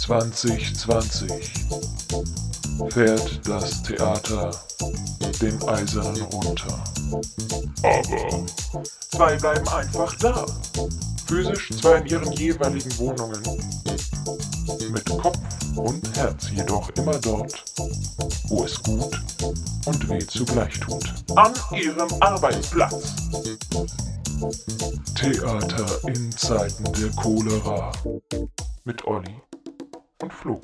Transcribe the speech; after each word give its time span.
2020 0.00 1.30
fährt 2.88 3.48
das 3.48 3.82
Theater 3.82 4.50
den 5.40 5.62
Eisernen 5.68 6.22
runter. 6.22 6.84
Aber 7.82 8.46
zwei 9.10 9.36
bleiben 9.36 9.68
einfach 9.68 10.14
da. 10.16 10.46
Physisch 11.26 11.70
zwar 11.80 11.96
in 11.98 12.06
ihren 12.06 12.32
jeweiligen 12.32 12.98
Wohnungen, 12.98 13.42
mit 14.90 15.04
Kopf 15.04 15.38
und 15.76 16.16
Herz 16.16 16.50
jedoch 16.50 16.88
immer 16.96 17.18
dort, 17.18 17.64
wo 18.48 18.64
es 18.64 18.82
gut 18.82 19.16
und 19.86 20.08
weh 20.08 20.26
zugleich 20.26 20.80
tut. 20.80 21.04
An 21.36 21.52
ihrem 21.72 22.08
Arbeitsplatz. 22.20 23.14
Theater 25.14 25.86
in 26.08 26.32
Zeiten 26.32 26.84
der 26.94 27.10
Cholera. 27.10 27.92
Mit 28.84 29.06
Olli 29.06 29.42
und 30.22 30.32
Flo. 30.32 30.60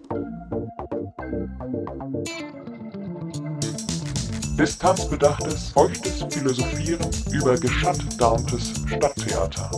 Distanzbedachtes, 4.58 5.70
feuchtes 5.72 6.24
Philosophieren 6.30 7.10
über 7.30 7.58
geschattarmtes 7.58 8.72
Stadttheater. 8.86 9.70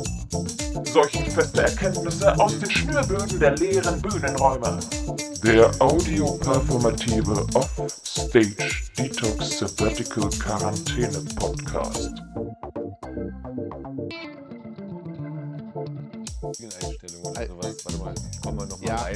Seuchenfeste 0.85 1.63
Erkenntnisse 1.63 2.39
aus 2.39 2.57
den 2.61 2.71
Schnürböden 2.71 3.41
der 3.41 3.57
leeren 3.57 4.01
Bühnenräume. 4.01 4.79
Der 5.43 5.71
audioperformative 5.81 7.45
Off-Stage 7.55 8.57
Detox 8.97 9.59
Sabbatical 9.59 10.31
Quarantäne 10.39 11.25
Podcast. 11.35 12.23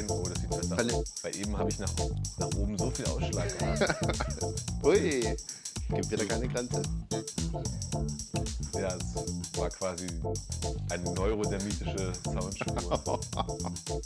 Rein. 0.08 0.11
Oh, 0.11 0.22
das 0.28 0.41
sieht 0.41 0.50
Verle- 0.72 0.92
aus. 0.95 1.05
Bei 1.22 1.31
eben 1.33 1.56
habe 1.56 1.70
ich 1.70 1.78
nach, 1.78 1.92
nach 2.39 2.48
oben 2.56 2.78
so 2.78 2.91
viel 2.91 3.06
Ausschlag 3.06 3.58
gehabt. 3.58 3.95
Ui, 4.84 5.36
gibt 5.95 6.11
wieder 6.11 6.25
keine 6.27 6.48
Grenze. 6.48 6.83
ja, 8.75 8.89
es 8.97 9.58
war 9.58 9.69
quasi 9.70 10.06
eine 10.91 11.05
neurodermitische 11.05 12.12
Soundspur. 12.25 13.20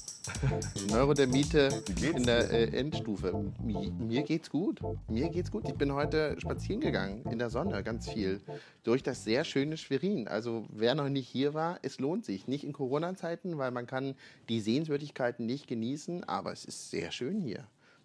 Wie 1.18 1.94
geht's 1.94 2.18
in 2.18 2.24
der 2.24 2.50
äh, 2.50 2.64
Endstufe. 2.78 3.32
Mi- 3.64 3.90
Mir 3.90 4.22
geht's 4.22 4.50
gut. 4.50 4.80
Mir 5.08 5.30
geht's 5.30 5.50
gut. 5.50 5.66
Ich 5.66 5.74
bin 5.74 5.92
heute 5.94 6.36
spazieren 6.38 6.80
gegangen 6.82 7.24
in 7.30 7.38
der 7.38 7.48
Sonne 7.48 7.82
ganz 7.82 8.08
viel 8.10 8.40
durch 8.84 9.02
das 9.02 9.24
sehr 9.24 9.44
schöne 9.44 9.78
Schwerin. 9.78 10.28
Also 10.28 10.66
wer 10.68 10.94
noch 10.94 11.08
nicht 11.08 11.26
hier 11.26 11.54
war, 11.54 11.78
es 11.82 11.98
lohnt 11.98 12.26
sich. 12.26 12.48
Nicht 12.48 12.64
in 12.64 12.74
Corona-Zeiten, 12.74 13.56
weil 13.56 13.70
man 13.70 13.86
kann 13.86 14.14
die 14.50 14.60
Sehenswürdigkeiten 14.60 15.46
nicht 15.46 15.66
genießen, 15.66 16.24
aber 16.24 16.52
es 16.52 16.66
ist 16.66 16.90
sehr 16.90 17.10
schön 17.12 17.40
hier. 17.40 17.60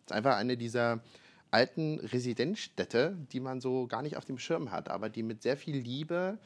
Es 0.06 0.12
ist 0.12 0.12
einfach 0.14 0.38
eine 0.38 0.56
dieser 0.56 1.02
alten 1.52 2.00
Residenzstädte, 2.00 3.18
die 3.34 3.42
man 3.42 3.60
so 3.60 3.88
gar 3.88 4.02
nicht 4.04 4.16
auf 4.16 4.24
dem 4.24 4.38
Schirm 4.38 4.72
hat, 4.72 4.90
aber 4.90 5.10
die 5.10 5.22
mit 5.24 5.42
sehr 5.42 5.58
viel 5.58 5.76
Liebe 5.76 6.38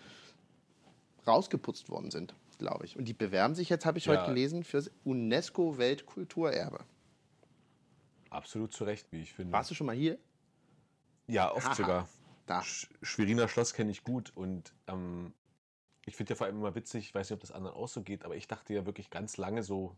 rausgeputzt 1.28 1.90
worden 1.90 2.10
sind, 2.12 2.34
glaube 2.58 2.86
ich. 2.86 2.98
Und 2.98 3.06
die 3.06 3.14
bewerben 3.14 3.56
sich 3.56 3.70
jetzt, 3.70 3.86
habe 3.86 3.98
ich 3.98 4.06
Ja. 4.06 4.14
heute 4.14 4.26
gelesen, 4.26 4.64
fürs 4.64 4.92
UNESCO-Weltkulturerbe. 5.04 6.84
Absolut 8.30 8.74
zu 8.74 8.84
Recht, 8.84 9.12
wie 9.12 9.22
ich 9.22 9.34
finde. 9.34 9.54
Warst 9.54 9.72
du 9.72 9.76
schon 9.76 9.88
mal 9.88 9.96
hier? 9.96 10.18
Ja, 11.28 11.52
oft 11.54 11.66
Haha. 11.68 11.76
sogar. 11.76 12.10
Da. 12.46 12.62
Sch 12.62 12.88
Schweriner 13.02 13.48
Schloss 13.48 13.74
kenne 13.74 13.90
ich 13.92 14.04
gut 14.04 14.32
und 14.36 14.74
ähm, 14.88 15.34
ich 16.06 16.16
finde 16.16 16.32
ja 16.34 16.36
vor 16.36 16.46
allem 16.46 16.58
immer 16.58 16.76
witzig, 16.76 17.06
ich 17.06 17.16
weiß 17.16 17.30
nicht, 17.30 17.36
ob 17.36 17.42
das 17.42 17.52
anderen 17.52 17.76
auch 17.76 17.88
so 17.88 18.04
geht, 18.04 18.24
aber 18.24 18.36
ich 18.36 18.48
dachte 18.48 18.74
ja 18.74 18.86
wirklich 18.86 19.10
ganz 19.10 19.38
lange 19.38 19.64
so 19.64 19.96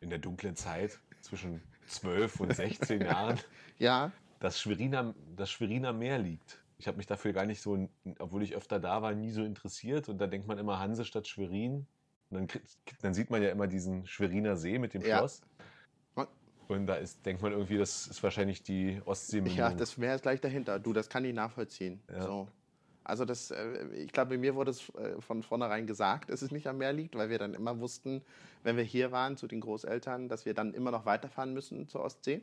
in 0.00 0.10
der 0.10 0.18
dunklen 0.18 0.56
Zeit 0.56 0.98
zwischen 1.20 1.62
12 1.86 2.40
und 2.40 2.54
16 2.56 3.02
Jahren, 3.02 3.38
Ja, 3.78 4.10
dass 4.40 4.60
Schweriner, 4.60 5.14
das 5.36 5.50
Schweriner 5.50 5.92
Meer 5.92 6.18
liegt. 6.18 6.60
Ich 6.78 6.86
habe 6.86 6.96
mich 6.96 7.06
dafür 7.06 7.32
gar 7.32 7.44
nicht 7.44 7.60
so, 7.60 7.88
obwohl 8.18 8.42
ich 8.42 8.54
öfter 8.54 8.78
da 8.78 9.02
war, 9.02 9.12
nie 9.14 9.30
so 9.30 9.42
interessiert. 9.42 10.08
Und 10.08 10.18
da 10.18 10.26
denkt 10.26 10.46
man 10.46 10.58
immer 10.58 10.78
Hansestadt 10.78 11.26
Schwerin. 11.26 11.86
Und 12.30 12.36
dann, 12.36 12.46
kriegt- 12.46 12.76
dann 13.02 13.14
sieht 13.14 13.30
man 13.30 13.42
ja 13.42 13.50
immer 13.50 13.66
diesen 13.66 14.06
Schweriner 14.06 14.56
See 14.56 14.78
mit 14.78 14.94
dem 14.94 15.02
Ja. 15.02 15.18
Schloss. 15.18 15.42
Und 16.68 16.86
da 16.86 16.96
ist, 16.96 17.24
denkt 17.24 17.40
man 17.40 17.52
irgendwie, 17.52 17.78
das 17.78 18.06
ist 18.08 18.22
wahrscheinlich 18.22 18.62
die 18.62 19.00
ostsee 19.06 19.40
ja, 19.40 19.72
das 19.72 19.96
Meer 19.96 20.14
ist 20.16 20.20
gleich 20.20 20.38
dahinter. 20.42 20.78
Du, 20.78 20.92
das 20.92 21.08
kann 21.08 21.24
ich 21.24 21.32
nachvollziehen. 21.32 21.98
Ja. 22.12 22.20
So. 22.22 22.48
Also 23.04 23.24
das, 23.24 23.50
äh, 23.50 23.86
ich 23.94 24.12
glaube, 24.12 24.36
mir 24.36 24.54
wurde 24.54 24.72
es 24.72 24.90
äh, 24.90 25.18
von 25.18 25.42
vornherein 25.42 25.86
gesagt, 25.86 26.28
dass 26.28 26.42
es 26.42 26.50
nicht 26.50 26.66
am 26.66 26.76
Meer 26.76 26.92
liegt, 26.92 27.14
weil 27.16 27.30
wir 27.30 27.38
dann 27.38 27.54
immer 27.54 27.80
wussten, 27.80 28.20
wenn 28.64 28.76
wir 28.76 28.84
hier 28.84 29.12
waren 29.12 29.38
zu 29.38 29.46
den 29.46 29.62
Großeltern, 29.62 30.28
dass 30.28 30.44
wir 30.44 30.52
dann 30.52 30.74
immer 30.74 30.90
noch 30.90 31.06
weiterfahren 31.06 31.54
müssen 31.54 31.88
zur 31.88 32.02
Ostsee. 32.02 32.42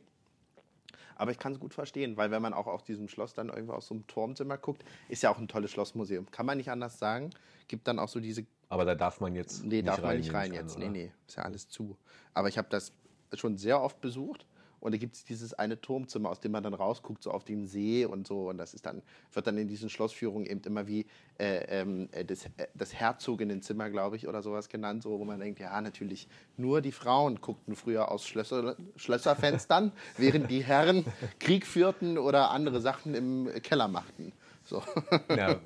Aber 1.16 1.30
ich 1.30 1.38
kann 1.38 1.52
es 1.52 1.60
gut 1.60 1.74
verstehen, 1.74 2.16
weil 2.16 2.30
wenn 2.30 2.42
man 2.42 2.52
auch 2.52 2.66
aus 2.66 2.84
diesem 2.84 3.08
Schloss 3.08 3.34
dann 3.34 3.48
irgendwo 3.48 3.72
aus 3.72 3.88
so 3.88 3.94
einem 3.94 4.06
Turmzimmer 4.06 4.58
guckt, 4.58 4.84
ist 5.08 5.22
ja 5.22 5.30
auch 5.30 5.38
ein 5.38 5.48
tolles 5.48 5.70
Schlossmuseum. 5.70 6.30
Kann 6.30 6.46
man 6.46 6.58
nicht 6.58 6.70
anders 6.70 6.98
sagen. 6.98 7.30
Gibt 7.68 7.88
dann 7.88 7.98
auch 7.98 8.08
so 8.08 8.20
diese 8.20 8.46
Aber 8.68 8.84
da 8.84 8.94
darf 8.94 9.20
man 9.20 9.34
jetzt. 9.34 9.64
Nee, 9.64 9.82
darf 9.82 10.02
man 10.02 10.18
nicht 10.18 10.32
rein 10.32 10.50
an, 10.50 10.56
jetzt. 10.56 10.76
oder? 10.76 10.88
Nee, 10.88 11.04
nee, 11.06 11.12
ist 11.26 11.36
ja 11.36 11.42
alles 11.42 11.68
zu. 11.68 11.96
Aber 12.34 12.48
ich 12.48 12.58
habe 12.58 12.68
das 12.70 12.92
schon 13.34 13.56
sehr 13.56 13.80
oft 13.80 14.00
besucht. 14.00 14.46
Und 14.80 14.92
da 14.92 14.98
gibt 14.98 15.16
es 15.16 15.24
dieses 15.24 15.54
eine 15.54 15.80
Turmzimmer, 15.80 16.30
aus 16.30 16.40
dem 16.40 16.52
man 16.52 16.62
dann 16.62 16.74
rausguckt, 16.74 17.22
so 17.22 17.30
auf 17.30 17.44
den 17.44 17.66
See 17.66 18.04
und 18.04 18.26
so. 18.26 18.48
Und 18.48 18.58
das 18.58 18.74
ist 18.74 18.86
dann, 18.86 19.02
wird 19.32 19.46
dann 19.46 19.58
in 19.58 19.68
diesen 19.68 19.88
Schlossführungen 19.88 20.46
eben 20.46 20.60
immer 20.64 20.86
wie 20.86 21.06
äh, 21.38 21.80
ähm, 21.80 22.08
äh, 22.12 22.24
das, 22.24 22.46
äh, 22.56 22.68
das 22.74 22.94
Herzoginnenzimmer, 22.94 23.90
glaube 23.90 24.16
ich, 24.16 24.28
oder 24.28 24.42
sowas 24.42 24.68
genannt, 24.68 25.02
so, 25.02 25.18
wo 25.18 25.24
man 25.24 25.40
denkt, 25.40 25.60
ja, 25.60 25.80
natürlich, 25.80 26.28
nur 26.56 26.80
die 26.80 26.92
Frauen 26.92 27.40
guckten 27.40 27.74
früher 27.74 28.10
aus 28.10 28.26
Schlösser, 28.26 28.76
Schlösserfenstern, 28.96 29.92
während 30.18 30.50
die 30.50 30.62
Herren 30.62 31.04
Krieg 31.38 31.66
führten 31.66 32.18
oder 32.18 32.50
andere 32.50 32.80
Sachen 32.80 33.14
im 33.14 33.50
Keller 33.62 33.88
machten. 33.88 34.32
So. 34.66 34.82
Ja, 35.30 35.60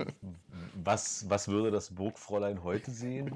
was, 0.85 1.29
was 1.29 1.49
würde 1.49 1.71
das 1.71 1.91
Burgfräulein 1.91 2.63
heute 2.63 2.91
sehen? 2.91 3.35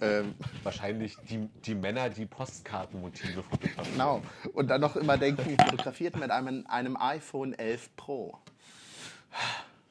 ähm, 0.00 0.34
Wahrscheinlich 0.62 1.16
die, 1.28 1.48
die 1.64 1.74
Männer, 1.74 2.10
die 2.10 2.26
Postkartenmotive 2.26 3.42
fotografieren. 3.42 3.92
Genau. 3.92 4.22
Und 4.54 4.68
dann 4.68 4.80
noch 4.80 4.96
immer 4.96 5.18
denken, 5.18 5.56
fotografiert 5.58 6.16
mit 6.16 6.30
einem, 6.30 6.64
einem 6.68 6.96
iPhone 6.96 7.54
11 7.54 7.96
Pro. 7.96 8.38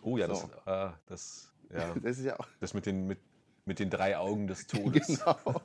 Oh 0.02 0.18
ja, 0.18 0.28
das, 0.28 0.42
So. 0.42 0.50
ah, 0.66 0.94
das, 1.08 1.52
ja, 1.74 1.94
Das 2.02 2.18
ist 2.18 2.26
ja 2.26 2.40
auch. 2.40 2.48
das 2.60 2.74
mit 2.74 2.86
den, 2.86 3.08
mit, 3.08 3.20
mit 3.70 3.80
den 3.80 3.90
drei 3.90 4.18
Augen 4.18 4.48
des 4.48 4.68
Todes. 4.68 5.08
Genau. 5.08 5.62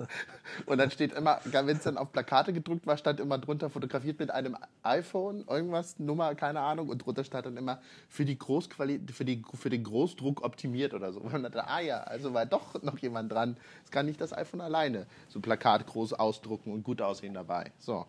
Und 0.67 0.79
dann 0.79 0.93
steht 0.93 1.13
immer, 1.15 1.41
wenn 1.45 1.77
es 1.77 1.83
dann 1.83 1.99
auf 1.99 2.13
Plakate 2.13 2.53
gedruckt 2.53 2.87
war, 2.87 2.97
stand 2.97 3.19
immer 3.19 3.39
drunter 3.39 3.71
fotografiert 3.71 4.21
mit 4.21 4.31
einem 4.31 4.57
iPhone, 4.85 5.45
irgendwas, 5.49 5.99
Nummer, 5.99 6.37
keine 6.37 6.61
Ahnung. 6.61 6.91
Und 6.91 6.99
drunter 6.99 7.25
stand 7.25 7.47
dann 7.47 7.57
immer 7.57 7.81
für, 8.09 8.25
die 8.25 8.39
Großquali 8.39 9.01
für, 9.13 9.25
die, 9.25 9.43
für 9.55 9.71
den 9.71 9.83
Großdruck 9.83 10.45
optimiert 10.45 10.95
oder 10.95 11.13
so. 11.13 11.21
Und 11.25 11.33
dann 11.33 11.43
dachte, 11.43 11.67
ah 11.67 11.81
ja, 11.81 12.03
also 12.03 12.33
war 12.35 12.47
doch 12.47 12.81
noch 12.83 12.99
jemand 12.99 13.33
dran. 13.33 13.57
Es 13.85 13.91
kann 13.91 14.07
nicht 14.07 14.21
das 14.21 14.33
iPhone 14.33 14.61
alleine 14.61 15.07
so 15.29 15.41
Plakat 15.41 15.87
groß 15.87 16.13
ausdrucken 16.13 16.73
und 16.73 16.85
gut 16.85 17.01
aussehen 17.01 17.35
dabei. 17.35 17.73
So. 17.79 18.07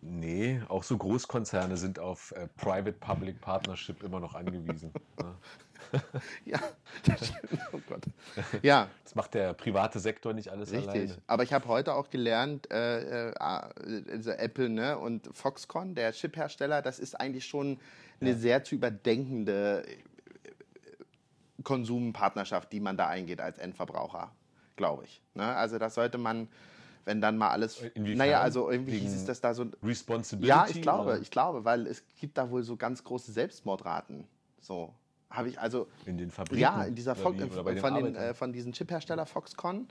Nee, 0.00 0.60
auch 0.68 0.82
so 0.82 0.96
Großkonzerne 0.96 1.76
sind 1.76 1.98
auf 2.00 2.32
äh, 2.32 2.48
Private-Public 2.56 3.40
Partnership 3.40 4.02
immer 4.02 4.18
noch 4.18 4.34
angewiesen. 4.34 4.92
ne? 5.18 5.34
Ja, 6.44 6.58
das 7.04 7.26
stimmt. 7.28 7.62
Oh 7.72 7.80
Gott. 7.88 8.04
Ja, 8.62 8.88
Das 9.04 9.14
macht 9.14 9.34
der 9.34 9.54
private 9.54 10.00
Sektor 10.00 10.32
nicht 10.32 10.48
alles 10.48 10.70
Richtig. 10.72 10.88
alleine. 10.88 11.16
Aber 11.26 11.42
ich 11.42 11.52
habe 11.52 11.68
heute 11.68 11.94
auch 11.94 12.10
gelernt, 12.10 12.70
äh, 12.70 13.30
äh, 13.30 13.34
also 13.38 14.30
Apple 14.30 14.68
ne, 14.68 14.98
und 14.98 15.28
Foxconn, 15.32 15.94
der 15.94 16.12
Chip-Hersteller, 16.12 16.82
das 16.82 16.98
ist 16.98 17.18
eigentlich 17.18 17.46
schon 17.46 17.78
eine 18.20 18.34
sehr 18.34 18.64
zu 18.64 18.74
überdenkende 18.76 19.84
äh, 19.86 19.96
Konsumpartnerschaft, 21.62 22.72
die 22.72 22.80
man 22.80 22.96
da 22.96 23.08
eingeht 23.08 23.40
als 23.40 23.58
Endverbraucher, 23.58 24.32
glaube 24.76 25.04
ich. 25.04 25.20
Ne? 25.34 25.44
Also 25.44 25.78
das 25.78 25.94
sollte 25.94 26.18
man, 26.18 26.48
wenn 27.04 27.20
dann 27.20 27.36
mal 27.36 27.50
alles. 27.50 27.80
Inwiefern? 27.94 28.18
Naja, 28.18 28.40
also 28.40 28.70
irgendwie 28.70 28.98
hieß 28.98 29.14
es, 29.14 29.24
dass 29.24 29.40
da 29.40 29.54
so. 29.54 29.66
Responsibility? 29.82 30.48
Ja, 30.48 30.66
ich 30.68 30.82
glaube, 30.82 31.10
oder? 31.10 31.20
ich 31.20 31.30
glaube, 31.30 31.64
weil 31.64 31.86
es 31.86 32.02
gibt 32.20 32.38
da 32.38 32.50
wohl 32.50 32.62
so 32.62 32.76
ganz 32.76 33.04
große 33.04 33.32
Selbstmordraten. 33.32 34.26
So 34.60 34.94
habe 35.32 35.48
ich 35.48 35.58
also 35.58 35.88
In 36.06 36.18
den 36.18 36.30
Fabriken? 36.30 36.60
ja, 36.60 36.84
in 36.84 36.94
dieser 36.94 37.14
Fox, 37.14 37.38
bei 37.38 37.72
den 37.72 37.80
von, 37.80 37.94
den, 37.94 38.14
äh, 38.14 38.34
von 38.34 38.52
diesem 38.52 38.72
Chiphersteller 38.72 39.26
Foxconn 39.26 39.88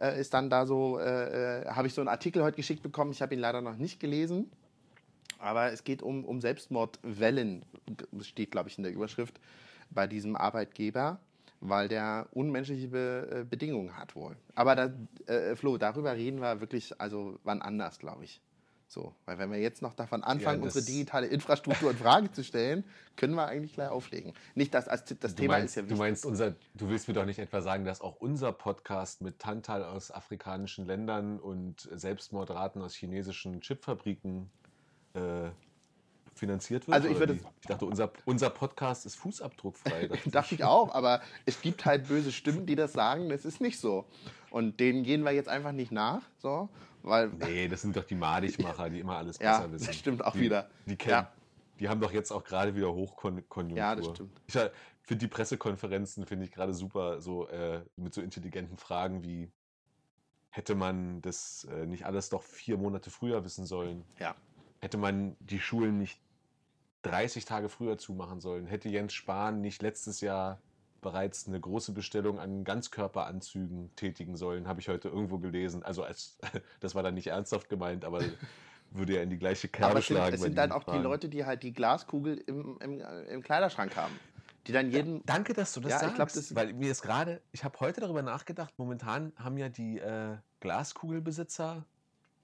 äh, 0.00 0.20
ist 0.20 0.34
dann 0.34 0.50
da 0.50 0.66
so, 0.66 0.98
äh, 0.98 1.62
äh, 1.62 1.66
habe 1.66 1.86
ich 1.86 1.94
so 1.94 2.00
einen 2.00 2.08
Artikel 2.08 2.42
heute 2.42 2.56
geschickt 2.56 2.82
bekommen. 2.82 3.12
Ich 3.12 3.22
habe 3.22 3.34
ihn 3.34 3.40
leider 3.40 3.60
noch 3.60 3.76
nicht 3.76 4.00
gelesen. 4.00 4.50
Aber 5.38 5.72
es 5.72 5.84
geht 5.84 6.02
um, 6.02 6.24
um 6.24 6.40
Selbstmordwellen, 6.40 7.64
steht, 8.20 8.50
glaube 8.50 8.68
ich, 8.68 8.76
in 8.76 8.84
der 8.84 8.92
Überschrift, 8.92 9.40
bei 9.90 10.06
diesem 10.06 10.36
Arbeitgeber, 10.36 11.18
weil 11.60 11.88
der 11.88 12.28
unmenschliche 12.32 12.88
Be 12.88 13.28
äh, 13.30 13.44
Bedingungen 13.44 13.96
hat 13.96 14.14
wohl. 14.14 14.36
Aber 14.54 14.76
da, 14.76 14.90
äh, 15.26 15.56
Flo, 15.56 15.78
darüber 15.78 16.14
reden 16.14 16.40
wir 16.40 16.60
wirklich, 16.60 16.98
also 17.00 17.38
wann 17.42 17.62
anders, 17.62 17.98
glaube 17.98 18.24
ich. 18.24 18.40
So, 18.92 19.14
weil 19.24 19.38
wenn 19.38 19.52
wir 19.52 19.58
jetzt 19.60 19.82
noch 19.82 19.94
davon 19.94 20.24
anfangen, 20.24 20.58
Ja, 20.62 20.66
das- 20.66 20.74
unsere 20.74 20.84
digitale 20.92 21.28
Infrastruktur 21.28 21.92
in 21.92 21.96
Frage 21.96 22.32
zu 22.32 22.42
stellen, 22.42 22.82
können 23.14 23.34
wir 23.34 23.46
eigentlich 23.46 23.74
gleich 23.74 23.88
auflegen. 23.88 24.34
Nicht, 24.56 24.74
dass 24.74 24.86
das 24.86 25.04
Du 25.04 25.14
Thema 25.28 25.54
meinst, 25.58 25.68
ist 25.68 25.74
ja 25.76 25.82
du 25.82 25.86
wichtig. 25.90 25.98
meinst 26.00 26.26
unser, 26.26 26.56
du 26.74 26.88
willst 26.88 27.06
mir 27.06 27.14
doch 27.14 27.24
nicht 27.24 27.38
etwa 27.38 27.62
sagen, 27.62 27.84
dass 27.84 28.00
auch 28.00 28.16
unser 28.16 28.50
Podcast 28.50 29.20
mit 29.20 29.38
Tantal 29.38 29.84
aus 29.84 30.10
afrikanischen 30.10 30.86
Ländern 30.86 31.38
und 31.38 31.88
Selbstmordraten 31.92 32.82
aus 32.82 32.92
chinesischen 32.96 33.60
Chipfabriken 33.60 34.50
äh, 35.14 35.50
finanziert 36.34 36.88
wird? 36.88 36.94
Also 36.96 37.06
ich 37.08 37.18
würde 37.20 37.34
ich 37.60 37.66
dachte, 37.68 37.86
unser, 37.86 38.10
unser 38.24 38.50
Podcast 38.50 39.06
ist 39.06 39.14
fußabdruckfrei. 39.14 40.08
dachte 40.08 40.30
Dachte 40.32 40.54
ich 40.56 40.64
auch, 40.64 40.92
aber 40.92 41.20
es 41.46 41.60
gibt 41.62 41.84
halt 41.84 42.08
böse 42.08 42.32
Stimmen, 42.32 42.66
die 42.66 42.74
das 42.74 42.92
sagen, 42.92 43.28
das 43.28 43.44
ist 43.44 43.60
nicht 43.60 43.78
so. 43.78 44.04
Und 44.50 44.80
denen 44.80 45.04
gehen 45.04 45.22
wir 45.22 45.30
jetzt 45.30 45.48
einfach 45.48 45.70
nicht 45.70 45.92
nach, 45.92 46.22
so, 46.38 46.68
weil 47.02 47.28
Nee, 47.28 47.68
das 47.68 47.82
sind 47.82 47.96
doch 47.96 48.04
die 48.04 48.14
Madigmacher, 48.14 48.90
die 48.90 49.00
immer 49.00 49.16
alles 49.16 49.38
Ja, 49.40 49.58
besser 49.58 49.72
wissen. 49.72 49.86
das 49.86 49.96
stimmt 49.96 50.24
auch 50.24 50.32
die, 50.32 50.40
wieder. 50.40 50.68
Die 50.86 50.96
kennen. 50.96 51.10
Ja. 51.12 51.32
Die 51.78 51.88
haben 51.88 52.00
doch 52.00 52.12
jetzt 52.12 52.30
auch 52.30 52.44
gerade 52.44 52.74
wieder 52.74 52.92
Hochkonjunktur. 52.92 53.76
Ja, 53.76 53.94
das 53.96 54.06
stimmt. 54.08 54.38
Ich 54.46 54.52
finde 54.54 55.24
die 55.24 55.28
Pressekonferenzen 55.28 56.26
finde 56.26 56.44
ich 56.44 56.52
gerade 56.52 56.74
super, 56.74 57.20
so 57.20 57.48
äh, 57.48 57.80
mit 57.96 58.12
so 58.14 58.20
intelligenten 58.20 58.76
Fragen 58.76 59.24
wie 59.24 59.50
hätte 60.50 60.74
man 60.74 61.22
das 61.22 61.64
äh, 61.70 61.86
nicht 61.86 62.04
alles 62.06 62.28
doch 62.28 62.42
vier 62.42 62.76
Monate 62.76 63.10
früher 63.10 63.44
wissen 63.44 63.64
sollen? 63.66 64.04
ja, 64.18 64.34
Hätte 64.80 64.98
man 64.98 65.36
die 65.40 65.60
Schulen 65.60 65.98
nicht 65.98 66.20
30 67.02 67.44
Tage 67.44 67.68
früher 67.68 67.98
zumachen 67.98 68.40
sollen? 68.40 68.66
Hätte 68.66 68.88
Jens 68.88 69.12
Spahn 69.12 69.60
nicht 69.60 69.80
letztes 69.82 70.20
Jahr 70.20 70.60
bereits 71.00 71.46
eine 71.46 71.60
große 71.60 71.92
Bestellung 71.92 72.38
an 72.38 72.64
Ganzkörperanzügen 72.64 73.94
tätigen 73.96 74.36
sollen? 74.36 74.66
Habe 74.68 74.80
ich 74.80 74.88
heute 74.88 75.08
irgendwo 75.08 75.38
gelesen. 75.38 75.82
Also 75.82 76.02
als 76.02 76.38
das 76.80 76.94
war 76.94 77.02
dann 77.02 77.14
nicht 77.14 77.28
ernsthaft 77.28 77.68
gemeint, 77.68 78.04
aber 78.04 78.20
würde 78.90 79.14
ja 79.14 79.22
in 79.22 79.30
die 79.30 79.38
gleiche 79.38 79.68
Kerbe 79.68 79.90
aber 79.92 79.98
es 80.00 80.06
sind, 80.06 80.16
schlagen. 80.16 80.34
es 80.34 80.40
sind 80.42 80.58
dann 80.58 80.72
auch 80.72 80.84
die 80.84 80.90
Fragen. 80.90 81.02
Leute, 81.04 81.28
die 81.28 81.44
halt 81.44 81.62
die 81.62 81.72
Glaskugel 81.72 82.36
im, 82.46 82.78
im, 82.80 83.00
im 83.00 83.42
Kleiderschrank 83.42 83.96
haben. 83.96 84.18
Die 84.66 84.72
dann 84.72 84.90
jeden. 84.90 85.24
Danke, 85.24 85.54
dass 85.54 85.72
du 85.72 85.80
das 85.80 85.90
Ja, 85.90 85.96
ich 85.96 86.02
sagst. 86.02 86.14
glaub, 86.16 86.32
das- 86.32 86.54
weil 86.54 86.72
mir 86.74 86.90
ist 86.90 87.02
gerade, 87.02 87.40
ich 87.52 87.64
habe 87.64 87.78
heute 87.80 88.00
darüber 88.00 88.22
nachgedacht, 88.22 88.74
momentan 88.76 89.32
haben 89.36 89.56
ja 89.56 89.68
die 89.68 89.98
äh, 89.98 90.36
Glaskugelbesitzer 90.60 91.84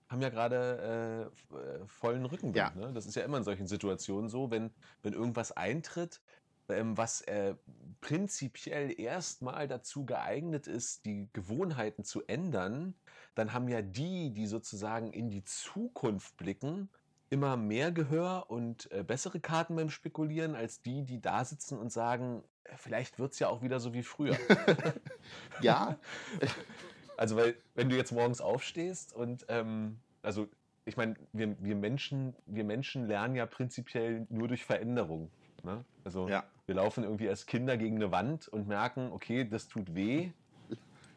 haben 0.09 0.23
ja 0.23 0.29
gerade 0.29 1.31
äh, 1.52 1.56
äh, 1.56 1.87
vollen 1.87 2.25
Rückenwind. 2.25 2.56
Ja. 2.56 2.73
Ne? 2.76 2.93
Das 2.93 3.06
ist 3.06 3.17
ja 3.17 3.23
immer 3.23 3.38
in 3.38 3.44
solchen 3.44 3.67
Situationen 3.67 4.29
so, 4.29 4.50
wenn, 4.52 4.70
wenn 5.02 5.12
irgendwas 5.12 5.50
eintritt, 5.52 6.20
was 6.68 7.22
äh, 7.22 7.54
prinzipiell 8.00 8.98
erstmal 8.98 9.68
dazu 9.68 10.04
geeignet 10.04 10.66
ist, 10.66 11.04
die 11.04 11.28
Gewohnheiten 11.32 12.04
zu 12.04 12.22
ändern, 12.26 12.94
dann 13.34 13.52
haben 13.52 13.68
ja 13.68 13.82
die, 13.82 14.30
die 14.30 14.46
sozusagen 14.46 15.12
in 15.12 15.30
die 15.30 15.44
Zukunft 15.44 16.36
blicken, 16.36 16.88
immer 17.28 17.56
mehr 17.56 17.92
Gehör 17.92 18.46
und 18.48 18.90
äh, 18.92 19.02
bessere 19.02 19.40
Karten 19.40 19.76
beim 19.76 19.90
Spekulieren 19.90 20.54
als 20.54 20.80
die, 20.80 21.02
die 21.02 21.20
da 21.20 21.44
sitzen 21.44 21.78
und 21.78 21.92
sagen, 21.92 22.42
äh, 22.64 22.76
vielleicht 22.76 23.18
wird 23.18 23.32
es 23.32 23.38
ja 23.38 23.48
auch 23.48 23.62
wieder 23.62 23.80
so 23.80 23.92
wie 23.94 24.02
früher. 24.02 24.36
Ja, 25.60 25.98
Also, 27.16 27.36
weil, 27.36 27.56
wenn 27.74 27.88
du 27.88 27.96
jetzt 27.96 28.12
morgens 28.12 28.40
aufstehst 28.40 29.14
und, 29.14 29.46
ähm, 29.48 29.98
also, 30.22 30.48
ich 30.84 30.96
meine, 30.96 31.14
wir, 31.32 31.56
wir, 31.62 31.74
Menschen, 31.74 32.34
wir 32.46 32.64
Menschen 32.64 33.06
lernen 33.06 33.34
ja 33.34 33.46
prinzipiell 33.46 34.26
nur 34.28 34.48
durch 34.48 34.64
Veränderung. 34.64 35.30
Ne? 35.66 35.84
Also, 36.04 36.28
Ja. 36.28 36.44
wir 36.66 36.76
laufen 36.76 37.02
irgendwie 37.04 37.28
als 37.28 37.44
Kinder 37.44 37.76
gegen 37.76 37.96
eine 37.96 38.12
Wand 38.12 38.48
und 38.48 38.68
merken, 38.68 39.10
okay, 39.12 39.44
das 39.44 39.66
tut 39.68 39.94
weh. 39.94 40.30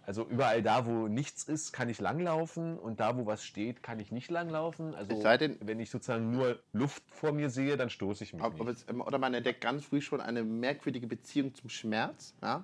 Also, 0.06 0.26
überall 0.26 0.64
da, 0.64 0.88
wo 0.88 1.08
nichts 1.08 1.44
ist, 1.44 1.72
kann 1.72 1.88
ich 1.88 2.02
langlaufen 2.02 2.80
und 2.80 3.00
da, 3.00 3.16
wo 3.16 3.28
was 3.28 3.44
steht, 3.46 3.84
kann 3.84 4.00
ich 4.00 4.12
nicht 4.12 4.32
langlaufen. 4.32 4.96
Also, 4.96 5.22
denn- 5.38 5.58
wenn 5.62 5.80
ich 5.80 5.92
sozusagen 5.92 6.32
nur 6.32 6.60
Luft 6.74 7.04
vor 7.12 7.32
mir 7.32 7.52
sehe, 7.52 7.78
dann 7.78 7.92
stoße 7.92 8.24
ich 8.24 8.34
mich 8.34 8.44
ob, 8.44 8.60
ob 8.60 8.68
es, 8.70 8.88
oder 8.90 9.20
man 9.20 9.36
entdeckt 9.36 9.62
ganz 9.62 9.86
früh 9.86 10.02
schon 10.02 10.20
eine 10.20 10.44
merkwürdige 10.44 11.06
Beziehung 11.06 11.54
zum 11.54 11.70
Schmerz. 11.70 12.34
Ja? 12.42 12.64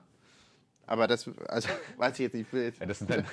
Aber 0.87 1.07
das, 1.07 1.29
also, 1.47 1.69
weiß 1.97 2.13
ich 2.13 2.19
jetzt 2.19 2.33
nicht. 2.33 2.47
Ich 2.47 2.53
will 2.53 2.63
jetzt, 2.63 2.79
Ja, 2.79 2.85
das 2.85 2.99
sind 2.99 3.09
dann, 3.09 3.25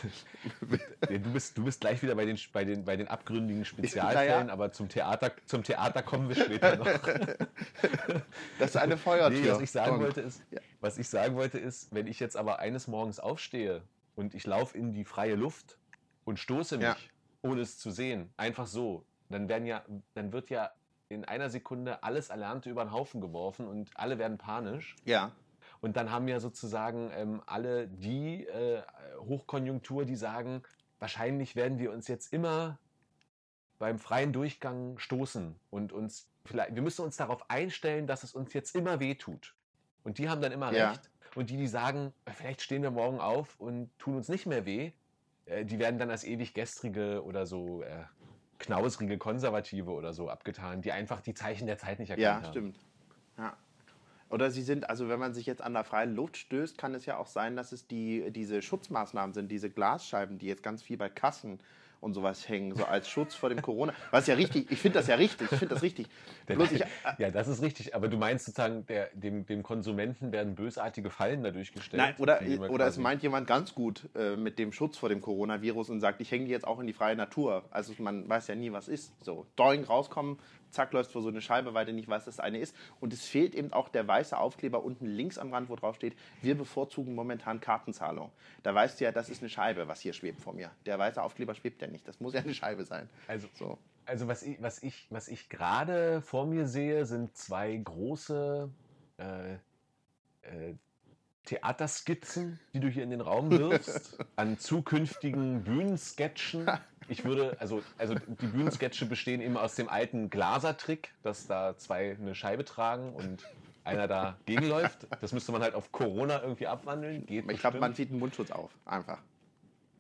Ja, 1.11 1.19
du, 1.19 1.33
bist, 1.33 1.57
du 1.59 1.65
bist 1.65 1.81
gleich 1.81 2.03
wieder 2.03 2.15
bei 2.15 2.25
den, 2.25 2.39
bei 2.53 2.65
den, 2.65 2.85
bei 2.85 2.97
den 2.97 3.09
abgründigen 3.09 3.65
Spezialfällen, 3.65 4.49
Ja, 4.49 4.53
aber 4.53 4.73
zum 4.73 4.89
Theater, 4.89 5.33
zum 5.47 5.63
Theater 5.63 6.03
kommen 6.03 6.29
wir 6.29 6.37
später 6.37 6.77
noch. 6.77 6.87
das 8.59 8.71
ist 8.71 8.77
eine 8.77 8.97
Feuertür. 8.97 9.41
Nee, 9.41 9.51
was 9.51 9.61
ich 9.61 9.71
sagen 9.71 10.01
wollte 10.01 10.21
ist, 10.23 10.43
was 10.81 10.99
ich 10.99 11.09
sagen 11.09 11.37
wollte 11.37 11.59
ist, 11.59 11.95
wenn 11.95 12.07
ich 12.07 12.21
jetzt 12.21 12.37
aber 12.37 12.59
eines 12.59 12.89
Morgens 12.89 13.21
aufstehe 13.21 13.83
und 14.15 14.35
ich 14.35 14.47
laufe 14.47 14.77
in 14.77 14.93
die 14.93 15.05
freie 15.05 15.35
Luft 15.35 15.79
und 16.25 16.39
stoße 16.39 16.79
mich, 16.79 17.11
ohne 17.43 17.61
es 17.61 17.79
zu 17.79 17.91
sehen, 17.91 18.33
einfach 18.37 18.67
so, 18.67 19.05
dann 19.29 19.49
werden 19.49 19.67
ja, 19.67 19.85
dann 20.15 20.33
wird 20.33 20.51
ja 20.51 20.71
in 21.09 21.25
einer 21.25 21.51
Sekunde 21.51 22.03
alles 22.03 22.31
Erlernte 22.31 22.71
über 22.71 22.85
den 22.85 22.93
Haufen 22.93 23.21
geworfen 23.21 23.67
und 23.67 23.91
alle 23.95 24.19
werden 24.19 24.39
panisch. 24.39 24.97
Ja, 25.05 25.33
Und 25.83 25.97
dann 25.97 26.11
haben 26.11 26.29
ja 26.29 26.41
sozusagen 26.41 27.11
ähm, 27.13 27.43
alle 27.45 27.89
die 27.89 28.47
äh, 28.47 28.83
Hochkonjunktur, 29.19 30.05
die 30.05 30.17
sagen, 30.17 30.63
wahrscheinlich 31.01 31.57
werden 31.57 31.79
wir 31.79 31.93
uns 31.93 32.07
jetzt 32.09 32.33
immer 32.33 32.79
beim 33.81 33.99
freien 33.99 34.33
Durchgang 34.33 34.97
stoßen 34.99 35.57
und 35.71 35.93
uns 35.93 36.29
vielleicht, 36.45 36.77
wir 36.77 36.83
müssen 36.83 37.05
uns 37.05 37.17
darauf 37.17 37.51
einstellen, 37.51 38.07
dass 38.07 38.23
es 38.23 38.33
uns 38.33 38.53
jetzt 38.55 38.77
immer 38.77 39.01
wehtut. 39.01 39.57
Und 40.05 40.19
die 40.19 40.31
haben 40.31 40.41
dann 40.41 40.53
immer 40.53 40.73
Ja. 40.73 40.91
recht. 40.91 41.11
Und 41.35 41.51
die, 41.51 41.57
die 41.57 41.67
sagen, 41.67 42.13
vielleicht 42.33 42.63
stehen 42.63 42.83
wir 42.83 42.93
morgen 42.93 43.19
auf 43.19 43.59
und 43.59 43.91
tun 43.99 44.15
uns 44.17 44.29
nicht 44.29 44.47
mehr 44.47 44.65
weh, 44.65 44.93
äh, 45.47 45.65
die 45.65 45.81
werden 45.81 45.99
dann 45.99 46.11
als 46.11 46.23
ewig 46.23 46.55
gestrige 46.55 47.25
oder 47.25 47.45
so 47.45 47.83
äh, 47.83 48.05
knausrige 48.59 49.19
Konservative 49.19 49.91
oder 49.91 50.13
so 50.13 50.29
abgetan, 50.29 50.81
die 50.81 50.93
einfach 50.93 51.21
die 51.21 51.35
Zeichen 51.35 51.67
der 51.67 51.79
Zeit 51.79 51.99
nicht 51.99 52.11
erkannt 52.11 52.23
ja, 52.23 52.35
haben. 52.43 52.53
stimmt. 52.53 52.79
Ja. 53.37 53.57
Oder 54.33 54.51
sie 54.51 54.63
sind, 54.63 54.89
also 54.89 55.11
wenn 55.11 55.21
man 55.21 55.35
sich 55.35 55.45
jetzt 55.45 55.61
an 55.61 55.75
der 55.75 55.85
freien 55.85 56.17
Luft 56.17 56.39
stößt, 56.39 56.79
kann 56.79 56.95
es 56.95 57.05
ja 57.05 57.19
auch 57.19 57.27
sein, 57.27 57.55
dass 57.55 57.71
es 57.71 57.87
die, 57.87 58.31
diese 58.31 58.63
Schutzmaßnahmen 58.63 59.35
sind, 59.35 59.51
diese 59.51 59.69
Glasscheiben, 59.69 60.39
die 60.39 60.47
jetzt 60.47 60.63
ganz 60.63 60.83
viel 60.83 60.97
bei 60.97 61.11
Kassen 61.11 61.61
und 62.01 62.15
sowas 62.15 62.49
hängen, 62.49 62.75
so 62.75 62.85
als 62.85 63.09
Schutz 63.09 63.35
vor 63.35 63.49
dem 63.49 63.63
Corona. 63.63 63.93
Was 64.11 64.27
ja 64.27 64.35
richtig, 64.35 64.73
ich 64.73 64.81
finde 64.81 64.99
das 64.99 65.07
ja 65.07 65.15
richtig, 65.15 65.53
ich 65.53 65.59
finde 65.59 65.75
das 65.75 65.83
richtig. 65.85 66.09
Bloß 66.47 66.73
ich, 66.73 66.83
ja, 67.19 67.31
das 67.31 67.47
ist 67.47 67.63
richtig. 67.63 67.95
Aber 67.95 68.09
du 68.09 68.17
meinst 68.17 68.47
sozusagen, 68.47 68.85
der, 68.87 69.11
dem, 69.13 69.47
dem 69.47 69.63
Konsumenten 69.63 70.33
werden 70.33 70.57
bösartige 70.57 71.11
Fallen 71.11 71.45
dadurch 71.45 71.73
gestellt. 71.73 72.03
Nein, 72.03 72.15
oder, 72.19 72.41
oder 72.71 72.87
es 72.87 72.97
meint 72.97 73.23
jemand 73.23 73.47
ganz 73.47 73.75
gut 73.75 74.09
äh, 74.17 74.35
mit 74.35 74.59
dem 74.59 74.73
Schutz 74.73 74.97
vor 74.97 75.11
dem 75.11 75.21
Coronavirus 75.21 75.91
und 75.91 76.01
sagt, 76.01 76.21
ich 76.21 76.31
hänge 76.33 76.47
die 76.47 76.51
jetzt 76.51 76.67
auch 76.67 76.81
in 76.81 76.89
die 76.89 76.93
freie 76.93 77.15
Natur. 77.15 77.65
Also 77.71 77.93
man 77.99 78.29
weiß 78.29 78.49
ja 78.49 78.57
nie, 78.57 78.73
was 78.73 78.89
ist. 78.89 79.13
So, 79.25 79.47
doing 79.55 79.85
rauskommen, 79.85 80.39
zack, 80.73 80.93
läufst 80.93 81.13
vor 81.13 81.23
so 81.23 81.29
eine 81.29 81.41
Scheibe, 81.41 81.75
weil 81.75 81.87
du 81.87 81.93
nicht 81.93 82.09
weißt, 82.09 82.27
was 82.27 82.37
das 82.37 82.45
eine 82.45 82.59
ist. 82.59 82.75
Und 83.01 83.13
es 83.13 83.27
fehlt 83.27 83.55
eben 83.55 83.73
auch 83.73 83.89
der 83.89 84.07
weiße 84.07 84.37
Aufkleber 84.37 84.83
unten 84.85 85.07
links 85.07 85.39
am 85.39 85.53
Rand, 85.53 85.69
wo 85.69 85.77
drauf 85.77 85.97
steht, 85.97 86.17
wir 86.41 86.57
bevorzugen 86.57 87.15
momentan 87.15 87.61
Kartenzahlung. 87.61 88.31
Da 88.63 88.75
weißt 88.75 89.01
du 89.01 89.05
ja, 89.05 89.13
das 89.13 89.29
ist 89.29 89.43
eine 89.43 89.51
Scheibe, 89.51 89.89
was 89.89 90.01
hier 90.01 90.13
schwebt 90.13 90.41
vor 90.41 90.53
mir. 90.55 90.71
Der 90.87 90.99
weiße 90.99 91.23
Aufkleber 91.23 91.55
schwebt 91.55 91.81
ja 91.83 91.89
nicht. 91.89 92.07
Das 92.09 92.21
muss 92.21 92.35
ja 92.35 92.41
eine 92.41 92.55
Scheibe 92.55 92.85
sein. 92.85 93.09
Also, 93.27 93.49
So. 93.55 93.79
also 94.07 94.29
was 94.29 94.43
ich, 94.43 94.61
was 94.63 94.83
ich, 94.83 95.07
was 95.11 95.29
ich 95.29 95.49
gerade 95.49 96.21
vor 96.23 96.47
mir 96.47 96.67
sehe, 96.67 97.07
sind 97.07 97.37
zwei 97.37 97.77
große 97.77 98.71
äh, 99.19 99.55
äh, 100.43 100.75
Theaterskizzen, 101.45 102.61
die 102.73 102.81
du 102.81 102.89
hier 102.89 103.03
in 103.03 103.11
den 103.11 103.21
Raum 103.21 103.51
wirfst, 103.51 104.19
an 104.37 104.59
zukünftigen 104.59 105.65
Bühnensketchen. 105.65 106.67
Ich 107.09 107.25
würde, 107.25 107.57
also, 107.61 107.83
also 107.99 108.15
die 108.15 108.47
Bühnensketche 108.47 109.07
bestehen 109.07 109.41
eben 109.41 109.57
aus 109.57 109.75
dem 109.75 109.89
alten 109.89 110.31
Glaser-Trick, 110.31 111.13
dass 111.23 111.47
da 111.47 111.77
zwei 111.77 112.17
eine 112.19 112.35
Scheibe 112.35 112.65
tragen 112.65 113.13
und 113.13 113.45
einer 113.85 114.09
da 114.09 114.37
gegenläuft. 114.47 115.07
Das 115.21 115.33
müsste 115.33 115.53
man 115.53 115.63
halt 115.63 115.75
auf 115.75 115.93
Corona 115.93 116.43
irgendwie 116.43 116.67
abwandeln. 116.67 117.27
Geht 117.27 117.51
Ich 117.51 117.61
glaube, 117.61 117.81
man 117.81 117.95
zieht 117.95 118.11
einen 118.11 118.19
Mundschutz 118.19 118.51
auf. 118.51 118.71
Einfach. 118.85 119.19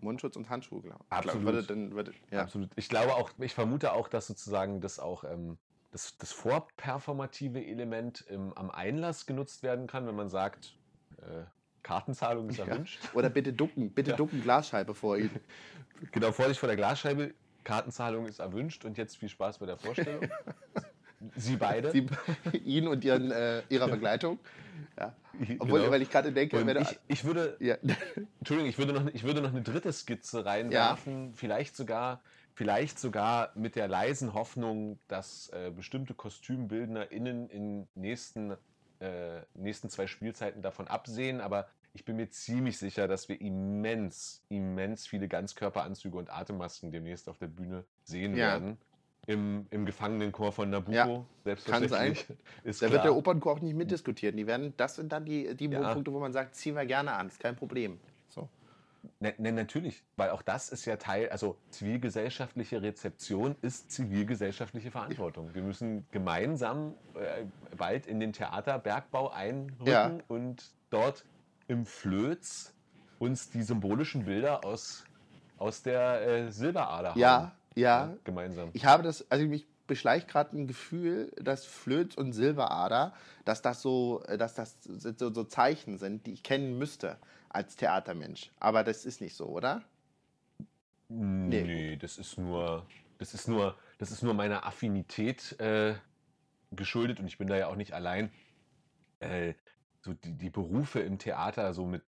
Mundschutz 0.00 0.36
und 0.36 0.50
Handschuhe, 0.50 0.82
glaube 0.82 1.04
ich. 1.04 1.12
Absolut. 1.12 1.44
Würde, 1.44 1.62
dann, 1.62 1.92
würde, 1.92 2.12
ja. 2.30 2.42
Absolut. 2.42 2.70
Ich 2.76 2.88
glaube 2.88 3.14
auch, 3.14 3.30
ich 3.38 3.54
vermute 3.54 3.92
auch, 3.92 4.08
dass 4.08 4.26
sozusagen 4.26 4.80
das 4.80 4.98
auch 4.98 5.24
ähm, 5.24 5.58
das, 5.92 6.16
das 6.18 6.32
vorperformative 6.32 7.64
Element 7.64 8.24
ähm, 8.28 8.52
am 8.54 8.70
Einlass 8.70 9.26
genutzt 9.26 9.62
werden 9.62 9.86
kann, 9.86 10.06
wenn 10.06 10.16
man 10.16 10.28
sagt, 10.28 10.76
äh, 11.18 11.44
Kartenzahlung 11.82 12.48
ist 12.48 12.58
Ja. 12.58 12.66
erwünscht. 12.66 13.00
Oder 13.14 13.30
bitte 13.30 13.52
ducken, 13.52 13.90
bitte 13.92 14.10
Ja. 14.12 14.16
ducken 14.16 14.40
Glasscheibe 14.42 14.94
vor 14.94 15.16
Ihnen. 15.18 15.40
Genau, 16.12 16.32
Vorsicht 16.32 16.58
vor 16.60 16.66
der 16.68 16.76
Glasscheibe, 16.76 17.34
Kartenzahlung 17.64 18.26
ist 18.26 18.40
erwünscht 18.40 18.84
und 18.84 18.98
jetzt 18.98 19.16
viel 19.16 19.28
Spaß 19.28 19.58
bei 19.58 19.66
der 19.66 19.76
Vorstellung. 19.76 20.28
Sie 21.36 21.54
beide. 21.56 21.92
Sie, 21.92 22.08
ihn 22.64 22.88
und 22.88 23.04
ihren, 23.04 23.30
äh, 23.30 23.62
ihrer 23.68 23.86
Begleitung. 23.88 24.40
Ja. 24.98 25.14
Obwohl, 25.60 25.78
Genau. 25.80 25.92
weil 25.92 26.02
ich 26.02 26.10
gerade 26.10 26.32
denke, 26.32 26.66
wenn 26.66 26.76
ich, 26.82 26.98
ich 27.06 27.24
würde, 27.24 27.56
ja, 27.60 27.76
Entschuldigung, 28.40 28.68
ich 28.68 28.76
würde 28.78 28.92
noch, 28.92 29.06
ich 29.14 29.22
würde 29.22 29.40
noch 29.40 29.50
eine 29.50 29.62
dritte 29.62 29.92
Skizze 29.92 30.44
reinwerfen, 30.44 31.34
vielleicht 31.34 31.76
sogar, 31.76 32.22
vielleicht 32.54 32.98
sogar 32.98 33.52
mit 33.54 33.76
der 33.76 33.86
leisen 33.86 34.34
Hoffnung, 34.34 34.98
dass 35.06 35.48
äh, 35.50 35.70
bestimmte 35.70 36.14
KostümbildnerInnen 36.14 37.48
in 37.48 37.88
nächsten, 37.94 38.56
äh, 39.02 39.42
nächsten 39.54 39.90
zwei 39.90 40.06
Spielzeiten 40.06 40.62
davon 40.62 40.88
absehen, 40.88 41.40
aber 41.40 41.68
ich 41.94 42.04
bin 42.04 42.16
mir 42.16 42.30
ziemlich 42.30 42.78
sicher, 42.78 43.06
dass 43.08 43.28
wir 43.28 43.40
immens, 43.40 44.42
immens 44.48 45.06
viele 45.06 45.28
Ganzkörperanzüge 45.28 46.16
und 46.16 46.30
Atemmasken 46.32 46.90
demnächst 46.92 47.28
auf 47.28 47.38
der 47.38 47.48
Bühne 47.48 47.84
sehen 48.04 48.34
Ja. 48.36 48.46
werden. 48.54 48.78
im, 49.28 49.66
im 49.70 49.86
Gefangenenchor 49.86 50.50
von 50.50 50.68
Nabucco, 50.70 50.92
Ja, 50.96 51.24
selbstverständlich. 51.44 52.26
Ist 52.64 52.82
Da 52.82 52.86
wird 52.86 53.02
klar. 53.02 53.02
der 53.04 53.14
Opernchor 53.16 53.52
auch 53.52 53.60
nicht 53.60 53.76
mitdiskutieren. 53.76 54.36
Die 54.36 54.48
werden, 54.48 54.74
das 54.76 54.96
sind 54.96 55.12
dann 55.12 55.24
die, 55.24 55.54
die 55.54 55.66
Ja. 55.66 55.92
Punkte, 55.92 56.12
wo 56.12 56.18
man 56.18 56.32
sagt, 56.32 56.56
ziehen 56.56 56.74
wir 56.74 56.84
gerne 56.86 57.12
an, 57.12 57.28
ist 57.28 57.38
kein 57.38 57.54
Problem. 57.54 58.00
Ne, 59.18 59.34
ne, 59.38 59.50
natürlich, 59.52 60.04
weil 60.16 60.30
auch 60.30 60.42
das 60.42 60.68
ist 60.68 60.84
ja 60.84 60.96
Teil, 60.96 61.28
also 61.30 61.56
zivilgesellschaftliche 61.70 62.82
Rezeption 62.82 63.56
ist 63.62 63.90
zivilgesellschaftliche 63.90 64.90
Verantwortung. 64.92 65.54
Wir 65.54 65.62
müssen 65.62 66.06
gemeinsam 66.12 66.94
äh, 67.14 67.44
bald 67.76 68.06
in 68.06 68.20
den 68.20 68.32
Theaterbergbau 68.32 69.30
einrücken 69.30 69.86
Ja. 69.86 70.18
und 70.28 70.70
dort 70.90 71.24
im 71.68 71.84
Flöz 71.86 72.74
uns 73.18 73.50
die 73.50 73.62
symbolischen 73.62 74.24
Bilder 74.24 74.64
aus, 74.64 75.04
aus 75.58 75.82
der 75.82 76.22
äh, 76.26 76.52
Silberader 76.52 77.14
Ja, 77.16 77.40
hauen. 77.40 77.52
ja. 77.74 78.12
gemeinsam. 78.24 78.70
Ich 78.72 78.84
habe 78.84 79.02
das, 79.02 79.28
also 79.30 79.44
mich 79.46 79.66
beschleicht 79.88 80.28
gerade 80.28 80.56
ein 80.56 80.66
Gefühl, 80.68 81.32
dass 81.40 81.64
Flöz 81.64 82.14
und 82.14 82.32
Silberader, 82.32 83.12
dass 83.44 83.62
das 83.62 83.82
so, 83.82 84.22
äh, 84.26 84.38
dass 84.38 84.54
das 84.54 84.76
so, 84.82 85.32
so 85.32 85.44
Zeichen 85.44 85.98
sind, 85.98 86.26
die 86.26 86.32
ich 86.34 86.42
kennen 86.42 86.78
müsste 86.78 87.16
als 87.54 87.76
Theatermensch. 87.76 88.50
Aber 88.58 88.84
das 88.84 89.04
ist 89.04 89.20
nicht 89.20 89.36
so, 89.36 89.46
oder? 89.46 89.82
Nee, 91.08 91.96
das 91.96 92.18
ist 92.18 92.38
nur, 92.38 92.86
das 93.18 93.34
ist 93.34 93.48
nur, 93.48 93.76
das 93.98 94.10
ist 94.10 94.22
nur 94.22 94.34
meiner 94.34 94.64
Affinität 94.64 95.58
äh, 95.60 95.94
geschuldet 96.70 97.20
und 97.20 97.26
ich 97.26 97.38
bin 97.38 97.48
da 97.48 97.56
ja 97.56 97.66
auch 97.68 97.76
nicht 97.76 97.92
allein. 97.92 98.32
Äh, 99.20 99.54
so 100.00 100.14
die, 100.14 100.32
die 100.32 100.50
Berufe 100.50 101.00
im 101.00 101.18
Theater 101.18 101.74
so 101.74 101.86
mit, 101.86 102.02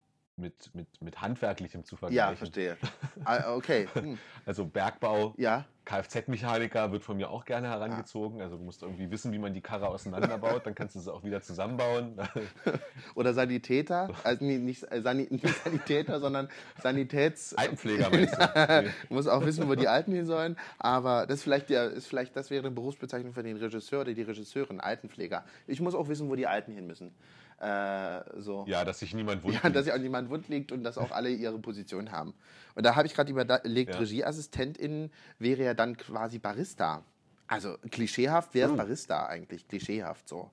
mit, 0.42 0.74
mit, 0.76 1.02
mit 1.02 1.22
Handwerklichem 1.22 1.86
zu 1.86 1.96
vergleichen. 1.96 2.32
Ja, 2.32 2.36
verstehe. 2.36 2.78
Ah, 3.24 3.54
okay. 3.54 3.88
Hm. 3.94 4.18
Also 4.46 4.66
Bergbau, 4.66 5.36
Ja, 5.38 5.66
Kfz-Mechaniker 5.86 6.92
wird 6.92 7.04
von 7.04 7.18
mir 7.18 7.30
auch 7.30 7.44
gerne 7.44 7.68
herangezogen. 7.68 8.42
Also 8.42 8.58
du 8.58 8.64
musst 8.64 8.84
irgendwie 8.84 9.10
wissen, 9.10 9.32
wie 9.32 9.40
man 9.40 9.54
die 9.54 9.62
Karre 9.62 9.88
auseinanderbaut, 9.90 10.66
dann 10.66 10.76
kannst 10.76 10.96
du 10.96 11.00
sie 11.00 11.12
auch 11.12 11.24
wieder 11.24 11.42
zusammenbauen. 11.42 12.18
oder 13.16 13.34
Sanitäter, 13.34 14.10
also 14.24 14.46
nicht, 14.46 14.92
äh, 14.92 15.02
Sani 15.02 15.28
nicht 15.30 15.48
Sanitäter, 15.64 16.20
sondern 16.20 16.50
Sanitäts... 16.82 17.56
Altenpfleger 17.56 18.10
meinst 18.10 18.36
du? 18.36 18.92
Du 19.10 19.14
musst 19.14 19.28
auch 19.28 19.46
wissen, 19.46 19.68
wo 19.68 19.76
die 19.76 19.88
Alten 19.88 20.14
hin 20.14 20.26
sollen. 20.26 20.56
Aber 20.78 21.26
das 21.26 21.42
vielleicht, 21.44 21.70
ist 21.72 22.08
vielleicht 22.08 22.36
das 22.36 22.52
wäre 22.52 22.66
eine 22.66 22.72
Berufsbezeichnung 22.72 23.34
für 23.34 23.44
den 23.44 23.58
Regisseur 23.58 24.02
oder 24.02 24.14
die 24.14 24.22
Regisseurin, 24.22 24.80
Altenpfleger. 24.80 25.44
Ich 25.68 25.82
muss 25.82 25.96
auch 25.96 26.08
wissen, 26.08 26.30
wo 26.30 26.36
die 26.36 26.48
Alten 26.48 26.74
hin 26.74 26.88
müssen. 26.88 27.14
Äh, 27.62 28.24
so. 28.42 28.66
Ja, 28.68 28.84
dass 28.84 29.00
sich 29.00 29.14
niemand 29.14 29.44
wundert. 29.44 29.64
Ja, 29.64 29.70
dass 29.70 29.86
sich 29.86 29.94
auch 29.94 30.00
niemand 30.00 30.30
wund 30.32 30.50
liegt 30.50 30.72
und 30.72 30.84
dass 30.84 30.98
auch 30.98 31.12
alle 31.12 31.30
ihre 31.30 31.60
Position 31.60 32.12
haben. 32.12 32.34
Und 32.74 32.86
da 32.86 32.96
habe 32.96 33.06
ich 33.08 33.14
gerade 33.14 33.30
überlegt, 33.32 33.94
Ja. 33.94 34.00
Regieassistentin 34.00 35.12
wäre 35.38 35.64
ja 35.64 35.74
dann 35.76 35.96
quasi 35.96 36.40
Barista. 36.40 37.04
Also 37.48 37.76
klischeehaft 37.92 38.54
wäre 38.56 38.70
es 38.70 38.74
Oh. 38.74 38.78
Barista 38.78 39.28
eigentlich, 39.28 39.68
klischeehaft 39.68 40.28
so. 40.28 40.50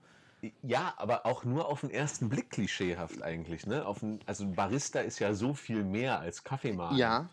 Ja, 0.62 0.95
aber 0.99 1.25
auch 1.27 1.45
nur 1.45 1.67
auf 1.69 1.81
den 1.81 1.91
ersten 1.91 2.29
Blick 2.29 2.50
klischeehaft 2.50 3.23
eigentlich. 3.23 3.67
Ne? 3.67 3.87
Auf 3.87 4.00
den, 4.00 4.21
also 4.27 4.45
ein 4.45 4.55
Barista 4.55 5.00
ist 5.00 5.19
ja 5.19 5.33
so 5.35 5.55
viel 5.55 5.83
mehr 5.85 6.21
als 6.21 6.45
Kaffeemacher. 6.45 6.95
Ja, 6.95 7.29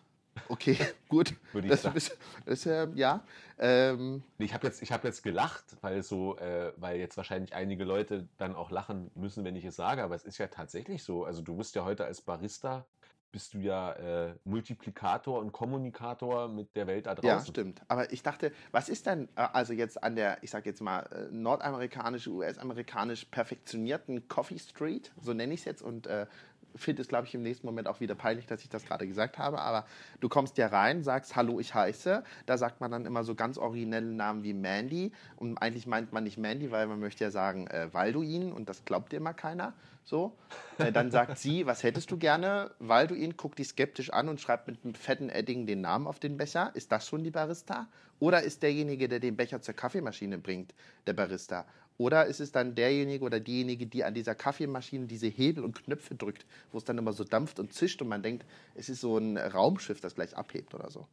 okay, 0.49 0.77
gut. 1.09 1.33
Würde 1.53 1.67
ich 1.67 1.71
Das 1.71 1.83
sagen. 1.83 1.97
ist, 1.97 2.17
ist 2.45 2.65
äh, 2.65 2.87
ja. 2.95 3.23
Ähm, 3.57 4.23
Ich 4.37 4.53
habe 4.53 4.67
jetzt, 4.67 4.81
ich 4.81 4.91
hab 4.91 5.03
jetzt 5.03 5.23
gelacht, 5.23 5.63
weil, 5.81 6.03
so, 6.03 6.37
äh, 6.37 6.73
weil 6.77 6.99
jetzt 6.99 7.17
wahrscheinlich 7.17 7.53
einige 7.53 7.83
Leute 7.85 8.27
dann 8.37 8.55
auch 8.55 8.71
lachen 8.71 9.11
müssen, 9.15 9.43
wenn 9.45 9.55
ich 9.55 9.65
es 9.65 9.75
sage, 9.75 10.03
aber 10.03 10.15
es 10.15 10.23
ist 10.23 10.37
ja 10.37 10.47
tatsächlich 10.47 11.03
so. 11.03 11.23
Also 11.25 11.41
du 11.41 11.55
bist 11.55 11.75
ja 11.75 11.85
heute 11.85 12.05
als 12.05 12.21
Barista, 12.21 12.85
bist 13.31 13.53
du 13.53 13.57
ja 13.57 13.91
äh, 13.93 14.33
Multiplikator 14.45 15.39
und 15.39 15.51
Kommunikator 15.51 16.47
mit 16.47 16.73
der 16.73 16.87
Welt 16.87 17.05
da 17.05 17.15
draußen. 17.15 17.27
Ja, 17.27 17.45
stimmt. 17.45 17.81
Aber 17.89 18.11
ich 18.13 18.23
dachte, 18.23 18.53
was 18.71 18.87
ist 18.87 19.05
denn 19.07 19.27
äh, 19.35 19.47
also 19.51 19.73
jetzt 19.73 20.01
an 20.01 20.15
der, 20.15 20.37
ich 20.41 20.51
sag 20.51 20.65
jetzt 20.65 20.79
mal, 20.81 21.01
äh, 21.01 21.27
nordamerikanisch, 21.33 22.27
US-amerikanisch 22.27 23.25
perfektionierten 23.25 24.29
Coffee 24.29 24.57
Street, 24.57 25.11
so 25.19 25.33
nenne 25.33 25.53
ich 25.53 25.59
es 25.59 25.65
jetzt 25.65 25.81
und 25.81 26.07
äh, 26.07 26.27
finde 26.75 27.01
es, 27.01 27.07
glaube 27.07 27.27
ich, 27.27 27.35
im 27.35 27.43
nächsten 27.43 27.65
Moment 27.65 27.87
auch 27.87 27.99
wieder 27.99 28.15
peinlich, 28.15 28.45
dass 28.45 28.61
ich 28.61 28.69
das 28.69 28.85
gerade 28.85 29.07
gesagt 29.07 29.37
habe. 29.37 29.59
Aber 29.59 29.85
du 30.19 30.29
kommst 30.29 30.57
ja 30.57 30.67
rein, 30.67 31.03
sagst 31.03 31.35
Hallo, 31.35 31.59
ich 31.59 31.73
heiße. 31.73 32.23
Da 32.45 32.57
sagt 32.57 32.81
man 32.81 32.91
dann 32.91 33.05
immer 33.05 33.23
so 33.23 33.35
ganz 33.35 33.57
originelle 33.57 34.11
Namen 34.11 34.43
wie 34.43 34.53
Mandy. 34.53 35.11
Und 35.37 35.57
eigentlich 35.57 35.87
meint 35.87 36.13
man 36.13 36.23
nicht 36.23 36.37
Mandy, 36.37 36.71
weil 36.71 36.87
man 36.87 36.99
möchte 36.99 37.23
ja 37.23 37.31
sagen 37.31 37.67
äh, 37.67 37.93
Walduin 37.93 38.51
und 38.51 38.69
das 38.69 38.85
glaubt 38.85 39.11
dir 39.11 39.17
immer 39.17 39.33
keiner. 39.33 39.73
So. 40.03 40.37
Äh, 40.77 40.91
dann 40.91 41.09
sagt 41.09 41.39
sie, 41.39 41.65
was 41.65 41.81
hättest 41.81 42.11
du 42.11 42.17
gerne? 42.17 42.71
Walduin 42.79 43.37
guckt 43.37 43.57
dich 43.57 43.69
skeptisch 43.69 44.11
an 44.11 44.29
und 44.29 44.39
schreibt 44.39 44.67
mit 44.67 44.83
einem 44.83 44.93
fetten 44.93 45.29
Edding 45.29 45.65
den 45.65 45.81
Namen 45.81 46.05
auf 46.05 46.19
den 46.19 46.37
Becher. 46.37 46.71
Ist 46.75 46.91
das 46.91 47.07
schon 47.07 47.23
die 47.23 47.31
Barista? 47.31 47.87
Oder 48.19 48.43
ist 48.43 48.61
derjenige, 48.63 49.09
der 49.09 49.19
den 49.19 49.35
Becher 49.35 49.61
zur 49.61 49.73
Kaffeemaschine 49.73 50.37
bringt, 50.37 50.73
der 51.07 51.13
Barista? 51.13 51.65
Oder 51.97 52.25
ist 52.25 52.41
es 52.41 52.51
dann 52.51 52.75
derjenige 52.75 53.23
oder 53.23 53.39
diejenige, 53.39 53.87
die 53.87 54.03
an 54.03 54.13
dieser 54.13 54.35
Kaffeemaschine 54.35 55.05
diese 55.07 55.27
Hebel 55.27 55.63
und 55.63 55.81
Knöpfe 55.83 56.15
drückt, 56.15 56.45
wo 56.71 56.77
es 56.77 56.83
dann 56.83 56.97
immer 56.97 57.13
so 57.13 57.23
dampft 57.23 57.57
und 57.59 57.73
zischt 57.73 58.01
und 58.01 58.09
man 58.09 58.21
denkt, 58.21 58.45
es 58.75 58.89
ist 58.89 58.99
so 59.01 59.17
ein 59.17 59.37
Raumschiff, 59.37 60.01
das 60.01 60.15
gleich 60.15 60.35
abhebt 60.35 60.73
oder 60.75 60.89
so. 60.91 61.07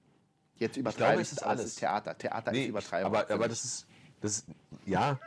Jetzt 0.59 0.77
übertreibe 0.77 1.07
glaube, 1.11 1.23
ich 1.23 1.29
es 1.29 1.33
ist 1.33 1.43
alles. 1.45 1.65
ist 1.67 1.79
Theater. 1.79 2.19
Theater 2.19 2.51
Nee, 2.53 2.63
ist 2.65 2.69
Übertreibung. 2.69 3.15
aber, 3.15 3.31
aber 3.31 3.49
das 3.49 3.65
ist, 3.65 3.87
das 4.21 4.39
ist, 4.39 4.47
ja, 4.87 5.21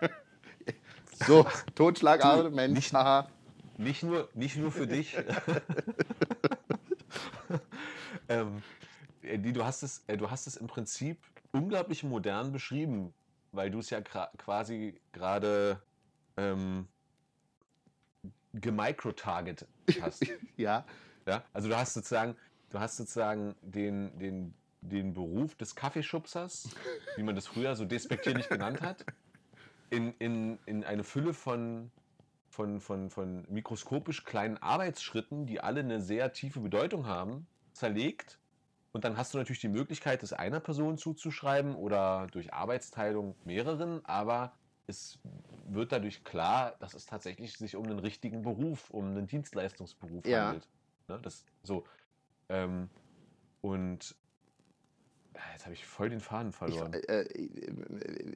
so, 1.26 1.46
Totschlagargument, 1.76 2.74
nicht- 2.74 2.94
haha. 2.94 3.30
nicht 3.78 4.04
nur, 4.04 4.30
nicht 4.34 4.58
nur 4.58 4.72
für 4.72 4.88
dich. 4.88 5.16
ähm, 8.30 8.62
äh, 9.22 9.38
du, 9.38 9.64
hast 9.64 9.84
es, 9.84 10.04
äh, 10.08 10.18
du 10.18 10.30
hast 10.30 10.48
es 10.48 10.58
im 10.58 10.68
Prinzip 10.68 11.18
unglaublich 11.52 12.04
modern 12.04 12.52
beschrieben, 12.52 13.14
weil 13.56 13.72
du 13.72 13.80
es 13.80 13.90
ja 13.90 14.02
quasi 14.02 15.00
gerade 15.12 15.82
ähm, 16.38 16.88
gemicrotarget 18.54 19.68
hast. 20.02 20.26
Ja, 20.58 20.86
Ja? 21.26 21.44
Also 21.54 21.70
du 21.70 21.78
hast 21.78 21.94
sozusagen, 21.94 22.36
du 22.70 22.80
hast 22.80 22.98
sozusagen 22.98 23.56
den, 23.62 24.18
den, 24.18 24.54
den 24.82 25.14
Beruf 25.14 25.56
des 25.56 25.76
Kaffeeschubsers, 25.76 26.70
wie 27.16 27.24
man 27.24 27.36
das 27.36 27.48
früher 27.48 27.76
so 27.76 27.86
despektierlich 27.86 28.48
genannt 28.50 28.82
hat, 28.82 29.06
in, 29.90 30.14
in, 30.20 30.60
in 30.66 30.84
eine 30.84 31.04
Fülle 31.04 31.34
von, 31.34 31.92
von, 32.50 32.80
von, 32.80 33.10
von 33.10 33.46
mikroskopisch 33.50 34.24
kleinen 34.24 34.58
Arbeitsschritten, 34.58 35.46
die 35.46 35.60
alle 35.62 35.82
eine 35.82 36.02
sehr 36.02 36.34
tiefe 36.34 36.60
Bedeutung 36.60 37.08
haben, 37.08 37.48
zerlegt. 37.74 38.40
Und 38.96 39.04
dann 39.04 39.18
hast 39.18 39.34
du 39.34 39.38
natürlich 39.38 39.60
die 39.60 39.68
Möglichkeit, 39.68 40.24
es 40.24 40.32
einer 40.32 40.62
Person 40.62 40.98
zuzuschreiben 40.98 41.76
oder 41.76 42.28
durch 42.28 42.54
Arbeitsteilung 42.54 43.36
mehreren, 43.44 44.00
aber 44.06 44.56
es 44.88 45.20
wird 45.68 45.92
dadurch 45.92 46.24
klar, 46.24 46.78
dass 46.80 46.94
es 46.94 47.06
tatsächlich 47.06 47.58
sich 47.58 47.76
um 47.76 47.84
einen 47.84 48.00
richtigen 48.00 48.42
Beruf, 48.42 48.90
um 48.92 49.08
einen 49.08 49.28
Dienstleistungsberuf 49.28 50.26
Ja. 50.26 50.48
handelt. 50.48 50.70
Ne, 51.10 51.20
das 51.22 51.44
so. 51.62 51.86
Ähm, 52.48 52.90
und 53.60 54.16
äh, 55.34 55.40
jetzt 55.52 55.66
habe 55.66 55.74
ich 55.74 55.86
voll 55.86 56.10
den 56.10 56.22
Faden 56.22 56.54
ich, 56.54 56.58
verloren. 56.58 56.94
äh, 56.94 57.24
äh, 57.24 58.36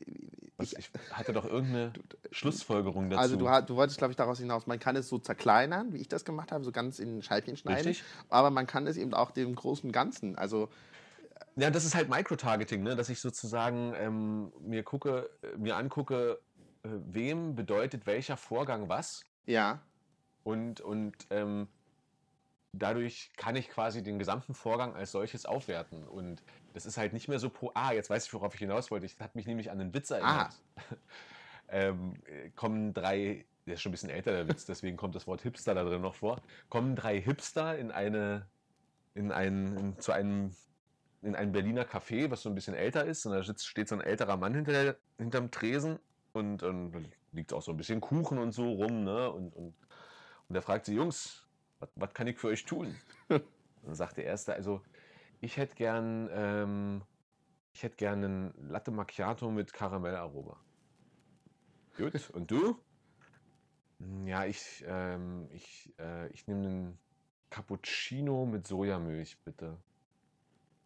Was, 0.59 0.73
ich, 0.73 0.79
ich 0.93 1.11
hatte 1.11 1.33
doch 1.33 1.45
irgendeine 1.45 1.93
Schlussfolgerung 2.31 3.09
dazu. 3.09 3.21
also 3.21 3.35
du, 3.35 3.45
du 3.65 3.75
wolltest, 3.75 3.97
glaube 3.97 4.11
ich, 4.11 4.17
daraus 4.17 4.39
hinaus, 4.39 4.67
man 4.67 4.79
kann 4.79 4.95
es 4.95 5.07
so 5.07 5.17
zerkleinern, 5.17 5.93
wie 5.93 5.97
ich 5.97 6.07
das 6.07 6.25
gemacht 6.25 6.51
habe, 6.51 6.63
so 6.63 6.71
ganz 6.71 6.99
in 6.99 7.21
Scheibchen 7.21 7.57
schneiden. 7.57 7.87
Richtig. 7.87 8.05
Aber 8.29 8.51
man 8.51 8.67
kann 8.67 8.85
es 8.85 8.97
eben 8.97 9.13
auch 9.13 9.31
dem 9.31 9.55
großen 9.55 9.91
Ganzen, 9.91 10.37
also 10.37 10.69
Ja, 11.55 11.71
das 11.71 11.85
ist 11.85 11.95
halt 11.95 12.09
Microtargeting, 12.09 12.83
ne? 12.83 12.95
dass 12.95 13.09
ich 13.09 13.19
sozusagen 13.19 13.93
ähm, 13.97 14.51
mir 14.59 14.83
gucke, 14.83 15.29
äh, 15.41 15.57
mir 15.57 15.77
angucke, 15.77 16.39
äh, 16.83 16.89
wem 17.07 17.55
bedeutet 17.55 18.05
welcher 18.05 18.37
Vorgang 18.37 18.89
was 18.89 19.23
ja, 19.45 19.81
und, 20.43 20.81
und 20.81 21.15
ähm, 21.31 21.67
dadurch 22.73 23.31
kann 23.35 23.55
ich 23.55 23.69
quasi 23.69 24.03
den 24.03 24.19
gesamten 24.19 24.53
Vorgang 24.53 24.95
als 24.95 25.11
solches 25.11 25.45
aufwerten. 25.45 26.07
Und 26.07 26.41
das 26.73 26.85
ist 26.85 26.97
halt 26.97 27.13
nicht 27.13 27.27
mehr 27.27 27.39
so 27.39 27.49
pro. 27.49 27.71
Ah, 27.73 27.91
jetzt 27.93 28.09
weiß 28.09 28.25
ich, 28.25 28.33
worauf 28.33 28.53
ich 28.53 28.59
hinaus 28.59 28.91
wollte. 28.91 29.07
Das 29.07 29.19
hat 29.19 29.35
mich 29.35 29.47
nämlich 29.47 29.71
an 29.71 29.79
einen 29.79 29.93
Witz 29.93 30.11
erinnert. 30.11 30.53
ähm, 31.69 32.13
äh, 32.25 32.49
kommen 32.51 32.93
drei, 32.93 33.45
der 33.65 33.75
ist 33.75 33.81
schon 33.81 33.89
ein 33.91 33.93
bisschen 33.93 34.09
älter, 34.09 34.31
der 34.31 34.47
Witz, 34.47 34.65
deswegen 34.65 34.97
kommt 34.97 35.15
das 35.15 35.27
Wort 35.27 35.41
Hipster 35.41 35.73
da 35.75 35.83
drin 35.83 36.01
noch 36.01 36.15
vor. 36.15 36.41
Kommen 36.69 36.95
drei 36.95 37.19
Hipster 37.21 37.77
in 37.77 37.91
eine, 37.91 38.47
in 39.13 39.31
ein, 39.31 39.77
in, 39.77 39.99
zu 39.99 40.11
einem, 40.11 40.55
in 41.21 41.35
ein 41.35 41.51
Berliner 41.51 41.83
Café, 41.85 42.31
was 42.31 42.41
so 42.41 42.49
ein 42.49 42.55
bisschen 42.55 42.75
älter 42.75 43.05
ist. 43.05 43.25
Und 43.25 43.33
da 43.33 43.43
sitzt, 43.43 43.67
steht 43.67 43.87
so 43.89 43.95
ein 43.95 44.01
älterer 44.01 44.37
Mann 44.37 44.53
hinter 44.55 44.71
der, 44.71 44.95
hinterm 45.17 45.51
Tresen 45.51 45.99
und, 46.33 46.63
und 46.63 46.91
da 46.91 46.99
liegt 47.33 47.53
auch 47.53 47.61
so 47.61 47.71
ein 47.71 47.77
bisschen 47.77 48.01
Kuchen 48.01 48.37
und 48.37 48.51
so 48.53 48.71
rum, 48.71 49.03
ne? 49.03 49.31
Und, 49.31 49.55
und, 49.55 49.73
und 50.47 50.53
der 50.53 50.61
fragt 50.61 50.85
sie, 50.85 50.95
Jungs, 50.95 51.45
was- 51.79 51.89
was 51.95 52.13
kann 52.13 52.27
ich 52.27 52.37
für 52.37 52.47
euch 52.47 52.65
tun? 52.65 52.95
dann 53.27 53.95
sagt 53.95 54.17
der 54.17 54.25
Erste, 54.25 54.53
also 54.53 54.81
ich 55.41 55.57
hätte 55.57 55.75
gern, 55.75 56.29
ähm, 56.31 57.01
ich 57.73 57.83
hätte 57.83 57.95
gern 57.97 58.23
einen 58.23 58.69
Latte 58.69 58.91
Macchiato 58.91 59.49
mit 59.51 59.73
Karamellaroma. 59.73 60.57
Gut, 61.97 62.29
und 62.33 62.49
du? 62.51 62.77
"Hm, 63.99 64.27
Ja, 64.27 64.45
ich, 64.45 64.83
ähm, 64.87 65.47
ich, 65.51 65.93
äh, 65.99 66.27
ich 66.29 66.47
nehme 66.47 66.67
einen 66.67 66.99
Cappuccino 67.49 68.45
mit 68.45 68.67
Sojamilch, 68.67 69.37
bitte. 69.43 69.77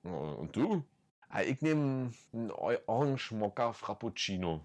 "Oh, 0.03 0.09
Und 0.39 0.55
du? 0.55 0.83
Ah, 1.29 1.41
Ich 1.41 1.61
nehme 1.61 2.11
einen 2.31 2.51
Orange 2.51 3.31
Mokka 3.31 3.73
Frappuccino. 3.73 4.63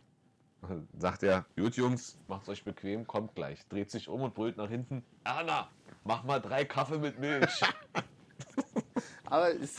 Sagt 0.98 1.22
er, 1.22 1.46
gut 1.56 1.76
Jungs, 1.76 2.18
macht's 2.28 2.48
euch 2.48 2.62
bequem, 2.64 3.06
kommt 3.06 3.34
gleich. 3.34 3.66
Dreht 3.68 3.90
sich 3.90 4.08
um 4.08 4.20
und 4.22 4.34
brüllt 4.34 4.56
nach 4.58 4.68
hinten. 4.68 5.02
Erna, 5.24 5.70
mach 6.04 6.24
mal 6.24 6.40
drei 6.40 6.64
Kaffee 6.64 6.98
mit 6.98 7.18
Milch. 7.18 7.60
Aber 9.30 9.50
ist, 9.50 9.78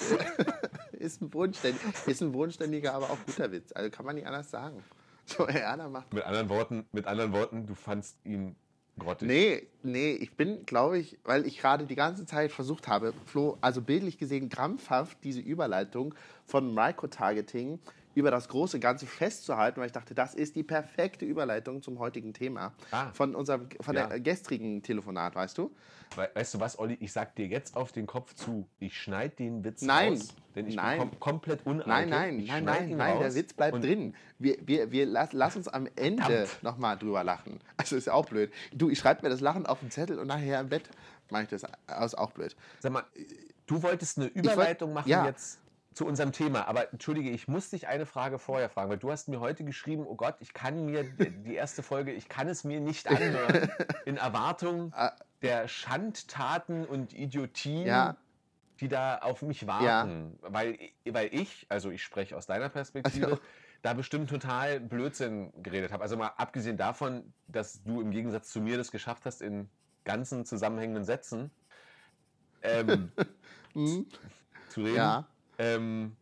ist, 0.92 1.22
ein 1.22 1.30
bodenständig, 1.30 1.82
ist 2.06 2.22
ein 2.22 2.32
bodenständiger, 2.32 2.94
aber 2.94 3.10
auch 3.10 3.18
guter 3.26 3.52
Witz. 3.52 3.72
Also 3.74 3.90
kann 3.90 4.06
man 4.06 4.16
nicht 4.16 4.28
anders 4.28 4.50
sagen. 4.50 4.84
So, 5.26 5.46
Erna 5.46 5.88
macht. 5.90 6.12
mit 6.12 6.24
anderen 6.24 6.50
Worten, 6.50 6.88
mit 6.92 7.06
anderen 7.06 7.34
Worten, 7.34 7.68
du 7.68 7.76
fandst 7.76 8.18
ihn 8.26 8.56
grottig. 8.98 9.28
Nee, 9.28 9.68
nee, 9.84 10.14
ich 10.14 10.36
bin, 10.36 10.66
glaube 10.66 10.98
ich, 10.98 11.20
weil 11.24 11.46
ich 11.46 11.60
gerade 11.60 11.86
die 11.86 11.94
ganze 11.94 12.26
Zeit 12.26 12.52
versucht 12.52 12.88
habe, 12.88 13.14
Flo, 13.28 13.56
also 13.62 13.82
bildlich 13.82 14.18
gesehen, 14.18 14.50
krampfhaft 14.50 15.20
diese 15.24 15.40
Überleitung 15.40 16.16
von 16.46 16.74
Microtargeting 16.74 17.78
über 18.16 18.32
das 18.32 18.48
große 18.50 18.80
Ganze 18.80 19.06
festzuhalten, 19.06 19.80
weil 19.80 19.88
ich 19.88 19.92
dachte, 19.92 20.16
das 20.16 20.34
ist 20.34 20.56
die 20.56 20.64
perfekte 20.64 21.26
Überleitung 21.26 21.82
zum 21.82 22.00
heutigen 22.00 22.34
Thema. 22.34 22.74
Ah. 22.92 23.12
Von 23.14 23.36
unserem, 23.36 23.68
von 23.82 23.96
Ja. 23.96 24.08
der 24.08 24.20
gestrigen 24.20 24.82
Telefonat, 24.82 25.36
weißt 25.36 25.58
du? 25.58 25.72
We 26.16 26.30
weißt 26.34 26.56
du 26.56 26.60
was, 26.60 26.80
Olli? 26.80 26.98
Ich 27.00 27.12
sag 27.14 27.36
dir 27.36 27.46
jetzt 27.46 27.76
auf 27.76 27.92
den 27.92 28.08
Kopf 28.08 28.34
zu. 28.34 28.68
Ich 28.80 29.00
schneide 29.00 29.36
den 29.36 29.64
Witz 29.64 29.84
Nein. 29.84 30.14
raus. 30.14 30.34
Denn 30.56 30.68
ich 30.68 30.76
Nein. 30.76 31.00
bin 31.00 31.10
kom 31.12 31.20
komplett 31.20 31.66
uneitel. 31.66 31.88
Nein, 31.88 32.10
nein, 32.10 32.40
Ich 32.40 32.48
nein, 32.48 32.64
nein, 32.64 32.98
nein, 32.98 33.20
der 33.20 33.36
Witz 33.36 33.54
bleibt 33.54 33.84
drin. 33.84 34.16
Wir, 34.40 34.58
wir, 34.66 34.92
wir 34.92 35.06
lass, 35.06 35.34
lass 35.34 35.56
uns 35.56 35.68
am 35.68 35.88
Ende 35.96 36.48
nochmal 36.64 36.98
drüber 36.98 37.24
lachen. 37.24 37.60
Also 37.78 37.96
ist 37.96 38.08
ja 38.08 38.14
auch 38.14 38.26
blöd. 38.26 38.52
Du, 38.74 38.90
ich 38.90 39.00
schreibe 39.00 39.22
mir 39.22 39.30
das 39.30 39.40
Lachen 39.40 39.66
auf 39.66 39.80
den 39.80 39.92
Zettel 39.92 40.20
und 40.20 40.28
nachher 40.28 40.60
im 40.60 40.70
Bett 40.70 40.90
mache 41.30 41.44
ich 41.44 41.50
das. 41.50 41.62
Das 41.88 42.06
ist 42.06 42.18
auch 42.18 42.32
blöd. 42.32 42.56
Sag 42.80 42.92
mal, 42.92 43.04
du 43.68 43.82
wolltest 43.84 44.18
eine 44.18 44.28
Überleitung 44.28 44.94
machen 44.94 45.08
ja. 45.08 45.26
jetzt 45.26 45.60
zu 46.00 46.06
unserem 46.06 46.32
Thema. 46.32 46.66
Aber 46.70 46.94
entschuldige, 46.94 47.30
ich 47.30 47.50
muss 47.50 47.72
dich 47.72 47.88
eine 47.90 48.06
Frage 48.06 48.40
vorher 48.40 48.70
fragen, 48.70 48.90
weil 48.90 48.98
du 48.98 49.12
hast 49.12 49.28
mir 49.28 49.42
heute 49.42 49.66
geschrieben, 49.66 50.06
oh 50.08 50.16
Gott, 50.16 50.36
ich 50.40 50.54
kann 50.54 50.86
mir 50.86 51.04
die 51.04 51.56
erste 51.56 51.84
Folge, 51.84 52.14
ich 52.14 52.30
kann 52.30 52.48
es 52.48 52.64
mir 52.64 52.80
nicht 52.80 53.06
anhören, 53.10 53.70
in 54.06 54.16
Erwartung 54.16 54.94
Ah. 54.96 55.12
der 55.42 55.68
Schandtaten 55.68 56.86
und 56.86 57.12
Idiotien, 57.14 57.86
Ja. 57.86 58.16
die 58.80 58.88
da 58.88 59.18
auf 59.18 59.42
mich 59.42 59.68
warten. 59.68 60.40
Weil, 60.42 60.80
weil 61.06 61.34
ich, 61.36 61.66
also 61.68 61.92
ich 61.92 62.02
spreche 62.02 62.38
aus 62.38 62.46
deiner 62.46 62.70
Perspektive, 62.70 63.26
Also. 63.26 63.40
da 63.82 63.94
bestimmt 63.94 64.30
total 64.30 64.80
Blödsinn 64.80 65.52
geredet 65.62 65.92
habe. 65.92 66.02
Also 66.04 66.16
mal 66.16 66.32
abgesehen 66.38 66.78
davon, 66.78 67.34
dass 67.48 67.84
du 67.84 68.00
im 68.00 68.12
Gegensatz 68.12 68.52
zu 68.52 68.62
mir 68.62 68.78
das 68.78 68.92
geschafft 68.92 69.26
hast, 69.26 69.42
in 69.42 69.70
ganzen 70.06 70.46
zusammenhängenden 70.46 71.04
Sätzen 71.04 71.52
ähm, 72.62 73.12
Hm? 73.74 74.06
zu 74.70 74.80
reden. 74.82 74.96
Ja. 74.96 75.28
Ähm, 75.60 76.16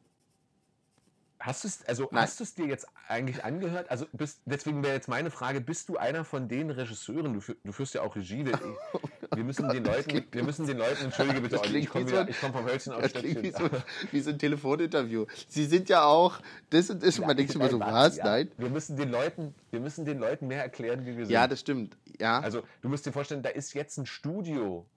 hast 1.39 1.63
du 1.63 1.67
es 1.67 1.85
also 1.85 2.09
Nein. 2.11 2.23
hast 2.23 2.39
du 2.39 2.43
es 2.43 2.55
dir 2.55 2.65
jetzt 2.65 2.87
eigentlich 3.07 3.43
angehört? 3.43 3.89
Also 3.89 4.07
bist, 4.11 4.41
deswegen 4.45 4.83
wäre 4.83 4.95
jetzt 4.95 5.07
meine 5.07 5.29
Frage: 5.29 5.61
Bist 5.61 5.89
du 5.89 5.97
einer 5.97 6.25
von 6.25 6.47
den 6.47 6.71
Regisseuren? 6.71 7.33
Du, 7.33 7.53
du 7.63 7.71
führst 7.71 7.93
ja 7.93 8.01
auch 8.01 8.15
Regie. 8.15 8.45
Wir, 8.45 8.59
wir 9.35 9.43
müssen 9.43 9.69
den 9.69 9.85
Leuten, 9.85 10.25
wir 10.31 10.43
müssen 10.43 10.65
den 10.65 10.77
Leuten, 10.77 11.05
entschuldige 11.05 11.41
bitte, 11.41 11.61
Olli, 11.61 11.79
ich 11.79 11.89
komme 11.89 12.07
so 12.09 12.15
komme 12.15 12.53
vom 12.53 12.65
Hölzchen 12.65 12.93
auf 12.93 13.03
wie 13.03 13.51
so, 13.51 13.69
wie 14.11 14.19
so 14.19 14.31
ein 14.31 14.39
Telefoninterview. 14.39 15.25
Sie 15.47 15.65
sind 15.65 15.87
ja 15.89 16.03
auch, 16.03 16.39
das 16.71 16.89
und 16.89 17.03
das, 17.03 17.19
und 17.19 17.27
man 17.27 17.37
denkt 17.37 17.53
immer 17.53 17.69
so, 17.69 17.79
was? 17.79 18.17
ja. 18.17 18.25
Nein? 18.25 18.51
Wir 18.57 18.69
müssen 18.69 18.97
den 18.97 19.11
Leuten, 19.11 19.53
wir 19.69 19.79
müssen 19.79 20.03
den 20.03 20.17
Leuten 20.17 20.47
mehr 20.47 20.63
erklären, 20.63 21.05
wie 21.05 21.15
wir 21.15 21.25
sind. 21.25 21.33
Ja, 21.33 21.47
das 21.47 21.59
stimmt. 21.59 21.95
Ja. 22.19 22.39
Also 22.39 22.63
du 22.81 22.89
musst 22.89 23.05
dir 23.05 23.11
vorstellen, 23.11 23.43
da 23.43 23.49
ist 23.49 23.73
jetzt 23.73 23.97
ein 23.97 24.07
Studio 24.07 24.87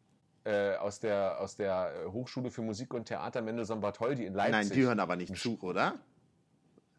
äh, 0.45 0.75
aus 0.77 1.01
der, 1.01 1.41
aus 1.41 1.57
der 1.57 1.93
äh, 2.07 2.11
Hochschule 2.11 2.51
für 2.51 2.63
Musik 2.63 2.95
und 2.95 3.07
Theater 3.07 3.43
Mendelssohn 3.43 3.81
Bartholdy 3.81 4.25
in 4.25 4.35
Leipzig. 4.35 4.53
Nein, 4.53 4.71
die 4.71 4.83
hören 4.85 5.01
aber 5.01 5.17
nicht 5.17 5.37
zu, 5.37 5.59
oder? 5.63 5.99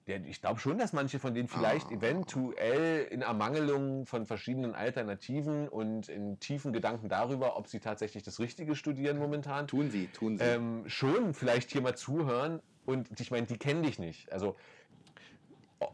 Ja, 0.07 0.15
ich 0.17 0.41
glaube 0.41 0.59
schon, 0.59 0.77
dass 0.79 0.93
manche 0.93 1.19
von 1.19 1.33
denen 1.35 1.47
vielleicht 1.47 1.87
Ah. 1.87 1.93
eventuell 1.93 3.03
in 3.11 3.21
Ermangelung 3.21 4.05
von 4.07 4.25
verschiedenen 4.25 4.73
Alternativen 4.73 5.67
und 5.69 6.09
in 6.09 6.39
tiefen 6.39 6.73
Gedanken 6.73 7.07
darüber, 7.07 7.55
ob 7.55 7.67
sie 7.67 7.79
tatsächlich 7.79 8.23
das 8.23 8.39
Richtige 8.39 8.75
studieren 8.75 9.19
momentan, 9.19 9.67
Tun 9.67 9.91
sie, 9.91 10.07
tun 10.07 10.37
sie. 10.39 10.43
ähm, 10.43 10.83
schon 10.87 11.33
vielleicht 11.35 11.71
hier 11.71 11.81
mal 11.81 11.95
zuhören. 11.95 12.61
Und 12.85 13.19
ich 13.19 13.29
meine, 13.29 13.45
die 13.45 13.57
kennen 13.57 13.83
dich 13.83 13.99
nicht. 13.99 14.31
Also 14.31 14.55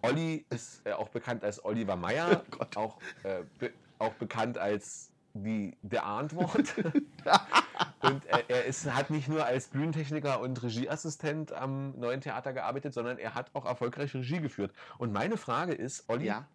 Olli 0.02 0.46
ist 0.50 0.86
äh, 0.86 0.94
auch 0.94 1.10
bekannt 1.10 1.44
als 1.44 1.64
Oliver 1.64 1.96
Meyer, 1.96 2.44
Oh 2.60 2.66
auch, 2.80 2.98
äh, 3.24 3.44
be 3.60 3.72
auch 4.00 4.14
bekannt 4.14 4.58
als 4.58 5.12
die, 5.44 5.78
der 5.82 6.06
Antwort. 6.06 6.76
und 8.02 8.26
äh, 8.26 8.44
er 8.48 8.66
ist, 8.66 8.92
hat 8.94 9.10
nicht 9.10 9.28
nur 9.28 9.46
als 9.46 9.68
Bühnentechniker 9.68 10.40
und 10.42 10.62
Regieassistent 10.62 11.54
am 11.54 11.98
neuen 12.00 12.22
Theater 12.22 12.54
gearbeitet, 12.54 12.94
sondern 12.94 13.18
er 13.18 13.36
hat 13.36 13.52
auch 13.54 13.66
erfolgreich 13.66 14.14
Regie 14.14 14.40
geführt. 14.40 14.72
Und 14.98 15.14
meine 15.14 15.38
Frage 15.38 15.74
ist, 15.74 16.10
Olli, 16.10 16.26
ja. 16.26 16.46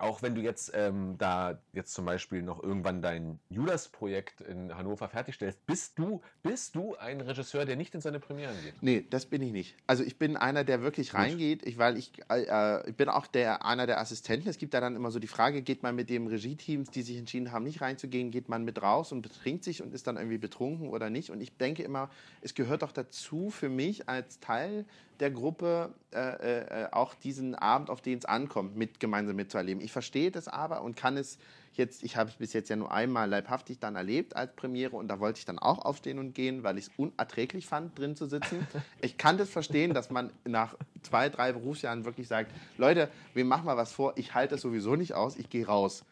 Auch 0.00 0.22
wenn 0.22 0.34
du 0.34 0.40
jetzt 0.40 0.72
ähm, 0.74 1.16
da 1.18 1.60
jetzt 1.72 1.92
zum 1.92 2.06
Beispiel 2.06 2.42
noch 2.42 2.62
irgendwann 2.62 3.02
dein 3.02 3.38
Judas-Projekt 3.50 4.40
in 4.40 4.74
Hannover 4.74 5.08
fertigstellst, 5.08 5.64
bist 5.66 5.98
du, 5.98 6.22
bist 6.42 6.74
du 6.74 6.96
ein 6.96 7.20
Regisseur, 7.20 7.64
der 7.64 7.76
nicht 7.76 7.94
in 7.94 8.00
seine 8.00 8.18
Premieren 8.18 8.54
geht? 8.64 8.82
Nee, 8.82 9.06
das 9.10 9.26
bin 9.26 9.42
ich 9.42 9.52
nicht. 9.52 9.76
Also 9.86 10.02
ich 10.02 10.18
bin 10.18 10.36
einer, 10.36 10.64
der 10.64 10.82
wirklich 10.82 11.10
Gut. 11.10 11.20
reingeht, 11.20 11.66
ich, 11.66 11.78
weil 11.78 11.96
ich, 11.96 12.12
äh, 12.30 12.88
ich 12.88 12.96
bin 12.96 13.08
auch 13.08 13.26
der, 13.26 13.64
einer 13.64 13.86
der 13.86 14.00
Assistenten. 14.00 14.48
Es 14.48 14.58
gibt 14.58 14.74
da 14.74 14.80
dann 14.80 14.96
immer 14.96 15.10
so 15.10 15.18
die 15.18 15.26
Frage, 15.26 15.62
geht 15.62 15.82
man 15.82 15.94
mit 15.94 16.08
dem 16.08 16.26
Regie-Teams, 16.26 16.90
die 16.90 17.02
sich 17.02 17.18
entschieden 17.18 17.52
haben, 17.52 17.64
nicht 17.64 17.80
reinzugehen, 17.80 18.30
geht 18.30 18.48
man 18.48 18.64
mit 18.64 18.80
raus 18.80 19.12
und 19.12 19.22
betrinkt 19.22 19.64
sich 19.64 19.82
und 19.82 19.92
ist 19.92 20.06
dann 20.06 20.16
irgendwie 20.16 20.38
betrunken 20.38 20.88
oder 20.88 21.10
nicht? 21.10 21.30
Und 21.30 21.40
ich 21.40 21.56
denke 21.56 21.82
immer, 21.82 22.10
es 22.40 22.54
gehört 22.54 22.82
doch 22.82 22.92
dazu 22.92 23.50
für 23.50 23.68
mich 23.68 24.08
als 24.08 24.40
Teil 24.40 24.86
der 25.20 25.30
Gruppe 25.30 25.94
äh, 26.12 26.18
äh, 26.18 26.88
auch 26.92 27.14
diesen 27.14 27.54
Abend, 27.54 27.90
auf 27.90 28.00
den 28.00 28.18
es 28.18 28.24
ankommt, 28.24 28.76
mit 28.76 29.00
gemeinsam 29.00 29.36
mitzuerleben. 29.36 29.82
Ich 29.82 29.92
verstehe 29.92 30.30
das 30.30 30.48
aber 30.48 30.82
und 30.82 30.96
kann 30.96 31.16
es 31.16 31.38
jetzt, 31.74 32.02
ich 32.02 32.16
habe 32.16 32.30
es 32.30 32.36
bis 32.36 32.52
jetzt 32.52 32.68
ja 32.68 32.76
nur 32.76 32.90
einmal 32.90 33.28
leibhaftig 33.28 33.78
dann 33.78 33.96
erlebt 33.96 34.34
als 34.36 34.54
Premiere 34.54 34.96
und 34.96 35.08
da 35.08 35.20
wollte 35.20 35.38
ich 35.38 35.44
dann 35.44 35.58
auch 35.58 35.84
aufstehen 35.84 36.18
und 36.18 36.34
gehen, 36.34 36.62
weil 36.62 36.78
ich 36.78 36.86
es 36.86 36.90
unerträglich 36.96 37.66
fand, 37.66 37.98
drin 37.98 38.16
zu 38.16 38.26
sitzen. 38.26 38.66
Ich 39.02 39.16
kann 39.16 39.38
das 39.38 39.48
verstehen, 39.48 39.94
dass 39.94 40.10
man 40.10 40.30
nach 40.44 40.74
zwei, 41.02 41.28
drei 41.28 41.52
Berufsjahren 41.52 42.04
wirklich 42.04 42.28
sagt, 42.28 42.52
Leute, 42.76 43.10
wir 43.34 43.44
machen 43.44 43.64
mal 43.64 43.76
was 43.76 43.92
vor, 43.92 44.12
ich 44.16 44.34
halte 44.34 44.54
das 44.54 44.60
sowieso 44.62 44.96
nicht 44.96 45.14
aus, 45.14 45.36
ich 45.36 45.48
gehe 45.48 45.66
raus. 45.66 46.04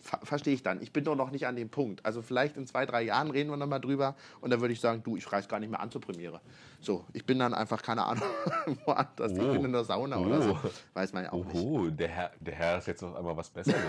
Ver 0.00 0.20
Verstehe 0.22 0.54
ich 0.54 0.62
dann. 0.62 0.80
Ich 0.80 0.92
bin 0.92 1.04
doch 1.04 1.16
noch 1.16 1.30
nicht 1.32 1.46
an 1.46 1.56
dem 1.56 1.68
Punkt. 1.68 2.04
Also 2.06 2.22
vielleicht 2.22 2.56
in 2.56 2.66
zwei, 2.66 2.86
drei 2.86 3.02
Jahren 3.02 3.30
reden 3.30 3.50
wir 3.50 3.56
nochmal 3.56 3.80
drüber 3.80 4.14
und 4.40 4.50
dann 4.50 4.60
würde 4.60 4.72
ich 4.72 4.80
sagen, 4.80 5.02
du, 5.02 5.16
ich 5.16 5.30
reiß 5.30 5.48
gar 5.48 5.58
nicht 5.58 5.70
mehr 5.70 5.80
an 5.80 5.90
zur 5.90 6.00
Premiere. 6.00 6.40
So, 6.80 7.04
ich 7.12 7.24
bin 7.24 7.38
dann 7.38 7.52
einfach, 7.54 7.82
keine 7.82 8.04
Ahnung, 8.04 8.22
woanders. 8.84 9.32
Ich 9.32 9.40
Oh. 9.42 9.52
bin 9.52 9.64
in 9.64 9.72
der 9.72 9.84
Sauna 9.84 10.18
oder 10.18 10.40
so. 10.42 10.50
Oh. 10.62 10.68
Weiß 10.94 11.12
man 11.12 11.24
ja 11.24 11.32
auch 11.32 11.44
nicht. 11.44 11.56
Oho, 11.56 11.90
der 11.90 12.08
Herr, 12.08 12.30
der 12.40 12.54
Herr 12.54 12.78
ist 12.78 12.86
jetzt 12.86 13.02
auf 13.02 13.16
einmal 13.16 13.36
was 13.36 13.50
Besseres. 13.50 13.76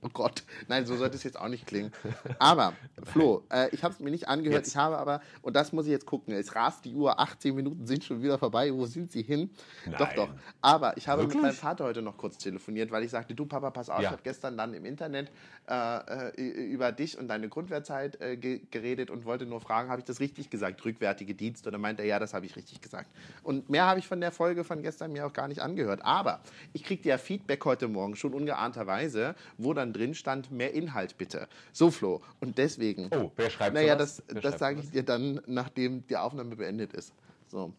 Oh 0.00 0.08
Gott, 0.12 0.44
nein, 0.68 0.86
so 0.86 0.96
sollte 0.96 1.16
es 1.16 1.24
jetzt 1.24 1.38
auch 1.38 1.48
nicht 1.48 1.66
klingen. 1.66 1.92
Aber, 2.38 2.72
Flo, 3.02 3.42
äh, 3.50 3.68
ich 3.74 3.82
habe 3.82 3.92
es 3.92 4.00
mir 4.00 4.10
nicht 4.10 4.28
angehört. 4.28 4.58
Jetzt. 4.60 4.68
Ich 4.68 4.76
habe 4.76 4.96
aber, 4.96 5.20
und 5.42 5.56
das 5.56 5.72
muss 5.72 5.86
ich 5.86 5.90
jetzt 5.90 6.06
gucken, 6.06 6.32
es 6.34 6.54
rast 6.54 6.84
die 6.84 6.94
Uhr, 6.94 7.18
18 7.18 7.54
Minuten 7.54 7.84
sind 7.86 8.04
schon 8.04 8.22
wieder 8.22 8.38
vorbei. 8.38 8.72
Wo 8.72 8.86
sind 8.86 9.10
sie 9.10 9.22
hin? 9.22 9.50
Doch, 9.86 9.98
Nein. 10.00 10.16
doch. 10.16 10.28
Aber 10.62 10.96
ich 10.96 11.08
habe 11.08 11.22
Wirklich? 11.22 11.34
mit 11.36 11.42
meinem 11.50 11.54
Vater 11.56 11.84
heute 11.84 12.00
noch 12.02 12.16
kurz 12.16 12.38
telefoniert, 12.38 12.92
weil 12.92 13.02
ich 13.02 13.10
sagte, 13.10 13.34
du 13.34 13.44
Papa, 13.44 13.70
pass 13.70 13.90
auf, 13.90 13.98
ich 13.98 14.04
Ja. 14.04 14.10
habe 14.12 14.22
gestern 14.22 14.56
dann 14.56 14.72
im 14.72 14.84
Internet 14.84 15.30
äh, 15.68 16.28
äh, 16.30 16.40
über 16.40 16.92
dich 16.92 17.18
und 17.18 17.26
deine 17.28 17.48
Grundwertzeit 17.48 18.20
äh, 18.20 18.36
ge 18.36 18.60
geredet 18.70 19.10
und 19.10 19.24
wollte 19.24 19.44
nur 19.46 19.60
fragen, 19.60 19.90
habe 19.90 19.98
ich 20.00 20.04
das 20.04 20.20
richtig 20.20 20.48
gesagt, 20.48 20.84
rückwärtige 20.84 21.34
Dienst? 21.34 21.66
Oder 21.66 21.78
meint 21.78 21.98
er, 21.98 22.06
ja, 22.06 22.18
das 22.20 22.27
habe 22.34 22.46
ich 22.46 22.56
richtig 22.56 22.80
gesagt. 22.80 23.10
Und 23.42 23.68
mehr 23.70 23.86
habe 23.86 23.98
ich 24.00 24.06
von 24.06 24.20
der 24.20 24.32
Folge 24.32 24.64
von 24.64 24.82
gestern 24.82 25.12
mir 25.12 25.26
auch 25.26 25.32
gar 25.32 25.48
nicht 25.48 25.60
angehört. 25.60 26.04
Aber 26.04 26.40
ich 26.72 26.84
kriegte 26.84 27.08
ja 27.08 27.18
Feedback 27.18 27.64
heute 27.64 27.88
Morgen 27.88 28.16
schon 28.16 28.34
ungeahnterweise, 28.34 29.34
wo 29.56 29.74
dann 29.74 29.92
drin 29.92 30.14
stand, 30.14 30.50
mehr 30.50 30.74
Inhalt 30.74 31.18
bitte. 31.18 31.48
So, 31.72 31.90
Flo. 31.90 32.22
Und 32.40 32.58
deswegen. 32.58 33.08
Oh, 33.12 33.32
wer 33.36 33.50
schreibt 33.50 33.74
Naja, 33.74 33.96
das, 33.96 34.22
Wer 34.28 34.40
das 34.40 34.58
sage 34.58 34.80
ich 34.80 34.90
dir 34.90 35.02
dann, 35.02 35.40
nachdem 35.46 36.06
die 36.06 36.16
Aufnahme 36.16 36.56
beendet 36.56 36.92
ist. 36.92 37.12
So. 37.48 37.72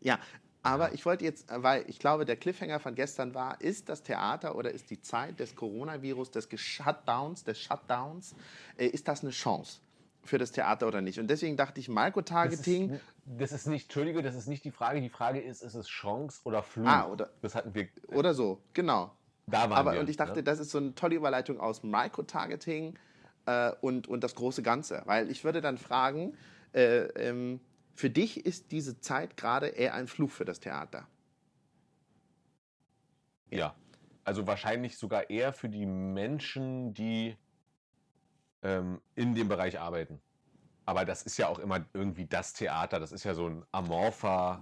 Ja, 0.00 0.18
aber 0.62 0.92
ich 0.92 1.06
wollte 1.06 1.24
jetzt, 1.24 1.46
weil 1.48 1.84
ich 1.88 1.98
glaube, 1.98 2.24
der 2.24 2.36
Cliffhanger 2.36 2.80
von 2.80 2.94
gestern 2.94 3.34
war, 3.34 3.60
ist 3.60 3.88
das 3.88 4.02
Theater 4.02 4.56
oder 4.56 4.70
ist 4.70 4.90
die 4.90 5.00
Zeit 5.00 5.40
des 5.40 5.56
Coronavirus, 5.56 6.30
des 6.32 6.48
Shutdowns, 6.54 7.44
des 7.44 7.58
Shutdowns, 7.60 8.34
äh, 8.76 8.86
ist 8.86 9.08
das 9.08 9.22
eine 9.22 9.30
Chance 9.30 9.80
für 10.22 10.36
das 10.36 10.52
Theater 10.52 10.86
oder 10.86 11.00
nicht? 11.00 11.18
Und 11.18 11.28
deswegen 11.28 11.56
dachte 11.56 11.80
ich, 11.80 11.86
Das 11.86 11.94
Microtargeting, 11.94 13.00
das 13.38 13.52
ist 13.52 13.66
nicht, 13.66 13.84
Entschuldige, 13.84 14.22
das 14.22 14.34
ist 14.34 14.48
nicht 14.48 14.64
die 14.64 14.70
Frage. 14.70 15.00
Die 15.00 15.08
Frage 15.08 15.40
ist, 15.40 15.62
ist 15.62 15.74
es 15.74 15.86
Chance 15.86 16.40
oder 16.44 16.62
Fluch? 16.62 16.86
Ah, 16.86 17.06
oder- 17.08 17.30
das 17.40 17.54
hatten 17.54 17.74
wir. 17.74 17.88
oder 18.08 18.34
so, 18.34 18.62
genau. 18.72 19.12
Da 19.46 19.62
waren 19.62 19.72
Aber 19.72 19.92
wir. 19.92 20.00
und 20.00 20.08
ich 20.08 20.16
dachte, 20.16 20.36
ne? 20.36 20.42
das 20.42 20.58
ist 20.58 20.70
so 20.70 20.78
eine 20.78 20.94
tolle 20.94 21.16
Überleitung 21.16 21.60
aus 21.60 21.82
Microtargeting 21.82 22.98
äh, 23.46 23.72
und, 23.80 24.06
und 24.06 24.22
das 24.22 24.34
große 24.34 24.62
Ganze. 24.62 25.02
Weil 25.06 25.30
ich 25.30 25.44
würde 25.44 25.60
dann 25.60 25.78
fragen, 25.78 26.36
äh, 26.72 27.04
ähm, 27.16 27.60
für 27.94 28.10
dich 28.10 28.46
ist 28.46 28.72
diese 28.72 29.00
Zeit 29.00 29.36
gerade 29.36 29.68
eher 29.68 29.94
ein 29.94 30.06
Fluch 30.06 30.30
für 30.30 30.44
das 30.44 30.60
Theater. 30.60 31.08
Ja. 33.50 33.74
Also 34.24 34.46
wahrscheinlich 34.46 34.98
sogar 34.98 35.30
eher 35.30 35.52
für 35.52 35.68
die 35.68 35.86
Menschen, 35.86 36.94
die 36.94 37.36
ähm, 38.62 39.00
in 39.14 39.34
dem 39.34 39.48
Bereich 39.48 39.80
arbeiten. 39.80 40.20
Aber 40.90 41.04
das 41.04 41.22
ist 41.22 41.36
ja 41.38 41.46
auch 41.46 41.60
immer 41.60 41.86
irgendwie 41.94 42.26
das 42.26 42.52
Theater. 42.52 42.98
Das 42.98 43.12
ist 43.12 43.22
ja 43.22 43.32
so 43.32 43.46
ein 43.46 43.64
amorpher 43.70 44.60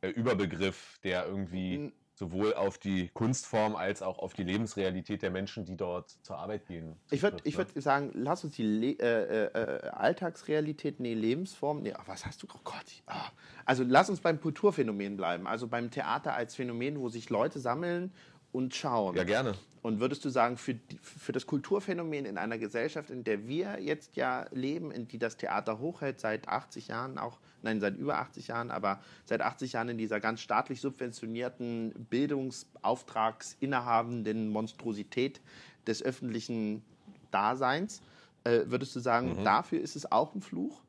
äh, 0.00 0.08
Überbegriff, 0.08 0.98
der 1.04 1.26
irgendwie 1.26 1.92
sowohl 2.14 2.54
auf 2.54 2.78
die 2.78 3.08
Kunstform 3.08 3.76
als 3.76 4.00
auch 4.00 4.18
auf 4.18 4.32
die 4.32 4.42
Lebensrealität 4.42 5.20
der 5.20 5.30
Menschen, 5.30 5.66
die 5.66 5.76
dort 5.76 6.16
zur 6.22 6.38
Arbeit 6.38 6.66
gehen. 6.66 6.96
Ich 7.10 7.22
würde 7.22 7.36
ne? 7.36 7.54
würd 7.54 7.82
sagen, 7.82 8.10
lass 8.14 8.42
uns 8.42 8.56
die 8.56 8.62
Le 8.62 8.92
äh, 9.00 9.44
äh, 9.46 9.88
Alltagsrealität, 9.90 10.98
nee, 10.98 11.12
Lebensform, 11.12 11.82
nee, 11.82 11.92
ach, 11.92 12.08
was 12.08 12.24
hast 12.24 12.42
du? 12.42 12.46
Oh 12.54 12.60
Gott. 12.64 13.02
ah. 13.06 13.30
Also 13.66 13.84
lass 13.86 14.08
uns 14.08 14.20
beim 14.20 14.40
Kulturphänomen 14.40 15.18
bleiben, 15.18 15.46
also 15.46 15.66
beim 15.66 15.90
Theater 15.90 16.32
als 16.32 16.54
Phänomen, 16.54 16.98
wo 17.00 17.10
sich 17.10 17.28
Leute 17.28 17.58
sammeln 17.58 18.12
und 18.52 18.74
schauen. 18.74 19.16
Ja, 19.16 19.24
gerne. 19.24 19.54
Und 19.82 19.98
würdest 19.98 20.22
du 20.26 20.28
sagen, 20.28 20.58
für, 20.58 20.78
für 21.02 21.32
das 21.32 21.46
Kulturphänomen 21.46 22.26
in 22.26 22.36
einer 22.36 22.58
Gesellschaft, 22.58 23.08
in 23.08 23.24
der 23.24 23.48
wir 23.48 23.80
jetzt 23.80 24.14
ja 24.14 24.44
leben, 24.50 24.90
in 24.90 25.08
die 25.08 25.18
das 25.18 25.38
Theater 25.38 25.78
hochhält, 25.78 26.20
seit 26.20 26.48
80 26.48 26.88
Jahren 26.88 27.16
auch, 27.16 27.38
nein, 27.62 27.80
seit 27.80 27.96
über 27.96 28.18
80 28.18 28.48
Jahren, 28.48 28.70
aber 28.70 29.00
seit 29.24 29.40
80 29.40 29.72
Jahren 29.72 29.88
in 29.88 29.96
dieser 29.96 30.20
ganz 30.20 30.42
staatlich 30.42 30.82
subventionierten, 30.82 31.94
bildungsauftragsinnehabenden 32.10 34.50
Monstrosität 34.50 35.40
des 35.86 36.02
öffentlichen 36.02 36.82
Daseins, 37.30 38.02
äh, 38.44 38.64
würdest 38.66 38.94
du 38.96 39.00
sagen, 39.00 39.38
Mhm. 39.40 39.44
dafür 39.44 39.80
ist 39.80 39.96
es 39.96 40.12
auch 40.12 40.34
ein 40.34 40.42
Fluch? 40.42 40.82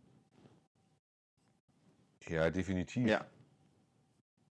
Ja, 2.28 2.50
definitiv. 2.50 3.08
Ja. 3.08 3.26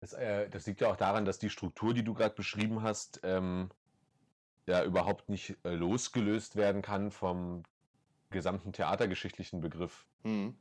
Das, 0.00 0.14
äh, 0.14 0.48
das 0.48 0.66
liegt 0.66 0.80
ja 0.80 0.88
auch 0.90 0.96
daran, 0.96 1.24
dass 1.24 1.38
die 1.38 1.50
Struktur, 1.50 1.92
die 1.94 2.02
du 2.02 2.14
gerade 2.14 2.34
beschrieben 2.34 2.82
hast, 2.82 3.20
ähm, 3.22 3.68
ja 4.66 4.84
überhaupt 4.84 5.28
nicht 5.28 5.56
äh, 5.64 5.74
losgelöst 5.74 6.56
werden 6.56 6.82
kann 6.82 7.10
vom 7.10 7.64
gesamten 8.30 8.72
theatergeschichtlichen 8.72 9.60
Begriff 9.60 10.06
Mhm. 10.22 10.54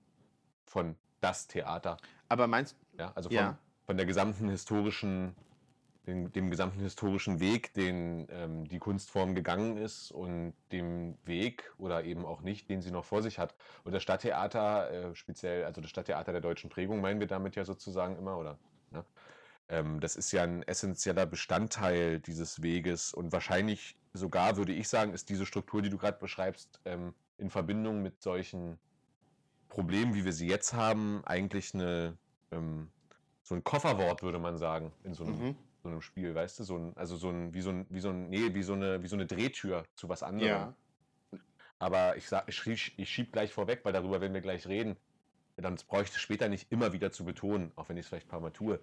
von 0.66 0.96
das 1.22 1.48
Theater. 1.48 1.98
Aber 2.28 2.48
meinst 2.48 2.76
Ja, 2.98 3.12
also 3.16 3.30
von, 3.30 3.36
Ja. 3.36 3.60
von 3.86 3.98
der 3.98 4.06
gesamten 4.06 4.50
historischen, 4.50 5.36
dem, 6.08 6.32
dem 6.32 6.50
gesamten 6.50 6.82
historischen 6.82 7.40
Weg, 7.40 7.74
den 7.74 8.28
ähm, 8.30 8.66
die 8.68 8.80
Kunstform 8.80 9.36
gegangen 9.36 9.78
ist 9.78 10.12
und 10.12 10.54
dem 10.72 11.18
Weg 11.26 11.74
oder 11.78 12.04
eben 12.04 12.26
auch 12.26 12.42
nicht, 12.42 12.70
den 12.70 12.82
sie 12.82 12.92
noch 12.92 13.06
vor 13.06 13.22
sich 13.22 13.40
hat. 13.40 13.56
Und 13.84 13.94
das 13.94 14.04
Stadttheater, 14.04 14.92
äh, 15.12 15.16
speziell, 15.16 15.66
also 15.66 15.82
das 15.82 15.90
Stadttheater 15.92 16.32
der 16.32 16.42
deutschen 16.42 16.70
Prägung, 16.70 17.00
meinen 17.02 17.20
wir 17.20 17.28
damit 17.28 17.56
ja 17.56 17.64
sozusagen 17.66 18.18
immer, 18.18 18.38
oder? 18.38 18.58
Ne? 18.92 19.06
Ähm, 19.70 20.00
das 20.00 20.16
ist 20.16 20.32
ja 20.32 20.44
ein 20.44 20.64
essentieller 20.64 21.26
Bestandteil 21.26 22.20
dieses 22.20 22.62
Weges 22.62 23.14
und 23.14 23.32
wahrscheinlich 23.32 23.96
sogar, 24.14 24.58
würde 24.58 24.74
ich 24.74 24.90
sagen, 24.90 25.14
ist 25.14 25.30
diese 25.30 25.46
Struktur, 25.46 25.82
die 25.82 25.90
du 25.90 25.98
gerade 25.98 26.18
beschreibst, 26.18 26.80
ähm, 26.86 27.14
in 27.38 27.50
Verbindung 27.50 28.02
mit 28.02 28.22
solchen 28.22 28.80
Problemen, 29.70 30.16
wie 30.16 30.26
wir 30.26 30.34
sie 30.34 30.48
jetzt 30.48 30.74
haben, 30.74 31.22
eigentlich 31.26 31.74
eine, 31.74 32.18
ähm, 32.52 32.90
so 33.44 33.56
ein 33.56 33.64
Kofferwort, 33.64 34.24
würde 34.24 34.40
man 34.40 34.58
sagen, 34.58 34.92
in 35.04 35.14
so 35.14 35.24
einem, 35.24 35.40
Mhm. 35.40 35.56
so 35.84 35.90
einem 35.90 36.02
Spiel, 36.02 36.34
weißt 36.34 36.60
du? 36.60 36.64
So 36.64 36.78
ein, 36.78 36.98
also 36.98 37.16
so 37.16 37.30
ein, 37.30 37.54
wie 37.54 37.62
so 37.62 37.70
ein, 37.70 37.86
wie 37.90 38.00
so 38.00 38.10
ein, 38.10 38.30
nee, 38.30 38.54
wie 38.54 38.64
so 38.64 38.74
eine, 38.74 39.02
wie 39.04 39.08
so 39.08 39.16
eine 39.16 39.28
Drehtür 39.28 39.84
zu 39.96 40.10
was 40.10 40.24
anderem. 40.24 40.50
Ja. 40.50 40.76
Aber 41.78 42.18
ich 42.18 42.28
sag, 42.28 42.50
ich, 42.50 42.98
ich 42.98 43.10
schieb 43.10 43.32
gleich 43.32 43.54
vorweg, 43.54 43.82
weil 43.86 43.94
darüber 43.94 44.20
werden 44.20 44.34
wir 44.34 44.42
gleich 44.42 44.68
reden. 44.68 44.98
Dann 45.62 45.76
bräuchte 45.88 46.16
ich 46.18 46.22
später 46.22 46.50
nicht 46.50 46.72
immer 46.72 46.94
wieder 46.94 47.12
zu 47.12 47.26
betonen, 47.26 47.72
auch 47.76 47.90
wenn 47.90 47.98
ich 47.98 48.04
es 48.04 48.10
vielleicht 48.10 48.28
ein 48.28 48.30
paar 48.30 48.42
Mal 48.42 48.52
tue. 48.52 48.80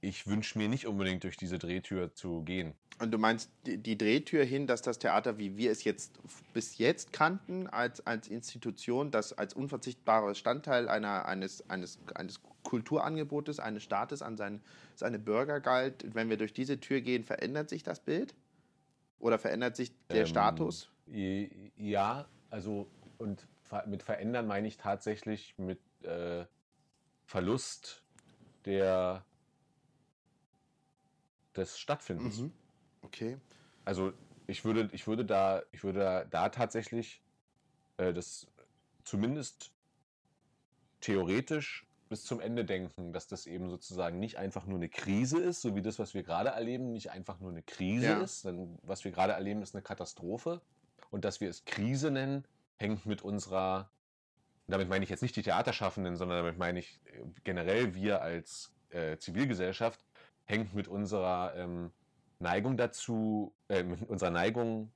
Ich 0.00 0.26
wünsche 0.26 0.58
mir 0.58 0.68
nicht 0.68 0.86
unbedingt 0.86 1.24
durch 1.24 1.36
diese 1.36 1.58
Drehtür 1.58 2.14
zu 2.14 2.42
gehen. 2.42 2.74
Und 2.98 3.10
du 3.12 3.18
meinst 3.18 3.50
die, 3.66 3.78
die 3.78 3.98
Drehtür 3.98 4.44
hin, 4.44 4.66
dass 4.66 4.82
das 4.82 4.98
Theater, 4.98 5.38
wie 5.38 5.56
wir 5.56 5.70
es 5.70 5.84
jetzt 5.84 6.18
bis 6.52 6.78
jetzt 6.78 7.12
kannten, 7.12 7.66
als, 7.66 8.06
als 8.06 8.28
Institution, 8.28 9.10
das 9.10 9.32
als 9.32 9.54
unverzichtbarer 9.54 10.28
Bestandteil 10.28 10.88
einer, 10.88 11.26
eines, 11.26 11.68
eines, 11.68 11.98
eines 12.14 12.40
Kulturangebotes, 12.62 13.60
eines 13.60 13.82
Staates 13.82 14.22
an 14.22 14.36
sein, 14.36 14.60
seine 14.94 15.18
Bürger 15.18 15.60
galt, 15.60 16.14
wenn 16.14 16.30
wir 16.30 16.36
durch 16.36 16.52
diese 16.52 16.78
Tür 16.80 17.00
gehen, 17.00 17.24
verändert 17.24 17.68
sich 17.68 17.82
das 17.82 18.00
Bild? 18.00 18.34
Oder 19.18 19.38
verändert 19.38 19.76
sich 19.76 19.92
der 20.08 20.20
Ähm, 20.20 20.26
Status? 20.26 20.90
Ja, 21.06 22.26
also 22.50 22.86
und 23.18 23.46
mit 23.86 24.02
verändern 24.02 24.46
meine 24.46 24.68
ich 24.68 24.76
tatsächlich 24.76 25.54
mit 25.58 25.78
äh, 26.02 26.46
Verlust 27.24 28.02
der 28.64 29.24
des 31.56 31.78
Stattfindens. 31.78 32.38
Mhm. 32.38 32.52
Okay. 33.02 33.38
Also 33.84 34.12
ich 34.46 34.64
würde, 34.64 34.88
ich 34.92 35.06
würde 35.06 35.24
da, 35.24 35.62
ich 35.72 35.82
würde 35.84 36.00
da, 36.00 36.24
da 36.24 36.48
tatsächlich 36.48 37.22
äh, 37.96 38.12
das 38.12 38.46
zumindest 39.04 39.72
theoretisch 41.00 41.86
bis 42.08 42.24
zum 42.24 42.40
Ende 42.40 42.64
denken, 42.64 43.12
dass 43.12 43.26
das 43.26 43.46
eben 43.46 43.68
sozusagen 43.68 44.18
nicht 44.18 44.38
einfach 44.38 44.66
nur 44.66 44.78
eine 44.78 44.88
Krise 44.88 45.38
ist, 45.40 45.60
so 45.60 45.74
wie 45.74 45.82
das, 45.82 45.98
was 45.98 46.14
wir 46.14 46.22
gerade 46.22 46.50
erleben, 46.50 46.92
nicht 46.92 47.10
einfach 47.10 47.40
nur 47.40 47.50
eine 47.50 47.62
Krise 47.62 48.06
Ja. 48.06 48.22
ist, 48.22 48.44
denn 48.44 48.78
was 48.82 49.04
wir 49.04 49.10
gerade 49.10 49.32
erleben, 49.32 49.62
ist 49.62 49.74
eine 49.74 49.82
Katastrophe. 49.82 50.60
Und 51.10 51.24
dass 51.24 51.40
wir 51.40 51.48
es 51.48 51.64
Krise 51.64 52.10
nennen, 52.10 52.44
hängt 52.76 53.06
mit 53.06 53.22
unserer, 53.22 53.90
damit 54.66 54.88
meine 54.88 55.04
ich 55.04 55.10
jetzt 55.10 55.22
nicht 55.22 55.36
die 55.36 55.42
Theaterschaffenden, 55.42 56.16
sondern 56.16 56.38
damit 56.38 56.58
meine 56.58 56.78
ich 56.78 57.00
äh, 57.06 57.24
generell 57.44 57.94
wir 57.94 58.22
als 58.22 58.72
äh, 58.90 59.16
Zivilgesellschaft, 59.18 60.04
hängt 60.44 60.74
mit 60.74 60.88
unserer 60.88 61.54
ähm, 61.56 61.90
Neigung 62.38 62.76
dazu, 62.76 63.54
äh, 63.68 63.82
mit 63.82 64.08
unserer 64.08 64.30
Neigung 64.30 64.92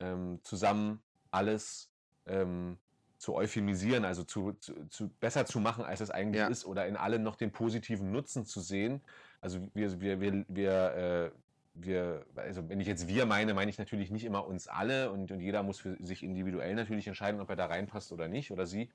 ähm, 0.00 0.40
zusammen, 0.42 1.02
alles 1.30 1.90
ähm, 2.26 2.78
zu 3.18 3.34
euphemisieren, 3.34 4.04
also 4.04 4.24
zu, 4.24 4.52
zu, 4.54 4.86
zu 4.88 5.08
besser 5.20 5.44
zu 5.44 5.60
machen, 5.60 5.84
als 5.84 6.00
es 6.00 6.10
eigentlich 6.10 6.40
Ja. 6.40 6.48
ist, 6.48 6.64
oder 6.64 6.86
in 6.86 6.96
allem 6.96 7.22
noch 7.22 7.36
den 7.36 7.52
positiven 7.52 8.10
Nutzen 8.10 8.46
zu 8.46 8.60
sehen. 8.60 9.02
Also 9.42 9.60
wir, 9.74 10.00
wir, 10.00 10.20
wir, 10.20 10.44
wir, 10.48 10.72
äh, 10.94 11.30
wir, 11.74 12.26
also 12.36 12.68
wenn 12.68 12.80
ich 12.80 12.86
jetzt 12.86 13.08
wir 13.08 13.26
meine, 13.26 13.54
meine 13.54 13.70
ich 13.70 13.78
natürlich 13.78 14.10
nicht 14.10 14.24
immer 14.24 14.46
uns 14.46 14.68
alle 14.68 15.10
und, 15.10 15.30
und 15.30 15.40
jeder 15.40 15.62
muss 15.62 15.78
für 15.80 15.96
sich 16.04 16.22
individuell 16.22 16.74
natürlich 16.74 17.06
entscheiden, 17.06 17.40
ob 17.40 17.50
er 17.50 17.56
da 17.56 17.66
reinpasst 17.66 18.12
oder 18.12 18.28
nicht 18.28 18.50
oder 18.50 18.66
sie. 18.66 18.90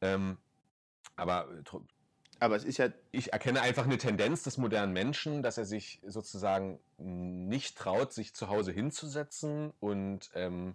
Ähm, 0.00 0.38
aber 1.16 1.48
tr- 1.64 1.82
Aber 2.38 2.54
es 2.54 2.64
ist 2.64 2.76
ja, 2.76 2.88
ich 3.12 3.32
erkenne 3.32 3.62
einfach 3.62 3.84
eine 3.84 3.96
Tendenz 3.96 4.42
des 4.42 4.58
modernen 4.58 4.92
Menschen, 4.92 5.42
dass 5.42 5.56
er 5.56 5.64
sich 5.64 6.00
sozusagen 6.06 6.78
nicht 6.98 7.78
traut, 7.78 8.12
sich 8.12 8.34
zu 8.34 8.48
Hause 8.48 8.72
hinzusetzen 8.72 9.72
und 9.80 10.30
ähm, 10.34 10.74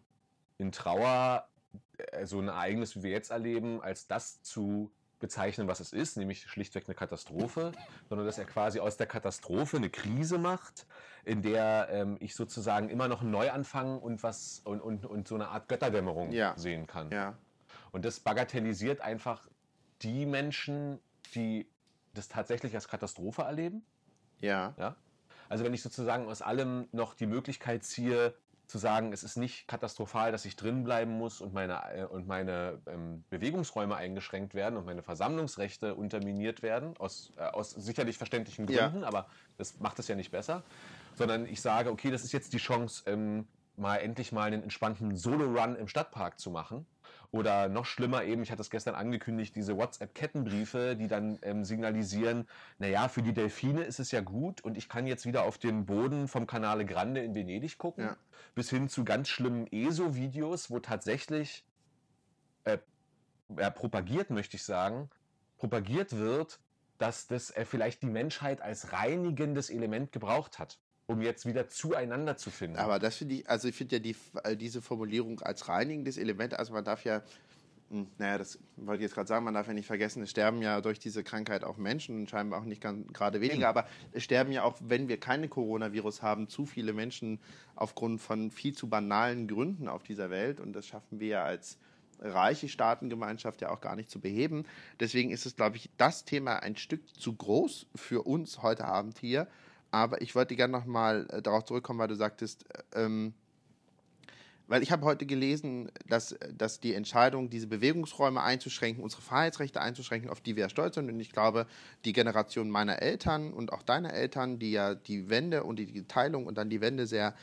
in 0.57 0.71
Trauer 0.71 1.47
äh, 1.97 2.25
so 2.25 2.39
ein 2.39 2.47
Ereignis, 2.47 2.95
wie 2.95 3.03
wir 3.03 3.11
jetzt 3.11 3.29
erleben, 3.29 3.79
als 3.81 4.07
das 4.07 4.41
zu 4.41 4.91
bezeichnen, 5.21 5.67
was 5.69 5.79
es 5.79 5.93
ist, 5.93 6.17
nämlich 6.17 6.43
schlichtweg 6.49 6.83
eine 6.87 6.95
Katastrophe, 6.95 7.71
sondern 8.09 8.27
dass 8.27 8.37
er 8.37 8.45
quasi 8.45 8.79
aus 8.81 8.97
der 8.97 9.07
Katastrophe 9.07 9.77
eine 9.77 9.89
Krise 9.89 10.37
macht, 10.37 10.85
in 11.23 11.41
der 11.41 11.87
ähm, 11.91 12.17
ich 12.19 12.35
sozusagen 12.35 12.89
immer 12.89 13.07
noch 13.07 13.21
einen 13.21 13.31
Neuanfang 13.31 13.99
und 13.99 14.21
was 14.23 14.61
und, 14.65 14.81
und, 14.81 15.05
und 15.05 15.27
so 15.27 15.35
eine 15.35 15.47
Art 15.47 15.69
Götterdämmerung 15.69 16.31
Ja. 16.31 16.53
sehen 16.57 16.87
kann. 16.87 17.09
ja. 17.11 17.37
Und 17.93 18.05
das 18.05 18.19
bagatellisiert 18.21 19.01
einfach 19.01 19.47
die 20.01 20.25
Menschen, 20.25 20.99
die 21.35 21.67
das 22.13 22.27
tatsächlich 22.29 22.73
als 22.75 22.87
Katastrophe 22.87 23.41
erleben. 23.43 23.83
Ja. 24.39 24.73
Ja? 24.77 24.95
Also 25.49 25.63
wenn 25.65 25.73
ich 25.73 25.81
sozusagen 25.81 26.27
aus 26.27 26.41
allem 26.41 26.87
noch 26.93 27.13
die 27.13 27.25
Möglichkeit 27.25 27.83
ziehe, 27.83 28.33
zu 28.71 28.77
sagen, 28.77 29.11
es 29.11 29.23
ist 29.23 29.35
nicht 29.35 29.67
katastrophal, 29.67 30.31
dass 30.31 30.45
ich 30.45 30.55
drin 30.55 30.83
bleiben 30.83 31.11
muss 31.11 31.41
und 31.41 31.53
meine, 31.53 31.81
äh, 31.93 32.05
und 32.05 32.25
meine 32.25 32.79
ähm, 32.87 33.23
Bewegungsräume 33.29 33.95
eingeschränkt 33.95 34.55
werden 34.55 34.77
und 34.77 34.85
meine 34.85 35.03
Versammlungsrechte 35.03 35.93
unterminiert 35.93 36.61
werden, 36.61 36.95
aus, 36.97 37.33
äh, 37.35 37.41
aus 37.41 37.71
sicherlich 37.71 38.17
verständlichen 38.17 38.67
Ja. 38.67 38.87
Gründen, 38.87 39.03
aber 39.03 39.27
das 39.57 39.79
macht 39.79 39.99
es 39.99 40.07
ja 40.07 40.15
nicht 40.15 40.31
besser, 40.31 40.63
sondern 41.15 41.45
ich 41.45 41.61
sage, 41.61 41.91
okay, 41.91 42.09
das 42.09 42.23
ist 42.23 42.31
jetzt 42.31 42.53
die 42.53 42.57
Chance, 42.57 43.03
ähm, 43.07 43.45
mal 43.75 43.97
endlich 43.97 44.31
mal 44.31 44.43
einen 44.43 44.63
entspannten 44.63 45.15
Solo-Run 45.17 45.75
im 45.75 45.87
Stadtpark 45.87 46.39
zu 46.39 46.49
machen. 46.49 46.85
Oder 47.31 47.69
noch 47.69 47.85
schlimmer 47.85 48.23
eben, 48.25 48.43
ich 48.43 48.51
hatte 48.51 48.61
es 48.61 48.69
gestern 48.69 48.93
angekündigt, 48.93 49.55
diese 49.55 49.77
WhatsApp-Kettenbriefe, 49.77 50.97
die 50.97 51.07
dann 51.07 51.39
ähm, 51.43 51.63
signalisieren, 51.63 52.45
naja, 52.77 53.07
für 53.07 53.21
die 53.21 53.31
Delfine 53.33 53.83
ist 53.83 53.99
es 53.99 54.11
ja 54.11 54.19
gut 54.19 54.59
und 54.61 54.77
ich 54.77 54.89
kann 54.89 55.07
jetzt 55.07 55.25
wieder 55.25 55.43
auf 55.43 55.57
den 55.57 55.85
Boden 55.85 56.27
vom 56.27 56.45
Canale 56.45 56.85
Grande 56.85 57.23
in 57.23 57.33
Venedig 57.33 57.77
gucken, 57.77 58.03
Ja. 58.03 58.17
bis 58.53 58.69
hin 58.69 58.89
zu 58.89 59.05
ganz 59.05 59.29
schlimmen 59.29 59.65
ESO-Videos, 59.71 60.69
wo 60.69 60.79
tatsächlich 60.79 61.65
äh, 62.65 62.79
ja, 63.57 63.69
propagiert, 63.69 64.29
möchte 64.29 64.57
ich 64.57 64.63
sagen, 64.63 65.09
propagiert 65.57 66.17
wird, 66.17 66.59
dass 66.97 67.27
das 67.27 67.49
äh, 67.51 67.63
vielleicht 67.63 68.01
die 68.01 68.07
Menschheit 68.09 68.61
als 68.61 68.91
reinigendes 68.91 69.69
Element 69.69 70.11
gebraucht 70.11 70.59
hat, 70.59 70.79
um 71.11 71.21
jetzt 71.21 71.45
wieder 71.45 71.67
zueinander 71.67 72.37
zu 72.37 72.49
finden. 72.49 72.77
Aber 72.77 72.99
das 72.99 73.17
finde 73.17 73.35
ich, 73.35 73.49
also 73.49 73.67
ich 73.67 73.75
finde 73.75 73.97
ja 73.97 73.99
die, 73.99 74.15
äh, 74.43 74.55
diese 74.55 74.81
Formulierung 74.81 75.41
als 75.41 75.67
reinigendes 75.67 76.17
Element, 76.17 76.53
also 76.53 76.73
man 76.73 76.83
darf 76.83 77.03
ja, 77.03 77.21
hm, 77.89 78.07
naja, 78.17 78.37
das 78.37 78.57
wollte 78.77 79.01
ich 79.01 79.07
jetzt 79.07 79.15
gerade 79.15 79.27
sagen, 79.27 79.43
man 79.43 79.53
darf 79.53 79.67
ja 79.67 79.73
nicht 79.73 79.85
vergessen, 79.85 80.23
es 80.23 80.29
sterben 80.29 80.61
ja 80.61 80.79
durch 80.81 80.99
diese 80.99 81.23
Krankheit 81.23 81.63
auch 81.63 81.77
Menschen 81.77 82.27
scheinbar 82.27 82.61
auch 82.61 82.65
nicht 82.65 82.81
gerade 82.81 83.41
weniger, 83.41 83.67
aber 83.67 83.85
es 84.13 84.23
sterben 84.23 84.51
ja 84.51 84.63
auch, 84.63 84.77
wenn 84.79 85.09
wir 85.09 85.19
keine 85.19 85.49
Coronavirus 85.49 86.21
haben, 86.21 86.47
zu 86.47 86.65
viele 86.65 86.93
Menschen 86.93 87.39
aufgrund 87.75 88.21
von 88.21 88.51
viel 88.51 88.73
zu 88.73 88.87
banalen 88.87 89.47
Gründen 89.47 89.87
auf 89.87 90.03
dieser 90.03 90.29
Welt 90.29 90.59
und 90.59 90.73
das 90.73 90.87
schaffen 90.87 91.19
wir 91.19 91.27
ja 91.27 91.43
als 91.43 91.77
reiche 92.21 92.69
Staatengemeinschaft 92.69 93.61
ja 93.61 93.69
auch 93.71 93.81
gar 93.81 93.95
nicht 93.95 94.09
zu 94.09 94.19
beheben. 94.19 94.65
Deswegen 94.99 95.31
ist 95.31 95.45
es, 95.45 95.55
glaube 95.55 95.77
ich, 95.77 95.89
das 95.97 96.23
Thema 96.23 96.57
ein 96.57 96.75
Stück 96.75 97.01
zu 97.19 97.33
groß 97.33 97.87
für 97.95 98.21
uns 98.25 98.61
heute 98.61 98.85
Abend 98.85 99.17
hier. 99.17 99.47
Aber 99.91 100.21
ich 100.21 100.35
wollte 100.35 100.55
gerne 100.55 100.71
nochmal 100.71 101.27
äh, 101.29 101.41
darauf 101.41 101.65
zurückkommen, 101.65 101.99
weil 101.99 102.07
du 102.07 102.15
sagtest, 102.15 102.65
äh, 102.93 103.03
ähm, 103.03 103.33
weil 104.67 104.83
ich 104.83 104.91
habe 104.91 105.03
heute 105.03 105.25
gelesen, 105.25 105.91
dass, 106.07 106.33
dass 106.57 106.79
die 106.79 106.93
Entscheidung, 106.93 107.49
diese 107.49 107.67
Bewegungsräume 107.67 108.41
einzuschränken, 108.41 109.03
unsere 109.03 109.21
Freiheitsrechte 109.21 109.81
einzuschränken, 109.81 110.29
auf 110.29 110.39
die 110.39 110.55
wir 110.55 110.69
stolz 110.69 110.95
sind. 110.95 111.09
Und 111.09 111.19
ich 111.19 111.33
glaube, 111.33 111.67
die 112.05 112.13
Generation 112.13 112.69
meiner 112.69 113.01
Eltern 113.01 113.51
und 113.51 113.73
auch 113.73 113.83
deiner 113.83 114.13
Eltern, 114.13 114.59
die 114.59 114.71
ja 114.71 114.95
die 114.95 115.29
Wende 115.29 115.65
und 115.65 115.77
die 115.77 116.07
Teilung 116.07 116.45
und 116.45 116.57
dann 116.57 116.69
die 116.69 116.79
Wende 116.79 117.05
sehr 117.05 117.35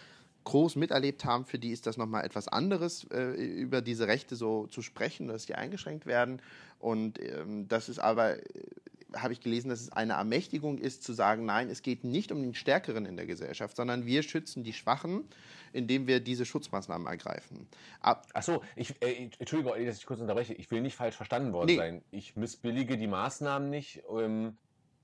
groß 0.45 0.77
miterlebt 0.77 1.27
haben, 1.27 1.45
für 1.45 1.59
die 1.59 1.73
ist 1.73 1.87
das 1.87 1.99
nochmal 1.99 2.25
etwas 2.25 2.49
anderes, 2.49 3.05
äh, 3.13 3.33
über 3.33 3.83
diese 3.83 4.07
Rechte 4.07 4.35
so 4.35 4.67
zu 4.69 4.81
sprechen, 4.81 5.29
dass 5.29 5.45
die 5.45 5.55
eingeschränkt 5.55 6.07
werden. 6.07 6.41
Und 6.79 7.21
ähm, 7.21 7.69
das 7.69 7.91
ist 7.91 7.99
aber, 7.99 8.39
äh, 8.39 8.43
habe 9.15 9.33
ich 9.33 9.41
gelesen, 9.41 9.69
dass 9.69 9.81
es 9.81 9.93
eine 9.93 10.15
Ermächtigung 10.15 10.79
ist, 10.79 11.03
zu 11.03 11.13
sagen, 11.13 11.45
nein, 11.45 11.71
es 11.71 11.83
geht 11.83 12.05
nicht 12.05 12.33
um 12.33 12.43
den 12.43 12.55
Stärkeren 12.55 13.07
in 13.07 13.17
der 13.17 13.27
Gesellschaft, 13.27 13.77
sondern 13.77 14.07
wir 14.07 14.23
schützen 14.23 14.65
die 14.65 14.73
Schwachen 14.73 15.25
indem 15.73 16.07
wir 16.07 16.21
diese 16.21 16.45
Schutzmaßnahmen 16.45 17.07
ergreifen. 17.07 17.69
Ab 18.01 18.27
Ach 18.35 18.43
so, 18.43 18.63
ich, 18.77 18.95
äh, 19.03 19.31
Entschuldigung, 19.39 19.75
dass 19.85 19.99
ich 19.99 20.07
kurz 20.07 20.21
unterbreche. 20.21 20.55
Ich 20.55 20.71
will 20.71 20.81
nicht 20.81 20.97
falsch 20.97 21.17
verstanden 21.17 21.53
worden 21.53 21.67
nee. 21.67 21.77
sein. 21.77 22.03
Ich 22.11 22.37
missbillige 22.37 22.97
die 22.97 23.07
Maßnahmen 23.07 23.69
nicht. 23.71 24.03
Ähm, 24.11 24.57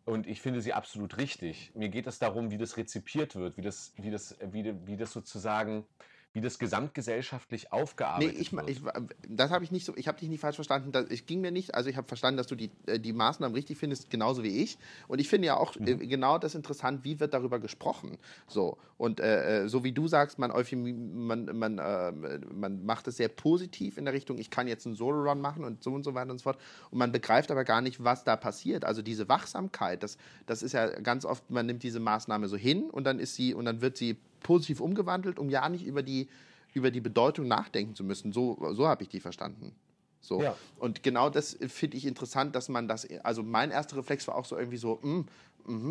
und 0.04 0.26
ich 0.26 0.40
finde 0.40 0.60
sie 0.60 0.72
absolut 0.74 1.16
richtig. 1.16 1.72
Mir 1.74 1.88
geht 1.88 2.06
es 2.06 2.18
darum, 2.18 2.50
wie 2.50 2.58
das 2.58 2.76
rezipiert 2.76 3.36
wird, 3.36 3.56
wie 3.56 3.62
das, 3.62 3.94
wie 3.96 4.10
das, 4.10 4.36
wie, 4.52 4.74
wie 4.86 4.96
das 4.96 5.12
sozusagen 5.12 5.86
wie 6.34 6.40
das 6.40 6.58
gesamtgesellschaftlich 6.58 7.72
aufgearbeitet 7.72 8.34
nee, 8.34 8.40
ich, 8.40 8.52
wird. 8.52 8.68
Ich, 8.68 8.80
das 9.28 9.52
habe 9.52 9.62
ich 9.62 9.70
nicht 9.70 9.86
so, 9.86 9.96
ich 9.96 10.08
habe 10.08 10.18
dich 10.18 10.28
nicht 10.28 10.40
falsch 10.40 10.56
verstanden. 10.56 10.90
Das, 10.90 11.08
ich 11.08 11.26
ging 11.26 11.40
mir 11.40 11.52
nicht, 11.52 11.76
also 11.76 11.88
ich 11.88 11.96
habe 11.96 12.08
verstanden, 12.08 12.38
dass 12.38 12.48
du 12.48 12.56
die, 12.56 12.72
äh, 12.86 12.98
die 12.98 13.12
Maßnahmen 13.12 13.54
richtig 13.54 13.78
findest, 13.78 14.10
genauso 14.10 14.42
wie 14.42 14.60
ich. 14.60 14.76
Und 15.06 15.20
ich 15.20 15.28
finde 15.28 15.46
ja 15.46 15.56
auch 15.56 15.76
mhm. 15.78 15.86
äh, 15.86 15.94
genau 15.94 16.38
das 16.38 16.56
interessant, 16.56 17.04
wie 17.04 17.20
wird 17.20 17.34
darüber 17.34 17.60
gesprochen. 17.60 18.18
So. 18.48 18.78
Und 18.98 19.20
äh, 19.20 19.62
äh 19.62 19.68
so 19.68 19.84
wie 19.84 19.92
du 19.92 20.08
sagst, 20.08 20.40
man, 20.40 20.50
man, 20.50 21.56
man, 21.56 21.78
äh, 21.78 22.12
man 22.52 22.84
macht 22.84 23.06
es 23.06 23.16
sehr 23.16 23.28
positiv 23.28 23.96
in 23.96 24.04
der 24.04 24.12
Richtung, 24.12 24.38
ich 24.38 24.50
kann 24.50 24.66
jetzt 24.66 24.86
einen 24.86 24.96
Solo-Run 24.96 25.40
machen 25.40 25.62
und 25.62 25.84
so 25.84 25.92
und 25.92 26.02
so 26.02 26.14
weiter 26.14 26.32
und 26.32 26.38
so 26.38 26.42
fort. 26.42 26.58
Und 26.90 26.98
man 26.98 27.12
begreift 27.12 27.52
aber 27.52 27.62
gar 27.62 27.80
nicht, 27.80 28.02
was 28.02 28.24
da 28.24 28.34
passiert. 28.34 28.84
Also 28.84 29.02
diese 29.02 29.28
Wachsamkeit, 29.28 30.02
das, 30.02 30.18
das 30.46 30.64
ist 30.64 30.72
ja 30.72 30.88
ganz 31.00 31.24
oft, 31.24 31.48
man 31.48 31.66
nimmt 31.66 31.84
diese 31.84 32.00
Maßnahme 32.00 32.48
so 32.48 32.56
hin 32.56 32.90
und 32.90 33.04
dann 33.04 33.20
ist 33.20 33.36
sie 33.36 33.54
und 33.54 33.66
dann 33.66 33.80
wird 33.80 33.96
sie 33.96 34.16
positiv 34.44 34.80
umgewandelt, 34.80 35.40
um 35.40 35.50
ja 35.50 35.68
nicht 35.68 35.84
über 35.84 36.04
die, 36.04 36.28
über 36.72 36.92
die 36.92 37.00
Bedeutung 37.00 37.48
nachdenken 37.48 37.96
zu 37.96 38.04
müssen. 38.04 38.32
So, 38.32 38.56
so 38.74 38.86
habe 38.86 39.02
ich 39.02 39.08
die 39.08 39.18
verstanden. 39.18 39.74
So. 40.20 40.40
Ja. 40.40 40.56
Und 40.78 41.02
genau 41.02 41.28
das 41.28 41.58
finde 41.66 41.96
ich 41.96 42.06
interessant, 42.06 42.54
dass 42.54 42.68
man 42.68 42.86
das, 42.86 43.08
also 43.24 43.42
mein 43.42 43.72
erster 43.72 43.96
Reflex 43.96 44.28
war 44.28 44.36
auch 44.36 44.44
so 44.44 44.56
irgendwie 44.56 44.78
so, 44.78 45.00
mh, 45.02 45.02
hm, 45.02 45.26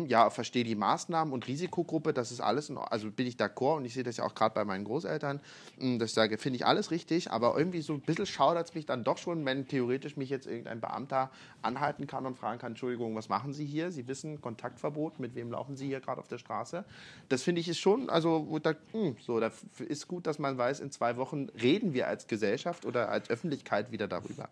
ja, 0.06 0.30
verstehe 0.30 0.64
die 0.64 0.76
Maßnahmen 0.76 1.32
und 1.32 1.48
Risikogruppe, 1.48 2.12
das 2.12 2.30
ist 2.30 2.40
alles, 2.40 2.70
also 2.70 3.10
bin 3.10 3.26
ich 3.26 3.36
d'accord 3.36 3.78
und 3.78 3.84
ich 3.84 3.94
sehe 3.94 4.04
das 4.04 4.18
ja 4.18 4.24
auch 4.24 4.34
gerade 4.34 4.54
bei 4.54 4.64
meinen 4.64 4.84
Großeltern, 4.84 5.40
mm, 5.78 5.98
dass 5.98 6.10
ich 6.10 6.14
sage, 6.14 6.38
finde 6.38 6.58
ich 6.58 6.66
alles 6.66 6.90
richtig, 6.90 7.30
aber 7.30 7.56
irgendwie 7.58 7.80
so 7.80 7.94
ein 7.94 8.00
bisschen 8.00 8.26
schaudert 8.26 8.68
es 8.68 8.74
mich 8.74 8.86
dann 8.86 9.02
doch 9.02 9.18
schon, 9.18 9.44
wenn 9.44 9.66
theoretisch 9.66 10.16
mich 10.16 10.30
jetzt 10.30 10.46
irgendein 10.46 10.80
Beamter 10.80 11.30
anhalten 11.62 12.06
kann 12.06 12.24
und 12.24 12.36
fragen 12.36 12.60
kann, 12.60 12.72
Entschuldigung, 12.72 13.16
was 13.16 13.28
machen 13.28 13.52
Sie 13.52 13.64
hier? 13.64 13.90
Sie 13.90 14.06
wissen, 14.06 14.40
Kontaktverbot, 14.40 15.18
mit 15.18 15.34
wem 15.34 15.50
laufen 15.50 15.76
Sie 15.76 15.86
hier 15.86 16.00
gerade 16.00 16.20
auf 16.20 16.28
der 16.28 16.38
Straße? 16.38 16.84
Das 17.28 17.42
finde 17.42 17.60
ich 17.60 17.68
ist 17.68 17.78
schon, 17.78 18.08
also 18.10 18.58
da, 18.62 18.70
mh, 18.70 18.76
hm, 18.92 19.16
so, 19.20 19.40
da 19.40 19.50
ist 19.88 20.06
gut, 20.06 20.26
dass 20.26 20.38
man 20.38 20.56
weiß, 20.56 20.80
in 20.80 20.90
zwei 20.90 21.16
Wochen 21.16 21.48
reden 21.60 21.94
wir 21.94 22.06
als 22.06 22.26
Gesellschaft 22.28 22.86
oder 22.86 23.08
als 23.08 23.28
Öffentlichkeit 23.28 23.90
wieder 23.90 24.06
darüber. 24.06 24.48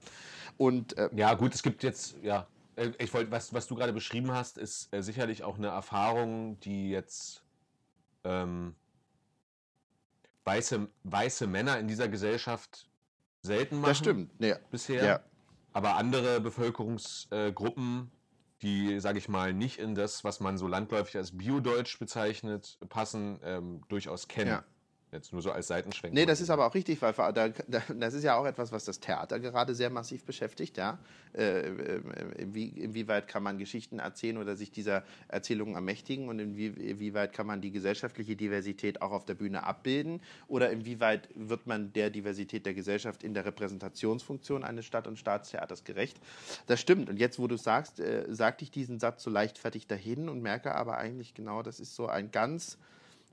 Und, 0.58 0.96
äh, 0.98 1.08
ja, 1.14 1.34
gut, 1.34 1.54
es 1.54 1.62
gibt 1.62 1.82
jetzt, 1.82 2.16
ja, 2.22 2.46
ich 2.98 3.12
wollte, 3.12 3.30
was, 3.30 3.52
was 3.52 3.66
du 3.66 3.74
gerade 3.74 3.92
beschrieben 3.92 4.32
hast, 4.32 4.58
ist 4.58 4.92
äh, 4.94 5.02
sicherlich 5.02 5.44
auch 5.44 5.58
eine 5.58 5.68
Erfahrung, 5.68 6.58
die 6.60 6.90
jetzt 6.90 7.42
ähm, 8.24 8.74
weiße, 10.44 10.88
weiße 11.04 11.46
Männer 11.46 11.78
in 11.78 11.88
dieser 11.88 12.08
Gesellschaft 12.08 12.88
selten 13.42 13.76
machen. 13.76 13.90
Das 13.90 13.98
stimmt, 13.98 14.30
ja. 14.38 14.56
bisher. 14.70 15.04
Ja. 15.04 15.20
Aber 15.72 15.96
andere 15.96 16.40
Bevölkerungsgruppen, 16.40 18.10
die, 18.62 19.00
sage 19.00 19.18
ich 19.18 19.28
mal, 19.28 19.52
nicht 19.52 19.78
in 19.78 19.94
das, 19.94 20.22
was 20.24 20.40
man 20.40 20.56
so 20.58 20.68
landläufig 20.68 21.16
als 21.16 21.36
Biodeutsch 21.36 21.98
bezeichnet, 21.98 22.78
passen, 22.88 23.40
ähm, 23.42 23.82
durchaus 23.88 24.28
kennen. 24.28 24.50
Ja. 24.50 24.64
Jetzt 25.12 25.30
nur 25.30 25.42
so 25.42 25.52
als 25.52 25.66
Seitenschwenk. 25.66 26.14
Nee, 26.14 26.24
das 26.24 26.40
ist 26.40 26.48
aber 26.48 26.66
auch 26.66 26.74
richtig, 26.74 27.02
weil 27.02 27.12
da, 27.12 27.48
das 27.48 28.14
ist 28.14 28.24
ja 28.24 28.34
auch 28.34 28.46
etwas, 28.46 28.72
was 28.72 28.86
das 28.86 28.98
Theater 28.98 29.38
gerade 29.40 29.74
sehr 29.74 29.90
massiv 29.90 30.24
beschäftigt. 30.24 30.78
Ja? 30.78 30.98
Äh, 31.34 31.68
äh, 31.68 32.00
inwie, 32.38 32.68
inwieweit 32.68 33.28
kann 33.28 33.42
man 33.42 33.58
Geschichten 33.58 33.98
erzählen 33.98 34.38
oder 34.38 34.56
sich 34.56 34.70
dieser 34.70 35.04
Erzählungen 35.28 35.74
ermächtigen 35.74 36.30
und 36.30 36.38
inwie, 36.38 36.68
inwieweit 36.68 37.34
kann 37.34 37.46
man 37.46 37.60
die 37.60 37.70
gesellschaftliche 37.70 38.36
Diversität 38.36 39.02
auch 39.02 39.12
auf 39.12 39.26
der 39.26 39.34
Bühne 39.34 39.64
abbilden 39.64 40.22
oder 40.48 40.70
inwieweit 40.70 41.28
wird 41.34 41.66
man 41.66 41.92
der 41.92 42.08
Diversität 42.08 42.64
der 42.64 42.72
Gesellschaft 42.72 43.22
in 43.22 43.34
der 43.34 43.44
Repräsentationsfunktion 43.44 44.64
eines 44.64 44.86
Stadt- 44.86 45.06
und 45.06 45.18
Staatstheaters 45.18 45.84
gerecht. 45.84 46.16
Das 46.68 46.80
stimmt. 46.80 47.10
Und 47.10 47.18
jetzt, 47.18 47.38
wo 47.38 47.46
du 47.48 47.58
sagst, 47.58 48.00
äh, 48.00 48.24
sagte 48.30 48.64
ich 48.64 48.70
diesen 48.70 48.98
Satz 48.98 49.22
so 49.22 49.30
leichtfertig 49.30 49.86
dahin 49.86 50.30
und 50.30 50.40
merke 50.40 50.74
aber 50.74 50.96
eigentlich 50.96 51.34
genau, 51.34 51.62
das 51.62 51.80
ist 51.80 51.94
so 51.94 52.06
ein 52.06 52.30
ganz 52.30 52.78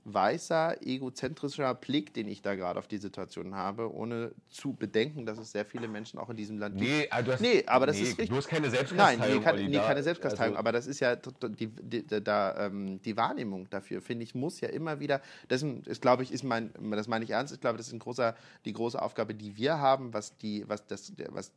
weißer, 0.04 0.84
egozentrischer 0.86 1.74
Blick, 1.74 2.14
den 2.14 2.28
ich 2.28 2.42
da 2.42 2.54
gerade 2.54 2.78
auf 2.78 2.88
die 2.88 2.98
Situation 2.98 3.54
habe, 3.54 3.92
ohne 3.92 4.32
zu 4.48 4.72
bedenken, 4.72 5.26
dass 5.26 5.38
es 5.38 5.52
sehr 5.52 5.64
viele 5.64 5.88
Menschen 5.88 6.18
auch 6.18 6.30
in 6.30 6.36
diesem 6.36 6.58
Land 6.58 6.78
gibt. 6.78 6.90
Nee, 6.90 7.08
also 7.10 7.32
nee 7.40 7.64
aber 7.66 7.86
das 7.86 7.96
nee, 7.96 8.02
ist 8.02 8.08
richtig. 8.10 8.28
Du 8.30 8.36
hast 8.36 8.48
keine 8.48 8.70
Selbstkasteiung. 8.70 9.20
Nein, 9.20 9.36
nee, 9.36 9.40
keine, 9.40 9.68
nee, 9.68 9.78
keine 9.78 10.02
Selbstkasteiung, 10.02 10.56
also, 10.56 10.58
aber 10.58 10.72
das 10.72 10.86
ist 10.86 11.00
ja 11.00 11.16
die, 11.16 11.66
die, 11.66 12.06
die, 12.06 12.22
da, 12.22 12.66
ähm, 12.66 13.00
die 13.02 13.16
Wahrnehmung 13.16 13.68
dafür, 13.70 14.00
finde 14.00 14.24
ich, 14.24 14.34
muss 14.34 14.60
ja 14.60 14.68
immer 14.68 15.00
wieder, 15.00 15.20
das 15.48 15.62
ist, 15.62 16.00
glaube 16.02 16.22
ich, 16.22 16.32
ist 16.32 16.44
mein, 16.44 16.72
das 16.90 17.08
meine 17.08 17.24
ich 17.24 17.30
ernst, 17.30 17.54
ich 17.54 17.60
glaube, 17.60 17.78
das 17.78 17.88
ist 17.88 17.92
ein 17.92 17.98
großer, 17.98 18.34
die 18.64 18.72
große 18.72 19.00
Aufgabe, 19.00 19.34
die 19.34 19.56
wir 19.56 19.78
haben, 19.78 20.12
was 20.14 20.36
die, 20.38 20.64
was 20.68 20.86
das, 20.86 21.12
was 21.28 21.52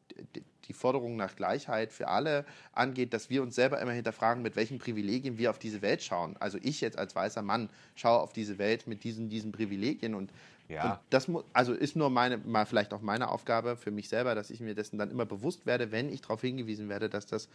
die 0.68 0.74
Forderung 0.74 1.16
nach 1.16 1.36
Gleichheit 1.36 1.92
für 1.92 2.08
alle 2.08 2.46
angeht, 2.72 3.14
dass 3.14 3.30
wir 3.30 3.42
uns 3.42 3.56
selber 3.56 3.80
immer 3.82 3.92
hinterfragen, 3.92 4.44
mit 4.44 4.56
welchen 4.56 4.80
Privilegien 4.80 5.38
wir 5.38 5.50
auf 5.50 5.60
diese 5.60 5.82
Welt 5.82 6.02
schauen. 6.02 6.36
Also 6.40 6.58
ich 6.62 6.82
jetzt 6.82 6.98
als 6.98 7.16
weißer 7.16 7.42
Mann 7.42 7.70
schaue 7.96 8.20
auf 8.20 8.33
diese 8.36 8.58
Welt 8.58 8.88
mit 8.88 9.04
diesen, 9.04 9.30
diesen 9.30 9.52
Privilegien 9.52 10.16
und, 10.16 10.32
ja. 10.68 10.94
und 10.94 11.00
das 11.10 11.30
also 11.54 11.74
ist 11.74 11.96
nur 11.96 12.10
meine, 12.10 12.38
mal 12.38 12.66
vielleicht 12.66 12.94
auch 12.94 13.02
meine 13.02 13.30
Aufgabe 13.30 13.78
für 13.78 13.92
mich 13.92 14.10
selber, 14.10 14.36
dass 14.36 14.50
ich 14.50 14.60
mir 14.60 14.76
dessen 14.76 14.98
dann 14.98 15.12
immer 15.12 15.26
bewusst 15.26 15.66
werde, 15.66 15.92
wenn 15.92 16.12
ich 16.12 16.22
darauf 16.22 16.42
hingewiesen 16.42 16.90
werde, 16.90 17.10
dass 17.10 17.26
das 17.26 17.50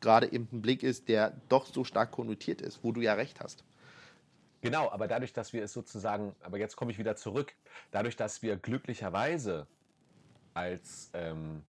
gerade 0.00 0.30
eben 0.32 0.48
ein 0.52 0.62
Blick 0.62 0.82
ist, 0.82 1.08
der 1.08 1.32
doch 1.48 1.66
so 1.66 1.84
stark 1.84 2.10
konnotiert 2.10 2.60
ist, 2.60 2.80
wo 2.82 2.92
du 2.92 3.00
ja 3.00 3.14
recht 3.14 3.40
hast. 3.40 3.64
Genau, 4.60 4.90
aber 4.90 5.08
dadurch, 5.08 5.34
dass 5.34 5.52
wir 5.52 5.62
es 5.62 5.74
sozusagen, 5.74 6.34
aber 6.42 6.58
jetzt 6.58 6.76
komme 6.76 6.90
ich 6.90 6.98
wieder 6.98 7.16
zurück, 7.16 7.54
dadurch, 7.90 8.16
dass 8.16 8.42
wir 8.42 8.56
glücklicherweise 8.56 9.66
als 10.54 11.10
ähm, 11.12 11.64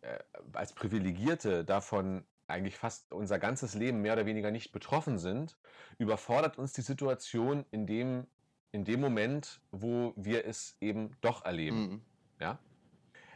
äh, 0.00 0.18
als 0.52 0.72
Privilegierte 0.72 1.64
davon 1.64 2.24
eigentlich 2.48 2.76
fast 2.76 3.12
unser 3.12 3.38
ganzes 3.38 3.74
Leben 3.74 4.02
mehr 4.02 4.14
oder 4.14 4.26
weniger 4.26 4.50
nicht 4.50 4.72
betroffen 4.72 5.18
sind, 5.18 5.56
überfordert 5.98 6.58
uns 6.58 6.72
die 6.72 6.82
Situation 6.82 7.64
in 7.70 7.86
dem, 7.86 8.26
in 8.72 8.84
dem 8.84 9.00
Moment, 9.00 9.60
wo 9.70 10.12
wir 10.16 10.46
es 10.46 10.76
eben 10.80 11.16
doch 11.20 11.44
erleben. 11.44 11.80
Mhm. 11.80 12.00
Ja? 12.40 12.58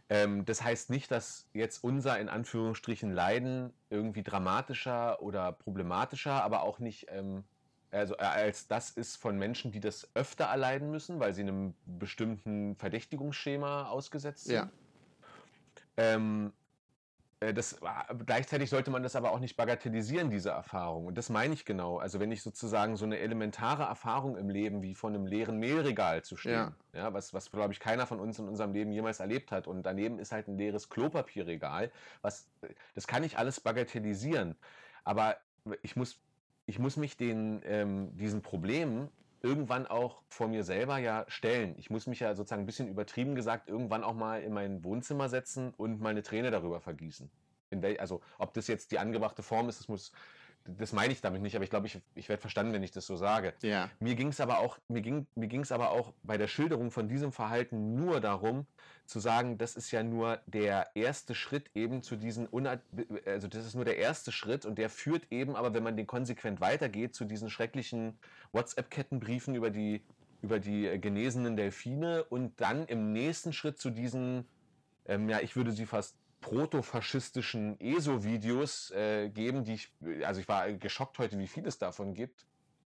Ähm, 0.09 0.45
das 0.45 0.63
heißt 0.63 0.91
nicht, 0.91 1.11
dass 1.11 1.49
jetzt 1.53 1.85
unser 1.85 2.19
in 2.19 2.29
Anführungsstrichen 2.29 3.13
Leiden 3.13 3.73
irgendwie 3.91 4.23
dramatischer 4.23 5.23
oder 5.23 5.53
problematischer, 5.53 6.43
aber 6.43 6.63
auch 6.63 6.79
nicht 6.79 7.07
ähm, 7.11 7.45
also, 7.93 8.15
äh, 8.15 8.23
als 8.23 8.67
das 8.69 8.91
ist 8.91 9.17
von 9.17 9.37
Menschen, 9.39 9.71
die 9.71 9.81
das 9.81 10.09
öfter 10.15 10.47
erleiden 10.47 10.91
müssen, 10.91 11.21
weil 11.21 11.35
sie 11.35 11.43
einem 11.43 11.75
bestimmten 11.85 12.75
Verdächtigungsschema 12.77 13.89
ausgesetzt 13.91 14.47
sind. 14.47 14.55
Ja. 14.55 14.71
Ähm, 15.99 16.53
äh, 16.55 16.62
das, 17.53 17.81
gleichzeitig 18.27 18.71
sollte 18.71 18.91
man 18.91 19.03
das 19.03 19.17
aber 19.17 19.33
auch 19.33 19.41
nicht 19.41 19.57
bagatellisieren, 19.57 20.31
diese 20.31 20.51
Erfahrung. 20.51 21.07
Und 21.07 21.19
das 21.19 21.29
meine 21.29 21.55
ich 21.55 21.65
genau. 21.65 21.99
Also 21.99 22.21
wenn 22.21 22.31
ich 22.31 22.43
sozusagen 22.43 22.97
so 22.97 23.05
eine 23.05 23.19
elementare 23.19 23.83
Erfahrung 23.83 24.37
im 24.37 24.49
Leben 24.49 24.83
wie 24.83 24.95
von 24.95 25.15
einem 25.15 25.27
leeren 25.27 25.59
Mehlregal 25.59 26.23
zu 26.23 26.37
stehen, 26.37 26.53
ja. 26.53 26.75
ja 26.93 27.15
was, 27.15 27.35
was 27.35 27.51
glaube 27.51 27.73
ich 27.73 27.81
keiner 27.81 28.07
von 28.07 28.21
uns 28.21 28.39
in 28.39 28.49
unserem 28.49 28.73
Leben 28.73 28.93
jemals 28.93 29.21
erlebt 29.21 29.51
hat. 29.51 29.67
Und 29.67 29.83
daneben 29.83 30.19
ist 30.19 30.31
halt 30.31 30.47
ein 30.47 30.57
leeres 30.57 30.89
Klopapierregal. 30.89 31.91
Was, 32.21 32.49
das 32.95 33.07
kann 33.07 33.25
ich 33.25 33.39
alles 33.39 33.61
bagatellisieren. 33.61 34.55
Aber 35.03 35.37
ich 35.83 35.97
muss, 35.97 36.21
ich 36.67 36.79
muss 36.79 36.97
mich 36.97 37.17
den, 37.17 37.63
ähm, 37.65 38.17
diesen 38.17 38.43
Problemen 38.43 39.09
irgendwann 39.43 39.87
auch 39.87 40.23
vor 40.29 40.49
mir 40.49 40.65
selber 40.65 40.99
ja 40.99 41.25
stellen. 41.29 41.75
Ich 41.79 41.91
muss 41.91 42.07
mich 42.07 42.21
ja 42.21 42.35
sozusagen 42.35 42.63
ein 42.63 42.67
bisschen 42.67 42.89
übertrieben 42.89 43.35
gesagt 43.35 43.69
irgendwann 43.69 44.05
auch 44.05 44.15
mal 44.15 44.43
in 44.43 44.53
mein 44.53 44.85
Wohnzimmer 44.85 45.29
setzen 45.29 45.75
und 45.77 46.01
mal 46.01 46.11
eine 46.11 46.23
Träne 46.23 46.51
darüber 46.51 46.81
vergießen. 46.81 47.31
also 47.99 48.21
ob 48.39 48.55
das 48.55 48.67
jetzt 48.69 48.93
die 48.93 48.99
angebrachte 48.99 49.43
Form 49.43 49.69
ist, 49.69 49.81
das 49.81 49.89
muss 49.89 50.13
das 50.65 50.93
meine 50.93 51.13
ich 51.13 51.21
damit 51.21 51.43
nicht, 51.43 51.55
aber 51.55 51.65
ich 51.65 51.71
glaube, 51.71 51.87
ich, 51.87 52.01
ich 52.15 52.29
werde 52.29 52.41
verstanden, 52.41 52.73
wenn 52.73 52.83
ich 52.83 52.91
das 52.91 53.07
so 53.07 53.17
sage. 53.17 53.55
Ja. 53.63 53.91
Mir 54.01 54.15
ging 54.15 54.29
es 54.29 54.41
aber 54.41 54.59
auch, 54.59 54.79
mir 54.89 55.03
ging, 55.03 55.27
mir 55.35 55.49
ging 55.49 55.63
es 55.63 55.73
aber 55.73 55.91
auch 55.91 56.13
bei 56.23 56.37
der 56.37 56.47
Schilderung 56.47 56.91
von 56.91 57.09
diesem 57.09 57.33
Verhalten 57.33 57.95
nur 57.95 58.21
darum, 58.21 58.67
zu 59.07 59.21
sagen, 59.21 59.59
das 59.59 59.77
ist 59.77 59.91
ja 59.91 60.03
nur 60.03 60.41
der 60.47 60.91
erste 60.95 61.35
Schritt 61.35 61.71
eben 61.75 62.03
zu 62.03 62.17
diesen, 62.17 62.49
also 63.27 63.49
das 63.49 63.67
ist 63.67 63.75
nur 63.75 63.85
der 63.85 63.99
erste 63.99 64.33
Schritt 64.33 64.65
und 64.65 64.79
der 64.79 64.89
führt 64.89 65.31
eben, 65.31 65.57
aber 65.57 65.75
wenn 65.75 65.83
man 65.83 65.97
den 65.97 66.07
konsequent 66.07 66.61
weitergeht, 66.61 67.15
zu 67.15 67.25
diesen 67.25 67.51
schrecklichen 67.51 68.19
WhatsApp-Kettenbriefen 68.53 69.55
über 69.55 69.71
die, 69.71 70.03
über 70.41 70.59
die 70.61 70.87
äh, 70.87 70.99
genesenen 70.99 71.57
Delfine 71.57 72.25
und 72.25 72.61
dann 72.61 72.87
im 72.87 73.13
nächsten 73.13 73.53
Schritt 73.53 73.79
zu 73.79 73.91
diesen, 73.91 74.47
ähm, 75.07 75.29
ja, 75.29 75.41
ich 75.41 75.57
würde 75.57 75.73
sie 75.73 75.87
fast 75.87 76.17
protofaschistischen 76.43 77.81
ESO-Videos 77.81 78.91
äh, 78.91 79.31
geben, 79.31 79.65
die 79.65 79.75
ich, 79.75 79.93
also 80.25 80.41
ich 80.41 80.49
war 80.49 80.71
geschockt 80.73 81.19
heute, 81.19 81.39
wie 81.39 81.47
viel 81.47 81.67
es 81.67 81.79
davon 81.79 82.13
gibt, 82.13 82.45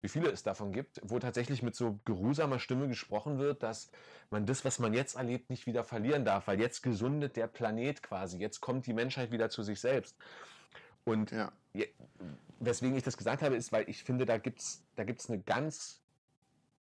wie 0.01 0.09
viele 0.09 0.31
es 0.31 0.45
davon 0.45 0.71
gibt, 0.71 1.01
wo 1.03 1.19
tatsächlich 1.19 1.63
mit 1.63 1.75
so 1.75 1.99
geruhsamer 2.05 2.61
Stimme 2.61 2.87
gesprochen 2.87 3.39
wird, 3.39 3.65
dass 3.65 3.91
man 4.31 4.47
das, 4.47 4.65
was 4.65 4.79
man 4.79 4.95
jetzt 4.95 5.17
erlebt, 5.17 5.51
nicht 5.51 5.67
wieder 5.67 5.83
verlieren 5.83 6.25
darf, 6.25 6.47
weil 6.47 6.61
jetzt 6.61 6.83
gesundet 6.83 7.37
der 7.37 7.49
Planet 7.49 8.01
quasi, 8.03 8.39
jetzt 8.39 8.61
kommt 8.61 8.87
die 8.87 8.93
Menschheit 8.93 9.33
wieder 9.33 9.51
zu 9.51 9.65
sich 9.65 9.81
selbst. 9.81 10.17
Und 11.05 11.33
Ja. 11.33 11.51
weswegen 12.61 12.97
ich 12.97 13.03
das 13.03 13.17
gesagt 13.17 13.43
habe, 13.43 13.57
ist, 13.57 13.73
weil 13.73 13.89
ich 13.89 14.05
finde, 14.05 14.25
da 14.27 14.39
gibt's 14.39 14.85
da 14.95 15.05
gibt's 15.05 15.29
eine 15.29 15.41
ganz, 15.41 16.01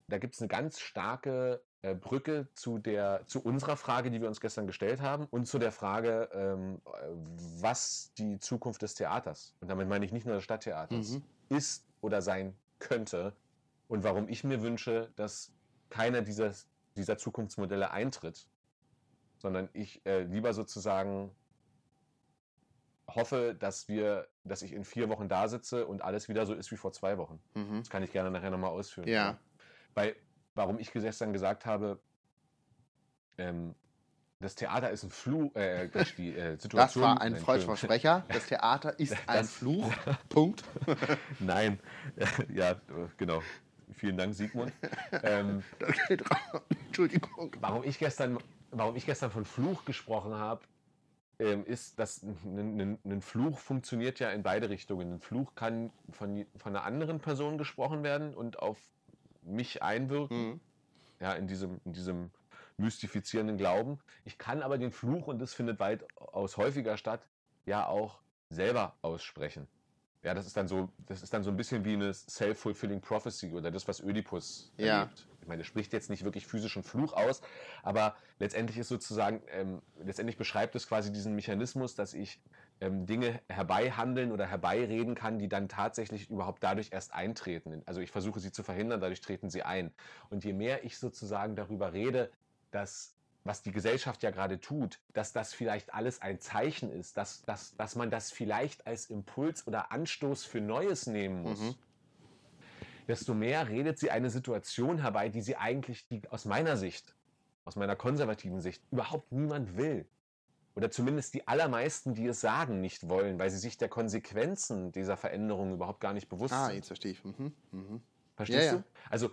da 0.08 0.18
gibt's 0.18 0.42
eine 0.42 0.48
ganz 0.48 0.80
starke 0.80 1.62
Brücke 1.96 2.48
zu 2.54 2.78
der, 2.80 3.22
zu 3.28 3.42
unserer 3.42 3.78
Frage, 3.78 4.10
die 4.12 4.22
wir 4.22 4.28
uns 4.28 4.40
gestern 4.42 4.68
gestellt 4.68 5.02
haben, 5.02 5.28
und 5.32 5.48
zu 5.48 5.60
der 5.60 5.72
Frage, 5.72 6.30
ähm, 6.34 6.82
äh, 6.86 6.90
was 7.62 8.12
die 8.18 8.40
Zukunft 8.40 8.82
des 8.82 8.96
Theaters, 8.96 9.56
und 9.62 9.68
damit 9.70 9.88
meine 9.88 10.06
ich 10.06 10.12
nicht 10.12 10.26
nur 10.26 10.36
des 10.36 10.44
Stadttheaters, 10.44 11.12
Mhm. 11.12 11.24
ist 11.50 11.86
oder 12.02 12.22
sein 12.22 12.56
könnte 12.80 13.34
und 13.88 14.04
warum 14.04 14.28
ich 14.30 14.44
mir 14.44 14.62
wünsche, 14.62 15.12
dass 15.16 15.52
keiner 15.90 16.22
dieser, 16.22 16.54
dieser 16.96 17.18
Zukunftsmodelle 17.18 17.92
eintritt, 17.92 18.48
sondern 19.40 19.70
ich 19.74 20.06
äh, 20.06 20.24
lieber 20.24 20.54
sozusagen 20.54 21.32
hoffe, 23.10 23.56
dass 23.58 23.88
wir, 23.88 24.28
dass 24.44 24.62
ich 24.62 24.74
in 24.74 24.84
vier 24.84 25.08
Wochen 25.10 25.30
da 25.30 25.48
sitze 25.48 25.88
und 25.88 26.02
alles 26.02 26.28
wieder 26.28 26.46
so 26.46 26.54
ist 26.54 26.72
wie 26.72 26.76
vor 26.76 26.92
zwei 26.92 27.18
Wochen. 27.18 27.40
Mhm. 27.54 27.80
Das 27.80 27.90
kann 27.90 28.04
ich 28.04 28.12
gerne 28.12 28.30
nachher 28.32 28.52
nochmal 28.52 28.72
ausführen. 28.72 29.08
Ja. 29.08 29.38
Weil, 29.94 30.16
warum 30.58 30.80
ich 30.80 30.92
gestern 30.92 31.32
gesagt 31.34 31.66
habe, 31.66 32.00
ähm, 33.38 33.76
das 34.40 34.54
Theater 34.56 34.92
ist 34.92 35.04
ein 35.04 35.10
Fluch, 35.10 35.56
äh, 35.56 35.88
Quatsch, 35.88 36.14
die 36.18 36.30
äh, 36.36 36.54
Das 36.54 36.62
Situation. 36.64 37.04
war 37.04 37.22
ein 37.22 37.32
Nein, 37.34 37.42
falscher 37.42 37.70
Entschuldigung. 37.70 37.78
Sprecher. 37.78 38.26
Das 38.34 38.46
Theater 38.48 39.00
ist 39.00 39.14
ein 39.28 39.38
Das- 39.42 39.52
Fluch. 39.54 39.92
Punkt. 40.30 40.64
Nein, 41.40 41.80
ja, 42.54 42.72
äh, 42.72 42.76
genau. 43.18 43.42
Vielen 43.94 44.18
Dank, 44.18 44.36
Sigmund. 44.36 44.74
ähm, 45.24 45.64
Entschuldigung. 46.88 47.56
warum 47.62 47.84
ich 47.84 47.98
gestern, 48.00 48.38
warum 48.72 48.96
ich 48.96 49.06
gestern 49.06 49.32
von 49.32 49.46
Fluch 49.46 49.86
gesprochen 49.86 50.34
habe, 50.36 50.62
ähm, 51.40 51.66
ist, 51.66 51.98
dass 51.98 52.22
ein, 52.24 52.80
ein, 52.80 53.00
ein 53.06 53.22
Fluch 53.22 53.58
funktioniert 53.60 54.20
ja 54.20 54.30
in 54.32 54.44
beide 54.44 54.70
Richtungen. 54.70 55.14
Ein 55.14 55.20
Fluch 55.20 55.56
kann 55.56 55.92
von, 56.12 56.46
von 56.58 56.76
einer 56.76 56.84
anderen 56.86 57.20
Person 57.20 57.58
gesprochen 57.58 58.04
werden 58.04 58.34
und 58.36 58.60
auf 58.60 58.78
mich 59.48 59.82
einwirken. 59.82 60.38
Mhm. 60.38 60.60
ja, 61.20 61.34
in 61.34 61.48
diesem, 61.48 61.82
in 61.86 61.94
diesem 61.94 62.32
mystifizierenden 62.78 63.58
Glauben. 63.58 64.00
Ich 64.24 64.38
kann 64.38 64.62
aber 64.62 64.78
den 64.78 64.92
Fluch, 64.92 65.28
und 65.28 65.40
das 65.40 65.54
findet 65.54 65.80
weitaus 65.80 66.58
häufiger 66.58 66.96
statt, 66.98 67.28
ja 67.66 67.88
auch 67.88 68.20
selber 68.50 68.96
aussprechen. 69.02 69.68
Ja, 70.24 70.34
das 70.34 70.46
ist 70.46 70.58
dann 70.58 70.68
so, 70.68 70.90
das 71.06 71.24
ist 71.24 71.34
dann 71.34 71.44
so 71.44 71.50
ein 71.50 71.58
bisschen 71.58 71.86
wie 71.86 71.94
eine 71.94 72.14
self-fulfilling 72.14 73.02
prophecy 73.02 73.54
oder 73.54 73.72
das, 73.72 73.88
was 73.88 74.00
Ödipus 74.02 74.72
Ja. 74.78 75.02
erlebt. 75.02 75.28
Ich 75.42 75.48
meine, 75.48 75.62
er 75.62 75.66
spricht 75.66 75.94
jetzt 75.94 76.10
nicht 76.10 76.24
wirklich 76.24 76.46
physischen 76.46 76.84
Fluch 76.84 77.14
aus, 77.14 77.42
aber 77.82 78.16
letztendlich 78.40 78.78
ist 78.78 78.90
sozusagen, 78.90 79.42
ähm, 79.50 79.82
letztendlich 80.04 80.38
beschreibt 80.38 80.76
es 80.76 80.88
quasi 80.88 81.12
diesen 81.12 81.36
Mechanismus, 81.36 81.96
dass 81.96 82.14
ich 82.14 82.42
Dinge 82.80 83.42
herbeihandeln 83.50 84.32
oder 84.32 84.46
herbeireden 84.46 85.16
kann, 85.16 85.40
die 85.40 85.50
dann 85.50 85.68
tatsächlich 85.68 86.30
überhaupt 86.30 86.64
dadurch 86.64 86.90
erst 86.92 87.14
eintreten. 87.14 87.82
Also 87.86 88.02
ich 88.02 88.12
versuche 88.12 88.40
sie 88.40 88.52
zu 88.52 88.64
verhindern, 88.64 89.02
dadurch 89.02 89.22
treten 89.22 89.50
sie 89.50 89.64
ein. 89.64 89.92
Und 90.30 90.44
je 90.44 90.54
mehr 90.54 90.84
ich 90.84 90.98
sozusagen 90.98 91.56
darüber 91.56 91.94
rede, 91.94 92.32
dass 92.72 93.16
was 93.44 93.62
die 93.62 93.72
Gesellschaft 93.72 94.22
ja 94.24 94.32
gerade 94.32 94.60
tut, 94.60 95.00
dass 95.14 95.32
das 95.32 95.54
vielleicht 95.54 95.94
alles 95.94 96.22
ein 96.22 96.40
Zeichen 96.40 96.92
ist, 96.92 97.18
dass, 97.18 97.44
dass, 97.44 97.76
dass 97.78 97.96
man 97.96 98.12
das 98.12 98.30
vielleicht 98.30 98.86
als 98.86 99.10
Impuls 99.10 99.66
oder 99.66 99.92
Anstoß 99.92 100.44
für 100.44 100.60
Neues 100.60 101.08
nehmen 101.08 101.42
muss, 101.44 101.60
Mhm. 101.62 101.76
desto 103.08 103.34
mehr 103.34 103.70
redet 103.70 103.98
sie 104.00 104.12
eine 104.12 104.30
Situation 104.30 105.00
herbei, 105.00 105.30
die 105.30 105.42
sie 105.42 105.56
eigentlich, 105.56 106.08
die 106.08 106.22
aus 106.30 106.44
meiner 106.46 106.76
Sicht, 106.76 107.16
aus 107.64 107.78
meiner 107.78 107.96
konservativen 107.96 108.60
Sicht, 108.60 108.84
überhaupt 108.92 109.32
niemand 109.32 109.78
will. 109.78 110.06
Oder 110.78 110.92
zumindest 110.92 111.34
die 111.34 111.48
allermeisten, 111.48 112.14
die 112.14 112.28
es 112.28 112.40
sagen, 112.40 112.82
nicht 112.82 113.10
wollen, 113.10 113.40
weil 113.40 113.50
sie 113.50 113.58
sich 113.58 113.78
der 113.80 113.90
Konsequenzen 113.90 114.92
dieser 114.92 115.18
Veränderung 115.18 115.74
überhaupt 115.74 116.00
gar 116.00 116.14
nicht 116.14 116.30
bewusst 116.30 116.54
Ah, 116.54 116.68
sind. 116.68 116.76
jetzt 116.76 116.86
verstehe 116.86 117.14
ich. 117.14 117.26
Mhm. 117.26 117.56
Mhm. 117.72 118.02
Verstehst 118.36 118.68
Ja, 118.68 118.74
ja. 118.74 118.78
du? 118.78 118.84
Also 119.10 119.32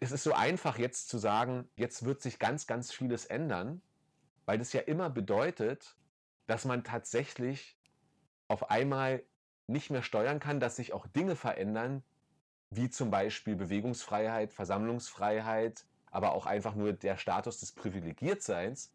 es 0.00 0.12
ist 0.12 0.22
so 0.22 0.34
einfach 0.34 0.76
jetzt 0.78 1.08
zu 1.08 1.16
sagen, 1.16 1.70
jetzt 1.76 2.04
wird 2.04 2.20
sich 2.20 2.38
ganz, 2.38 2.66
ganz 2.66 2.92
vieles 2.92 3.24
ändern, 3.24 3.80
weil 4.44 4.58
das 4.58 4.74
ja 4.74 4.82
immer 4.82 5.08
bedeutet, 5.08 5.96
dass 6.46 6.66
man 6.66 6.84
tatsächlich 6.84 7.78
auf 8.46 8.68
einmal 8.68 9.22
nicht 9.66 9.88
mehr 9.88 10.02
steuern 10.02 10.40
kann, 10.40 10.60
dass 10.60 10.76
sich 10.76 10.92
auch 10.92 11.06
Dinge 11.06 11.36
verändern, 11.36 12.02
wie 12.68 12.90
zum 12.90 13.10
Beispiel 13.10 13.56
Bewegungsfreiheit, 13.56 14.52
Versammlungsfreiheit, 14.52 15.86
aber 16.10 16.32
auch 16.32 16.44
einfach 16.44 16.74
nur 16.74 16.92
der 16.92 17.16
Status 17.16 17.60
des 17.60 17.72
Privilegiertseins, 17.72 18.92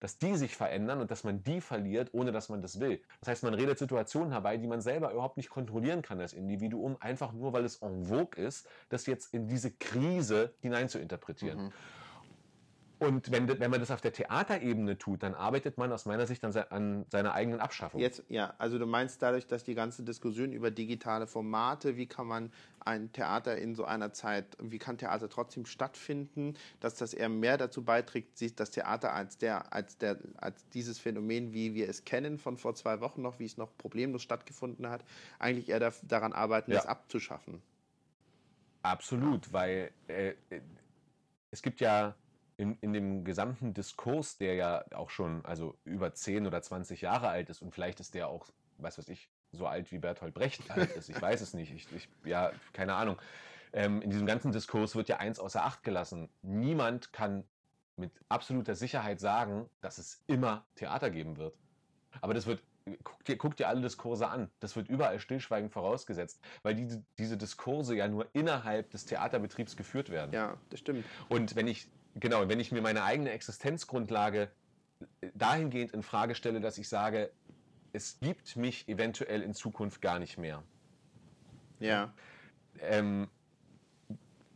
dass 0.00 0.18
die 0.18 0.36
sich 0.36 0.56
verändern 0.56 1.00
und 1.00 1.10
dass 1.10 1.24
man 1.24 1.42
die 1.42 1.60
verliert, 1.60 2.10
ohne 2.12 2.32
dass 2.32 2.48
man 2.48 2.62
das 2.62 2.80
will. 2.80 3.00
Das 3.20 3.28
heißt, 3.28 3.42
man 3.42 3.54
redet 3.54 3.78
Situationen 3.78 4.32
herbei, 4.32 4.56
die 4.56 4.66
man 4.66 4.80
selber 4.80 5.12
überhaupt 5.12 5.36
nicht 5.36 5.50
kontrollieren 5.50 6.02
kann 6.02 6.20
als 6.20 6.32
Individuum, 6.32 6.96
einfach 7.00 7.32
nur, 7.32 7.52
weil 7.52 7.64
es 7.64 7.76
en 7.82 8.04
vogue 8.04 8.42
ist, 8.42 8.68
das 8.88 9.06
jetzt 9.06 9.32
in 9.32 9.46
diese 9.46 9.70
Krise 9.70 10.54
hinein 10.60 10.88
zu 10.88 10.98
interpretieren. 10.98 11.66
Mhm. 11.66 11.72
Und 12.98 13.30
wenn, 13.32 13.48
wenn 13.48 13.70
man 13.70 13.80
das 13.80 13.90
auf 13.90 14.00
der 14.00 14.12
Theaterebene 14.12 14.96
tut, 14.98 15.22
dann 15.22 15.34
arbeitet 15.34 15.78
man 15.78 15.92
aus 15.92 16.06
meiner 16.06 16.26
Sicht 16.26 16.44
an, 16.44 16.56
an 16.70 17.06
seiner 17.10 17.34
eigenen 17.34 17.60
Abschaffung. 17.60 18.00
Jetzt, 18.00 18.22
ja, 18.28 18.54
also 18.58 18.78
du 18.78 18.86
meinst 18.86 19.20
dadurch, 19.20 19.46
dass 19.46 19.64
die 19.64 19.74
ganze 19.74 20.04
Diskussion 20.04 20.52
über 20.52 20.70
digitale 20.70 21.26
Formate, 21.26 21.96
wie 21.96 22.06
kann 22.06 22.26
man 22.26 22.52
ein 22.80 23.12
Theater 23.12 23.56
in 23.58 23.74
so 23.74 23.84
einer 23.84 24.12
Zeit, 24.12 24.56
wie 24.60 24.78
kann 24.78 24.96
Theater 24.98 25.28
trotzdem 25.28 25.66
stattfinden, 25.66 26.54
dass 26.80 26.94
das 26.94 27.14
eher 27.14 27.28
mehr 27.28 27.58
dazu 27.58 27.82
beiträgt, 27.84 28.38
sich 28.38 28.54
das 28.54 28.70
Theater 28.70 29.12
als 29.12 29.38
der, 29.38 29.72
als 29.72 29.98
der, 29.98 30.18
als 30.36 30.68
dieses 30.70 30.98
Phänomen, 30.98 31.52
wie 31.52 31.74
wir 31.74 31.88
es 31.88 32.04
kennen 32.04 32.38
von 32.38 32.56
vor 32.56 32.74
zwei 32.74 33.00
Wochen 33.00 33.22
noch, 33.22 33.38
wie 33.38 33.46
es 33.46 33.56
noch 33.56 33.76
problemlos 33.76 34.22
stattgefunden 34.22 34.88
hat, 34.88 35.04
eigentlich 35.38 35.68
eher 35.68 35.80
da, 35.80 35.92
daran 36.02 36.32
arbeiten, 36.32 36.70
Ja. 36.70 36.78
das 36.78 36.86
abzuschaffen. 36.86 37.60
Absolut, 38.82 39.52
weil 39.52 39.90
äh, 40.08 40.34
äh, 40.50 40.60
es 41.50 41.62
gibt 41.62 41.80
ja 41.80 42.14
in, 42.56 42.78
in 42.80 42.92
dem 42.92 43.24
gesamten 43.24 43.74
Diskurs, 43.74 44.38
der 44.38 44.54
ja 44.54 44.84
auch 44.94 45.10
schon 45.10 45.44
also 45.44 45.76
über 45.84 46.14
10 46.14 46.46
oder 46.46 46.62
20 46.62 47.00
Jahre 47.00 47.28
alt 47.28 47.50
ist 47.50 47.62
und 47.62 47.72
vielleicht 47.72 48.00
ist 48.00 48.14
der 48.14 48.28
auch, 48.28 48.46
was 48.78 48.98
weiß 48.98 49.08
ich, 49.08 49.28
so 49.52 49.66
alt 49.66 49.90
wie 49.92 49.98
Bertolt 49.98 50.34
Brecht 50.34 50.70
alt 50.70 50.90
ist, 50.92 51.08
ich 51.08 51.20
weiß 51.20 51.40
es 51.40 51.54
nicht, 51.54 51.72
ich, 51.72 51.92
ich 51.92 52.08
ja, 52.24 52.52
keine 52.72 52.94
Ahnung. 52.94 53.18
Ähm, 53.72 54.02
in 54.02 54.10
diesem 54.10 54.26
ganzen 54.26 54.52
Diskurs 54.52 54.94
wird 54.94 55.08
ja 55.08 55.16
eins 55.16 55.40
außer 55.40 55.64
Acht 55.64 55.82
gelassen. 55.82 56.28
Niemand 56.42 57.12
kann 57.12 57.44
mit 57.96 58.12
absoluter 58.28 58.74
Sicherheit 58.74 59.20
sagen, 59.20 59.68
dass 59.80 59.98
es 59.98 60.22
immer 60.26 60.64
Theater 60.76 61.10
geben 61.10 61.36
wird. 61.36 61.56
Aber 62.20 62.34
das 62.34 62.46
wird, 62.46 62.62
guck 63.02 63.24
dir, 63.24 63.36
guck 63.36 63.56
dir 63.56 63.68
alle 63.68 63.80
Diskurse 63.80 64.28
an. 64.28 64.50
Das 64.60 64.76
wird 64.76 64.88
überall 64.88 65.18
stillschweigend 65.18 65.72
vorausgesetzt, 65.72 66.40
weil 66.62 66.74
diese, 66.74 67.04
diese 67.18 67.36
Diskurse 67.36 67.96
ja 67.96 68.08
nur 68.08 68.28
innerhalb 68.32 68.90
des 68.90 69.06
Theaterbetriebs 69.06 69.76
geführt 69.76 70.10
werden. 70.10 70.32
Ja, 70.32 70.56
das 70.70 70.80
stimmt. 70.80 71.04
Und 71.28 71.56
wenn 71.56 71.66
ich, 71.66 71.88
genau, 72.14 72.48
wenn 72.48 72.60
ich 72.60 72.72
mir 72.72 72.82
meine 72.82 73.04
eigene 73.04 73.30
Existenzgrundlage 73.30 74.50
dahingehend 75.34 75.92
in 75.92 76.02
Frage 76.02 76.34
stelle, 76.34 76.60
dass 76.60 76.78
ich 76.78 76.88
sage, 76.88 77.30
es 77.92 78.18
gibt 78.20 78.56
mich 78.56 78.88
eventuell 78.88 79.42
in 79.42 79.54
Zukunft 79.54 80.00
gar 80.02 80.18
nicht 80.18 80.38
mehr, 80.38 80.62
Ja. 81.78 82.12
ähm, 82.80 83.28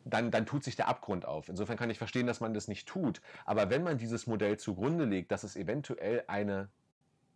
dann, 0.05 0.31
dann 0.31 0.47
tut 0.47 0.65
sich 0.65 0.75
der 0.75 0.89
Abgrund 0.89 1.27
auf. 1.27 1.49
Insofern 1.49 1.77
kann 1.77 1.91
ich 1.91 1.99
verstehen, 1.99 2.27
dass 2.27 2.41
man 2.41 2.55
das 2.55 2.67
nicht 2.67 2.89
tut. 2.89 3.21
Aber 3.45 3.69
wenn 3.69 3.83
man 3.83 3.99
dieses 3.99 4.27
Modell 4.27 4.57
zugrunde 4.59 5.05
legt, 5.05 5.31
dass 5.31 5.45
es 5.45 5.55
eventuell 5.55 6.25
eine 6.29 6.71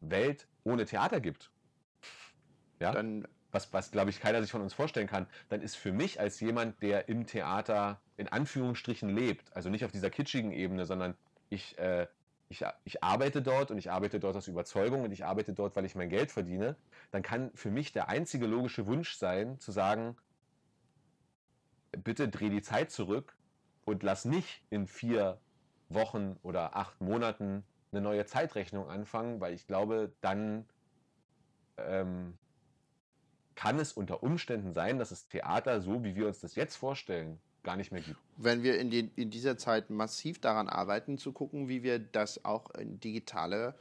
Welt 0.01 0.49
ohne 0.65 0.87
Theater 0.87 1.21
gibt, 1.21 1.51
ja, 2.81 2.91
Dann, 2.91 3.29
was, 3.53 3.73
was 3.73 3.91
glaube 3.91 4.11
ich, 4.11 4.21
keiner 4.21 4.43
sich 4.43 4.51
von 4.51 4.63
uns 4.63 4.75
vorstellen 4.75 5.07
kann, 5.07 5.27
dann 5.51 5.61
ist 5.61 5.77
für 5.77 5.93
mich 5.93 6.19
als 6.19 6.41
jemand, 6.41 6.83
der 6.83 7.09
im 7.09 7.27
Theater 7.27 8.01
in 8.17 8.29
Anführungsstrichen 8.29 9.09
lebt, 9.09 9.55
also 9.55 9.69
nicht 9.69 9.85
auf 9.85 9.93
dieser 9.93 10.11
kitschigen 10.11 10.53
Ebene, 10.53 10.87
sondern 10.87 11.15
ich, 11.51 11.79
äh, 11.79 12.07
ich, 12.49 12.65
ich 12.85 13.03
arbeite 13.03 13.43
dort 13.43 13.71
und 13.71 13.79
ich 13.79 13.91
arbeite 13.91 14.19
dort 14.19 14.37
aus 14.37 14.49
Überzeugung 14.49 15.03
und 15.03 15.13
ich 15.13 15.25
arbeite 15.25 15.53
dort, 15.53 15.77
weil 15.77 15.85
ich 15.85 15.95
mein 15.95 16.09
Geld 16.09 16.33
verdiene, 16.33 16.77
dann 17.11 17.23
kann 17.23 17.51
für 17.55 17.71
mich 17.71 17.93
der 17.93 18.09
einzige 18.09 18.47
logische 18.47 18.87
Wunsch 18.87 19.17
sein, 19.17 19.59
zu 19.61 19.71
sagen, 19.71 20.17
bitte 21.93 22.29
dreh 22.29 22.49
die 22.49 22.63
Zeit 22.63 22.91
zurück 22.91 23.37
und 23.85 24.03
lass 24.03 24.25
nicht 24.25 24.65
in 24.71 24.87
vier 24.87 25.39
Wochen 25.91 26.39
oder 26.43 26.75
acht 26.75 27.01
Monaten 27.03 27.65
eine 27.91 28.01
neue 28.01 28.25
Zeitrechnung 28.25 28.89
anfangen, 28.89 29.41
weil 29.41 29.53
ich 29.53 29.67
glaube, 29.67 30.13
dann 30.23 30.65
ähm, 31.77 32.39
kann 33.63 33.79
es 33.79 33.93
unter 33.93 34.25
Umständen 34.25 34.73
sein, 34.73 34.99
dass 34.99 35.11
das 35.11 35.29
Theater, 35.29 35.81
so 35.81 36.03
wie 36.03 36.17
wir 36.17 36.27
uns 36.27 36.41
das 36.41 36.57
jetzt 36.57 36.75
vorstellen, 36.75 37.39
gar 37.63 37.77
nicht 37.77 37.93
mehr 37.93 38.01
gibt. 38.01 38.19
Wenn 38.37 38.65
wir 38.65 38.77
in, 38.81 38.91
den, 38.91 39.13
in 39.15 39.31
dieser 39.31 39.57
Zeit 39.57 39.89
massiv 39.89 40.41
daran 40.41 40.69
arbeiten, 40.69 41.17
zu 41.17 41.31
gucken, 41.31 41.69
wie 41.69 41.85
wir 41.85 42.01
das 42.01 42.45
auch 42.45 42.71
in 42.75 42.99
digitale 42.99 43.77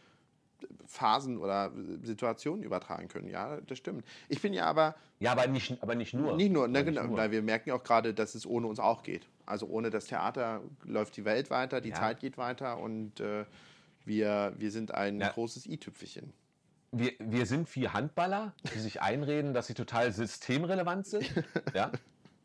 Phasen 0.86 1.40
oder 1.40 1.72
Situationen 2.04 2.62
übertragen 2.64 3.08
können. 3.08 3.28
Ja, 3.28 3.60
das 3.62 3.80
stimmt. 3.80 4.06
Ich 4.30 4.40
bin 4.40 4.54
ja 4.54 4.66
aber. 4.66 4.94
Ja, 5.20 5.32
aber 5.32 5.48
nicht, 5.48 5.82
aber 5.82 5.96
nicht 5.96 6.14
nur. 6.14 6.36
Nicht 6.36 6.52
nur, 6.52 6.68
ne, 6.68 6.86
genau, 6.86 7.06
nur. 7.06 7.18
weil 7.18 7.32
wir 7.32 7.42
merken 7.42 7.70
ja 7.70 7.76
auch 7.76 7.84
gerade, 7.84 8.14
dass 8.14 8.36
es 8.36 8.46
ohne 8.46 8.68
uns 8.68 8.80
auch 8.80 9.02
geht. 9.02 9.28
Also 9.48 9.66
ohne 9.66 9.90
das 9.90 10.06
Theater 10.06 10.62
läuft 10.84 11.18
die 11.18 11.26
Welt 11.26 11.50
weiter, 11.50 11.82
die 11.82 11.90
ja. 11.90 11.96
Zeit 11.96 12.20
geht 12.20 12.38
weiter 12.38 12.78
und 12.78 13.20
äh, 13.20 13.46
wir, 14.06 14.54
wir 14.60 14.70
sind 14.70 14.94
ein 14.94 15.20
ja. 15.20 15.30
großes 15.30 15.66
i-Tüpfelchen. 15.66 16.34
Wir, 16.92 17.14
wir 17.20 17.46
sind 17.46 17.74
wie 17.76 17.88
Handballer, 17.88 18.54
die 18.74 18.80
sich 18.80 19.02
einreden, 19.02 19.54
dass 19.54 19.68
sie 19.68 19.74
total 19.74 20.12
systemrelevant 20.12 21.08
sind. 21.08 21.32
ja? 21.74 21.92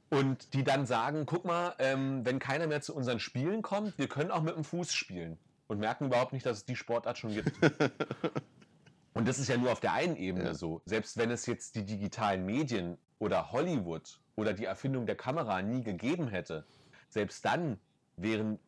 Und 0.09 0.55
die 0.55 0.63
dann 0.63 0.87
sagen, 0.87 1.27
guck 1.27 1.45
mal, 1.45 1.75
ähm, 1.79 2.25
wenn 2.25 2.39
keiner 2.39 2.69
mehr 2.69 2.81
zu 2.81 2.95
unseren 2.95 3.19
Spielen 3.19 3.63
kommt, 3.63 3.99
wir 3.99 4.09
können 4.09 4.31
auch 4.31 4.43
mit 4.43 4.55
dem 4.55 4.63
Fuß 4.63 4.93
spielen 4.93 5.37
und 5.67 5.81
merken 5.81 6.07
überhaupt 6.07 6.33
nicht, 6.33 6.47
dass 6.47 6.59
es 6.59 6.65
die 6.65 6.77
Sportart 6.77 7.19
schon 7.19 7.35
gibt. 7.35 7.53
und 9.15 9.27
das 9.27 9.41
ist 9.41 9.49
ja 9.49 9.57
nur 9.57 9.73
auf 9.73 9.81
der 9.81 9.95
einen 9.95 10.17
Ebene 10.17 10.47
ja. 10.47 10.55
so. 10.55 10.81
Selbst 10.85 11.17
wenn 11.17 11.31
es 11.33 11.47
jetzt 11.47 11.75
die 11.75 11.85
digitalen 11.85 12.47
Medien 12.47 12.99
oder 13.19 13.51
Hollywood 13.51 14.21
oder 14.37 14.53
die 14.53 14.65
Erfindung 14.65 15.07
der 15.07 15.17
Kamera 15.17 15.61
nie 15.63 15.83
gegeben 15.83 16.29
hätte, 16.29 16.65
selbst 17.09 17.45
dann 17.45 17.81
wären, 18.17 18.59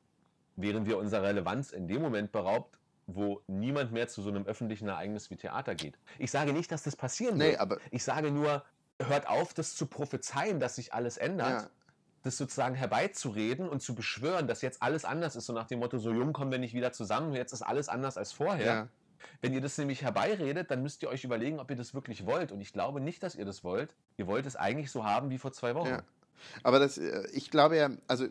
wären 0.57 0.87
wir 0.87 0.99
unserer 0.99 1.23
Relevanz 1.23 1.71
in 1.71 1.87
dem 1.87 2.03
Moment 2.03 2.33
beraubt, 2.33 2.79
wo 3.09 3.43
niemand 3.47 3.91
mehr 3.91 4.07
zu 4.07 4.23
so 4.23 4.29
einem 4.29 4.45
öffentlichen 4.47 4.87
Ereignis 4.87 5.31
wie 5.31 5.37
Theater 5.37 5.75
geht. 5.75 5.99
Ich 6.19 6.31
sage 6.31 6.53
nicht, 6.53 6.71
dass 6.71 6.83
das 6.83 6.95
passieren 6.95 7.39
nee, 7.39 7.51
wird. 7.51 7.61
Aber 7.61 7.79
ich 7.91 8.05
sage 8.05 8.31
nur, 8.31 8.65
hört 9.01 9.27
auf, 9.27 9.55
das 9.55 9.75
zu 9.75 9.87
prophezeien, 9.87 10.61
dass 10.61 10.77
sich 10.77 10.93
alles 10.93 11.17
ändert. 11.17 11.63
Ja 11.63 11.71
das 12.23 12.37
sozusagen 12.37 12.75
herbeizureden 12.75 13.69
und 13.69 13.81
zu 13.81 13.95
beschwören, 13.95 14.49
dass 14.49 14.61
jetzt 14.61 14.83
alles 14.83 15.05
anders 15.05 15.37
ist, 15.37 15.47
so 15.47 15.53
nach 15.53 15.67
dem 15.67 15.79
Motto, 15.79 15.99
so 15.99 16.13
jung 16.13 16.33
kommen 16.33 16.51
wir 16.51 16.59
nicht 16.59 16.75
wieder 16.75 16.93
zusammen, 16.93 17.33
jetzt 17.33 17.53
ist 17.53 17.63
alles 17.63 17.89
anders 17.89 18.17
als 18.17 18.33
vorher. 18.33 18.67
Ja. 18.67 18.89
Wenn 19.41 19.53
ihr 19.53 19.61
das 19.61 19.79
nämlich 19.79 20.03
herbeiredet, 20.03 20.71
dann 20.71 20.83
müsst 20.83 21.03
ihr 21.03 21.09
euch 21.09 21.25
überlegen, 21.25 21.59
ob 21.59 21.71
ihr 21.71 21.77
das 21.77 21.95
wirklich 21.95 22.27
wollt. 22.27 22.53
Und 22.53 22.61
ich 22.61 22.73
glaube 22.73 23.01
nicht, 23.01 23.23
dass 23.23 23.35
ihr 23.35 23.45
das 23.45 23.65
wollt. 23.65 23.95
Ihr 24.17 24.27
wollt 24.27 24.47
es 24.47 24.57
eigentlich 24.57 24.91
so 24.91 25.05
haben 25.05 25.31
wie 25.31 25.39
vor 25.39 25.53
zwei 25.53 25.75
Wochen. 25.75 25.89
Ja. 25.89 26.03
Aber 26.63 26.79
das, 26.79 26.99
äh, 26.99 27.27
ich 27.33 27.51
glaube 27.51 27.77
ja, 27.77 27.91
also 28.07 28.27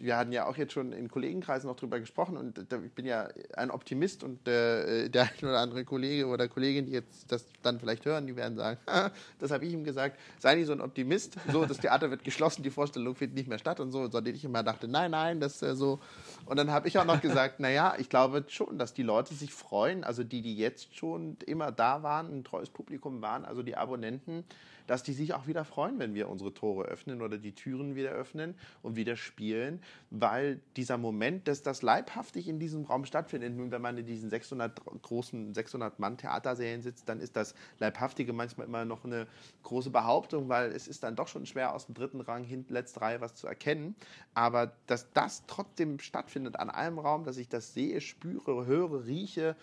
wir 0.00 0.16
hatten 0.16 0.32
ja 0.32 0.46
auch 0.46 0.56
jetzt 0.56 0.72
schon 0.72 0.92
in 0.92 1.08
Kollegenkreisen 1.08 1.68
noch 1.68 1.76
drüber 1.76 2.00
gesprochen 2.00 2.36
und 2.36 2.58
ich 2.58 2.92
bin 2.92 3.06
ja 3.06 3.28
ein 3.56 3.70
Optimist 3.70 4.22
und 4.22 4.46
äh, 4.48 5.08
der 5.08 5.24
ein 5.24 5.48
oder 5.48 5.58
andere 5.58 5.84
Kollege 5.84 6.26
oder 6.26 6.48
Kollegin, 6.48 6.86
die 6.86 6.92
jetzt 6.92 7.30
das 7.30 7.46
dann 7.62 7.78
vielleicht 7.80 8.04
hören, 8.04 8.26
die 8.26 8.36
werden 8.36 8.56
sagen, 8.56 8.78
das 9.38 9.50
habe 9.50 9.64
ich 9.64 9.72
ihm 9.72 9.84
gesagt, 9.84 10.18
sei 10.38 10.54
nicht 10.56 10.66
so 10.66 10.72
ein 10.72 10.80
Optimist, 10.80 11.36
so 11.50 11.64
das 11.64 11.78
Theater 11.78 12.10
wird 12.10 12.24
geschlossen, 12.24 12.62
die 12.62 12.70
Vorstellung 12.70 13.14
findet 13.14 13.36
nicht 13.36 13.48
mehr 13.48 13.58
statt 13.58 13.80
und 13.80 13.92
so, 13.92 14.08
sondern 14.08 14.34
ich 14.34 14.44
immer 14.44 14.62
dachte, 14.62 14.88
nein, 14.88 15.10
nein, 15.10 15.40
das 15.40 15.56
ist 15.56 15.62
äh, 15.62 15.76
so. 15.76 16.00
Und 16.46 16.56
dann 16.56 16.70
habe 16.70 16.88
ich 16.88 16.98
auch 16.98 17.04
noch 17.04 17.20
gesagt, 17.20 17.60
naja, 17.60 17.94
ich 17.98 18.08
glaube 18.08 18.44
schon, 18.48 18.78
dass 18.78 18.94
die 18.94 19.02
Leute 19.02 19.34
sich 19.34 19.52
freuen, 19.52 20.04
also 20.04 20.24
die, 20.24 20.42
die 20.42 20.56
jetzt 20.56 20.96
schon 20.96 21.36
immer 21.46 21.72
da 21.72 22.02
waren, 22.02 22.38
ein 22.38 22.44
treues 22.44 22.70
Publikum 22.70 23.22
waren, 23.22 23.44
also 23.44 23.62
die 23.62 23.76
Abonnenten, 23.76 24.44
dass 24.88 25.02
die 25.02 25.12
sich 25.12 25.34
auch 25.34 25.46
wieder 25.46 25.64
freuen, 25.64 25.98
wenn 25.98 26.14
wir 26.14 26.28
unsere 26.28 26.52
Tore 26.52 26.84
öffnen 26.86 27.22
oder 27.22 27.38
die 27.38 27.54
Türen 27.54 27.94
wieder 27.94 28.10
öffnen 28.10 28.56
und 28.82 28.96
wieder 28.96 29.16
spielen, 29.16 29.80
weil 30.10 30.60
dieser 30.76 30.98
Moment, 30.98 31.46
dass 31.46 31.62
das 31.62 31.82
leibhaftig 31.82 32.48
in 32.48 32.58
diesem 32.58 32.84
Raum 32.84 33.04
stattfindet, 33.04 33.54
nun 33.54 33.70
wenn 33.70 33.82
man 33.82 33.98
in 33.98 34.06
diesen 34.06 34.30
600 34.30 34.80
großen 35.02 35.54
600 35.54 35.98
Mann 35.98 36.16
Theaterserien 36.16 36.82
sitzt, 36.82 37.08
dann 37.08 37.20
ist 37.20 37.36
das 37.36 37.54
leibhaftige 37.78 38.32
manchmal 38.32 38.66
immer 38.66 38.84
noch 38.86 39.04
eine 39.04 39.26
große 39.62 39.90
Behauptung, 39.90 40.48
weil 40.48 40.72
es 40.72 40.88
ist 40.88 41.02
dann 41.02 41.16
doch 41.16 41.28
schon 41.28 41.44
schwer 41.44 41.74
aus 41.74 41.86
dem 41.86 41.94
dritten 41.94 42.22
Rang 42.22 42.44
hinten 42.44 42.72
letzte 42.72 43.02
Reihe 43.02 43.20
was 43.20 43.34
zu 43.34 43.46
erkennen, 43.46 43.94
aber 44.32 44.72
dass 44.86 45.12
das 45.12 45.44
trotzdem 45.46 45.98
stattfindet 46.00 46.58
an 46.58 46.70
einem 46.70 46.98
Raum, 46.98 47.24
dass 47.24 47.36
ich 47.36 47.48
das 47.48 47.74
sehe, 47.74 48.00
spüre, 48.00 48.64
höre, 48.64 49.04
rieche, 49.04 49.54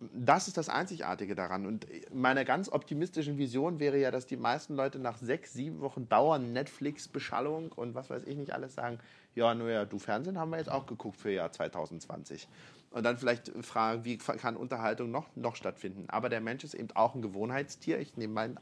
das 0.00 0.46
ist 0.46 0.56
das 0.56 0.68
Einzigartige 0.68 1.34
daran. 1.34 1.66
Und 1.66 1.86
meine 2.12 2.44
ganz 2.44 2.68
optimistischen 2.70 3.36
Vision 3.36 3.80
wäre 3.80 3.98
ja, 3.98 4.10
dass 4.10 4.26
die 4.26 4.36
meisten 4.36 4.76
Leute 4.76 4.98
nach 4.98 5.18
sechs, 5.18 5.52
sieben 5.52 5.80
Wochen 5.80 6.08
Dauern 6.08 6.52
Netflix-Beschallung 6.52 7.72
und 7.72 7.94
was 7.94 8.08
weiß 8.08 8.24
ich 8.24 8.36
nicht 8.36 8.52
alles 8.52 8.74
sagen, 8.74 8.98
ja, 9.34 9.54
nur 9.54 9.70
ja, 9.70 9.84
du 9.84 9.98
Fernsehen 9.98 10.38
haben 10.38 10.50
wir 10.50 10.58
jetzt 10.58 10.70
auch 10.70 10.86
geguckt 10.86 11.16
für 11.16 11.32
Jahr 11.32 11.50
2020. 11.50 12.48
Und 12.90 13.04
dann 13.04 13.18
vielleicht 13.18 13.50
fragen, 13.64 14.04
wie 14.04 14.16
kann 14.16 14.56
Unterhaltung 14.56 15.10
noch, 15.10 15.26
noch 15.36 15.56
stattfinden. 15.56 16.04
Aber 16.08 16.28
der 16.28 16.40
Mensch 16.40 16.64
ist 16.64 16.74
eben 16.74 16.88
auch 16.94 17.14
ein 17.14 17.20
Gewohnheitstier. 17.20 17.98
Ich 17.98 18.16
nehme, 18.16 18.32
mein, 18.32 18.58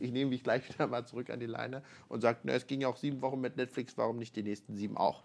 ich 0.00 0.10
nehme 0.10 0.30
mich 0.30 0.42
gleich 0.42 0.68
wieder 0.68 0.86
mal 0.86 1.06
zurück 1.06 1.30
an 1.30 1.40
die 1.40 1.46
Leine 1.46 1.82
und 2.08 2.20
sage, 2.22 2.38
es 2.46 2.66
ging 2.66 2.80
ja 2.80 2.88
auch 2.88 2.96
sieben 2.96 3.22
Wochen 3.22 3.40
mit 3.40 3.56
Netflix, 3.56 3.96
warum 3.96 4.16
nicht 4.16 4.34
die 4.34 4.42
nächsten 4.42 4.76
sieben 4.76 4.96
auch? 4.96 5.22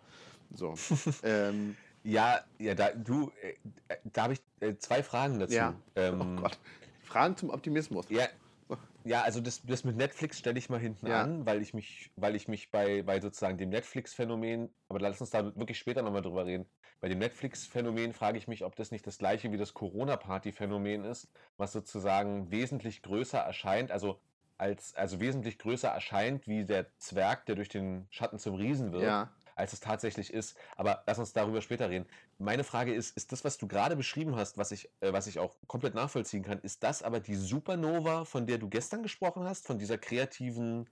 So. 0.53 0.75
ähm, 1.23 1.75
ja, 2.05 2.41
ja, 2.59 2.75
da, 2.75 2.91
du, 2.91 3.31
äh, 3.41 3.95
da 4.03 4.23
habe 4.23 4.33
ich 4.33 4.41
äh, 4.59 4.77
zwei 4.77 5.01
Fragen 5.01 5.39
dazu. 5.39 5.55
Ja. 5.55 5.75
Ähm, 5.95 6.21
oh 6.21 6.41
Gott. 6.41 6.59
Fragen 7.03 7.35
zum 7.35 7.49
Optimismus. 7.49 8.05
Ja, 8.09 8.27
ja 9.03 9.23
also 9.23 9.41
das, 9.41 9.63
das 9.63 9.83
mit 9.83 9.97
Netflix 9.97 10.37
stelle 10.37 10.59
ich 10.59 10.69
mal 10.69 10.79
hinten 10.79 11.07
ja. 11.07 11.23
an, 11.23 11.45
weil 11.45 11.61
ich 11.61 11.73
mich, 11.73 12.11
weil 12.15 12.35
ich 12.35 12.47
mich 12.47 12.69
bei, 12.69 13.01
bei 13.01 13.19
sozusagen 13.19 13.57
dem 13.57 13.69
Netflix-Phänomen, 13.69 14.69
aber 14.87 14.99
lass 14.99 15.19
uns 15.19 15.31
da 15.31 15.55
wirklich 15.55 15.79
später 15.79 16.03
nochmal 16.03 16.21
drüber 16.21 16.45
reden. 16.45 16.67
Bei 17.01 17.09
dem 17.09 17.19
Netflix-Phänomen 17.19 18.13
frage 18.13 18.37
ich 18.37 18.47
mich, 18.47 18.63
ob 18.63 18.75
das 18.75 18.91
nicht 18.91 19.05
das 19.07 19.17
gleiche 19.17 19.51
wie 19.51 19.57
das 19.57 19.73
Corona-Party-Phänomen 19.73 21.05
ist, 21.05 21.27
was 21.57 21.71
sozusagen 21.71 22.51
wesentlich 22.51 23.01
größer 23.01 23.39
erscheint, 23.39 23.91
also 23.91 24.19
als 24.57 24.95
also 24.95 25.19
wesentlich 25.19 25.57
größer 25.57 25.89
erscheint 25.89 26.47
wie 26.47 26.65
der 26.65 26.87
Zwerg, 26.97 27.45
der 27.47 27.55
durch 27.55 27.67
den 27.67 28.07
Schatten 28.09 28.39
zum 28.39 28.55
Riesen 28.55 28.93
wird. 28.93 29.03
Ja 29.03 29.31
als 29.55 29.73
es 29.73 29.79
tatsächlich 29.79 30.33
ist. 30.33 30.57
Aber 30.75 31.03
lass 31.07 31.17
uns 31.17 31.33
darüber 31.33 31.61
später 31.61 31.89
reden. 31.89 32.05
Meine 32.37 32.63
Frage 32.63 32.93
ist, 32.93 33.15
ist 33.17 33.31
das, 33.31 33.43
was 33.43 33.57
du 33.57 33.67
gerade 33.67 33.95
beschrieben 33.95 34.35
hast, 34.35 34.57
was 34.57 34.71
ich, 34.71 34.89
äh, 34.99 35.11
was 35.13 35.27
ich 35.27 35.39
auch 35.39 35.55
komplett 35.67 35.95
nachvollziehen 35.95 36.43
kann, 36.43 36.59
ist 36.59 36.83
das 36.83 37.01
aber 37.01 37.19
die 37.19 37.35
Supernova, 37.35 38.25
von 38.25 38.45
der 38.45 38.57
du 38.57 38.69
gestern 38.69 39.03
gesprochen 39.03 39.43
hast, 39.43 39.65
von 39.65 39.79
dieser 39.79 39.97
kreativen 39.97 40.87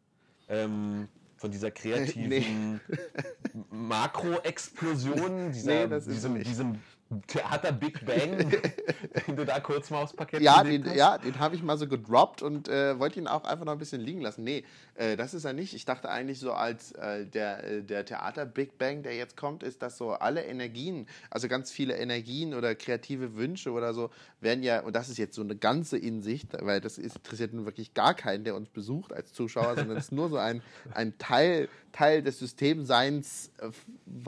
ähm, 0.49 1.07
von 1.43 1.51
dieser 1.51 1.71
kreativen 1.71 2.79
nee. 2.87 3.63
Makro-Explosion, 3.69 5.51
dieser, 5.51 5.87
nee, 5.87 5.99
diesem, 5.99 6.41
diesem 6.41 6.79
Theater 7.21 7.71
Big 7.71 8.05
Bang, 8.05 8.51
den 9.27 9.35
du 9.35 9.45
da 9.45 9.59
kurz 9.59 9.89
mal 9.89 10.03
aufs 10.03 10.13
Parkett 10.13 10.41
Ja, 10.41 10.63
den, 10.63 10.85
ja, 10.95 11.17
den 11.17 11.39
habe 11.39 11.55
ich 11.55 11.63
mal 11.63 11.77
so 11.77 11.87
gedroppt 11.87 12.41
und 12.41 12.67
äh, 12.67 12.97
wollte 12.99 13.19
ihn 13.19 13.27
auch 13.27 13.43
einfach 13.43 13.65
noch 13.65 13.73
ein 13.73 13.79
bisschen 13.79 14.01
liegen 14.01 14.21
lassen. 14.21 14.43
Nee, 14.43 14.63
äh, 14.95 15.15
das 15.15 15.33
ist 15.33 15.45
er 15.45 15.53
nicht. 15.53 15.73
Ich 15.73 15.85
dachte 15.85 16.09
eigentlich 16.09 16.39
so 16.39 16.53
als 16.53 16.91
äh, 16.93 17.25
der, 17.25 17.63
äh, 17.63 17.83
der 17.83 18.05
Theater 18.05 18.45
Big 18.45 18.77
Bang, 18.77 19.03
der 19.03 19.15
jetzt 19.15 19.37
kommt, 19.37 19.63
ist, 19.63 19.81
dass 19.81 19.97
so 19.97 20.11
alle 20.11 20.43
Energien, 20.43 21.07
also 21.29 21.47
ganz 21.47 21.71
viele 21.71 21.97
Energien 21.97 22.53
oder 22.53 22.75
kreative 22.75 23.35
Wünsche 23.35 23.71
oder 23.71 23.93
so, 23.93 24.09
werden 24.41 24.63
ja, 24.63 24.81
und 24.81 24.95
das 24.95 25.09
ist 25.09 25.17
jetzt 25.17 25.35
so 25.35 25.41
eine 25.41 25.55
ganze 25.55 25.97
Insicht, 25.97 26.49
weil 26.61 26.81
das 26.81 26.97
ist, 26.97 27.15
interessiert 27.15 27.53
nun 27.53 27.65
wirklich 27.65 27.93
gar 27.93 28.13
keinen, 28.13 28.43
der 28.43 28.55
uns 28.55 28.69
besucht 28.69 29.13
als 29.13 29.33
Zuschauer, 29.33 29.75
sondern 29.75 29.97
es 29.97 30.05
ist 30.05 30.11
nur 30.11 30.29
so 30.29 30.37
ein, 30.37 30.61
ein 30.93 31.17
Teil, 31.17 31.69
Teil 31.91 32.21
des 32.21 32.39
Systemseins, 32.39 33.51
äh, 33.59 33.69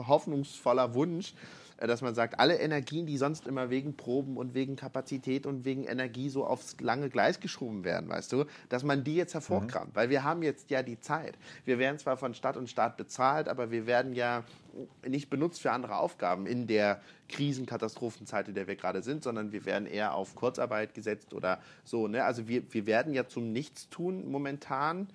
hoffnungsvoller 0.06 0.94
Wunsch 0.94 1.34
dass 1.78 2.00
man 2.00 2.14
sagt, 2.14 2.38
alle 2.40 2.56
Energien, 2.56 3.06
die 3.06 3.18
sonst 3.18 3.46
immer 3.46 3.70
wegen 3.70 3.96
Proben 3.96 4.36
und 4.36 4.54
wegen 4.54 4.76
Kapazität 4.76 5.46
und 5.46 5.64
wegen 5.64 5.84
Energie 5.84 6.28
so 6.28 6.46
aufs 6.46 6.76
lange 6.80 7.10
Gleis 7.10 7.40
geschoben 7.40 7.84
werden, 7.84 8.08
weißt 8.08 8.32
du, 8.32 8.44
dass 8.68 8.82
man 8.82 9.04
die 9.04 9.16
jetzt 9.16 9.34
hervorkramt. 9.34 9.88
Mhm. 9.88 9.96
Weil 9.96 10.10
wir 10.10 10.24
haben 10.24 10.42
jetzt 10.42 10.70
ja 10.70 10.82
die 10.82 10.98
Zeit. 11.00 11.36
Wir 11.64 11.78
werden 11.78 11.98
zwar 11.98 12.16
von 12.16 12.34
Stadt 12.34 12.56
und 12.56 12.70
Staat 12.70 12.96
bezahlt, 12.96 13.48
aber 13.48 13.70
wir 13.70 13.86
werden 13.86 14.14
ja 14.14 14.44
nicht 15.06 15.30
benutzt 15.30 15.62
für 15.62 15.72
andere 15.72 15.96
Aufgaben 15.96 16.46
in 16.46 16.66
der 16.66 17.00
Krisenkatastrophenzeit, 17.28 18.48
in 18.48 18.54
der 18.54 18.66
wir 18.66 18.76
gerade 18.76 19.02
sind, 19.02 19.22
sondern 19.22 19.52
wir 19.52 19.64
werden 19.66 19.86
eher 19.86 20.14
auf 20.14 20.34
Kurzarbeit 20.34 20.94
gesetzt 20.94 21.34
oder 21.34 21.60
so. 21.84 22.08
Ne? 22.08 22.24
Also 22.24 22.48
wir, 22.48 22.62
wir 22.72 22.86
werden 22.86 23.12
ja 23.12 23.26
zum 23.26 23.52
Nichtstun 23.52 24.30
momentan 24.30 25.08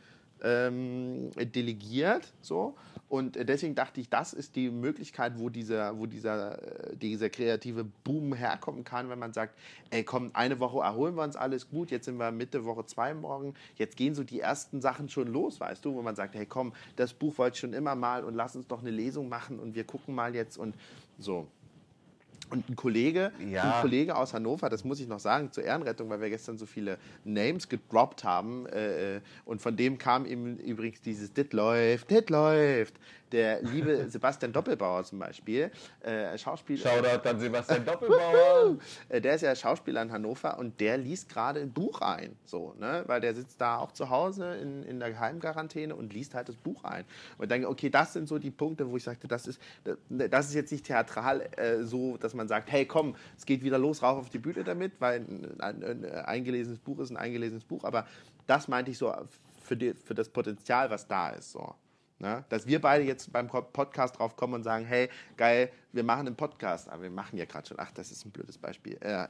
ähm, 0.44 1.30
delegiert. 1.36 2.34
So. 2.42 2.76
Und 3.12 3.36
deswegen 3.36 3.76
dachte 3.76 4.00
ich, 4.00 4.10
das 4.10 4.32
ist 4.32 4.56
die 4.56 4.70
Möglichkeit, 4.70 5.34
wo 5.36 5.50
dieser, 5.50 6.00
wo 6.00 6.06
dieser, 6.06 6.92
äh, 6.92 6.96
dieser 6.96 7.30
kreative 7.30 7.84
Boom 7.84 8.34
herkommen 8.34 8.86
kann, 8.86 9.10
wenn 9.10 9.20
man 9.20 9.34
sagt, 9.34 9.54
ey 9.90 10.06
komm, 10.06 10.32
eine 10.32 10.62
Woche 10.62 10.80
erholen 10.80 11.16
wir 11.16 11.24
uns 11.24 11.36
alles 11.36 11.70
gut, 11.70 11.92
jetzt 11.92 12.06
sind 12.06 12.16
wir 12.16 12.32
Mitte 12.32 12.64
Woche 12.64 12.86
zwei 12.86 13.14
morgen, 13.14 13.54
jetzt 13.76 13.98
gehen 13.98 14.16
so 14.16 14.24
die 14.24 14.40
ersten 14.40 14.80
Sachen 14.80 15.10
schon 15.10 15.28
los, 15.28 15.60
weißt 15.60 15.84
du, 15.84 15.94
wo 15.94 16.02
man 16.02 16.16
sagt, 16.16 16.36
hey 16.36 16.46
komm, 16.46 16.72
das 16.96 17.12
Buch 17.12 17.38
wollte 17.38 17.56
ich 17.56 17.60
schon 17.60 17.74
immer 17.74 17.96
mal 17.96 18.24
und 18.24 18.34
lass 18.34 18.56
uns 18.56 18.68
doch 18.68 18.80
eine 18.80 18.92
Lesung 18.92 19.28
machen 19.28 19.60
und 19.60 19.76
wir 19.76 19.84
gucken 19.84 20.16
mal 20.16 20.34
jetzt 20.34 20.56
und 20.58 20.74
so. 21.20 21.48
Und 22.52 22.70
ein 22.70 22.76
Kollege, 22.76 23.32
Ja. 23.50 23.76
ein 23.76 23.82
Kollege 23.82 24.16
aus 24.16 24.34
Hannover, 24.34 24.70
das 24.70 24.84
muss 24.84 25.00
ich 25.00 25.08
noch 25.08 25.20
sagen, 25.20 25.52
zur 25.52 25.64
Ehrenrettung, 25.64 26.10
weil 26.10 26.22
wir 26.22 26.30
gestern 26.30 26.58
so 26.58 26.66
viele 26.66 26.98
Names 27.24 27.68
gedroppt 27.70 28.24
haben. 28.24 28.66
Äh, 28.68 29.16
äh, 29.18 29.22
und 29.46 29.62
von 29.62 29.76
dem 29.76 29.98
kam 29.98 30.26
ihm 30.26 30.58
übrigens 30.58 31.02
dieses 31.02 31.32
Dit 31.34 31.54
läuft, 31.54 32.12
Dit 32.12 32.30
läuft. 32.30 32.96
Der 33.32 33.62
liebe 33.62 34.10
Sebastian 34.10 34.52
Doppelbauer 34.52 35.04
zum 35.04 35.20
Beispiel, 35.20 35.72
äh, 36.02 36.38
Schauspieler. 36.38 36.90
Shoutout 36.90 37.30
an 37.30 37.40
Sebastian 37.40 37.86
Doppelbauer. 37.86 38.78
Äh, 39.10 39.22
Der 39.22 39.36
ist 39.36 39.42
ja 39.42 39.56
Schauspieler 39.56 40.02
in 40.02 40.12
Hannover 40.12 40.58
und 40.60 40.80
der 40.80 40.98
liest 40.98 41.30
gerade 41.30 41.62
ein 41.62 41.72
Buch 41.72 42.02
ein. 42.02 42.36
So, 42.46 42.76
ne? 42.80 43.04
Weil 43.08 43.22
der 43.22 43.34
sitzt 43.34 43.62
da 43.62 43.78
auch 43.78 43.92
zu 43.92 44.10
Hause 44.10 44.56
in, 44.56 44.84
in 44.84 45.00
der 45.00 45.12
Geheimquarantäne 45.12 45.96
und 45.96 46.14
liest 46.14 46.36
halt 46.36 46.50
das 46.50 46.58
Buch 46.58 46.84
ein. 46.84 47.06
Und 47.38 47.52
dann, 47.52 47.66
okay, 47.66 47.90
das 47.90 48.14
sind 48.14 48.28
so 48.28 48.38
die 48.38 48.52
Punkte, 48.52 48.90
wo 48.90 48.98
ich 48.98 49.04
sagte, 49.04 49.28
das 49.28 49.48
ist, 49.48 49.62
das 50.10 50.50
ist 50.50 50.56
jetzt 50.56 50.72
nicht 50.72 50.86
theatral 50.86 51.42
äh, 51.58 51.84
so, 51.84 52.18
dass 52.18 52.34
man 52.34 52.48
sagt, 52.48 52.72
hey 52.72 52.86
komm, 52.86 53.16
es 53.38 53.46
geht 53.46 53.64
wieder 53.64 53.78
los, 53.78 54.04
rauf 54.04 54.20
auf 54.20 54.30
die 54.30 54.40
Bühne 54.40 54.64
damit, 54.64 54.94
weil 55.00 55.22
ein, 55.22 55.62
ein, 55.62 55.84
ein 55.84 56.06
eingelesenes 56.06 56.80
Buch 56.80 57.00
ist 57.00 57.12
ein 57.12 57.18
eingelesenes 57.18 57.64
Buch. 57.64 57.84
Aber 57.84 58.06
das 58.48 58.68
meinte 58.68 58.92
ich 58.92 58.98
so 58.98 59.14
für, 59.62 59.78
die, 59.78 59.94
für 59.94 60.14
das 60.16 60.28
Potenzial, 60.30 60.90
was 60.90 61.08
da 61.08 61.30
ist. 61.30 61.52
So. 61.52 61.74
Ne? 62.22 62.46
Dass 62.50 62.68
wir 62.68 62.80
beide 62.80 63.04
jetzt 63.04 63.34
beim 63.34 63.48
Podcast 63.48 64.20
drauf 64.20 64.36
kommen 64.36 64.54
und 64.54 64.64
sagen, 64.64 64.86
hey, 64.86 65.10
geil, 65.38 65.72
wir 65.92 66.04
machen 66.04 66.28
einen 66.28 66.36
Podcast. 66.36 66.88
Aber 66.88 67.02
wir 67.02 67.10
machen 67.10 67.36
ja 67.36 67.46
gerade 67.46 67.68
schon. 67.68 67.78
Ach, 67.80 67.92
das 67.92 68.12
ist 68.12 68.24
ein 68.26 68.32
blödes 68.32 68.60
Beispiel. 68.60 68.96
Äh, 69.02 69.28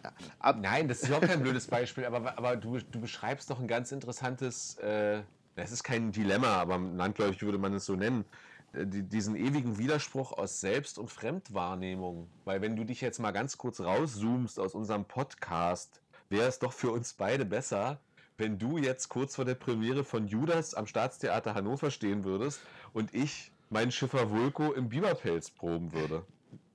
Nein, 0.58 0.90
das 0.90 1.02
ist 1.02 1.08
überhaupt 1.08 1.28
kein 1.28 1.42
blödes 1.42 1.68
Beispiel, 1.68 2.04
aber, 2.04 2.38
aber 2.38 2.58
du, 2.58 2.80
du 2.80 3.00
beschreibst 3.00 3.50
doch 3.50 3.62
ein 3.62 3.68
ganz 3.70 3.94
interessantes, 3.94 4.76
äh, 4.80 5.22
das 5.56 5.72
ist 5.72 5.84
kein 5.84 6.12
Dilemma, 6.12 6.58
aber 6.58 6.78
landläufig 6.78 7.42
würde 7.44 7.58
man 7.58 7.74
es 7.74 7.86
so 7.86 7.96
nennen, 7.96 8.26
äh, 8.74 8.86
die, 8.86 9.04
diesen 9.04 9.38
ewigen 9.38 9.78
Widerspruch 9.78 10.34
aus 10.34 10.60
Selbst- 10.60 11.00
und 11.00 11.10
Fremdwahrnehmung. 11.10 12.30
Weil 12.44 12.60
wenn 12.60 12.76
du 12.76 12.84
dich 12.84 13.00
jetzt 13.00 13.20
mal 13.20 13.32
ganz 13.32 13.58
kurz 13.58 13.80
rauszoomst 13.80 14.60
aus 14.60 14.76
unserem 14.76 15.06
Podcast, 15.06 16.02
wäre 16.28 16.50
es 16.50 16.60
doch 16.60 16.74
für 16.74 16.92
uns 16.92 17.14
beide 17.14 17.46
besser, 17.46 18.02
wenn 18.42 18.58
du 18.58 18.80
jetzt 18.80 19.08
kurz 19.08 19.36
vor 19.36 19.46
der 19.46 19.54
Premiere 19.54 20.04
von 20.04 20.28
Judas 20.28 20.74
am 20.74 20.88
Staatstheater 20.88 21.54
Hannover 21.54 21.92
stehen 21.92 22.26
würdest 22.26 22.60
und 22.92 23.14
ich 23.14 23.52
meinen 23.70 23.92
Schiffer 23.92 24.32
Vulko 24.32 24.74
im 24.74 24.90
Biberpelz 24.90 25.52
proben 25.52 25.94
würde. 25.94 26.26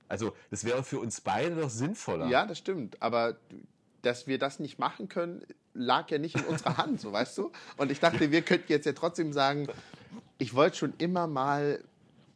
Also, 0.07 0.33
das 0.49 0.63
wäre 0.63 0.81
für 0.81 0.99
uns 0.99 1.19
beide 1.19 1.57
doch 1.57 1.69
sinnvoller. 1.69 2.27
Ja, 2.27 2.45
das 2.45 2.57
stimmt. 2.57 3.01
Aber 3.01 3.35
dass 4.01 4.27
wir 4.27 4.39
das 4.39 4.59
nicht 4.59 4.79
machen 4.79 5.09
können, 5.09 5.43
lag 5.73 6.09
ja 6.09 6.17
nicht 6.17 6.35
in 6.35 6.45
unserer 6.45 6.77
Hand, 6.77 7.01
so 7.01 7.11
weißt 7.11 7.37
du. 7.37 7.51
Und 7.75 7.91
ich 7.91 7.99
dachte, 7.99 8.31
wir 8.31 8.43
könnten 8.43 8.71
jetzt 8.71 8.85
ja 8.85 8.93
trotzdem 8.93 9.33
sagen, 9.33 9.67
ich 10.37 10.53
wollte 10.53 10.77
schon 10.77 10.93
immer 10.97 11.27
mal. 11.27 11.83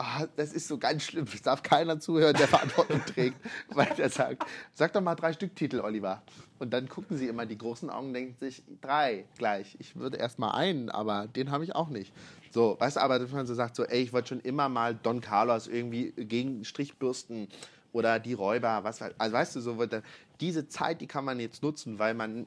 Ah, 0.02 0.28
das 0.36 0.54
ist 0.54 0.68
so 0.68 0.78
ganz 0.78 1.04
schlimm. 1.04 1.26
Es 1.34 1.42
darf 1.42 1.64
keiner 1.64 2.00
zuhören, 2.00 2.36
der 2.36 2.48
Verantwortung 2.48 3.02
trägt, 3.06 3.38
weil 3.70 3.94
der 3.96 4.10
sagt, 4.10 4.44
sag 4.74 4.94
doch 4.94 5.02
mal 5.02 5.16
drei 5.16 5.34
Stück 5.34 5.56
Titel, 5.56 5.80
Oliver. 5.80 6.24
Und 6.60 6.72
dann 6.72 6.90
gucken 6.90 7.18
sie 7.18 7.28
immer 7.28 7.46
die 7.46 7.58
großen 7.58 7.90
Augen 7.90 8.08
und 8.08 8.14
denken 8.14 8.36
sich, 8.38 8.64
drei 8.82 9.26
gleich. 9.38 9.76
Ich 9.80 9.96
würde 9.96 10.18
erst 10.18 10.40
mal 10.40 10.52
einen, 10.52 10.90
aber 10.90 11.28
den 11.28 11.52
habe 11.52 11.64
ich 11.64 11.76
auch 11.76 11.90
nicht. 11.90 12.14
So, 12.52 12.76
weißt 12.80 12.98
du, 12.98 13.02
aber 13.02 13.20
dass 13.20 13.32
man 13.32 13.46
so 13.46 13.54
sagt, 13.54 13.76
so, 13.76 13.84
ey, 13.84 14.02
ich 14.02 14.14
wollte 14.14 14.30
schon 14.30 14.42
immer 14.42 14.70
mal 14.70 14.96
Don 14.96 15.22
Carlos 15.22 15.68
irgendwie 15.68 16.12
gegen 16.12 16.66
Strichbürsten 16.66 17.48
oder 17.94 18.20
die 18.20 18.34
Räuber, 18.34 18.84
was 18.84 19.02
Also 19.02 19.34
weißt 19.34 19.56
du, 19.56 19.62
so 19.62 19.78
wird 19.78 20.04
diese 20.40 20.68
Zeit, 20.68 21.02
die 21.02 21.08
kann 21.08 21.26
man 21.26 21.40
jetzt 21.40 21.64
nutzen, 21.64 22.00
weil 22.00 22.14
man 22.14 22.46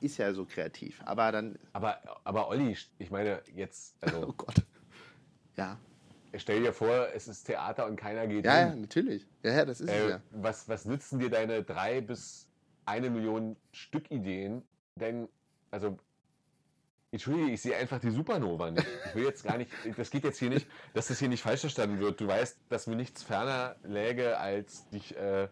ist 0.00 0.18
ja 0.18 0.32
so 0.34 0.44
kreativ. 0.44 1.00
Aber 1.04 1.30
dann, 1.32 1.58
Aber, 1.72 1.98
aber 2.24 2.48
Olli, 2.48 2.76
ich 2.98 3.10
meine, 3.10 3.40
jetzt, 3.54 3.94
oh 4.02 4.06
also 4.06 4.34
Gott. 4.36 4.56
Ja, 5.56 5.78
stell 6.38 6.62
dir 6.62 6.72
vor, 6.72 7.08
es 7.14 7.28
ist 7.28 7.44
Theater 7.44 7.86
und 7.86 7.96
keiner 7.96 8.26
geht 8.26 8.44
ja, 8.44 8.60
ja 8.60 8.70
hin. 8.70 8.80
natürlich. 8.82 9.26
Ja, 9.42 9.52
ja, 9.52 9.64
das 9.64 9.80
ist 9.80 9.88
es 9.90 9.94
Äh, 9.94 10.10
ja. 10.10 10.20
was, 10.30 10.68
was 10.68 10.84
nützen 10.84 11.18
dir 11.18 11.30
deine 11.30 11.62
drei 11.62 12.00
bis 12.00 12.48
eine 12.84 13.10
Million 13.10 13.56
Stückideen? 13.72 14.62
Denn, 14.96 15.28
also, 15.70 15.98
Entschuldige, 17.10 17.50
ich 17.50 17.60
sehe 17.60 17.76
einfach 17.76 17.98
die 18.00 18.10
Supernova 18.10 18.70
nicht. 18.70 18.86
Ich 19.08 19.14
will 19.14 19.24
jetzt 19.24 19.44
gar 19.44 19.58
nicht, 19.58 19.70
das 19.96 20.10
geht 20.10 20.24
jetzt 20.24 20.38
hier 20.38 20.48
nicht, 20.48 20.66
dass 20.94 21.08
das 21.08 21.18
hier 21.18 21.28
nicht 21.28 21.42
falsch 21.42 21.60
verstanden 21.60 21.98
wird. 22.00 22.20
Du 22.20 22.26
weißt, 22.26 22.58
dass 22.70 22.86
mir 22.86 22.96
nichts 22.96 23.22
ferner 23.22 23.76
läge, 23.82 24.38
als 24.38 24.88
dich 24.90 25.14
äh, 25.16 25.48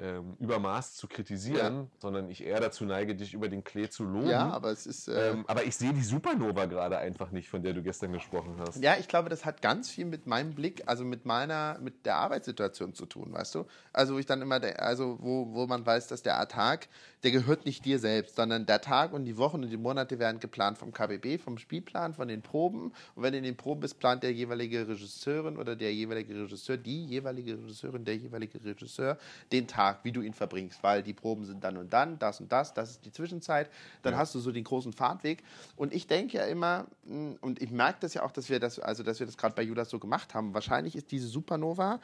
ähm, 0.00 0.36
übermaß 0.38 0.94
zu 0.94 1.08
kritisieren, 1.08 1.90
sondern 1.98 2.30
ich 2.30 2.44
eher 2.44 2.60
dazu 2.60 2.84
neige, 2.84 3.14
dich 3.14 3.34
über 3.34 3.48
den 3.48 3.62
Klee 3.64 3.88
zu 3.88 4.04
loben. 4.04 4.30
Ja, 4.30 4.50
aber 4.50 4.70
es 4.70 4.86
ist. 4.86 5.08
Äh, 5.08 5.30
ähm, 5.30 5.44
aber 5.46 5.64
ich 5.64 5.76
sehe 5.76 5.92
die 5.92 6.02
Supernova 6.02 6.66
gerade 6.66 6.98
einfach 6.98 7.30
nicht, 7.30 7.48
von 7.48 7.62
der 7.62 7.74
du 7.74 7.82
gestern 7.82 8.12
gesprochen 8.12 8.56
hast. 8.58 8.82
Ja, 8.82 8.96
ich 8.98 9.08
glaube, 9.08 9.28
das 9.28 9.44
hat 9.44 9.60
ganz 9.60 9.90
viel 9.90 10.06
mit 10.06 10.26
meinem 10.26 10.54
Blick, 10.54 10.82
also 10.86 11.04
mit 11.04 11.26
meiner, 11.26 11.78
mit 11.80 12.06
der 12.06 12.16
Arbeitssituation 12.16 12.94
zu 12.94 13.06
tun, 13.06 13.32
weißt 13.32 13.54
du? 13.54 13.66
Also 13.92 14.14
wo 14.14 14.18
ich 14.18 14.26
dann 14.26 14.40
immer, 14.40 14.60
also 14.78 15.18
wo, 15.20 15.52
wo 15.52 15.66
man 15.66 15.84
weiß, 15.84 16.06
dass 16.08 16.22
der 16.22 16.48
Tag, 16.48 16.88
der 17.22 17.30
gehört 17.30 17.66
nicht 17.66 17.84
dir 17.84 17.98
selbst, 17.98 18.36
sondern 18.36 18.64
der 18.64 18.80
Tag 18.80 19.12
und 19.12 19.24
die 19.24 19.36
Wochen 19.36 19.62
und 19.62 19.70
die 19.70 19.76
Monate 19.76 20.18
werden 20.18 20.40
geplant 20.40 20.78
vom 20.78 20.92
KBB, 20.92 21.38
vom 21.42 21.58
Spielplan, 21.58 22.14
von 22.14 22.28
den 22.28 22.40
Proben. 22.42 22.92
Und 23.14 23.22
wenn 23.22 23.32
du 23.32 23.38
in 23.38 23.44
den 23.44 23.56
Proben 23.56 23.80
bist, 23.80 23.98
plant 23.98 24.22
der 24.22 24.32
jeweilige 24.32 24.88
Regisseurin 24.88 25.58
oder 25.58 25.76
der 25.76 25.92
jeweilige 25.92 26.34
Regisseur, 26.34 26.76
die 26.76 27.04
jeweilige 27.04 27.58
Regisseurin, 27.58 28.04
der 28.04 28.16
jeweilige 28.16 28.64
Regisseur 28.64 29.18
den 29.52 29.66
Tag, 29.66 29.89
wie 30.02 30.12
du 30.12 30.22
ihn 30.22 30.34
verbringst, 30.34 30.82
weil 30.82 31.02
die 31.02 31.12
Proben 31.12 31.44
sind 31.44 31.64
dann 31.64 31.76
und 31.76 31.92
dann, 31.92 32.18
das 32.18 32.40
und 32.40 32.50
das, 32.50 32.74
das 32.74 32.90
ist 32.92 33.04
die 33.04 33.12
Zwischenzeit. 33.12 33.70
Dann 34.02 34.16
hast 34.16 34.34
du 34.34 34.38
so 34.38 34.52
den 34.52 34.64
großen 34.64 34.92
Fahrtweg. 34.92 35.42
Und 35.76 35.92
ich 35.92 36.06
denke 36.06 36.38
ja 36.38 36.44
immer, 36.44 36.86
mh, 37.04 37.36
und 37.40 37.62
ich 37.62 37.70
merke 37.70 37.98
das 38.00 38.14
ja 38.14 38.22
auch, 38.22 38.32
dass 38.32 38.48
wir 38.48 38.60
das, 38.60 38.78
also 38.78 39.02
dass 39.02 39.20
wir 39.20 39.26
das 39.26 39.36
gerade 39.36 39.54
bei 39.54 39.62
Judas 39.62 39.90
so 39.90 39.98
gemacht 39.98 40.34
haben. 40.34 40.54
Wahrscheinlich 40.54 40.96
ist 40.96 41.10
diese 41.10 41.26
Supernova, 41.26 42.00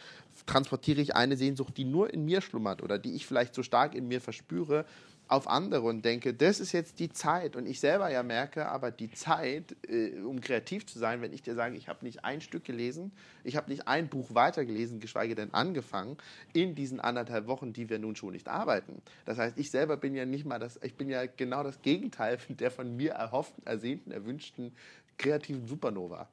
transportiere 0.47 1.01
ich 1.01 1.15
eine 1.15 1.37
Sehnsucht, 1.37 1.77
die 1.77 1.85
nur 1.85 2.13
in 2.13 2.25
mir 2.25 2.41
schlummert 2.41 2.83
oder 2.83 2.99
die 2.99 3.15
ich 3.15 3.27
vielleicht 3.27 3.55
so 3.55 3.63
stark 3.63 3.95
in 3.95 4.09
mir 4.09 4.21
verspüre, 4.21 4.85
auf 5.29 5.49
andere 5.49 5.83
und 5.83 6.05
denke, 6.05 6.35
das 6.35 6.61
ist 6.61 6.73
jetzt 6.73 6.99
die 7.01 7.11
Zeit. 7.11 7.57
Und 7.57 7.67
ich 7.67 7.81
selber 7.81 8.11
ja 8.11 8.23
merke, 8.23 8.69
aber 8.69 8.91
die 8.91 9.11
Zeit, 9.11 9.77
äh, 9.89 10.21
um 10.21 10.41
kreativ 10.41 10.87
zu 10.87 10.99
sein, 10.99 11.21
wenn 11.21 11.33
ich 11.33 11.43
dir 11.43 11.55
sage, 11.55 11.77
ich 11.77 11.89
habe 11.89 12.05
nicht 12.05 12.25
ein 12.25 12.41
Stück 12.41 12.65
gelesen, 12.65 13.13
ich 13.43 13.57
habe 13.57 13.71
nicht 13.71 13.89
ein 13.89 14.09
Buch 14.09 14.35
weitergelesen, 14.35 15.01
geschweige 15.01 15.35
denn 15.35 15.53
angefangen, 15.53 16.17
in 16.53 16.75
diesen 16.75 17.01
anderthalb 17.01 17.47
Wochen, 17.49 17.73
die 17.73 17.89
wir 17.89 17.99
nun 17.99 18.15
schon 18.15 18.33
nicht 18.33 18.49
arbeiten. 18.49 19.03
Das 19.25 19.39
heißt, 19.39 19.59
ich 19.59 19.71
selber 19.71 19.97
bin 19.97 20.15
ja 20.15 20.25
nicht 20.25 20.45
mal 20.45 20.59
das, 20.59 20.79
ich 20.83 20.95
bin 20.95 21.09
ja 21.09 21.27
genau 21.27 21.63
das 21.63 21.83
Gegenteil 21.83 22.39
der 22.49 22.71
von 22.71 22.97
mir 22.97 23.13
erhofften, 23.13 23.67
ersehnten, 23.67 24.13
erwünschten 24.13 24.73
kreativen 25.19 25.67
Supernova. 25.67 26.29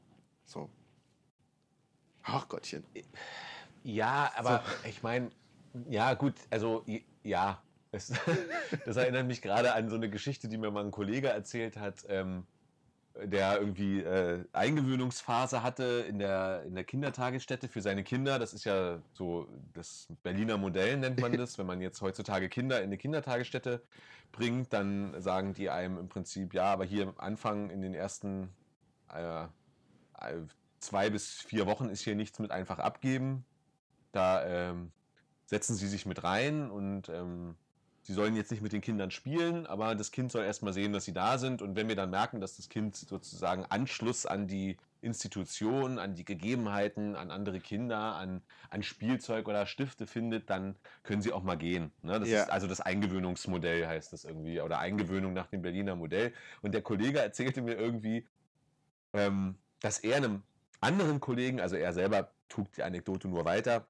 So. 0.45 0.69
Ach 2.23 2.47
Gottchen. 2.47 2.83
Ja, 3.83 4.31
aber 4.35 4.63
ich 4.87 5.03
meine, 5.03 5.31
ja, 5.89 6.13
gut, 6.13 6.35
also 6.49 6.85
ja. 7.23 7.61
Es, 7.93 8.11
das 8.85 8.97
erinnert 8.97 9.27
mich 9.27 9.41
gerade 9.41 9.73
an 9.73 9.89
so 9.89 9.95
eine 9.95 10.09
Geschichte, 10.09 10.49
die 10.49 10.57
mir 10.57 10.71
mal 10.71 10.83
ein 10.83 10.91
Kollege 10.91 11.29
erzählt 11.29 11.77
hat, 11.77 12.03
ähm, 12.09 12.45
der 13.15 13.59
irgendwie 13.59 14.01
äh, 14.01 14.43
Eingewöhnungsphase 14.53 15.61
hatte 15.61 16.05
in 16.09 16.17
der, 16.17 16.63
in 16.65 16.73
der 16.73 16.83
Kindertagesstätte 16.83 17.67
für 17.67 17.81
seine 17.81 18.03
Kinder. 18.03 18.39
Das 18.39 18.53
ist 18.53 18.65
ja 18.65 18.99
so 19.13 19.47
das 19.73 20.07
Berliner 20.23 20.57
Modell, 20.57 20.97
nennt 20.97 21.21
man 21.21 21.37
das. 21.37 21.57
Wenn 21.59 21.67
man 21.67 21.79
jetzt 21.79 22.01
heutzutage 22.01 22.49
Kinder 22.49 22.79
in 22.79 22.85
eine 22.85 22.97
Kindertagesstätte 22.97 23.83
bringt, 24.31 24.73
dann 24.73 25.21
sagen 25.21 25.53
die 25.53 25.69
einem 25.69 25.99
im 25.99 26.09
Prinzip, 26.09 26.55
ja, 26.55 26.65
aber 26.65 26.85
hier 26.85 27.03
am 27.03 27.13
Anfang 27.17 27.69
in 27.69 27.81
den 27.81 27.93
ersten 27.93 28.49
äh, 29.13 29.43
äh, 29.43 29.47
zwei 30.79 31.11
bis 31.11 31.41
vier 31.41 31.67
Wochen 31.67 31.89
ist 31.89 32.01
hier 32.01 32.15
nichts 32.15 32.39
mit 32.39 32.49
einfach 32.49 32.79
abgeben. 32.79 33.45
Da 34.11 34.43
ähm, 34.45 34.91
setzen 35.45 35.75
sie 35.75 35.87
sich 35.87 36.07
mit 36.07 36.23
rein 36.23 36.71
und 36.71 37.09
ähm, 37.09 37.55
sie 38.03 38.13
sollen 38.13 38.35
jetzt 38.35 38.51
nicht 38.51 38.61
mit 38.61 38.73
den 38.73 38.81
Kindern 38.81 39.11
spielen, 39.11 39.65
aber 39.65 39.95
das 39.95 40.11
Kind 40.11 40.31
soll 40.31 40.43
erstmal 40.45 40.73
sehen, 40.73 40.93
dass 40.93 41.05
sie 41.05 41.13
da 41.13 41.37
sind. 41.37 41.61
Und 41.61 41.75
wenn 41.75 41.87
wir 41.87 41.95
dann 41.95 42.09
merken, 42.09 42.39
dass 42.41 42.57
das 42.57 42.69
Kind 42.69 42.95
sozusagen 42.95 43.65
Anschluss 43.65 44.25
an 44.25 44.47
die 44.47 44.77
Institution, 45.01 45.99
an 45.99 46.15
die 46.15 46.23
Gegebenheiten, 46.23 47.15
an 47.15 47.31
andere 47.31 47.59
Kinder, 47.59 48.15
an, 48.15 48.41
an 48.69 48.83
Spielzeug 48.83 49.47
oder 49.47 49.65
Stifte 49.65 50.07
findet, 50.07 50.49
dann 50.49 50.75
können 51.03 51.21
sie 51.21 51.33
auch 51.33 51.43
mal 51.43 51.57
gehen. 51.57 51.91
Ne? 52.01 52.19
Das 52.19 52.29
Ja. 52.29 52.43
ist 52.43 52.49
also 52.49 52.67
das 52.67 52.79
Eingewöhnungsmodell 52.81 53.85
heißt 53.87 54.13
das 54.13 54.23
irgendwie 54.23 54.61
oder 54.61 54.79
Eingewöhnung 54.79 55.33
nach 55.33 55.47
dem 55.47 55.61
Berliner 55.61 55.95
Modell. 55.95 56.33
Und 56.61 56.73
der 56.73 56.81
Kollege 56.81 57.19
erzählte 57.19 57.61
mir 57.61 57.75
irgendwie, 57.75 58.25
ähm, 59.13 59.55
dass 59.81 59.99
er 59.99 60.17
einem 60.17 60.43
anderen 60.79 61.19
Kollegen, 61.19 61.59
also 61.59 61.75
er 61.75 61.93
selber 61.93 62.31
trug 62.49 62.71
die 62.73 62.83
Anekdote 62.83 63.27
nur 63.27 63.45
weiter, 63.45 63.87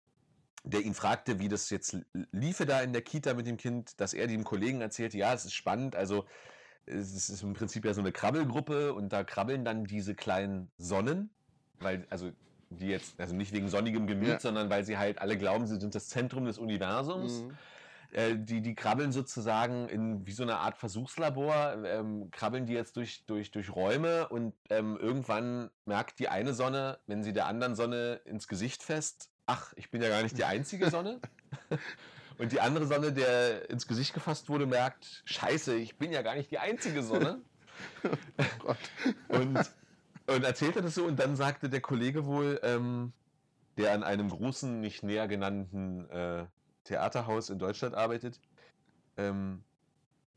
der 0.64 0.82
ihn 0.82 0.94
fragte, 0.94 1.40
wie 1.40 1.50
das 1.50 1.70
jetzt 1.70 1.98
liefe 2.32 2.66
da 2.66 2.82
in 2.82 2.94
der 2.94 3.02
Kita 3.02 3.34
mit 3.34 3.48
dem 3.48 3.58
Kind, 3.58 4.00
dass 4.00 4.14
er 4.14 4.28
dem 4.28 4.44
Kollegen 4.44 4.82
erzählte, 4.82 5.18
ja, 5.18 5.34
es 5.34 5.46
ist 5.46 5.54
spannend, 5.54 5.96
also 5.96 6.26
es 6.86 7.30
ist 7.30 7.44
im 7.44 7.54
Prinzip 7.54 7.86
ja 7.86 7.94
so 7.94 8.02
eine 8.02 8.12
Krabbelgruppe 8.12 8.94
und 8.94 9.14
da 9.14 9.24
krabbeln 9.24 9.64
dann 9.64 9.86
diese 9.86 10.16
kleinen 10.16 10.70
Sonnen, 10.78 11.30
weil, 11.80 12.06
also 12.10 12.32
die 12.70 12.88
jetzt, 12.88 13.20
also 13.20 13.36
nicht 13.36 13.54
wegen 13.54 13.70
sonnigem 13.70 14.08
Gemüt, 14.08 14.28
Ja. 14.30 14.40
sondern 14.40 14.70
weil 14.70 14.84
sie 14.84 14.98
halt 14.98 15.20
alle 15.20 15.38
glauben, 15.38 15.68
sie 15.68 15.80
sind 15.80 15.96
das 15.96 16.10
Zentrum 16.10 16.46
des 16.46 16.58
Universums. 16.58 17.44
Mhm. 17.44 17.58
Äh, 18.12 18.36
die, 18.38 18.62
die 18.62 18.76
krabbeln 18.76 19.12
sozusagen 19.12 19.90
in 19.90 20.26
wie 20.28 20.34
so 20.34 20.44
eine 20.44 20.58
Art 20.58 20.78
Versuchslabor, 20.78 21.84
ähm, 21.86 22.30
krabbeln 22.32 22.66
die 22.66 22.74
jetzt 22.74 22.96
durch, 22.96 23.26
durch, 23.26 23.52
durch 23.52 23.76
Räume 23.76 24.28
und 24.30 24.54
ähm, 24.70 24.98
irgendwann 24.98 25.72
merkt 25.86 26.20
die 26.20 26.30
eine 26.30 26.54
Sonne, 26.54 27.00
wenn 27.08 27.24
sie 27.24 27.34
der 27.34 27.48
anderen 27.48 27.76
Sonne 27.76 28.22
ins 28.26 28.48
Gesicht 28.48 28.84
fest, 28.84 29.30
ach, 29.46 29.74
ich 29.76 29.90
bin 29.90 30.02
ja 30.02 30.10
gar 30.10 30.24
nicht 30.24 30.38
die 30.38 30.46
einzige 30.46 30.90
Sonne. 30.90 31.20
Und 32.38 32.52
die 32.52 32.60
andere 32.60 32.88
Sonne, 32.88 33.14
der 33.14 33.70
ins 33.70 33.88
Gesicht 33.88 34.14
gefasst 34.14 34.50
wurde, 34.50 34.66
merkt, 34.66 35.22
scheiße, 35.26 35.76
ich 35.76 35.98
bin 35.98 36.12
ja 36.12 36.24
gar 36.24 36.36
nicht 36.36 36.50
die 36.52 36.60
einzige 36.60 37.04
Sonne. 37.04 37.42
Oh. 38.66 38.76
Und, 39.30 39.58
und 40.28 40.44
erzählte 40.44 40.82
das 40.84 40.94
so 40.94 41.06
und 41.06 41.18
dann 41.20 41.36
sagte 41.36 41.70
der 41.70 41.82
Kollege 41.82 42.26
wohl, 42.26 42.60
ähm, 42.62 43.14
der 43.78 43.94
an 43.94 44.04
einem 44.04 44.30
großen, 44.30 44.80
nicht 44.80 45.02
näher 45.02 45.28
genannten 45.28 46.08
äh, 46.12 46.46
Theaterhaus 46.84 47.50
in 47.50 47.58
Deutschland 47.58 47.96
arbeitet, 47.96 48.40
ähm, 49.18 49.64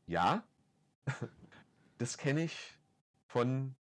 ja, 0.07 0.43
das 1.99 2.17
kenne 2.17 2.43
ich 2.43 2.75
von 3.27 3.75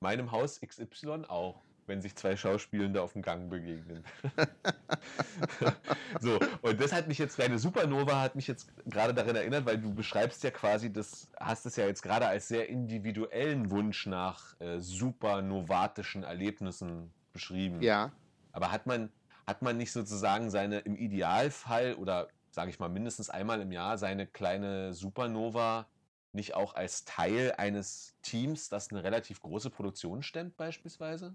meinem 0.00 0.32
Haus 0.32 0.60
XY 0.60 1.26
auch, 1.28 1.62
wenn 1.86 2.00
sich 2.00 2.16
zwei 2.16 2.36
Schauspielende 2.36 3.02
auf 3.02 3.12
dem 3.12 3.22
Gang 3.22 3.48
begegnen. 3.48 4.04
so, 6.20 6.38
und 6.62 6.80
das 6.80 6.92
hat 6.92 7.08
mich 7.08 7.18
jetzt, 7.18 7.38
deine 7.38 7.58
Supernova 7.58 8.20
hat 8.20 8.34
mich 8.34 8.46
jetzt 8.46 8.68
gerade 8.86 9.14
daran 9.14 9.36
erinnert, 9.36 9.66
weil 9.66 9.78
du 9.78 9.94
beschreibst 9.94 10.42
ja 10.44 10.50
quasi, 10.50 10.92
das 10.92 11.28
hast 11.38 11.66
es 11.66 11.76
ja 11.76 11.86
jetzt 11.86 12.02
gerade 12.02 12.26
als 12.26 12.48
sehr 12.48 12.68
individuellen 12.68 13.70
Wunsch 13.70 14.06
nach 14.06 14.58
äh, 14.60 14.80
supernovatischen 14.80 16.22
Erlebnissen 16.22 17.12
beschrieben. 17.32 17.82
Ja. 17.82 18.12
Aber 18.52 18.72
hat 18.72 18.86
man, 18.86 19.10
hat 19.46 19.62
man 19.62 19.76
nicht 19.76 19.92
sozusagen 19.92 20.50
seine, 20.50 20.80
im 20.80 20.96
Idealfall 20.96 21.94
oder 21.94 22.28
sage 22.50 22.70
ich 22.70 22.78
mal 22.78 22.88
mindestens 22.88 23.28
einmal 23.28 23.60
im 23.60 23.70
Jahr, 23.70 23.98
seine 23.98 24.26
kleine 24.26 24.94
Supernova 24.94 25.86
nicht 26.32 26.54
auch 26.54 26.74
als 26.74 27.04
Teil 27.04 27.54
eines 27.56 28.14
Teams, 28.22 28.68
das 28.68 28.90
eine 28.90 29.04
relativ 29.04 29.42
große 29.42 29.70
Produktion 29.70 30.22
stemmt, 30.22 30.56
beispielsweise? 30.56 31.34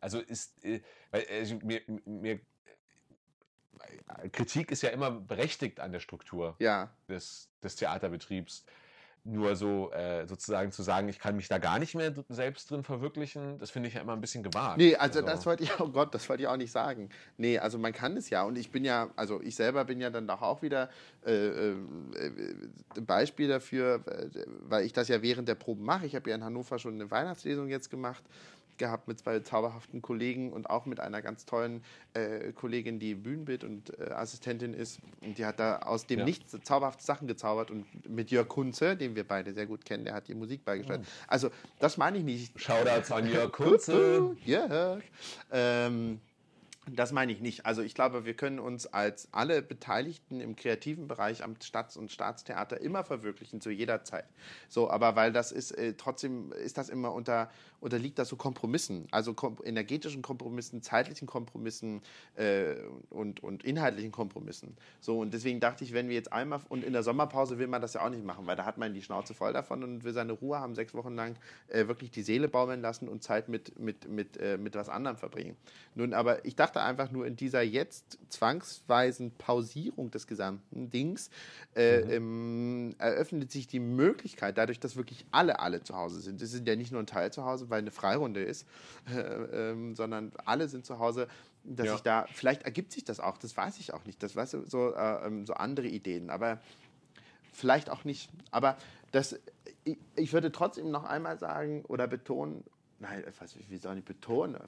Also 0.00 0.20
ist, 0.20 0.62
äh, 0.64 0.80
weil 1.10 1.22
äh, 1.28 1.54
mir, 1.64 1.80
mir, 2.04 2.40
äh, 4.22 4.28
Kritik 4.28 4.70
ist 4.70 4.82
ja 4.82 4.90
immer 4.90 5.10
berechtigt 5.10 5.80
an 5.80 5.92
der 5.92 6.00
Struktur 6.00 6.56
Ja. 6.58 6.90
des, 7.08 7.48
des 7.62 7.76
Theaterbetriebs. 7.76 8.64
Nur 9.28 9.56
so 9.56 9.90
äh, 9.90 10.24
sozusagen 10.28 10.70
zu 10.70 10.84
sagen, 10.84 11.08
ich 11.08 11.18
kann 11.18 11.34
mich 11.34 11.48
da 11.48 11.58
gar 11.58 11.80
nicht 11.80 11.96
mehr 11.96 12.14
selbst 12.28 12.70
drin 12.70 12.84
verwirklichen, 12.84 13.58
das 13.58 13.70
finde 13.72 13.88
ich 13.88 13.96
ja 13.96 14.00
immer 14.02 14.12
ein 14.12 14.20
bisschen 14.20 14.44
gewagt. 14.44 14.76
Nee, 14.76 14.94
also 14.94 15.20
das 15.20 15.44
wollte 15.46 15.64
ich, 15.64 15.70
oh 15.80 15.88
Gott, 15.88 16.14
das 16.14 16.28
wollte 16.28 16.44
ich 16.44 16.48
auch 16.48 16.56
nicht 16.56 16.70
sagen. 16.70 17.08
Nee, 17.36 17.58
also 17.58 17.76
man 17.76 17.92
kann 17.92 18.16
es 18.16 18.30
ja. 18.30 18.44
Und 18.44 18.56
ich 18.56 18.70
bin 18.70 18.84
ja, 18.84 19.10
also 19.16 19.40
ich 19.42 19.56
selber 19.56 19.84
bin 19.84 20.00
ja 20.00 20.10
dann 20.10 20.28
doch 20.28 20.42
auch 20.42 20.62
wieder 20.62 20.90
äh, 21.26 21.32
äh, 21.32 21.76
ein 22.96 23.04
Beispiel 23.04 23.48
dafür, 23.48 24.04
äh, 24.06 24.44
weil 24.60 24.84
ich 24.84 24.92
das 24.92 25.08
ja 25.08 25.20
während 25.22 25.48
der 25.48 25.56
Proben 25.56 25.84
mache. 25.84 26.06
Ich 26.06 26.14
habe 26.14 26.30
ja 26.30 26.36
in 26.36 26.44
Hannover 26.44 26.78
schon 26.78 26.94
eine 26.94 27.10
Weihnachtslesung 27.10 27.66
jetzt 27.68 27.90
gemacht 27.90 28.22
gehabt 28.78 29.08
mit 29.08 29.18
zwei 29.18 29.40
zauberhaften 29.40 30.02
Kollegen 30.02 30.52
und 30.52 30.68
auch 30.70 30.86
mit 30.86 31.00
einer 31.00 31.22
ganz 31.22 31.46
tollen 31.46 31.82
äh, 32.14 32.52
Kollegin, 32.52 32.98
die 32.98 33.14
Bühnenbild 33.14 33.64
und 33.64 33.98
äh, 33.98 34.10
Assistentin 34.12 34.74
ist. 34.74 35.00
Und 35.22 35.38
die 35.38 35.44
hat 35.44 35.60
da 35.60 35.78
aus 35.78 36.06
dem 36.06 36.20
Ja. 36.20 36.24
Nichts 36.24 36.56
zauberhafte 36.62 37.04
Sachen 37.04 37.28
gezaubert. 37.28 37.70
Und 37.70 37.86
mit 38.08 38.30
Jörg 38.30 38.48
Kunze, 38.48 38.96
den 38.96 39.16
wir 39.16 39.24
beide 39.24 39.52
sehr 39.52 39.66
gut 39.66 39.84
kennen, 39.84 40.04
der 40.04 40.14
hat 40.14 40.28
die 40.28 40.34
Musik 40.34 40.64
beigesteuert. 40.64 41.04
Also 41.28 41.50
das 41.78 41.96
meine 41.96 42.18
ich 42.18 42.24
nicht. 42.24 42.60
Shoutouts 42.60 43.10
an 43.12 43.28
Jörg 43.28 43.52
Kunze. 43.52 44.36
Jörg. 44.44 45.02
Ähm, 45.52 46.20
das 46.92 47.10
meine 47.10 47.32
ich 47.32 47.40
nicht. 47.40 47.66
Also 47.66 47.82
ich 47.82 47.94
glaube, 47.94 48.24
wir 48.24 48.34
können 48.34 48.60
uns 48.60 48.86
als 48.86 49.28
alle 49.32 49.60
Beteiligten 49.60 50.40
im 50.40 50.54
kreativen 50.54 51.08
Bereich 51.08 51.42
am 51.42 51.60
Stadt- 51.60 51.96
und 51.96 52.12
Staatstheater 52.12 52.80
immer 52.80 53.02
verwirklichen, 53.02 53.60
zu 53.60 53.70
jeder 53.70 54.04
Zeit. 54.04 54.26
So, 54.68 54.88
aber 54.88 55.16
weil 55.16 55.32
das 55.32 55.50
ist, 55.50 55.72
äh, 55.72 55.94
trotzdem 55.94 56.52
ist 56.52 56.78
das 56.78 56.88
immer 56.88 57.12
unter, 57.12 57.50
unterliegt 57.80 58.18
das 58.20 58.28
so 58.28 58.36
Kompromissen, 58.36 59.08
also 59.10 59.34
kom 59.34 59.58
energetischen 59.64 60.22
Kompromissen, 60.22 60.80
zeitlichen 60.80 61.26
Kompromissen 61.26 62.02
äh, 62.36 62.76
und, 63.10 63.42
und 63.42 63.64
inhaltlichen 63.64 64.12
Kompromissen. 64.12 64.76
So, 65.00 65.18
und 65.18 65.34
deswegen 65.34 65.58
dachte 65.58 65.82
ich, 65.82 65.92
wenn 65.92 66.08
wir 66.08 66.14
jetzt 66.14 66.32
einmal, 66.32 66.60
und 66.68 66.84
in 66.84 66.92
der 66.92 67.02
Sommerpause 67.02 67.58
will 67.58 67.66
man 67.66 67.82
das 67.82 67.94
ja 67.94 68.04
auch 68.04 68.10
nicht 68.10 68.24
machen, 68.24 68.46
weil 68.46 68.56
da 68.56 68.64
hat 68.64 68.78
man 68.78 68.94
die 68.94 69.02
Schnauze 69.02 69.34
voll 69.34 69.52
davon 69.52 69.82
und 69.82 70.04
will 70.04 70.12
seine 70.12 70.32
Ruhe 70.32 70.60
haben, 70.60 70.76
sechs 70.76 70.94
Wochen 70.94 71.16
lang 71.16 71.36
äh, 71.66 71.88
wirklich 71.88 72.12
die 72.12 72.22
Seele 72.22 72.48
baumeln 72.48 72.80
lassen 72.80 73.08
und 73.08 73.24
Zeit 73.24 73.48
mit, 73.48 73.78
mit, 73.78 74.08
mit, 74.08 74.36
äh, 74.36 74.56
mit 74.56 74.76
was 74.76 74.88
anderem 74.88 75.16
verbringen. 75.16 75.56
Nun, 75.96 76.14
aber 76.14 76.44
ich 76.44 76.54
dachte 76.54 76.75
einfach 76.82 77.10
nur 77.10 77.26
in 77.26 77.36
dieser 77.36 77.62
jetzt 77.62 78.18
zwangsweisen 78.28 79.30
Pausierung 79.32 80.10
des 80.10 80.26
gesamten 80.26 80.90
Dings 80.90 81.30
äh, 81.74 82.00
ähm, 82.16 82.94
eröffnet 82.98 83.50
sich 83.52 83.66
die 83.66 83.80
Möglichkeit, 83.80 84.58
dadurch, 84.58 84.80
dass 84.80 84.96
wirklich 84.96 85.26
alle, 85.30 85.60
alle 85.60 85.82
zu 85.82 85.96
Hause 85.96 86.20
sind. 86.20 86.40
Es 86.42 86.50
sind 86.50 86.66
ja 86.68 86.76
nicht 86.76 86.92
nur 86.92 87.02
ein 87.02 87.06
Teil 87.06 87.32
zu 87.32 87.44
Hause, 87.44 87.70
weil 87.70 87.78
eine 87.80 87.90
Freirunde 87.90 88.42
ist, 88.42 88.66
äh, 89.14 89.20
ähm, 89.70 89.94
sondern 89.94 90.32
alle 90.44 90.68
sind 90.68 90.86
zu 90.86 90.98
Hause, 90.98 91.28
dass 91.64 91.86
Ja. 91.86 91.94
ich 91.96 92.02
da, 92.02 92.26
vielleicht 92.32 92.62
ergibt 92.62 92.92
sich 92.92 93.04
das 93.04 93.20
auch, 93.20 93.38
das 93.38 93.56
weiß 93.56 93.78
ich 93.78 93.92
auch 93.92 94.04
nicht, 94.04 94.22
das 94.22 94.36
weißt 94.36 94.54
du, 94.54 94.66
so, 94.66 94.94
äh, 94.94 95.26
ähm, 95.26 95.46
so 95.46 95.54
andere 95.54 95.86
Ideen, 95.88 96.30
aber 96.30 96.60
vielleicht 97.52 97.90
auch 97.90 98.04
nicht. 98.04 98.30
Aber 98.50 98.76
das, 99.12 99.38
ich, 99.84 99.98
ich 100.14 100.32
würde 100.32 100.52
trotzdem 100.52 100.90
noch 100.90 101.04
einmal 101.04 101.38
sagen 101.38 101.84
oder 101.86 102.06
betonen, 102.06 102.64
nein, 102.98 103.24
was, 103.38 103.54
wie 103.68 103.76
soll 103.76 103.98
ich 103.98 104.04
betonen? 104.04 104.60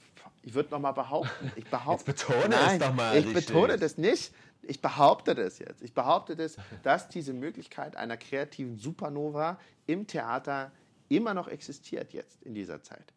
Ich 0.42 0.54
würde 0.54 0.70
noch 0.70 0.80
mal 0.80 0.92
behaupten, 0.92 1.50
ich 1.56 1.64
behaupte, 1.70 2.10
Jetzt 2.12 2.26
betone 2.28 2.54
es 2.54 2.60
nein, 2.66 2.78
doch 2.80 2.94
mal 2.94 3.16
ich 3.16 3.26
richtig. 3.26 3.46
betone 3.46 3.76
das 3.78 3.98
nicht. 3.98 4.32
Ich 4.62 4.80
behaupte 4.82 5.34
das 5.34 5.58
jetzt. 5.60 5.82
Ich 5.82 5.94
behaupte 5.94 6.36
das, 6.36 6.56
dass 6.82 7.08
diese 7.08 7.32
Möglichkeit 7.32 7.96
einer 7.96 8.16
kreativen 8.16 8.76
Supernova 8.78 9.58
im 9.86 10.06
Theater 10.06 10.72
immer 11.08 11.32
noch 11.32 11.48
existiert 11.48 12.12
jetzt 12.12 12.42
in 12.42 12.54
dieser 12.54 12.82
Zeit, 12.82 13.14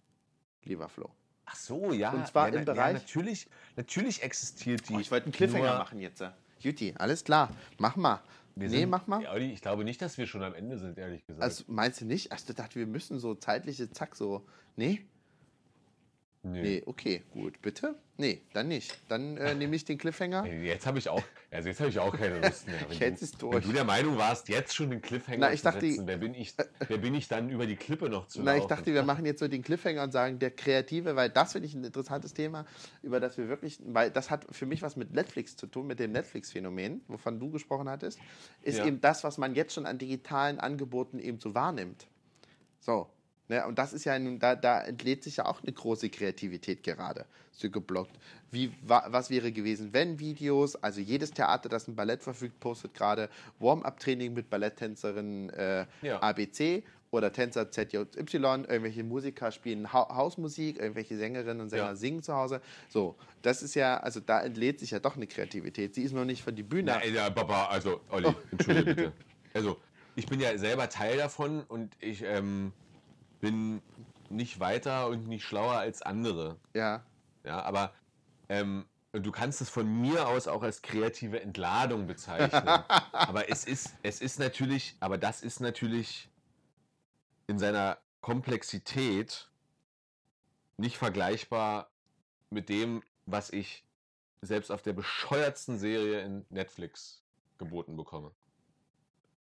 lieber 0.63 0.87
Flo. 0.87 1.09
Ach 1.45 1.55
so, 1.55 1.91
ja. 1.91 2.11
Und 2.11 2.27
zwar 2.27 2.49
ja, 2.53 2.59
im 2.59 2.65
Bereich- 2.65 2.77
Ja, 2.77 2.93
natürlich, 2.93 3.47
natürlich 3.75 4.23
existiert 4.23 4.87
die. 4.87 4.93
Oh, 4.93 4.99
ich 4.99 5.11
wollte 5.11 5.25
einen 5.25 5.33
Cliffhanger 5.33 5.77
machen 5.79 5.99
jetzt. 5.99 6.23
Juti, 6.59 6.93
alles 6.97 7.23
klar. 7.23 7.49
Mach 7.79 7.95
mal. 7.95 8.21
Wir 8.55 8.69
nee, 8.69 8.79
sind- 8.79 8.89
mach 8.89 9.07
mal. 9.07 9.23
Ja, 9.23 9.35
ich 9.35 9.61
glaube 9.61 9.83
nicht, 9.83 10.01
dass 10.01 10.17
wir 10.17 10.27
schon 10.27 10.43
am 10.43 10.53
Ende 10.53 10.77
sind, 10.77 10.97
ehrlich 10.97 11.25
gesagt. 11.25 11.43
Also 11.43 11.63
meinst 11.67 12.01
du 12.01 12.05
nicht? 12.05 12.31
Also, 12.31 12.45
ich 12.49 12.55
dachte, 12.55 12.75
wir 12.75 12.87
müssen 12.87 13.19
so 13.19 13.35
zeitliche 13.35 13.89
Zack 13.91 14.15
so. 14.15 14.45
Nee? 14.75 15.05
Nö. 16.43 16.59
Nee, 16.59 16.81
okay, 16.87 17.21
gut. 17.31 17.61
Bitte? 17.61 17.93
Nee, 18.17 18.41
dann 18.53 18.67
nicht. 18.67 18.97
Dann 19.09 19.37
äh, 19.37 19.53
nehme 19.53 19.75
ich 19.75 19.85
den 19.85 19.99
Cliffhanger. 19.99 20.47
Jetzt 20.47 20.87
habe 20.87 20.97
ich 20.97 21.07
auch, 21.07 21.21
also 21.51 21.69
jetzt 21.69 21.79
habe 21.79 21.91
ich 21.91 21.99
auch 21.99 22.15
keine 22.17 22.39
Lust 22.39 22.67
mehr. 22.67 22.79
Wenn 22.89 22.97
Jetzt 22.97 23.21
du, 23.21 23.25
ist 23.25 23.41
durch. 23.43 23.53
Wenn 23.53 23.61
du 23.61 23.73
der 23.73 23.83
Meinung 23.83 24.17
warst, 24.17 24.49
jetzt 24.49 24.73
schon 24.75 24.89
den 24.89 25.01
Cliffhanger 25.03 25.37
Na, 25.37 25.53
ich 25.53 25.59
zu 25.59 25.65
dachte- 25.65 25.87
setzen, 25.87 26.07
wer 26.07 26.17
bin 26.17 26.33
ich, 26.33 26.55
wer 26.87 26.97
bin 26.97 27.13
ich 27.13 27.27
dann 27.27 27.51
über 27.51 27.67
die 27.67 27.75
Klippe 27.75 28.09
noch 28.09 28.25
zu 28.27 28.41
Na, 28.41 28.53
ich 28.55 28.61
laufen? 28.61 28.69
dachte, 28.69 28.91
wir 28.93 29.03
machen 29.03 29.23
jetzt 29.27 29.39
so 29.39 29.47
den 29.47 29.61
Cliffhanger 29.61 30.01
und 30.01 30.11
sagen, 30.11 30.39
der 30.39 30.49
Kreative, 30.49 31.15
weil 31.15 31.29
das 31.29 31.51
finde 31.51 31.67
ich 31.67 31.75
ein 31.75 31.83
interessantes 31.83 32.33
Thema, 32.33 32.65
über 33.03 33.19
das 33.19 33.37
wir 33.37 33.47
wirklich, 33.47 33.77
weil 33.85 34.09
das 34.09 34.31
hat 34.31 34.47
für 34.49 34.65
mich 34.65 34.81
was 34.81 34.95
mit 34.95 35.13
Netflix 35.13 35.55
zu 35.55 35.67
tun, 35.67 35.85
mit 35.85 35.99
dem 35.99 36.11
Netflix-Phänomen, 36.11 37.01
wovon 37.07 37.39
du 37.39 37.51
gesprochen 37.51 37.87
hattest, 37.87 38.19
ist 38.63 38.79
Ja. 38.79 38.87
eben 38.87 38.99
das, 38.99 39.23
was 39.23 39.37
man 39.37 39.53
jetzt 39.53 39.73
schon 39.73 39.85
an 39.85 39.99
digitalen 39.99 40.59
Angeboten 40.59 41.19
eben 41.19 41.39
so 41.39 41.53
wahrnimmt. 41.53 42.07
So. 42.79 43.07
Ne, 43.51 43.67
und 43.67 43.77
das 43.77 43.91
ist 43.91 44.05
ja, 44.05 44.17
nun, 44.17 44.39
da, 44.39 44.55
da 44.55 44.79
entlädt 44.79 45.25
sich 45.25 45.35
ja 45.35 45.45
auch 45.45 45.61
eine 45.61 45.73
große 45.73 46.09
Kreativität 46.09 46.83
gerade, 46.83 47.25
so 47.51 47.69
geblockt. 47.69 48.17
Wie, 48.49 48.71
wa, 48.81 49.03
was 49.09 49.29
wäre 49.29 49.51
gewesen, 49.51 49.89
wenn 49.91 50.19
Videos, 50.19 50.77
also 50.77 51.01
jedes 51.01 51.31
Theater, 51.31 51.67
das 51.67 51.85
ein 51.89 51.95
Ballett 51.97 52.23
verfügt, 52.23 52.61
postet 52.61 52.93
gerade 52.93 53.27
Warm-up-Training 53.59 54.33
mit 54.33 54.49
Balletttänzerin 54.49 55.49
äh, 55.49 55.85
Ja. 56.01 56.21
ABC 56.23 56.81
oder 57.11 57.33
Tänzer 57.33 57.69
ZJY, 57.69 57.97
irgendwelche 58.31 59.03
Musiker 59.03 59.51
spielen 59.51 59.91
ha 59.91 60.07
Hausmusik, 60.15 60.79
irgendwelche 60.79 61.17
Sängerinnen 61.17 61.59
und 61.59 61.69
Sänger 61.71 61.87
Ja. 61.87 61.95
singen 61.97 62.23
zu 62.23 62.33
Hause. 62.33 62.61
So, 62.87 63.17
das 63.41 63.63
ist 63.63 63.75
ja, 63.75 63.97
also 63.97 64.21
da 64.21 64.41
entlädt 64.43 64.79
sich 64.79 64.91
ja 64.91 64.99
doch 64.99 65.17
eine 65.17 65.27
Kreativität. 65.27 65.93
Sie 65.93 66.03
ist 66.03 66.13
noch 66.13 66.23
nicht 66.23 66.41
von 66.41 66.55
die 66.55 66.63
Bühne. 66.63 67.01
Na, 67.01 67.05
ja, 67.05 67.29
Papa, 67.29 67.65
also, 67.65 67.99
Olli, 68.11 68.33
entschuldige 68.53 68.95
bitte. 68.95 69.13
Also, 69.53 69.75
ich 70.15 70.25
bin 70.25 70.39
ja 70.39 70.57
selber 70.57 70.87
Teil 70.87 71.17
davon 71.17 71.63
und 71.67 71.97
ich 71.99 72.23
ähm, 72.23 72.71
bin 73.41 73.81
nicht 74.29 74.59
weiter 74.59 75.07
und 75.07 75.27
nicht 75.27 75.43
schlauer 75.43 75.73
als 75.73 76.01
andere. 76.01 76.57
Ja, 76.73 77.03
Ja, 77.43 77.61
aber 77.63 77.93
ähm, 78.49 78.85
du 79.11 79.31
kannst 79.31 79.61
es 79.61 79.69
von 79.69 79.87
mir 80.01 80.27
aus 80.27 80.47
auch 80.47 80.63
als 80.63 80.81
kreative 80.81 81.41
Entladung 81.41 82.07
bezeichnen. 82.07 82.67
aber 83.11 83.49
es 83.49 83.65
ist, 83.65 83.95
es 84.03 84.21
ist 84.21 84.39
natürlich, 84.39 84.95
aber 84.99 85.17
das 85.17 85.41
ist 85.41 85.59
natürlich 85.59 86.29
in 87.47 87.59
seiner 87.59 87.97
Komplexität 88.21 89.49
nicht 90.77 90.97
vergleichbar 90.97 91.89
mit 92.49 92.69
dem, 92.69 93.03
was 93.25 93.49
ich 93.49 93.83
selbst 94.41 94.71
auf 94.71 94.81
der 94.81 94.93
bescheuertsten 94.93 95.77
Serie 95.77 96.21
in 96.21 96.45
Netflix 96.49 97.23
geboten 97.57 97.95
bekomme. 97.95 98.31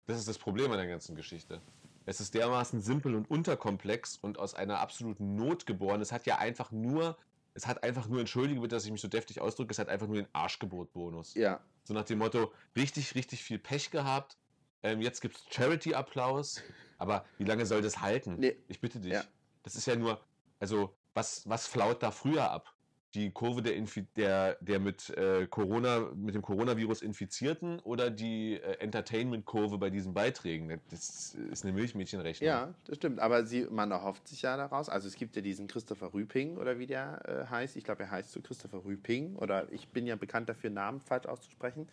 Das 0.07 0.17
ist 0.17 0.27
das 0.27 0.37
Problem 0.37 0.71
an 0.71 0.77
der 0.77 0.87
ganzen 0.87 1.15
Geschichte. 1.15 1.61
Es 2.05 2.19
ist 2.19 2.33
dermaßen 2.33 2.81
simpel 2.81 3.15
und 3.15 3.29
unterkomplex 3.29 4.17
und 4.17 4.37
aus 4.37 4.53
einer 4.53 4.79
absoluten 4.79 5.35
Not 5.35 5.65
geboren. 5.65 6.01
Es 6.01 6.11
hat 6.11 6.25
ja 6.25 6.37
einfach 6.37 6.71
nur, 6.71 7.17
es 7.53 7.67
hat 7.67 7.83
einfach 7.83 8.07
nur, 8.07 8.19
entschuldige 8.19 8.61
bitte, 8.61 8.75
dass 8.75 8.85
ich 8.85 8.91
mich 8.91 9.01
so 9.01 9.07
deftig 9.07 9.41
ausdrücke, 9.41 9.71
es 9.71 9.79
hat 9.79 9.89
einfach 9.89 10.07
nur 10.07 10.17
den 10.17 10.27
Arschgebot-Bonus. 10.33 11.33
ja. 11.35 11.59
So 11.83 11.93
nach 11.93 12.03
dem 12.05 12.17
Motto, 12.17 12.51
richtig, 12.75 13.13
richtig 13.13 13.43
viel 13.43 13.59
Pech 13.59 13.91
gehabt. 13.91 14.37
Ähm, 14.81 15.01
jetzt 15.01 15.21
gibt 15.21 15.35
es 15.35 15.45
Charity-Applaus. 15.51 16.63
Aber 16.97 17.25
wie 17.37 17.43
lange 17.43 17.65
soll 17.67 17.83
das 17.83 18.01
halten? 18.01 18.37
Nee. 18.39 18.57
Ich 18.67 18.81
bitte 18.81 18.99
dich. 18.99 19.13
Ja. 19.13 19.23
Das 19.61 19.75
ist 19.75 19.85
ja 19.85 19.95
nur, 19.95 20.19
also, 20.59 20.95
was, 21.13 21.47
was 21.47 21.67
flaut 21.67 22.01
da 22.01 22.09
früher 22.11 22.49
ab? 22.49 22.74
Die 23.15 23.31
Kurve 23.31 23.61
der, 23.61 23.75
Infi 23.75 24.05
der, 24.15 24.57
der 24.59 24.79
mit, 24.79 25.09
äh, 25.11 25.47
Corona, 25.47 26.09
mit 26.15 26.35
dem 26.35 26.41
Coronavirus 26.41 27.01
Infizierten 27.01 27.79
oder 27.79 28.11
die 28.11 28.55
äh, 28.55 28.79
Entertainment-Kurve 28.79 29.77
bei 29.77 29.89
diesen 29.89 30.13
Beiträgen? 30.13 30.81
Das 30.91 31.35
ist 31.51 31.63
eine 31.63 31.73
Milchmädchenrechnung. 31.73 32.47
Ja, 32.47 32.73
das 32.85 32.97
stimmt. 32.97 33.19
Aber 33.19 33.45
sie, 33.45 33.67
man 33.69 33.91
erhofft 33.91 34.27
sich 34.27 34.41
ja 34.41 34.57
daraus. 34.57 34.89
Also 34.89 35.07
es 35.07 35.15
gibt 35.15 35.35
ja 35.35 35.41
diesen 35.41 35.67
Christopher 35.67 36.13
Rüping 36.13 36.57
oder 36.57 36.77
wie 36.77 36.87
der 36.87 37.47
äh, 37.47 37.49
heißt. 37.49 37.77
Ich 37.77 37.85
glaube, 37.85 38.03
er 38.03 38.11
heißt 38.11 38.31
so 38.31 38.41
Christopher 38.41 38.83
Rüping. 38.83 39.37
Oder 39.37 39.71
ich 39.71 39.87
bin 39.87 40.05
ja 40.05 40.17
bekannt 40.17 40.49
dafür, 40.49 40.69
Namen 40.69 40.99
falsch 40.99 41.25
auszusprechen 41.25 41.87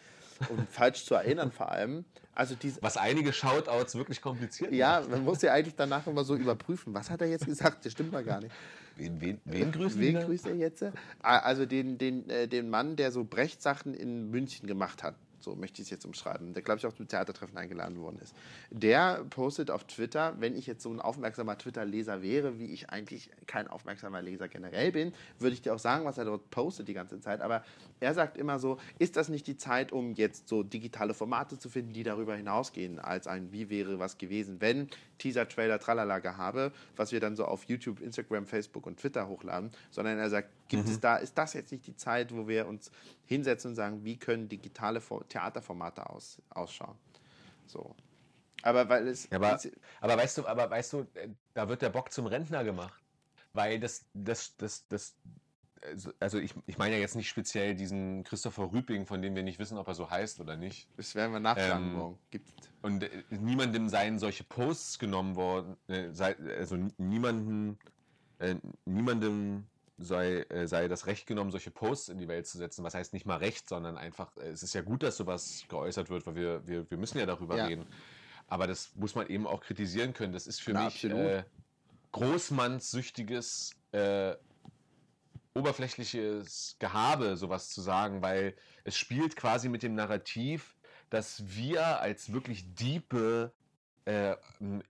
und 0.49 0.69
falsch 0.71 1.05
zu 1.05 1.15
erinnern 1.15 1.53
vor 1.53 1.71
allem. 1.71 2.05
Also 2.35 2.55
diese, 2.55 2.83
Was 2.83 2.97
einige 2.97 3.33
Shoutouts 3.33 3.95
wirklich 3.95 4.21
kompliziert 4.21 4.73
ja, 4.73 5.01
macht. 5.01 5.11
man 5.11 5.25
muss 5.25 5.43
ja 5.43 5.53
eigentlich 5.53 5.77
danach 5.77 6.07
immer 6.07 6.25
so 6.25 6.35
überprüfen. 6.35 6.95
Was 6.95 7.11
hat 7.11 7.21
er 7.21 7.29
jetzt 7.29 7.47
gesagt? 7.47 7.85
Das 7.85 7.93
stimmt 7.93 8.11
mal 8.13 8.25
gar 8.25 8.41
nicht. 8.41 8.53
Wen, 8.97 9.21
wen, 9.21 9.41
wen 9.45 9.73
grüßen 9.73 10.01
Wen 10.01 10.15
wir? 10.15 10.25
grüßt 10.25 10.47
er 10.47 10.55
jetzt? 10.57 10.83
Ah, 11.23 11.39
Also 11.39 11.67
den, 11.67 11.99
den, 11.99 12.29
äh, 12.31 12.47
den 12.49 12.69
Mann, 12.71 12.97
der 12.97 13.11
so 13.13 13.25
Brecht-Sachen 13.25 13.95
in 13.95 14.31
München 14.31 14.67
gemacht 14.67 15.03
hat. 15.03 15.15
So 15.41 15.57
möchte 15.57 15.83
ich 15.83 15.87
es 15.89 15.91
jetzt 15.91 16.05
umschreiben. 16.05 16.55
Der, 16.55 16.63
glaube 16.63 16.79
ich, 16.79 16.87
auch 16.87 16.93
zum 16.93 17.09
Theatertreffen 17.09 17.59
eingeladen 17.59 17.99
worden 17.99 18.21
ist. 18.23 18.33
Der 18.71 19.25
postet 19.29 19.73
auf 19.73 19.83
Twitter, 19.85 20.37
wenn 20.39 20.57
ich 20.57 20.69
jetzt 20.69 20.85
so 20.85 20.91
ein 20.93 21.01
aufmerksamer 21.01 21.59
Twitter-Leser 21.59 22.23
wäre, 22.23 22.61
wie 22.61 22.67
ich 22.67 22.91
eigentlich 22.91 23.29
kein 23.49 23.67
aufmerksamer 23.67 24.23
Leser 24.23 24.47
generell 24.47 24.93
bin, 24.93 25.13
würde 25.41 25.55
ich 25.55 25.63
dir 25.63 25.75
auch 25.75 25.81
sagen, 25.81 26.05
was 26.05 26.17
er 26.17 26.27
dort 26.27 26.49
postet 26.51 26.87
die 26.87 26.95
ganze 26.95 27.19
Zeit. 27.21 27.41
Aber 27.41 27.65
er 28.03 28.15
sagt 28.15 28.37
immer 28.37 28.59
so, 28.59 28.79
ist 28.99 29.17
das 29.17 29.29
nicht 29.29 29.47
die 29.47 29.57
Zeit, 29.57 29.93
um 29.93 30.15
jetzt 30.15 30.49
so 30.49 30.63
digitale 30.63 31.15
Formate 31.15 31.59
zu 31.59 31.71
finden, 31.71 31.93
die 31.93 32.03
darüber 32.03 32.37
hinausgehen, 32.37 32.99
als 32.99 33.27
ein 33.27 33.53
Wie 33.53 33.71
wäre 33.71 33.99
was 33.99 34.19
gewesen, 34.19 34.61
wenn 34.61 34.89
Teaser, 35.19 35.49
Trailer, 35.49 35.79
Tralala 35.79 36.23
habe, 36.37 36.73
was 36.97 37.13
wir 37.13 37.21
dann 37.21 37.37
so 37.37 37.45
auf 37.45 37.65
YouTube, 37.65 38.01
Instagram, 38.01 38.47
Facebook 38.47 38.87
und 38.87 38.99
Twitter 38.99 39.29
hochladen, 39.29 39.71
sondern 39.91 40.19
er 40.19 40.29
sagt, 40.29 40.51
gibt 40.69 40.89
es 40.89 41.01
da, 41.01 41.17
ist 41.17 41.39
das 41.39 41.55
jetzt 41.55 41.73
nicht 41.73 41.87
die 41.87 41.97
Zeit, 41.97 42.35
wo 42.35 42.49
wir 42.49 42.67
uns 42.67 42.91
hinsetzen 43.27 43.71
und 43.71 43.77
sagen, 43.77 44.05
wie 44.05 44.17
können 44.17 44.49
digitale 44.49 45.01
For- 45.01 45.27
Theaterformate 45.29 46.11
aus, 46.11 46.43
ausschauen? 46.51 46.97
So. 47.67 47.95
Aber 48.63 48.89
weil 48.89 49.09
es. 49.09 49.29
Ja, 49.31 49.37
aber, 49.37 49.59
aber 50.01 50.17
weißt 50.17 50.39
du, 50.39 50.47
aber 50.47 50.71
weißt 50.71 50.93
du, 50.93 51.01
äh, 51.15 51.29
da 51.55 51.69
wird 51.69 51.83
der 51.83 51.91
Bock 51.91 52.13
zum 52.13 52.27
Rentner 52.27 52.65
gemacht. 52.65 53.03
Weil 53.55 53.81
das, 53.81 54.07
das, 54.15 54.57
das, 54.57 54.87
das, 54.89 55.15
also- 55.83 56.13
also 56.21 56.39
ich, 56.39 56.55
ich 56.67 56.79
meine 56.79 56.95
ja 56.95 57.01
jetzt 57.01 57.17
nicht 57.17 57.29
speziell 57.29 57.75
diesen 57.75 58.25
Christopher 58.25 58.71
Rüping, 58.73 59.07
von 59.07 59.21
dem 59.23 59.35
wir 59.35 59.43
nicht 59.43 59.59
wissen, 59.59 59.79
ob 59.79 59.89
er 59.89 59.95
so 59.95 60.11
heißt 60.11 60.41
oder 60.41 60.57
nicht. 60.57 60.89
das 60.97 61.15
werden 61.15 61.33
wir 61.33 61.41
nachfragen 61.41 61.87
Ähm, 61.87 61.93
morgen. 61.93 62.19
Gibt's. 62.31 62.53
Und 62.83 63.03
äh, 63.05 63.23
niemandem 63.31 63.89
seien 63.89 64.19
solche 64.19 64.45
Posts 64.45 64.99
genommen 64.99 65.37
worden, 65.37 65.77
äh, 65.89 66.11
sei, 66.13 66.37
also 66.59 66.77
niemanden, 66.99 67.79
äh, 68.39 68.57
niemandem 68.85 69.67
sei, 69.99 70.39
äh, 70.49 70.67
sei 70.67 70.89
das 70.89 71.07
Recht 71.07 71.27
genommen, 71.27 71.51
solche 71.53 71.71
Posts 71.71 72.09
in 72.09 72.19
die 72.19 72.27
Welt 72.27 72.47
zu 72.47 72.59
setzen. 72.59 72.83
Was 72.83 72.95
heißt 72.95 73.13
nicht 73.13 73.27
mal 73.27 73.37
Recht, 73.37 73.69
sondern 73.69 73.97
einfach, 73.99 74.37
äh, 74.39 74.49
es 74.49 74.63
ist 74.63 74.75
ja 74.75 74.81
gut, 74.83 75.03
dass 75.03 75.17
sowas 75.17 75.65
geäußert 75.69 76.11
wird, 76.11 76.27
weil 76.27 76.35
wir, 76.35 76.67
wir, 76.67 76.91
wir 76.91 76.99
müssen 76.99 77.19
ja 77.19 77.27
darüber 77.27 77.57
Ja. 77.57 77.67
reden. 77.67 77.87
Aber 78.49 78.67
das 78.67 78.95
muss 78.97 79.15
man 79.15 79.29
eben 79.29 79.47
auch 79.47 79.61
kritisieren 79.61 80.13
können. 80.13 80.33
Das 80.33 80.47
ist 80.47 80.61
für 80.61 80.73
Na, 80.73 80.85
mich 80.85 81.05
äh, 81.05 81.45
großmannssüchtiges, 82.11 83.75
oberflächliches 85.55 86.77
Gehabe, 86.79 87.37
sowas 87.37 87.69
zu 87.69 87.81
sagen, 87.81 88.23
weil 88.23 88.55
es 88.85 88.97
spielt 88.97 89.37
quasi 89.37 89.69
mit 89.69 89.83
dem 89.83 89.95
Narrativ, 89.95 90.77
dass 91.11 91.43
wir 91.47 92.01
als 92.01 92.33
wirklich 92.33 92.75
diepe, 92.75 93.53
äh, 94.05 94.35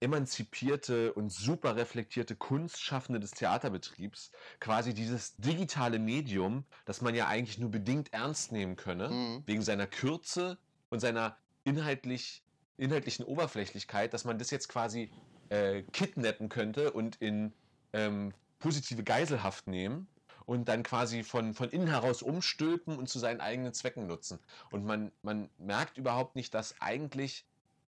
emanzipierte 0.01 1.13
und 1.13 1.31
super 1.31 1.77
reflektierte 1.77 2.35
Kunstschaffende 2.37 3.21
des 3.21 3.33
Theaterbetriebs 3.33 4.33
quasi 4.59 4.95
dieses 4.95 5.37
digitale 5.37 5.99
Medium, 5.99 6.65
das 6.87 7.03
man 7.03 7.15
ja 7.15 7.27
eigentlich 7.27 7.59
nur 7.59 7.71
bedingt 7.71 8.13
ernst 8.15 8.53
nehmen 8.53 8.77
könne, 8.77 9.11
Mhm. 9.11 9.43
wegen 9.47 9.63
seiner 9.63 9.87
Kürze 9.87 10.59
und 10.89 11.01
seiner 11.01 11.37
inhaltlich, 11.65 12.43
inhaltlichen 12.79 13.25
Oberflächlichkeit, 13.27 14.15
dass 14.15 14.25
man 14.25 14.39
das 14.39 14.51
jetzt 14.51 14.69
quasi 14.69 15.11
äh, 15.51 15.83
kidnappen 15.93 16.49
könnte 16.49 16.93
und 16.93 17.17
in 17.17 17.53
ähm, 17.93 18.33
positive 18.59 19.03
Geiselhaft 19.05 19.67
nehmen 19.67 20.07
und 20.47 20.67
dann 20.69 20.83
quasi 20.83 21.23
von, 21.23 21.55
von 21.55 21.71
innen 21.71 21.89
heraus 21.89 22.23
umstülpen 22.23 22.97
und 22.97 23.09
zu 23.09 23.19
seinen 23.19 23.41
eigenen 23.41 23.73
Zwecken 23.73 24.07
nutzen. 24.07 24.39
Und 24.71 24.85
man, 24.85 25.13
man 25.23 25.49
merkt 25.59 25.99
überhaupt 25.99 26.37
nicht, 26.37 26.55
dass 26.55 26.81
eigentlich 26.81 27.47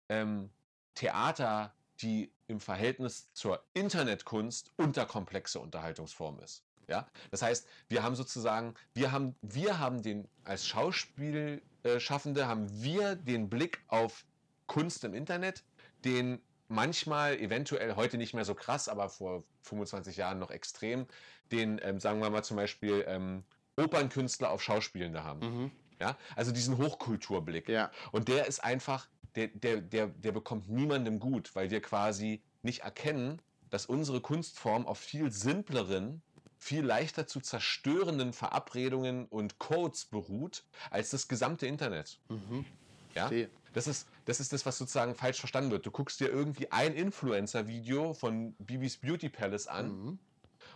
ähm, 0.08 0.50
Theater, 0.94 1.72
die 2.00 2.32
im 2.46 2.60
Verhältnis 2.60 3.32
zur 3.32 3.62
Internetkunst 3.74 4.72
unterkomplexe 4.76 5.60
Unterhaltungsform 5.60 6.40
ist. 6.40 6.64
Ja? 6.88 7.06
Das 7.30 7.42
heißt, 7.42 7.66
wir 7.88 8.02
haben 8.02 8.16
sozusagen, 8.16 8.74
wir 8.92 9.12
haben, 9.12 9.34
wir 9.40 9.78
haben 9.78 10.02
den, 10.02 10.28
als 10.44 10.66
Schauspielschaffende 10.66 12.46
haben 12.46 12.82
wir 12.82 13.14
den 13.16 13.48
Blick 13.48 13.80
auf 13.88 14.24
Kunst 14.66 15.04
im 15.04 15.14
Internet, 15.14 15.64
den 16.04 16.40
manchmal, 16.68 17.38
eventuell 17.38 17.96
heute 17.96 18.18
nicht 18.18 18.34
mehr 18.34 18.44
so 18.44 18.54
krass, 18.54 18.88
aber 18.88 19.08
vor 19.08 19.44
25 19.62 20.16
Jahren 20.16 20.38
noch 20.38 20.50
extrem, 20.50 21.06
den, 21.52 21.80
ähm, 21.82 22.00
sagen 22.00 22.20
wir 22.20 22.30
mal 22.30 22.44
zum 22.44 22.56
Beispiel, 22.56 23.04
ähm, 23.06 23.44
Opernkünstler 23.76 24.50
auf 24.50 24.62
Schauspielende 24.62 25.24
haben. 25.24 25.40
Mhm. 25.40 25.70
Ja? 26.00 26.16
Also 26.36 26.52
diesen 26.52 26.78
Hochkulturblick. 26.78 27.68
Ja. 27.68 27.90
Und 28.12 28.28
der 28.28 28.46
ist 28.46 28.62
einfach, 28.62 29.08
der, 29.34 29.48
der, 29.48 29.80
der, 29.80 30.08
der 30.08 30.32
bekommt 30.32 30.68
niemandem 30.68 31.18
gut, 31.18 31.54
weil 31.54 31.70
wir 31.70 31.80
quasi 31.80 32.42
nicht 32.62 32.80
erkennen, 32.80 33.40
dass 33.70 33.86
unsere 33.86 34.20
Kunstform 34.20 34.86
auf 34.86 34.98
viel 34.98 35.30
simpleren, 35.30 36.22
viel 36.58 36.84
leichter 36.84 37.26
zu 37.26 37.40
zerstörenden 37.40 38.32
Verabredungen 38.32 39.26
und 39.26 39.58
Codes 39.58 40.04
beruht 40.04 40.64
als 40.90 41.10
das 41.10 41.28
gesamte 41.28 41.66
Internet. 41.66 42.18
Mhm. 42.28 42.66
Ja? 43.14 43.28
Verstehe. 43.28 43.50
Das 43.72 43.86
ist, 43.86 44.08
das 44.24 44.40
ist 44.40 44.52
das, 44.52 44.66
was 44.66 44.78
sozusagen 44.78 45.14
falsch 45.14 45.38
verstanden 45.38 45.70
wird. 45.70 45.86
Du 45.86 45.90
guckst 45.90 46.18
dir 46.20 46.28
irgendwie 46.28 46.70
ein 46.72 46.92
Influencer-Video 46.94 48.14
von 48.14 48.54
Bibis 48.58 48.96
Beauty 48.98 49.28
Palace 49.28 49.66
an 49.68 49.88
Mhm. 49.90 50.18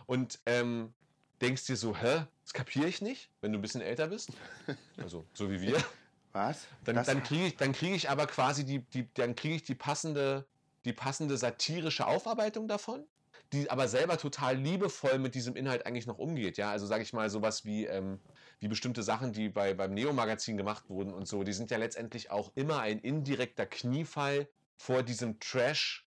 und 0.05 0.39
ähm, 0.45 0.93
denkst 1.41 1.65
dir 1.65 1.75
so, 1.75 1.95
hä, 1.95 2.25
das 2.43 2.53
kapiere 2.53 2.87
ich 2.87 3.01
nicht, 3.01 3.29
wenn 3.41 3.51
du 3.51 3.59
ein 3.59 3.61
bisschen 3.61 3.81
älter 3.81 4.07
bist. 4.07 4.29
Also, 4.97 5.25
so 5.33 5.51
wie 5.51 5.61
wir. 5.61 5.83
Was? 6.31 6.67
Dann, 6.85 6.95
Das- 6.95 7.07
dann 7.07 7.21
kriege 7.23 7.47
ich, 7.47 7.57
dann 7.57 7.73
krieg 7.73 7.93
ich 7.93 8.09
aber 8.09 8.27
quasi 8.27 8.65
die, 8.65 8.79
die, 8.79 9.13
dann 9.13 9.35
kriege 9.35 9.55
ich 9.55 9.63
die 9.63 9.75
passende, 9.75 10.45
die 10.85 10.93
passende 10.93 11.37
satirische 11.37 12.07
Aufarbeitung 12.07 12.67
davon, 12.67 13.05
die 13.51 13.69
aber 13.69 13.87
selber 13.89 14.17
total 14.17 14.55
liebevoll 14.57 15.19
mit 15.19 15.35
diesem 15.35 15.55
Inhalt 15.57 15.85
eigentlich 15.85 16.07
noch 16.07 16.17
umgeht. 16.17 16.57
Ja, 16.57 16.71
also 16.71 16.85
sage 16.85 17.03
ich 17.03 17.11
mal 17.13 17.29
sowas 17.29 17.65
wie, 17.65 17.85
ähm, 17.85 18.19
wie 18.59 18.67
bestimmte 18.67 19.03
Sachen, 19.03 19.33
die 19.33 19.49
bei, 19.49 19.73
beim 19.73 19.93
Neo-Magazin 19.93 20.57
gemacht 20.57 20.89
wurden 20.89 21.13
und 21.13 21.27
so, 21.27 21.43
die 21.43 21.53
sind 21.53 21.71
ja 21.71 21.77
letztendlich 21.77 22.31
auch 22.31 22.51
immer 22.55 22.79
ein 22.79 22.99
indirekter 22.99 23.65
Kniefall 23.65 24.47
vor 24.77 25.03
diesem 25.03 25.39
Trash, 25.39 26.07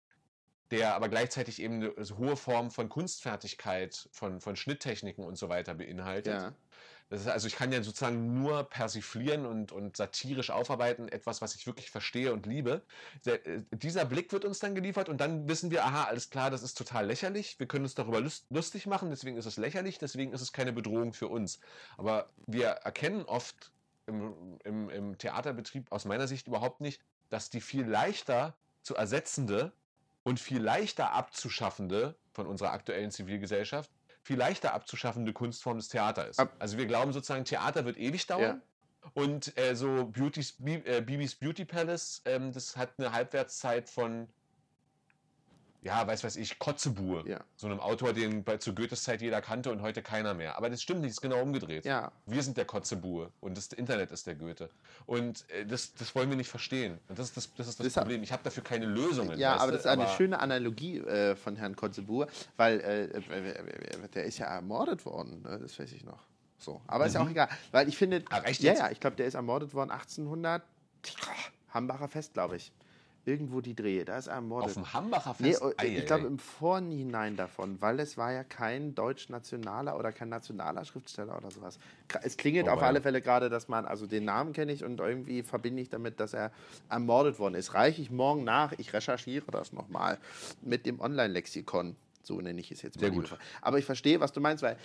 der 0.71 0.95
aber 0.95 1.09
gleichzeitig 1.09 1.61
eben 1.61 1.83
eine 1.83 2.05
so 2.05 2.19
hohe 2.19 2.37
Form 2.37 2.71
von 2.71 2.89
Kunstfertigkeit, 2.89 4.09
von, 4.13 4.41
von 4.41 4.57
Schnitttechniken 4.57 5.25
und 5.25 5.37
so 5.37 5.49
weiter 5.49 5.75
beinhaltet. 5.75 6.35
Ja. 6.35 6.55
Ist, 7.11 7.29
also 7.29 7.47
ich 7.47 7.57
kann 7.57 7.71
ja 7.71 7.83
sozusagen 7.83 8.43
nur 8.43 8.65
persiflieren 8.65 9.45
und, 9.47 9.73
und 9.73 9.97
satirisch 9.97 10.51
aufarbeiten, 10.51 11.09
etwas, 11.09 11.43
was 11.43 11.55
ich 11.55 11.67
wirklich 11.67 11.91
verstehe 11.91 12.33
und 12.33 12.47
liebe. 12.47 12.83
Der, 13.25 13.47
äh, 13.47 13.63
dieser 13.73 14.05
Blick 14.05 14.33
wird 14.33 14.45
uns 14.45 14.59
dann 14.59 14.75
geliefert 14.75 15.09
und 15.09 15.21
dann 15.21 15.49
wissen 15.49 15.71
wir, 15.71 15.85
aha, 15.85 16.05
alles 16.05 16.31
klar, 16.31 16.51
das 16.51 16.63
ist 16.63 16.79
total 16.79 17.07
lächerlich. 17.07 17.59
Wir 17.59 17.67
können 17.67 17.85
uns 17.85 17.95
darüber 17.95 18.21
lust, 18.21 18.47
lustig 18.51 18.87
machen, 18.87 19.11
deswegen 19.11 19.37
ist 19.37 19.47
es 19.47 19.59
lächerlich, 19.59 19.99
deswegen 19.99 20.33
ist 20.33 20.41
es 20.41 20.53
keine 20.53 20.73
Bedrohung 20.73 21.13
für 21.13 21.29
uns. 21.29 21.61
Aber 21.99 22.31
wir 22.47 22.69
erkennen 22.69 23.25
oft 23.25 23.71
im, 24.07 24.59
im, 24.65 24.89
im 24.91 25.19
Theaterbetrieb 25.19 25.93
aus 25.93 26.07
meiner 26.07 26.27
Sicht 26.27 26.47
überhaupt 26.47 26.81
nicht, 26.81 27.03
dass 27.29 27.51
die 27.51 27.61
viel 27.61 27.87
leichter 27.87 28.55
zu 28.83 28.95
ersetzende 28.95 29.73
und 30.23 30.41
viel 30.41 30.61
leichter 30.61 31.13
abzuschaffende 31.13 32.15
von 32.33 32.47
unserer 32.47 32.73
aktuellen 32.73 33.11
Zivilgesellschaft 33.11 33.91
viel 34.25 34.39
leichter 34.39 34.75
abzuschaffende 34.75 35.33
Kunstform 35.33 35.77
des 35.77 35.89
Theater 35.89 36.27
ist. 36.27 36.41
Also 36.59 36.79
wir 36.79 36.87
glauben 36.87 37.13
sozusagen, 37.13 37.45
Theater 37.45 37.85
wird 37.85 37.99
ewig 37.99 38.27
dauern. 38.27 38.63
Und 39.13 39.57
äh, 39.59 39.77
so 39.77 40.07
Beauty's, 40.07 40.57
äh, 40.65 41.03
Bibis 41.03 41.35
Beauty 41.35 41.67
Palace, 41.67 42.23
ähm, 42.25 42.53
das 42.53 42.77
hat 42.77 42.95
eine 42.99 43.13
Halbwertszeit 43.13 43.91
von, 43.91 44.29
ja, 45.85 46.07
weiß 46.07 46.25
weiß 46.25 46.37
ich, 46.37 46.59
Kotzebue. 46.59 47.23
Ja. 47.29 47.41
So 47.57 47.67
einem 47.67 47.79
Autor, 47.79 48.13
den 48.15 48.43
bei, 48.43 48.57
zu 48.57 48.75
Goethes 48.75 49.05
Zeit 49.05 49.21
jeder 49.21 49.41
kannte 49.43 49.71
und 49.71 49.83
heute 49.83 50.03
keiner 50.03 50.33
mehr. 50.35 50.57
Aber 50.57 50.71
das 50.71 50.83
stimmt 50.83 51.01
nicht, 51.03 51.11
das 51.11 51.19
ist 51.19 51.21
genau 51.21 51.41
umgedreht. 51.43 51.85
Ja. 51.85 52.11
Wir 52.27 52.43
sind 52.43 52.57
der 52.57 52.65
Kotzebue 52.65 53.31
und 53.41 53.57
das 53.57 53.67
Internet 53.69 54.11
ist 54.11 54.27
der 54.27 54.35
Goethe. 54.35 54.71
Und 55.07 55.49
äh, 55.51 55.67
das, 55.67 55.95
das 55.95 56.15
wollen 56.15 56.31
wir 56.31 56.37
nicht 56.39 56.49
verstehen. 56.49 56.99
Und 57.09 57.19
das 57.19 57.29
ist 57.29 57.37
das, 57.37 57.55
das, 57.55 57.69
ist 57.69 57.79
das 57.79 57.85
Deshalb- 57.85 58.07
Problem. 58.07 58.23
Ich 58.23 58.33
habe 58.33 58.43
dafür 58.43 58.65
keine 58.65 58.87
Lösungen. 58.87 59.39
Ja, 59.39 59.57
aber 59.59 59.73
das 59.73 59.83
ist 59.83 59.87
eine 59.87 60.05
Aber- 60.05 60.13
schöne 60.17 60.41
Analogie 60.41 60.99
äh, 60.99 61.37
von 61.37 61.55
Herrn 61.57 61.77
Kotzebue, 61.77 62.27
weil 62.57 62.81
äh, 62.81 63.05
äh, 63.05 64.09
der 64.15 64.25
ist 64.25 64.39
ja 64.39 64.47
ermordet 64.47 65.05
worden, 65.05 65.43
ne? 65.43 65.59
das 65.61 65.79
weiß 65.79 65.93
ich 65.93 66.05
noch. 66.05 66.25
So, 66.57 66.81
aber 66.87 67.05
ist 67.05 67.15
ja 67.15 67.21
auch 67.23 67.29
egal, 67.29 67.49
weil 67.73 67.89
ich 67.89 67.99
finde, 67.99 68.25
echt 68.45 68.63
ja, 68.63 68.73
ja, 68.73 68.91
ich 68.91 68.99
glaube, 69.01 69.17
der 69.17 69.27
ist 69.27 69.35
ermordet 69.35 69.75
worden 69.75 69.91
1800 69.91 70.63
Hambacher 71.69 72.09
Fest, 72.09 72.33
glaube 72.33 72.57
ich. 72.57 72.73
Irgendwo 73.27 73.63
die 73.63 73.75
Drehe, 73.75 74.05
da 74.05 74.19
ist 74.19 74.27
er 74.27 74.35
ermordet. 74.35 74.69
Auf 74.69 74.75
dem 74.75 74.93
Hambacher 74.93 75.35
Nee, 75.39 75.53
Fest? 75.53 75.63
oh, 75.63 75.73
Ei, 75.79 75.97
ich 75.99 76.07
glaube 76.07 76.27
im 76.27 76.39
Vorhinein 76.39 77.37
davon, 77.37 77.81
weil 77.81 77.99
es 78.01 78.19
war 78.19 78.33
ja 78.33 78.45
kein 78.45 78.95
deutsch-nationaler 78.95 79.99
oder 79.99 80.13
kein 80.13 80.29
nationaler 80.29 80.85
Schriftsteller 80.85 81.37
oder 81.39 81.51
sowas. 81.51 81.79
Es 82.23 82.37
klingelt 82.37 82.67
Oh, 82.69 82.73
auf 82.73 82.81
ja. 82.81 82.87
alle 82.87 83.01
Fälle 83.01 83.23
gerade, 83.23 83.49
dass 83.49 83.69
man, 83.69 83.87
also 83.87 84.07
den 84.07 84.25
Namen 84.27 84.53
kenne 84.53 84.73
ich 84.73 84.85
und 84.85 85.01
irgendwie 85.01 85.43
verbinde 85.43 85.81
ich 85.81 85.89
damit, 85.89 86.21
dass 86.21 86.35
er 86.35 86.51
ermordet 86.91 87.39
worden 87.39 87.55
ist. 87.55 87.73
Reiche 87.73 88.03
ich 88.03 88.11
morgen 88.11 88.45
nach, 88.45 88.73
ich 88.77 88.93
recherchiere 88.93 89.51
das 89.51 89.73
nochmal 89.73 90.19
mit 90.61 90.85
dem 90.85 91.01
Online-Lexikon. 91.01 91.97
So 92.23 92.41
nenne 92.41 92.61
ich 92.61 92.71
es 92.73 92.83
jetzt 92.83 92.97
mal. 92.97 93.01
Sehr 93.03 93.11
gut. 93.11 93.37
Aber 93.63 93.79
ich 93.79 93.85
verstehe, 93.87 94.21
was 94.21 94.33
du 94.33 94.41
meinst, 94.41 94.63
weil 94.63 94.77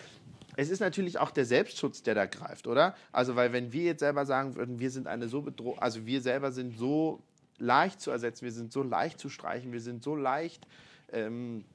es 0.55 0.69
ist 0.69 0.79
natürlich 0.81 1.19
auch 1.19 1.31
der 1.31 1.45
Selbstschutz, 1.45 2.03
der 2.03 2.15
da 2.15 2.25
greift, 2.25 2.67
oder? 2.67 2.95
Also, 3.13 3.35
weil 3.35 3.53
wenn 3.53 3.71
wir 3.71 3.83
jetzt 3.83 3.99
selber 3.99 4.25
sagen 4.25 4.55
würden, 4.55 4.79
wir 4.79 4.91
sind 4.91 5.07
eine 5.07 5.27
so 5.29 5.41
bedroht, 5.41 5.77
also 5.79 6.05
wir 6.05 6.21
selber 6.21 6.51
sind 6.51 6.77
so 6.77 7.21
leicht 7.60 8.01
zu 8.01 8.12
ersetzen, 8.12 8.45
wir 8.45 8.51
sind 8.51 8.72
so 8.72 8.84
leicht 8.84 9.20
zu 9.20 9.30
streichen, 9.30 9.72
wir 9.72 9.82
sind 9.82 10.03
so 10.03 10.16
leicht 10.16 10.68
ähm, 11.12 11.66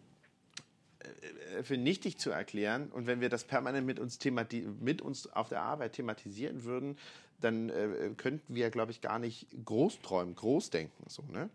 äh, 1.01 1.62
für 1.62 1.76
nichtig 1.76 2.18
zu 2.18 2.30
erklären. 2.30 2.91
Und 2.91 3.07
wenn 3.07 3.20
wir 3.20 3.28
das 3.28 3.45
permanent 3.45 3.87
mit 3.87 3.99
uns, 3.99 4.18
mit 4.80 5.03
uns 5.03 5.32
auf 5.32 5.49
der 5.49 5.62
Arbeit 5.62 5.93
thematisieren 5.93 6.64
würden, 6.64 6.99
dann 7.41 7.68
äh, 7.68 8.11
könnten 8.16 8.55
wir, 8.55 8.70
glaube 8.70 8.93
ich, 8.93 9.01
gar 9.01 9.18
nicht 9.18 9.47
groß 9.64 10.01
träumen, 10.01 10.35
groß 10.35 10.70
denken. 10.70 11.05
So, 11.09 11.22
ne? 11.30 11.51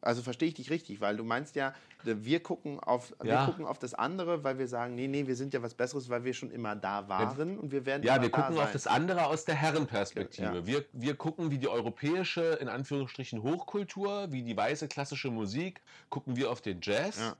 Also 0.00 0.22
verstehe 0.22 0.48
ich 0.48 0.54
dich 0.54 0.70
richtig, 0.70 1.00
weil 1.00 1.16
du 1.16 1.24
meinst 1.24 1.56
ja, 1.56 1.74
wir 2.04 2.40
gucken 2.40 2.78
auf, 2.78 3.14
wir 3.20 3.32
Ja. 3.32 3.44
gucken 3.46 3.66
auf 3.66 3.78
das 3.78 3.94
andere, 3.94 4.44
weil 4.44 4.58
wir 4.58 4.68
sagen, 4.68 4.94
nee, 4.94 5.08
nee, 5.08 5.26
wir 5.26 5.34
sind 5.36 5.52
ja 5.54 5.62
was 5.62 5.74
Besseres, 5.74 6.08
weil 6.08 6.22
wir 6.24 6.34
schon 6.34 6.50
immer 6.50 6.76
da 6.76 7.08
waren 7.08 7.58
und 7.58 7.72
wir 7.72 7.86
werden 7.86 8.02
Ja, 8.04 8.20
wir 8.20 8.30
gucken 8.30 8.58
auf 8.58 8.70
das 8.72 8.86
andere 8.86 9.26
aus 9.26 9.44
der 9.44 9.54
Herrenperspektive. 9.56 10.58
Ja. 10.58 10.66
Wir, 10.66 10.84
wir 10.92 11.16
gucken, 11.16 11.50
wie 11.50 11.58
die 11.58 11.68
europäische, 11.68 12.42
in 12.60 12.68
Anführungsstrichen, 12.68 13.42
Hochkultur, 13.42 14.30
wie 14.30 14.42
die 14.42 14.56
weiße 14.56 14.86
klassische 14.88 15.30
Musik, 15.30 15.80
gucken 16.08 16.36
wir 16.36 16.50
auf 16.50 16.60
den 16.60 16.80
Jazz 16.82 17.18
Ja. 17.18 17.36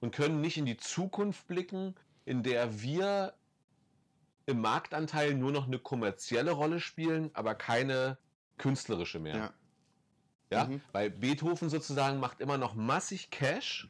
und 0.00 0.14
können 0.14 0.40
nicht 0.40 0.56
in 0.56 0.64
die 0.64 0.76
Zukunft 0.76 1.46
blicken, 1.48 1.94
in 2.24 2.42
der 2.42 2.80
wir 2.80 3.34
im 4.46 4.60
Marktanteil 4.60 5.34
nur 5.34 5.50
noch 5.50 5.66
eine 5.66 5.78
kommerzielle 5.80 6.52
Rolle 6.52 6.80
spielen, 6.80 7.30
aber 7.34 7.54
keine 7.56 8.16
künstlerische 8.58 9.18
mehr. 9.18 9.52
Ja. 10.50 10.64
Mhm. 10.66 10.80
Weil 10.92 11.10
Beethoven 11.10 11.68
sozusagen 11.70 12.20
macht 12.20 12.40
immer 12.40 12.58
noch 12.58 12.74
massig 12.74 13.30
Cash. 13.30 13.88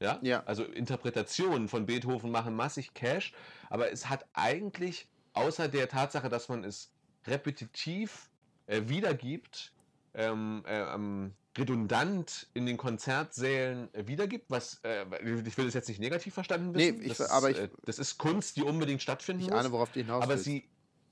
Ja? 0.00 0.18
Ja. 0.22 0.42
Also 0.44 0.64
Interpretationen 0.64 1.68
von 1.68 1.86
Beethoven 1.86 2.30
machen 2.30 2.54
massig 2.54 2.94
Cash, 2.94 3.32
aber 3.68 3.92
es 3.92 4.08
hat 4.08 4.26
eigentlich, 4.32 5.08
außer 5.34 5.68
der 5.68 5.88
Tatsache, 5.88 6.28
dass 6.28 6.48
man 6.48 6.64
es 6.64 6.90
repetitiv 7.26 8.30
äh, 8.66 8.82
wiedergibt, 8.86 9.72
ähm, 10.14 10.62
äh, 10.66 10.80
ähm, 10.94 11.34
redundant 11.58 12.48
in 12.54 12.64
den 12.66 12.76
Konzertsälen 12.76 13.92
äh, 13.94 14.06
wiedergibt, 14.06 14.46
was 14.50 14.80
äh, 14.84 15.04
ich 15.44 15.56
will 15.58 15.66
das 15.66 15.74
jetzt 15.74 15.88
nicht 15.88 16.00
negativ 16.00 16.32
verstanden 16.34 16.72
Nee, 16.72 16.92
wissen. 16.92 17.02
ich- 17.02 17.18
das, 17.18 17.30
aber 17.30 17.50
ich- 17.50 17.58
äh, 17.58 17.68
das 17.84 17.98
ist 17.98 18.16
Kunst, 18.18 18.56
die 18.56 18.62
unbedingt 18.62 19.02
stattfinden 19.02 19.42
Ich 19.42 19.50
muss. 19.50 19.58
ahne, 19.58 19.72
worauf 19.72 19.90
du 19.92 20.00
hinaus 20.00 20.22
Aber 20.22 20.32
willst. 20.34 20.44
sie, 20.44 20.68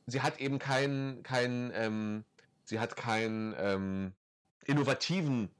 sie 0.07 0.23
hat 0.23 0.41
eben 0.41 0.59
keinen, 0.59 1.23
keinen, 1.23 1.71
ähm, 1.75 2.25
sie 2.65 2.81
hat 2.81 2.97
keinen 2.97 3.55
ähm, 3.59 4.13
innovativen 4.69 5.51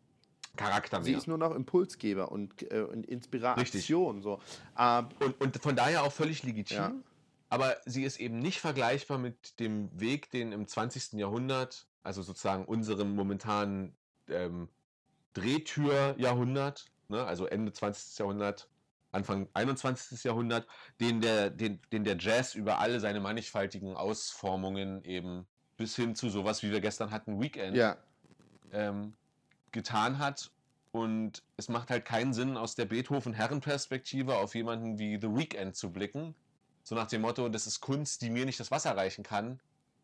Charakter 0.57 1.03
Sie 1.03 1.11
mehr. 1.11 1.19
ist 1.19 1.27
nur 1.29 1.39
noch 1.39 1.55
Impulsgeber 1.55 2.31
und, 2.33 2.71
äh, 2.73 2.81
und 2.83 3.07
Inspiration. 3.07 4.23
So. 4.23 4.41
Äh, 4.77 5.03
Und, 5.21 5.41
und 5.41 5.63
von 5.63 5.77
daher 5.77 6.03
auch 6.03 6.13
völlig 6.13 6.43
legitim. 6.43 6.77
Ja. 6.77 6.93
Aber 7.49 7.77
sie 7.87 8.05
ist 8.05 8.21
eben 8.21 8.39
nicht 8.39 8.61
vergleichbar 8.61 9.19
mit 9.19 9.59
dem 9.61 9.89
Weg, 9.99 10.31
den 10.31 10.53
im 10.53 10.67
20. 10.67 11.15
Jahrhundert, 11.15 11.87
also 12.03 12.23
sozusagen 12.23 12.65
unserem 12.67 13.15
momentanen 13.15 13.97
ähm, 14.29 14.69
Drehtürjahrhundert, 15.33 16.87
ne, 17.09 17.25
also 17.25 17.47
Ende 17.47 17.73
20. 17.73 18.19
Jahrhundert, 18.19 18.69
Anfang 19.13 19.49
21. 19.55 20.23
Jahrhundert, 20.25 20.67
den 21.01 21.21
der, 21.23 21.49
den, 21.51 21.81
den 21.93 22.05
der 22.05 22.19
Jazz 22.19 22.55
über 22.55 22.79
alle 22.79 23.01
seine 23.01 23.21
mannigfaltigen 23.21 23.97
Ausformungen 23.97 25.03
eben 25.05 25.47
bis 25.79 25.97
hin 25.97 26.15
zu 26.15 26.29
sowas, 26.29 26.63
wie 26.63 26.71
wir 26.71 26.81
gestern 26.81 27.11
hatten, 27.11 27.41
Weekend, 27.41 27.77
ja, 27.77 27.97
ähm, 28.73 29.15
getan 29.73 30.19
hat. 30.19 30.51
Und 30.91 31.43
es 31.57 31.69
macht 31.69 31.91
halt 31.91 32.05
keinen 32.07 32.33
Sinn, 32.33 32.57
aus 32.57 32.75
der 32.75 32.87
Beethoven-Herrenperspektive 32.87 34.37
auf 34.37 34.55
jemanden 34.55 34.99
wie 34.99 35.19
The 35.21 35.29
Weeknd 35.29 35.77
zu 35.77 35.93
blicken. 35.93 36.35
So 36.83 36.95
nach 36.95 37.07
dem 37.07 37.21
Motto, 37.23 37.49
das 37.51 37.67
ist 37.67 37.81
Kunst, 37.81 38.23
die 38.23 38.31
mir 38.31 38.47
nicht 38.47 38.59
das 38.59 38.71
Wasser 38.71 38.97
reichen 38.97 39.23
kann, 39.23 39.61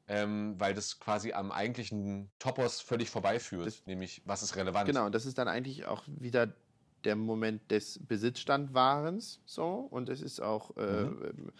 ähm, 0.08 0.54
weil 0.58 0.74
das 0.74 1.00
quasi 1.00 1.32
am 1.32 1.50
eigentlichen 1.50 2.30
Topos 2.38 2.80
völlig 2.82 3.08
vorbeiführt. 3.08 3.66
Das- 3.66 3.86
nämlich, 3.86 4.20
was 4.26 4.42
ist 4.42 4.56
relevant? 4.56 4.86
genau. 4.86 5.06
Und 5.06 5.14
das 5.14 5.24
ist 5.24 5.38
dann 5.38 5.48
eigentlich 5.48 5.86
auch 5.86 6.02
wieder 6.06 6.52
der 7.04 7.16
Moment 7.16 7.70
des 7.70 7.98
Besitzstandwahrens. 8.06 9.40
So. 9.46 9.88
Und 9.90 10.08
es 10.10 10.20
ist 10.20 10.40
auch 10.40 10.76
äh, 10.76 11.04
Mhm. 11.04 11.52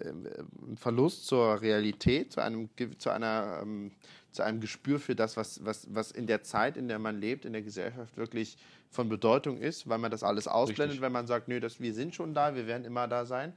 Ähm, 0.00 0.28
ein 0.68 0.76
Verlust 0.76 1.26
zur 1.26 1.60
Realität, 1.60 2.32
zu 2.32 2.40
einem, 2.40 2.68
zu 2.98 3.10
einer, 3.10 3.60
ähm, 3.62 3.92
zu 4.32 4.42
einem 4.42 4.60
Gespür 4.60 4.98
für 4.98 5.14
das, 5.14 5.36
was, 5.36 5.64
was, 5.64 5.86
was 5.94 6.10
in 6.10 6.26
der 6.26 6.42
Zeit, 6.42 6.76
in 6.76 6.88
der 6.88 6.98
man 6.98 7.20
lebt, 7.20 7.44
in 7.44 7.52
der 7.52 7.62
Gesellschaft 7.62 8.16
wirklich 8.16 8.56
von 8.90 9.08
Bedeutung 9.08 9.58
ist, 9.58 9.88
weil 9.88 9.98
man 9.98 10.10
das 10.10 10.22
alles 10.22 10.48
ausblendet, 10.48 10.92
Richtig. 10.92 11.02
wenn 11.02 11.12
man 11.12 11.26
sagt, 11.26 11.48
nö, 11.48 11.60
das, 11.60 11.80
wir 11.80 11.94
sind 11.94 12.14
schon 12.14 12.34
da, 12.34 12.54
wir 12.54 12.66
werden 12.66 12.84
immer 12.84 13.08
da 13.08 13.24
sein. 13.24 13.52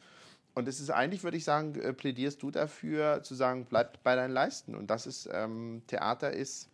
Und 0.54 0.70
es 0.70 0.80
ist 0.80 0.90
eigentlich, 0.90 1.24
würde 1.24 1.38
ich 1.38 1.44
sagen, 1.44 1.76
äh, 1.76 1.94
plädierst 1.94 2.42
du 2.42 2.50
dafür, 2.52 3.22
zu 3.24 3.36
sagen, 3.36 3.66
bleib 3.70 4.02
bei 4.04 4.16
deinen 4.16 4.32
Leisten. 4.32 4.76
Und 4.76 4.88
das 4.88 5.06
ist, 5.06 5.30
ähm, 5.32 5.82
Theater 5.88 6.32
ist, 6.32 6.70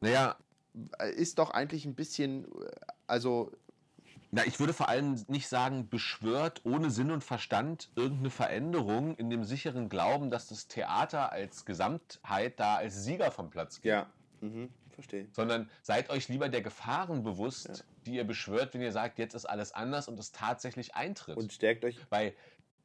Naja, 0.00 0.36
äh, 0.98 1.12
ist 1.12 1.38
doch 1.38 1.50
eigentlich 1.50 1.84
ein 1.84 1.94
bisschen, 1.94 2.44
äh, 2.44 2.70
also 3.06 3.52
na, 4.30 4.44
ich 4.46 4.60
würde 4.60 4.72
vor 4.72 4.88
allem 4.88 5.24
nicht 5.28 5.48
sagen, 5.48 5.88
beschwört 5.88 6.60
ohne 6.64 6.90
Sinn 6.90 7.10
und 7.10 7.24
Verstand 7.24 7.90
irgendeine 7.96 8.30
Veränderung 8.30 9.16
in 9.16 9.30
dem 9.30 9.44
sicheren 9.44 9.88
Glauben, 9.88 10.30
dass 10.30 10.48
das 10.48 10.68
Theater 10.68 11.32
als 11.32 11.64
Gesamtheit 11.64 12.60
da 12.60 12.76
als 12.76 13.04
Sieger 13.04 13.30
vom 13.30 13.48
Platz 13.50 13.80
geht. 13.80 13.90
ja, 13.90 14.06
mhm, 14.40 14.68
verstehe. 14.90 15.28
sondern 15.32 15.70
seid 15.82 16.10
euch 16.10 16.28
lieber 16.28 16.48
der 16.48 16.60
Gefahren 16.62 17.22
bewusst, 17.22 17.84
die 18.04 18.14
ihr 18.16 18.24
beschwört, 18.24 18.74
wenn 18.74 18.82
ihr 18.82 18.92
sagt, 18.92 19.18
jetzt 19.18 19.34
ist 19.34 19.46
alles 19.46 19.72
anders 19.72 20.08
und 20.08 20.18
es 20.18 20.32
tatsächlich 20.32 20.94
eintritt. 20.94 21.36
Und 21.36 21.52
stärkt 21.52 21.84
euch. 21.84 21.96
Weil, 22.10 22.34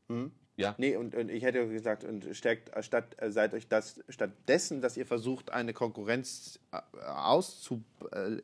Mhm. 0.09 0.31
ja, 0.57 0.75
Nee, 0.77 0.95
und, 0.97 1.15
und 1.15 1.29
ich 1.29 1.43
hätte 1.43 1.67
gesagt, 1.67 2.03
und 2.03 2.25
stärkt 2.35 2.71
statt, 2.83 3.15
äh, 3.17 3.31
seid 3.31 3.53
euch 3.53 3.67
das 3.67 4.03
stattdessen, 4.09 4.81
dass 4.81 4.97
ihr 4.97 5.05
versucht, 5.05 5.51
eine 5.51 5.73
Konkurrenz 5.73 6.59
äh, 6.71 6.79
auszu, 7.05 7.83
äh, 8.11 8.37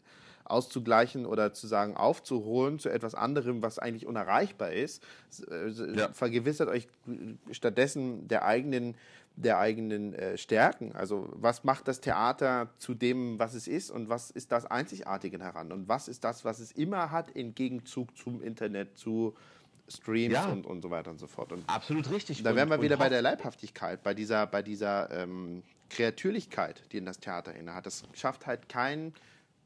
auszugleichen 0.50 1.26
oder 1.26 1.54
zu 1.54 1.68
sagen, 1.68 1.96
aufzuholen 1.96 2.80
zu 2.80 2.90
etwas 2.90 3.16
anderem, 3.16 3.62
was 3.62 3.80
eigentlich 3.80 4.06
unerreichbar 4.08 4.72
ist, 4.72 5.04
äh, 5.50 5.70
Ja. 5.96 6.10
vergewissert 6.14 6.70
euch 6.70 6.88
stattdessen 7.52 8.28
der 8.28 8.46
eigenen 8.46 8.96
der 9.36 9.58
eigenen 9.58 10.14
äh, 10.16 10.38
Stärken. 10.38 10.92
Also 10.96 11.30
was 11.32 11.64
macht 11.64 11.88
das 11.88 12.02
Theater 12.02 12.68
zu 12.78 12.94
dem, 12.94 13.40
was 13.40 13.54
es 13.54 13.70
ist 13.70 13.90
und 13.90 14.10
was 14.10 14.32
ist 14.32 14.52
das 14.52 14.66
Einzigartige 14.66 15.38
daran 15.38 15.72
und 15.72 15.88
was 15.88 16.10
ist 16.10 16.26
das, 16.26 16.44
was 16.44 16.60
es 16.60 16.74
immer 16.74 17.10
hat 17.12 17.32
im 17.32 17.56
Gegenzug 17.56 18.18
zum 18.18 18.42
Internet, 18.44 18.98
zu 18.98 19.34
Streams 19.88 20.34
Ja. 20.34 20.50
und, 20.50 20.66
und 20.66 20.82
so 20.82 20.90
weiter 20.90 21.10
und 21.12 21.20
so 21.20 21.28
fort. 21.28 21.54
Und 21.54 21.64
absolut 21.70 22.12
richtig. 22.12 22.44
da 22.44 22.54
wären 22.54 22.70
wir 22.70 22.82
wieder 22.82 22.98
bei 22.98 23.08
der 23.08 23.22
Leibhaftigkeit, 23.22 24.04
bei 24.04 24.14
dieser, 24.14 24.46
bei 24.46 24.62
dieser 24.62 25.10
ähm, 25.12 25.64
Kreatürlichkeit, 25.90 26.84
die 26.92 26.98
in 26.98 27.06
das 27.06 27.20
Theater 27.20 27.56
innehat. 27.56 27.86
Das 27.86 28.04
schafft 28.14 28.46
halt 28.46 28.68
kein, 28.68 29.14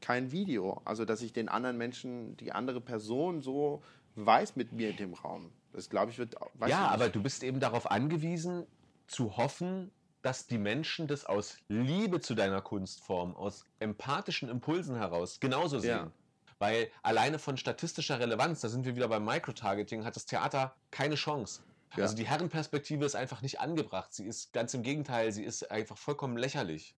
kein 0.04 0.32
Video. 0.32 0.82
Also, 0.84 1.06
dass 1.06 1.22
ich 1.22 1.32
den 1.32 1.48
anderen 1.48 1.78
Menschen, 1.78 2.36
die 2.36 2.52
andere 2.52 2.80
Person 2.80 3.40
so 3.40 3.82
weiß 4.16 4.54
mit 4.54 4.72
mir 4.72 4.90
in 4.90 4.96
dem 4.96 5.14
Raum. 5.14 5.50
Das 5.72 5.88
glaube 5.88 6.10
ich 6.10 6.18
wird. 6.18 6.36
weiß 6.54 6.70
Ja, 6.70 6.88
aber 6.88 7.08
du 7.08 7.22
bist 7.22 7.42
eben 7.42 7.58
darauf 7.58 7.90
angewiesen, 7.90 8.66
zu 9.06 9.36
hoffen, 9.36 9.90
dass 10.20 10.46
die 10.46 10.58
Menschen 10.58 11.06
das 11.06 11.24
aus 11.24 11.56
Liebe 11.68 12.20
zu 12.20 12.34
deiner 12.34 12.60
Kunstform, 12.60 13.34
aus 13.34 13.64
empathischen 13.80 14.48
Impulsen 14.48 14.96
heraus 14.96 15.40
genauso 15.40 15.78
sehen. 15.78 15.90
Ja. 15.90 16.10
Weil 16.58 16.90
alleine 17.02 17.38
von 17.38 17.56
statistischer 17.56 18.20
Relevanz, 18.20 18.60
da 18.60 18.68
sind 18.68 18.84
wir 18.84 18.96
wieder 18.96 19.08
beim 19.08 19.24
Microtargeting, 19.24 20.04
hat 20.04 20.16
das 20.16 20.26
Theater 20.26 20.74
keine 20.90 21.16
Chance. 21.16 21.62
Ja. 21.96 22.04
Also 22.04 22.14
die 22.14 22.26
Herrenperspektive 22.26 23.04
ist 23.04 23.16
einfach 23.16 23.42
nicht 23.42 23.60
angebracht. 23.60 24.12
Sie 24.12 24.26
ist 24.26 24.52
ganz 24.52 24.74
im 24.74 24.82
Gegenteil, 24.82 25.32
sie 25.32 25.44
ist 25.44 25.70
einfach 25.70 25.96
vollkommen 25.96 26.36
lächerlich. 26.36 26.94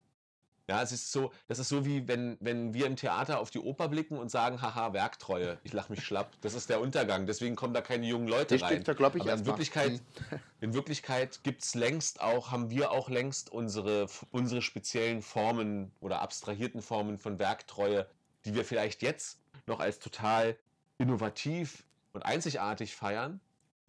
Ja, 0.66 0.82
es 0.82 0.92
ist 0.92 1.12
so, 1.12 1.30
das 1.46 1.58
ist 1.58 1.68
so 1.68 1.84
wie 1.84 2.08
wenn, 2.08 2.38
wenn 2.40 2.72
wir 2.72 2.86
im 2.86 2.96
Theater 2.96 3.38
auf 3.40 3.50
die 3.50 3.58
Oper 3.58 3.88
blicken 3.88 4.16
und 4.16 4.30
sagen, 4.30 4.62
haha, 4.62 4.94
Werktreue, 4.94 5.58
ich 5.62 5.74
lach 5.74 5.90
mich 5.90 6.02
schlapp. 6.02 6.32
Das 6.40 6.54
ist 6.54 6.70
der 6.70 6.80
Untergang, 6.80 7.26
deswegen 7.26 7.54
kommen 7.54 7.74
da 7.74 7.82
keine 7.82 8.06
jungen 8.06 8.28
Leute 8.28 8.54
Das 8.54 8.62
rein. 8.62 8.70
stimmt, 8.70 8.88
da 8.88 8.94
glaub 8.94 9.14
ich 9.14 9.22
Aber 9.22 9.34
in. 9.34 9.44
Wirklichkeit, 9.44 9.90
Hm. 10.30 10.40
in 10.60 10.72
Wirklichkeit 10.74 11.40
gibt 11.42 11.62
es 11.64 11.74
längst 11.74 12.22
auch, 12.22 12.50
haben 12.50 12.70
wir 12.70 12.92
auch 12.92 13.10
längst 13.10 13.52
unsere, 13.52 14.06
unsere 14.30 14.62
speziellen 14.62 15.20
Formen 15.20 15.92
oder 16.00 16.22
abstrahierten 16.22 16.80
Formen 16.80 17.18
von 17.18 17.38
Werktreue, 17.38 18.06
die 18.46 18.54
wir 18.54 18.64
vielleicht 18.64 19.02
jetzt 19.02 19.38
noch 19.66 19.80
als 19.80 19.98
total 19.98 20.56
innovativ 20.96 21.84
und 22.14 22.22
einzigartig 22.22 22.94
feiern, 22.96 23.40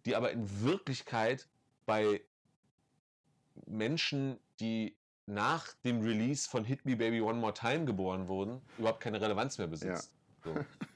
die 0.04 0.14
aber 0.14 0.30
in 0.30 0.62
Wirklichkeit 0.62 1.46
bei 1.86 2.20
Menschen, 3.66 4.38
die 4.60 4.94
nach 5.26 5.74
dem 5.84 6.00
Release 6.00 6.48
von 6.48 6.64
Hit 6.64 6.84
Me 6.84 6.96
Baby 6.96 7.20
One 7.20 7.38
More 7.38 7.54
Time 7.54 7.84
geboren 7.84 8.28
wurden, 8.28 8.60
überhaupt 8.78 9.00
keine 9.00 9.20
Relevanz 9.20 9.58
mehr 9.58 9.66
besitzt. 9.66 10.12
So. 10.44 10.54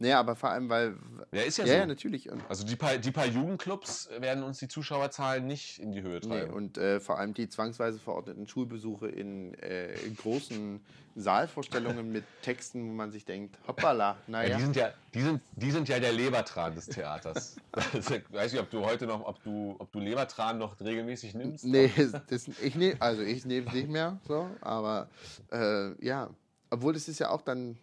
Nee, 0.00 0.14
aber 0.14 0.34
vor 0.34 0.48
allem, 0.50 0.68
weil. 0.70 0.96
Ja, 1.30 1.42
ist 1.42 1.58
ja, 1.58 1.64
Ja, 1.66 1.72
so. 1.74 1.78
ja, 1.80 1.86
natürlich. 1.86 2.30
Und, 2.30 2.42
Also 2.48 2.64
die 2.64 2.74
paar, 2.74 2.96
die 2.96 3.10
paar 3.10 3.26
Jugendclubs 3.26 4.08
werden 4.18 4.42
uns 4.42 4.58
die 4.58 4.66
Zuschauerzahlen 4.66 5.46
nicht 5.46 5.78
in 5.78 5.92
die 5.92 6.00
Höhe 6.02 6.20
nee, 6.20 6.26
treiben. 6.26 6.54
und 6.54 6.78
äh, 6.78 7.00
vor 7.00 7.18
allem 7.18 7.34
die 7.34 7.48
zwangsweise 7.50 7.98
verordneten 7.98 8.48
Schulbesuche 8.48 9.08
in, 9.08 9.52
äh, 9.54 9.92
in 10.00 10.16
großen 10.16 10.80
Saalvorstellungen 11.16 12.10
mit 12.10 12.24
Texten, 12.40 12.88
wo 12.88 12.92
man 12.94 13.10
sich 13.10 13.26
denkt, 13.26 13.58
hoppala, 13.68 14.10
ja, 14.12 14.16
naja. 14.26 14.56
die, 14.56 14.62
sind 14.62 14.76
ja, 14.76 14.92
die, 15.12 15.20
sind, 15.20 15.42
die 15.52 15.70
sind 15.70 15.88
ja 15.88 15.98
der 16.00 16.12
Lebertran 16.12 16.74
des 16.74 16.86
Theaters. 16.86 17.56
Also, 17.72 18.14
ich 18.14 18.32
weiß 18.32 18.52
nicht, 18.52 18.62
ob 18.62 18.70
du 18.70 18.84
heute 18.84 19.06
noch, 19.06 19.24
ob 19.26 19.42
du, 19.44 19.76
ob 19.78 19.92
du 19.92 20.00
Lebertran 20.00 20.58
noch 20.58 20.80
regelmäßig 20.80 21.34
nimmst. 21.34 21.64
Nee, 21.64 21.92
das, 22.28 22.48
ich 22.62 22.74
nehm, 22.74 22.96
also 23.00 23.22
ich 23.22 23.44
nehme 23.44 23.66
es 23.68 23.74
nicht 23.74 23.88
mehr, 23.88 24.18
so, 24.26 24.48
aber 24.60 25.08
äh, 25.52 25.92
ja, 26.04 26.30
obwohl 26.70 26.96
es 26.96 27.06
ist 27.08 27.18
ja 27.18 27.30
auch 27.30 27.42
dann, 27.42 27.76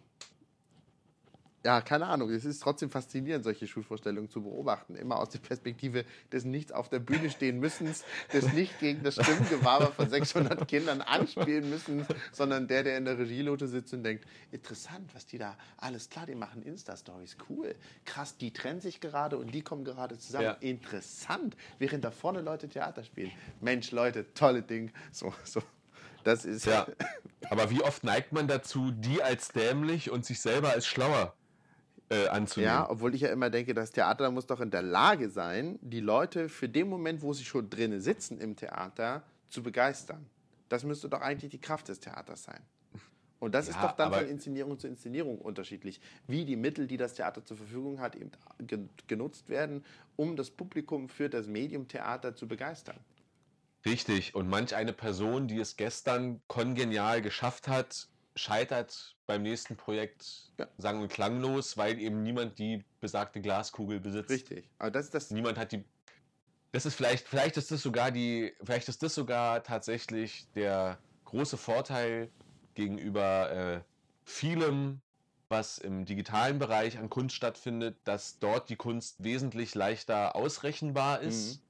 ja, 1.64 1.80
keine 1.80 2.06
Ahnung, 2.06 2.30
es 2.30 2.44
ist 2.44 2.60
trotzdem 2.62 2.88
faszinierend, 2.88 3.44
solche 3.44 3.66
Schulvorstellungen 3.66 4.30
zu 4.30 4.42
beobachten, 4.42 4.94
immer 4.94 5.18
aus 5.18 5.30
der 5.30 5.40
Perspektive 5.40 6.04
des 6.32 6.44
Nichts 6.44 6.70
auf 6.72 6.88
der 6.88 7.00
Bühne 7.00 7.30
stehen 7.30 7.58
müssen, 7.58 7.92
des 8.32 8.52
nicht 8.52 8.78
gegen 8.78 9.02
das 9.02 9.14
Stimmgewaber 9.14 9.90
von 9.92 10.08
600 10.08 10.68
Kindern 10.68 11.00
anspielen 11.00 11.68
müssen, 11.68 12.06
sondern 12.32 12.68
der, 12.68 12.84
der 12.84 12.96
in 12.98 13.04
der 13.04 13.18
Regielote 13.18 13.66
sitzt 13.66 13.92
und 13.92 14.04
denkt, 14.04 14.24
interessant, 14.52 15.10
was 15.14 15.26
die 15.26 15.38
da, 15.38 15.56
alles 15.78 16.08
klar, 16.08 16.26
die 16.26 16.36
machen 16.36 16.62
Insta-Stories, 16.62 17.36
cool, 17.48 17.74
krass, 18.04 18.36
die 18.36 18.52
trennen 18.52 18.80
sich 18.80 19.00
gerade 19.00 19.36
und 19.36 19.52
die 19.52 19.62
kommen 19.62 19.84
gerade 19.84 20.16
zusammen, 20.16 20.44
Ja. 20.44 20.52
interessant, 20.60 21.56
während 21.78 22.04
da 22.04 22.10
vorne 22.12 22.40
Leute 22.40 22.68
Theater 22.68 23.02
spielen. 23.02 23.32
Mensch, 23.60 23.90
Leute, 23.90 24.32
tolle 24.34 24.62
Ding. 24.62 24.92
So, 25.12 25.34
so. 25.44 25.60
Das 26.24 26.44
ist 26.44 26.66
Ja. 26.66 26.86
Aber 27.48 27.70
wie 27.70 27.82
oft 27.82 28.04
neigt 28.04 28.32
man 28.32 28.48
dazu, 28.48 28.90
die 28.90 29.22
als 29.22 29.48
dämlich 29.48 30.10
und 30.10 30.26
sich 30.26 30.40
selber 30.40 30.70
als 30.70 30.86
schlauer 30.86 31.34
äh, 32.10 32.28
anzunehmen? 32.28 32.72
Ja, 32.72 32.90
obwohl 32.90 33.14
ich 33.14 33.22
ja 33.22 33.28
immer 33.30 33.50
denke, 33.50 33.74
das 33.74 33.90
Theater 33.90 34.30
muss 34.30 34.46
doch 34.46 34.60
in 34.60 34.70
der 34.70 34.82
Lage 34.82 35.30
sein, 35.30 35.78
die 35.82 36.00
Leute 36.00 36.48
für 36.48 36.68
den 36.68 36.88
Moment, 36.88 37.22
wo 37.22 37.32
sie 37.32 37.44
schon 37.44 37.68
drinnen 37.70 38.00
sitzen 38.00 38.38
im 38.40 38.56
Theater, 38.56 39.22
zu 39.50 39.62
begeistern. 39.62 40.26
Das 40.68 40.84
müsste 40.84 41.08
doch 41.08 41.20
eigentlich 41.20 41.50
die 41.50 41.60
Kraft 41.60 41.88
des 41.88 42.00
Theaters 42.00 42.44
sein. 42.44 42.60
Und 43.40 43.54
das 43.54 43.68
ist 43.68 43.76
Ja, 43.76 43.82
doch 43.82 43.92
dann 43.92 44.12
von 44.12 44.26
Inszenierung 44.26 44.78
zu 44.78 44.88
Inszenierung 44.88 45.38
unterschiedlich, 45.38 46.00
wie 46.26 46.44
die 46.44 46.56
Mittel, 46.56 46.86
die 46.88 46.96
das 46.96 47.14
Theater 47.14 47.44
zur 47.44 47.56
Verfügung 47.56 48.00
hat, 48.00 48.16
eben 48.16 48.32
ge- 48.58 48.88
genutzt 49.06 49.48
werden, 49.48 49.84
um 50.16 50.34
das 50.34 50.50
Publikum 50.50 51.08
für 51.08 51.28
das 51.28 51.46
Medium 51.46 51.86
Theater 51.86 52.34
zu 52.34 52.48
begeistern. 52.48 52.98
Richtig. 53.86 54.34
Und 54.34 54.48
manch 54.48 54.74
eine 54.74 54.92
Person, 54.92 55.46
die 55.46 55.60
es 55.60 55.76
gestern 55.76 56.40
kongenial 56.48 57.22
geschafft 57.22 57.68
hat, 57.68 58.08
scheitert 58.38 59.16
beim 59.26 59.42
nächsten 59.42 59.76
Projekt 59.76 60.50
Ja. 60.58 60.66
sang- 60.78 61.00
und 61.02 61.08
klanglos, 61.08 61.76
weil 61.76 61.98
eben 61.98 62.22
niemand 62.22 62.58
die 62.58 62.84
besagte 63.00 63.40
Glaskugel 63.40 64.00
besitzt. 64.00 64.30
Richtig. 64.30 64.68
Aber 64.78 64.90
das 64.90 65.06
ist 65.06 65.14
das. 65.14 65.30
Niemand 65.30 65.58
hat 65.58 65.72
die. 65.72 65.84
Das 66.72 66.84
ist 66.86 66.94
vielleicht, 66.94 67.26
vielleicht 67.28 67.56
ist 67.56 67.70
das 67.70 67.82
sogar 67.82 68.10
die, 68.10 68.52
vielleicht 68.62 68.88
ist 68.88 69.02
das 69.02 69.14
sogar 69.14 69.62
tatsächlich 69.62 70.46
der 70.54 70.98
große 71.24 71.56
Vorteil 71.56 72.30
gegenüber 72.74 73.50
äh, 73.50 73.80
vielem, 74.24 75.00
was 75.48 75.78
im 75.78 76.04
digitalen 76.04 76.58
Bereich 76.58 76.98
an 76.98 77.08
Kunst 77.08 77.34
stattfindet, 77.34 77.96
dass 78.04 78.38
dort 78.38 78.68
die 78.68 78.76
Kunst 78.76 79.24
wesentlich 79.24 79.74
leichter 79.74 80.36
ausrechenbar 80.36 81.20
ist. 81.20 81.62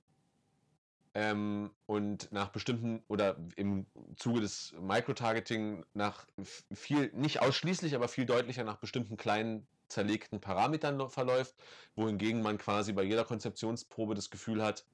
Ähm, 1.20 1.72
und 1.86 2.30
nach 2.30 2.50
bestimmten 2.50 3.02
oder 3.08 3.36
im 3.56 3.86
Zuge 4.14 4.40
des 4.40 4.72
Microtargeting 4.80 5.84
nach 5.92 6.24
viel, 6.72 7.10
nicht 7.12 7.42
ausschließlich, 7.42 7.96
aber 7.96 8.06
viel 8.06 8.24
deutlicher 8.24 8.62
nach 8.62 8.76
bestimmten 8.76 9.16
kleinen 9.16 9.66
zerlegten 9.88 10.40
Parametern 10.40 11.10
verläuft, 11.10 11.56
wohingegen 11.96 12.40
man 12.40 12.56
quasi 12.56 12.92
bei 12.92 13.02
jeder 13.02 13.24
Konzeptionsprobe 13.24 14.14
das 14.14 14.30
Gefühl 14.30 14.62
hat, 14.62 14.84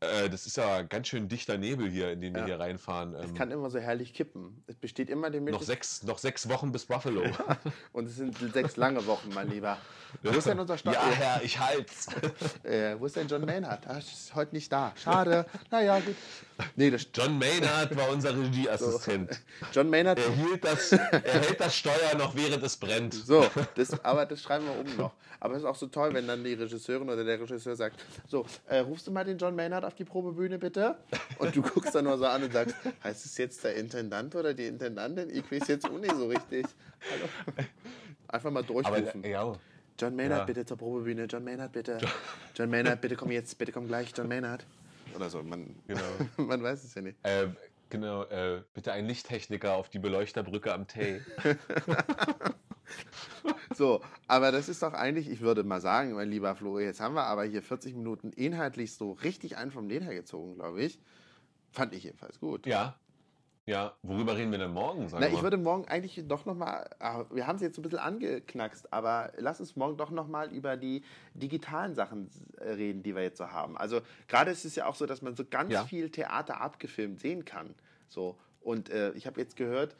äh, 0.00 0.28
das 0.30 0.46
ist 0.46 0.56
ja 0.56 0.82
ganz 0.82 1.08
schön 1.08 1.28
dichter 1.28 1.58
Nebel 1.58 1.88
hier, 1.90 2.10
in 2.12 2.20
den 2.20 2.34
wir 2.34 2.40
Ja. 2.40 2.46
hier 2.46 2.60
reinfahren. 2.60 3.14
Es 3.14 3.30
Ähm, 3.30 3.34
kann 3.34 3.50
immer 3.50 3.70
so 3.70 3.78
herrlich 3.78 4.14
kippen. 4.14 4.62
Es 4.66 4.76
besteht 4.76 5.10
immer 5.10 5.30
die 5.30 5.38
noch, 5.38 5.44
Möglichkeit. 5.44 5.66
sechs, 5.66 6.02
noch 6.02 6.18
sechs 6.18 6.48
Wochen 6.48 6.72
bis 6.72 6.86
Buffalo. 6.86 7.22
Und 7.92 8.06
es 8.06 8.16
sind 8.16 8.36
sechs 8.52 8.76
lange 8.76 9.04
Wochen, 9.06 9.30
mein 9.34 9.48
Lieber. 9.50 9.78
Wo 10.22 10.30
ist 10.30 10.46
denn 10.46 10.58
unser 10.58 10.76
Stopp? 10.76 10.94
ja, 10.94 11.06
Herr, 11.10 11.42
ich 11.42 11.58
halt's. 11.60 12.06
Äh, 12.64 12.98
wo 12.98 13.06
ist 13.06 13.16
denn 13.16 13.26
John 13.28 13.44
Maynard? 13.44 13.86
Ah, 13.86 13.98
ist 13.98 14.34
heute 14.34 14.54
nicht 14.54 14.70
da. 14.72 14.92
Schade. 14.96 15.46
naja, 15.70 15.98
gut. 16.00 16.14
Nee, 16.76 16.88
John 17.14 17.38
Maynard 17.38 17.96
war 17.96 18.10
unser 18.10 18.36
Regieassistent. 18.36 19.40
John 19.72 19.88
Maynard. 19.88 20.18
Er, 20.18 20.30
hielt 20.32 20.64
das, 20.64 20.92
er 20.92 21.22
hält 21.22 21.58
das 21.60 21.74
Steuer 21.74 22.14
noch, 22.18 22.34
während 22.36 22.62
es 22.62 22.76
brennt. 22.76 23.14
So, 23.14 23.46
das, 23.76 24.02
aber 24.04 24.26
das 24.26 24.42
schreiben 24.42 24.66
wir 24.66 24.78
oben 24.78 24.96
noch. 24.96 25.12
Aber 25.40 25.54
es 25.54 25.60
ist 25.62 25.68
auch 25.68 25.74
so 25.76 25.86
toll, 25.86 26.12
wenn 26.12 26.26
dann 26.26 26.44
die 26.44 26.52
Regisseurin 26.54 27.08
oder 27.08 27.24
der 27.24 27.40
Regisseur 27.40 27.74
sagt: 27.76 28.04
So, 28.28 28.44
äh, 28.66 28.78
rufst 28.80 29.06
du 29.06 29.10
mal 29.10 29.24
den 29.24 29.38
John 29.38 29.56
Maynard 29.56 29.84
auf 29.90 29.96
die 29.96 30.04
Probebühne 30.04 30.58
bitte? 30.58 30.96
Und 31.38 31.54
du 31.56 31.62
guckst 31.62 31.94
dann 31.94 32.04
nur 32.04 32.16
so 32.16 32.26
an 32.26 32.44
und 32.44 32.52
sagst: 32.52 32.76
Heißt 33.02 33.26
es 33.26 33.36
jetzt 33.38 33.64
der 33.64 33.74
Intendant 33.74 34.34
oder 34.36 34.54
die 34.54 34.66
Intendantin? 34.66 35.28
Ich 35.30 35.50
weiß 35.50 35.66
jetzt 35.68 35.84
auch 35.86 35.98
nicht 35.98 36.14
so 36.14 36.28
richtig. 36.28 36.64
Hallo? 37.10 37.66
Einfach 38.28 38.50
mal 38.52 38.60
Aber 38.60 38.72
durchrufen. 38.72 39.24
äh, 39.24 39.32
ja, 39.32 39.52
John 39.98 40.14
Maynard, 40.16 40.38
Ja. 40.40 40.44
bitte 40.44 40.64
zur 40.64 40.76
Probebühne. 40.78 41.24
John 41.24 41.42
Maynard, 41.44 41.72
bitte. 41.72 41.98
John 42.54 42.70
Maynard, 42.70 43.00
bitte 43.00 43.16
komm 43.16 43.32
jetzt. 43.32 43.58
Bitte 43.58 43.72
komm 43.72 43.88
gleich. 43.88 44.12
John 44.16 44.28
Maynard. 44.28 44.64
Oder 45.14 45.28
so. 45.28 45.42
Man, 45.42 45.74
genau. 45.88 46.00
man 46.36 46.62
weiß 46.62 46.84
es 46.84 46.94
ja 46.94 47.02
nicht. 47.02 47.18
Äh, 47.24 47.48
genau, 47.90 48.24
äh, 48.24 48.62
bitte 48.72 48.92
ein 48.92 49.06
Lichttechniker 49.06 49.74
auf 49.74 49.88
die 49.88 49.98
Beleuchterbrücke 49.98 50.72
am 50.72 50.86
Tay. 50.86 51.20
So, 53.74 54.00
aber 54.26 54.52
das 54.52 54.68
ist 54.68 54.82
doch 54.82 54.92
eigentlich, 54.92 55.30
ich 55.30 55.40
würde 55.40 55.62
mal 55.62 55.80
sagen, 55.80 56.12
mein 56.12 56.28
lieber 56.28 56.54
Flo, 56.54 56.78
jetzt 56.78 57.00
haben 57.00 57.14
wir 57.14 57.24
aber 57.24 57.44
hier 57.44 57.62
40 57.62 57.94
Minuten 57.94 58.30
inhaltlich 58.32 58.94
so 58.94 59.12
richtig 59.12 59.56
einen 59.56 59.70
vom 59.70 59.88
Leder 59.88 60.12
gezogen, 60.12 60.56
glaube 60.56 60.82
ich. 60.82 60.98
Fand 61.70 61.94
ich 61.94 62.04
jedenfalls 62.04 62.40
gut. 62.40 62.66
Ja. 62.66 62.98
Ja, 63.66 63.94
worüber 64.02 64.36
reden 64.36 64.50
wir 64.50 64.58
denn 64.58 64.72
morgen? 64.72 65.06
Na, 65.12 65.20
mal. 65.20 65.32
ich 65.32 65.42
würde 65.42 65.56
morgen 65.56 65.86
eigentlich 65.86 66.22
doch 66.26 66.44
nochmal, 66.44 66.90
wir 67.30 67.46
haben 67.46 67.56
es 67.56 67.62
jetzt 67.62 67.76
so 67.76 67.80
ein 67.80 67.84
bisschen 67.84 67.98
angeknackst, 67.98 68.92
aber 68.92 69.32
lass 69.36 69.60
uns 69.60 69.76
morgen 69.76 69.96
doch 69.96 70.10
nochmal 70.10 70.50
über 70.52 70.76
die 70.76 71.02
digitalen 71.34 71.94
Sachen 71.94 72.30
äh, 72.58 72.70
reden, 72.70 73.02
die 73.02 73.14
wir 73.14 73.22
jetzt 73.22 73.38
so 73.38 73.50
haben. 73.52 73.76
Also 73.76 74.00
gerade 74.28 74.50
ist 74.50 74.64
es 74.64 74.74
ja 74.76 74.86
auch 74.86 74.94
so, 74.94 75.06
dass 75.06 75.22
man 75.22 75.36
so 75.36 75.44
ganz 75.44 75.72
Ja. 75.72 75.84
viel 75.84 76.10
Theater 76.10 76.60
abgefilmt 76.60 77.20
sehen 77.20 77.44
kann. 77.44 77.74
So. 78.08 78.36
Und 78.60 78.90
äh, 78.90 79.12
ich 79.12 79.26
habe 79.26 79.40
jetzt 79.40 79.56
gehört, 79.56 79.94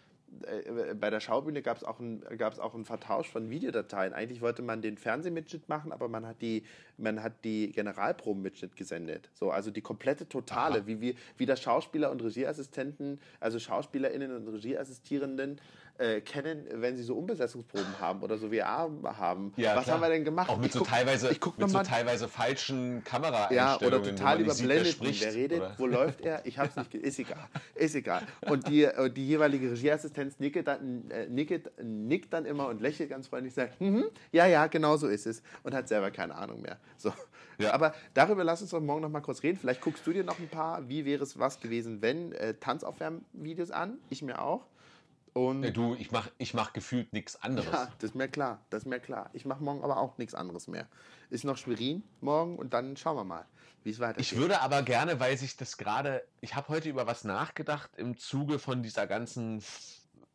äh, 0.47 0.95
bei 0.95 1.11
der 1.11 1.21
Schaubühne 1.21 1.63
gab 1.63 1.77
es 1.77 1.85
auch, 1.85 2.01
ein, 2.01 2.23
auch 2.61 2.75
einen 2.75 2.85
Vertausch 2.85 3.29
von 3.29 3.51
Videodateien. 3.51 4.13
Eigentlich 4.13 4.41
wollte 4.41 4.63
man 4.63 4.83
den 4.83 4.97
Fernsehmitschnitt 4.97 5.69
machen, 5.69 5.93
aber 5.93 6.09
man 6.09 6.27
hat 6.27 6.41
die, 6.41 6.65
man 6.97 7.23
hat 7.23 7.45
die 7.45 7.73
Generalprobenmitschnitt 7.73 8.77
gesendet. 8.77 9.31
So, 9.35 9.51
also 9.51 9.71
die 9.71 9.81
komplette 9.81 10.29
Totale, 10.29 10.81
Aha. 10.81 10.87
wie, 10.87 11.01
wie, 11.01 11.17
wie 11.37 11.47
das 11.47 11.61
Schauspieler 11.61 12.11
und 12.11 12.23
Regieassistenten, 12.23 13.21
also 13.41 13.59
SchauspielerInnen 13.59 14.35
und 14.35 14.49
Regieassistierenden 14.49 15.61
äh, 16.01 16.21
kennen, 16.23 16.67
wenn 16.75 16.97
sie 16.97 17.03
so 17.03 17.15
Umbesetzungsproben 17.17 18.01
haben 18.01 18.23
oder 18.23 18.39
so 18.39 18.49
VR 18.49 18.91
haben. 19.05 19.53
Ja, 19.57 19.77
Was 19.77 19.85
klar. 19.85 19.97
haben 19.97 20.03
wir 20.03 20.09
denn 20.09 20.25
gemacht? 20.25 20.49
Auch 20.49 20.57
mit 20.57 20.67
Ich 20.67 20.73
so 20.73 20.79
guck- 20.81 20.89
teilweise, 20.89 21.29
mit 21.29 21.71
so 21.71 21.83
teilweise 21.83 22.27
falschen 22.29 22.97
ja, 22.97 23.01
Kameraeinstellungen. 23.05 23.87
oder 23.87 24.01
wo 24.01 24.17
total 24.17 24.39
nicht 24.39 24.53
sieht, 24.55 24.69
wer 24.69 24.81
überblendet. 24.81 25.35
redet, 25.35 25.59
oder? 25.61 25.75
wo 25.79 25.87
läuft 25.87 26.21
er? 26.23 26.45
Ich 26.47 26.59
hab's 26.59 26.77
nicht. 26.77 26.95
Ist 26.95 27.19
egal. 27.19 27.49
Ist 27.75 27.95
egal. 27.95 28.23
Und 28.49 28.67
die, 28.69 28.87
und 28.87 29.17
die 29.17 29.27
jeweilige 29.29 29.71
Regieassistenz 29.71 30.39
nickt 30.39 30.67
dann, 30.67 31.11
äh, 31.11 31.27
nickt, 31.27 31.71
nickt 31.83 32.33
dann 32.33 32.47
immer 32.47 32.69
und 32.69 32.81
lächelt 32.81 33.11
ganz 33.11 33.29
freundlich, 33.29 33.55
sagt, 33.55 33.81
mhm, 33.81 34.05
ja, 34.33 34.47
ja, 34.47 34.67
genau 34.67 34.97
so 34.97 35.07
ist 35.09 35.27
es. 35.27 35.43
Und 35.63 35.75
hat 35.75 35.89
selber 35.89 36.11
keine 36.11 36.35
Ahnung 36.35 36.63
mehr. 36.63 36.79
So. 36.97 37.13
Ja. 37.59 37.73
Aber 37.75 37.95
darüber 38.15 38.43
lass 38.43 38.63
uns 38.63 38.71
doch 38.71 38.81
morgen 38.81 39.03
noch 39.03 39.11
mal 39.11 39.21
kurz 39.21 39.43
reden. 39.43 39.59
Vielleicht 39.59 39.83
guckst 39.83 40.07
du 40.07 40.13
dir 40.15 40.25
noch 40.25 40.39
ein 40.39 40.49
paar, 40.49 40.89
wie 40.89 41.05
wäre 41.05 41.23
es 41.23 41.39
was 41.39 41.61
gewesen, 41.61 42.01
wenn, 42.01 42.33
äh, 42.33 42.55
Tanzaufwärmvideos 42.55 43.71
an. 43.71 43.99
Ich 44.09 44.23
mir 44.23 44.41
auch. 44.41 44.65
Und 45.35 45.63
Ja, 45.63 45.71
du, 45.71 45.95
ich 45.95 46.11
mach, 46.11 46.29
ich 46.39 46.55
mach 46.55 46.73
gefühlt 46.73 47.13
nichts 47.13 47.37
anderes. 47.43 47.67
ja, 47.71 47.87
das 47.99 48.11
ist 48.11 48.15
mir 48.15 48.29
klar, 48.29 48.67
das 48.71 48.83
ist 48.83 48.87
mir 48.87 49.01
klar. 49.01 49.31
Ich 49.33 49.45
mache 49.45 49.63
morgen 49.63 49.83
aber 49.83 49.99
auch 49.99 50.19
nichts 50.19 50.35
anderes 50.35 50.67
mehr. 50.69 50.89
Ist 51.31 51.45
noch 51.45 51.57
Schwerin 51.57 52.03
morgen 52.21 52.57
und 52.59 52.75
dann 52.75 52.97
schauen 52.97 53.17
wir 53.17 53.25
mal, 53.25 53.47
wie 53.85 53.91
es 53.91 54.01
weitergeht. 54.01 54.33
Ich 54.33 54.37
würde 54.37 54.61
aber 54.61 54.83
gerne, 54.83 55.21
weil 55.21 55.37
sich 55.37 55.57
das 55.57 55.77
gerade, 55.77 56.23
ich 56.41 56.55
habe 56.57 56.69
heute 56.69 56.89
über 56.89 57.07
was 57.07 57.25
nachgedacht 57.25 57.97
im 57.97 58.17
Zuge 58.17 58.59
von 58.59 58.83
dieser 58.83 59.07
ganzen, 59.07 59.63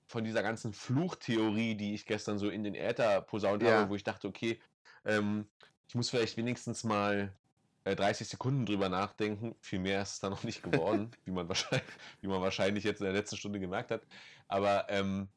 von 0.08 0.24
dieser 0.24 0.44
ganzen 0.44 0.74
Fluchtheorie, 0.74 1.76
die 1.76 1.94
ich 1.94 2.06
gestern 2.06 2.38
so 2.38 2.50
in 2.50 2.64
den 2.64 2.76
Äther 2.76 3.22
posaunt 3.22 3.64
Ja. 3.64 3.70
habe, 3.80 3.90
wo 3.90 3.96
ich 3.96 4.04
dachte, 4.04 4.28
okay, 4.28 4.62
ähm, 5.04 5.50
ich 5.88 5.96
muss 5.96 6.10
vielleicht 6.10 6.38
wenigstens 6.38 6.84
mal 6.84 7.34
äh, 7.86 7.96
30 7.96 8.28
Sekunden 8.28 8.66
drüber 8.66 8.90
nachdenken. 8.90 9.56
Viel 9.62 9.80
mehr 9.80 10.02
ist 10.02 10.14
es 10.14 10.20
dann 10.20 10.32
noch 10.32 10.44
nicht 10.44 10.64
geworden, 10.64 11.12
wie 11.24 11.32
man 11.32 11.48
wahrscheinlich, 11.48 11.88
wie 12.22 12.28
man 12.28 12.42
wahrscheinlich 12.42 12.84
jetzt 12.84 13.00
in 13.00 13.06
der 13.06 13.14
letzten 13.14 13.38
Stunde 13.38 13.60
gemerkt 13.60 13.92
hat. 13.92 14.02
Aber 14.48 14.88
ähm, 14.90 15.30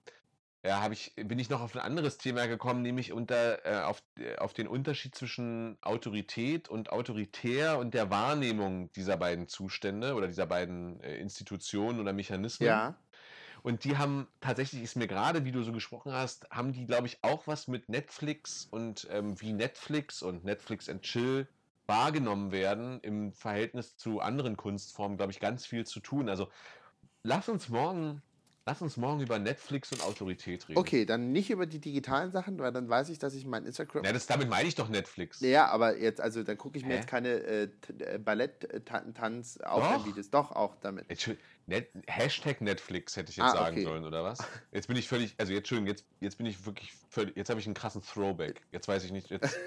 ja, 0.65 0.91
ich, 0.91 1.15
bin 1.15 1.39
ich 1.39 1.51
noch 1.51 1.61
auf 1.61 1.77
ein 1.77 1.81
anderes 1.81 2.19
Thema 2.19 2.47
gekommen, 2.47 2.83
nämlich 2.83 3.13
unter, 3.13 3.65
äh, 3.65 3.85
auf, 3.85 4.03
äh, 4.19 4.37
auf 4.37 4.55
den 4.55 4.67
Unterschied 4.67 5.15
zwischen 5.15 5.79
Autorität 5.83 6.69
und 6.69 6.91
autoritär 6.91 7.79
und 7.79 7.95
der 7.95 8.11
Wahrnehmung 8.11 8.91
dieser 8.93 9.17
beiden 9.17 9.47
Zustände 9.47 10.15
oder 10.15 10.27
dieser 10.27 10.47
beiden 10.47 11.01
äh, 11.01 11.17
Institutionen 11.19 12.01
oder 12.01 12.13
Mechanismen. 12.13 12.67
Ja. 12.67 12.99
Und 13.63 13.85
die 13.85 13.99
haben 13.99 14.27
tatsächlich, 14.41 14.83
ist 14.83 14.97
mir 14.97 15.09
gerade, 15.09 15.45
wie 15.45 15.53
du 15.53 15.63
so 15.63 15.73
gesprochen 15.73 16.13
hast, 16.13 16.49
haben 16.51 16.73
die, 16.73 16.87
glaube 16.87 17.07
ich, 17.07 17.19
auch 17.23 17.47
was 17.47 17.69
mit 17.69 17.89
Netflix 17.89 18.67
und 18.71 19.07
ähm, 19.11 19.41
wie 19.41 19.53
Netflix 19.53 20.23
und 20.23 20.45
Netflix 20.45 20.89
and 20.89 21.03
Chill 21.03 21.47
wahrgenommen 21.89 22.53
werden 22.53 23.01
im 23.01 23.33
Verhältnis 23.33 23.97
zu 23.97 24.21
anderen 24.21 24.57
Kunstformen, 24.57 25.17
glaube 25.17 25.33
ich, 25.33 25.41
ganz 25.41 25.67
viel 25.67 25.87
zu 25.87 26.01
tun. 26.01 26.29
Also 26.29 26.49
lass 27.23 27.49
uns 27.49 27.69
morgen, 27.71 28.23
lass 28.69 28.83
uns 28.83 28.99
morgen 28.99 29.21
über 29.23 29.39
Netflix 29.39 29.93
und 29.93 30.05
Autorität 30.05 30.69
reden. 30.69 30.79
Okay, 30.79 31.07
dann 31.07 31.33
nicht 31.33 31.49
über 31.49 31.65
die 31.65 31.79
digitalen 31.79 32.31
Sachen, 32.33 32.59
weil 32.59 32.71
dann 32.71 32.87
weiß 32.87 33.09
ich, 33.09 33.19
dass 33.19 33.33
ich 33.33 33.47
mein 33.47 33.65
Instagram. 33.65 34.05
Ja, 34.05 34.13
das, 34.13 34.27
damit 34.27 34.51
meine 34.51 34.69
ich 34.69 34.75
doch 34.75 34.91
Netflix. 34.91 35.41
Ja, 35.41 35.69
aber 35.69 35.97
jetzt, 35.97 36.21
also 36.21 36.43
dann 36.43 36.59
gucke 36.59 36.77
ich 36.77 36.85
mir 36.85 36.91
Hä? 36.91 36.97
jetzt 36.97 37.09
keine 37.09 37.29
äh, 37.31 37.69
äh, 37.99 38.19
Ballett-Tanz 38.19 39.61
Aufwärmvideos. 39.63 40.29
Doch, 40.31 40.53
auch 40.53 40.77
damit. 40.83 41.07
Net, 41.67 41.89
Hashtag 42.07 42.61
Netflix 42.61 43.17
hätte 43.17 43.31
ich 43.31 43.37
jetzt 43.39 43.47
Ah, 43.47 43.53
sagen 43.53 43.77
okay. 43.77 43.85
sollen, 43.85 44.05
oder 44.05 44.23
was? 44.23 44.39
Jetzt 44.73 44.87
bin 44.89 44.97
ich 44.97 45.09
völlig, 45.09 45.35
also 45.39 45.53
jetzt, 45.53 45.61
Entschuldigung, 45.61 45.89
jetzt, 45.89 46.05
jetzt 46.21 46.37
bin 46.37 46.47
ich 46.47 46.65
wirklich 46.67 46.93
völlig, 47.09 47.37
jetzt 47.37 47.49
habe 47.51 47.61
ich 47.61 47.67
einen 47.67 47.75
krassen 47.75 48.03
Throwback. 48.03 48.61
Jetzt 48.73 48.87
weiß 48.89 49.03
ich 49.05 49.13
nicht, 49.13 49.31
jetzt, 49.31 49.59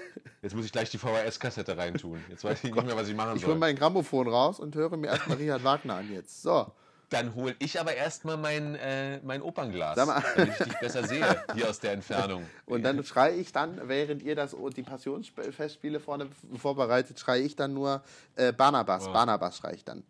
jetzt 0.42 0.54
muss 0.54 0.64
ich 0.64 0.72
gleich 0.72 0.90
die 0.90 0.98
VHS-Kassette 0.98 1.76
reintun. 1.76 2.20
Jetzt 2.28 2.44
weiß 2.44 2.62
ich 2.64 2.72
nicht 2.72 2.86
mehr, 2.86 2.96
was 2.96 3.08
ich 3.08 3.14
machen 3.16 3.36
Ich 3.36 3.42
hole 3.42 3.52
soll. 3.52 3.58
mein 3.58 3.74
Grammophon 3.76 4.28
raus 4.28 4.60
und 4.60 4.74
höre 4.76 4.96
mir 4.96 5.08
erstmal 5.08 5.38
Richard 5.38 5.64
Wagner 5.64 5.94
an 5.96 6.12
jetzt. 6.12 6.42
So. 6.42 6.72
Dann 7.12 7.34
hole 7.34 7.54
ich 7.58 7.78
aber 7.78 7.94
erstmal 7.94 8.36
mein, 8.38 8.74
äh, 8.74 9.20
mein 9.22 9.42
Opernglas, 9.42 9.96
damit 9.96 10.48
ich 10.48 10.56
dich 10.66 10.78
besser 10.80 11.06
sehe, 11.06 11.44
hier 11.54 11.68
aus 11.68 11.78
der 11.78 11.92
Entfernung. 11.92 12.46
Und 12.66 12.82
dann 12.82 13.04
schreie 13.04 13.34
ich 13.36 13.52
dann, 13.52 13.86
während 13.88 14.22
ihr 14.22 14.34
das 14.34 14.56
die 14.76 14.82
Passionsfestspiele 14.82 16.00
vorne 16.00 16.28
vorbereitet, 16.56 17.20
schreie 17.20 17.42
ich 17.42 17.54
dann 17.54 17.74
nur 17.74 18.02
äh, 18.36 18.52
Barnabas. 18.52 19.04
Ja. 19.06 19.12
Barnabas 19.12 19.58
schreie 19.58 19.74
ich 19.74 19.84
dann. 19.84 20.02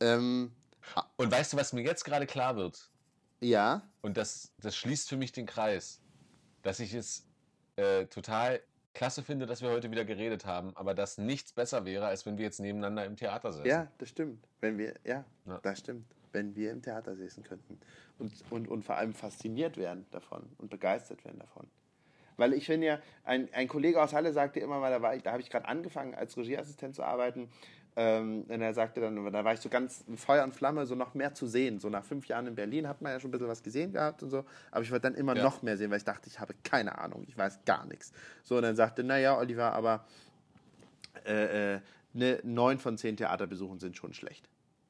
Ähm, 0.00 0.50
Und 1.16 1.30
weißt 1.30 1.52
du, 1.52 1.56
was 1.58 1.72
mir 1.72 1.82
jetzt 1.82 2.04
gerade 2.04 2.26
klar 2.26 2.56
wird? 2.56 2.88
ja, 3.40 3.82
Und 4.00 4.16
das, 4.16 4.50
das 4.62 4.74
schließt 4.76 5.10
für 5.10 5.16
mich 5.18 5.32
den 5.32 5.44
Kreis, 5.44 6.00
dass 6.62 6.80
ich 6.80 6.94
es 6.94 7.26
äh, 7.76 8.06
total 8.06 8.60
klasse 8.94 9.22
finde, 9.22 9.44
dass 9.44 9.60
wir 9.60 9.68
heute 9.68 9.90
wieder 9.90 10.06
geredet 10.06 10.46
haben, 10.46 10.74
aber 10.74 10.94
dass 10.94 11.18
nichts 11.18 11.52
besser 11.52 11.84
wäre, 11.84 12.06
als 12.06 12.24
wenn 12.24 12.38
wir 12.38 12.46
jetzt 12.46 12.60
nebeneinander 12.60 13.04
im 13.04 13.14
Theater 13.16 13.52
sitzen. 13.52 13.68
ja, 13.68 13.88
das 13.98 14.08
stimmt. 14.08 14.48
Wenn 14.60 14.78
wir, 14.78 14.94
ja, 15.04 15.22
Ja. 15.44 15.58
das 15.62 15.80
stimmt. 15.80 16.06
Wenn 16.36 16.54
wir 16.54 16.70
im 16.70 16.82
Theater 16.82 17.16
sitzen 17.16 17.42
könnten. 17.42 17.80
Und, 18.18 18.30
und, 18.50 18.68
und 18.68 18.82
vor 18.84 18.96
allem 18.96 19.14
fasziniert 19.14 19.78
werden 19.78 20.04
davon 20.10 20.42
und 20.58 20.68
begeistert 20.68 21.24
werden 21.24 21.38
davon. 21.38 21.66
Weil 22.36 22.52
ich 22.52 22.66
finde 22.66 22.86
ja, 22.86 22.98
ein, 23.24 23.48
ein 23.54 23.68
Kollege 23.68 24.02
aus 24.02 24.12
Halle 24.12 24.34
sagte 24.34 24.60
immer 24.60 24.78
mal, 24.78 24.90
da, 24.90 25.00
war 25.00 25.16
ich, 25.16 25.22
da 25.22 25.32
habe 25.32 25.40
ich 25.40 25.48
gerade 25.48 25.66
angefangen, 25.66 26.14
als 26.14 26.36
Regieassistent 26.36 26.94
zu 26.94 27.02
arbeiten. 27.02 27.48
Ähm, 27.96 28.44
und 28.48 28.60
er 28.60 28.74
sagte 28.74 29.00
dann, 29.00 29.32
da 29.32 29.44
war 29.46 29.54
ich 29.54 29.60
so 29.60 29.70
ganz 29.70 30.04
Feuer 30.16 30.44
und 30.44 30.54
Flamme, 30.54 30.84
so 30.84 30.94
noch 30.94 31.14
mehr 31.14 31.32
zu 31.32 31.46
sehen. 31.46 31.78
So 31.78 31.88
nach 31.88 32.04
fünf 32.04 32.26
Jahren 32.26 32.46
in 32.46 32.54
Berlin 32.54 32.86
hat 32.86 33.00
man 33.00 33.12
ja 33.12 33.20
schon 33.20 33.28
ein 33.28 33.32
bisschen 33.32 33.48
was 33.48 33.62
gesehen 33.62 33.92
gehabt 33.92 34.22
und 34.22 34.28
so. 34.28 34.44
Aber 34.70 34.82
ich 34.82 34.90
wollte 34.90 35.08
dann 35.08 35.14
immer 35.14 35.34
Ja. 35.34 35.42
noch 35.42 35.62
mehr 35.62 35.78
sehen, 35.78 35.90
weil 35.90 35.96
ich 35.96 36.04
dachte, 36.04 36.28
ich 36.28 36.38
habe 36.38 36.52
keine 36.62 36.98
Ahnung, 36.98 37.24
ich 37.26 37.38
weiß 37.38 37.64
gar 37.64 37.86
nichts. 37.86 38.12
So, 38.42 38.56
und 38.56 38.62
dann 38.64 38.76
sagte, 38.76 39.02
naja, 39.02 39.38
Oliver, 39.38 39.72
aber 39.72 40.04
äh, 41.24 41.76
äh, 41.76 41.80
ne, 42.12 42.38
neun 42.42 42.78
von 42.78 42.98
zehn 42.98 43.16
Theaterbesuchen 43.16 43.78
sind 43.78 43.96
schon 43.96 44.12
schlecht. 44.12 44.46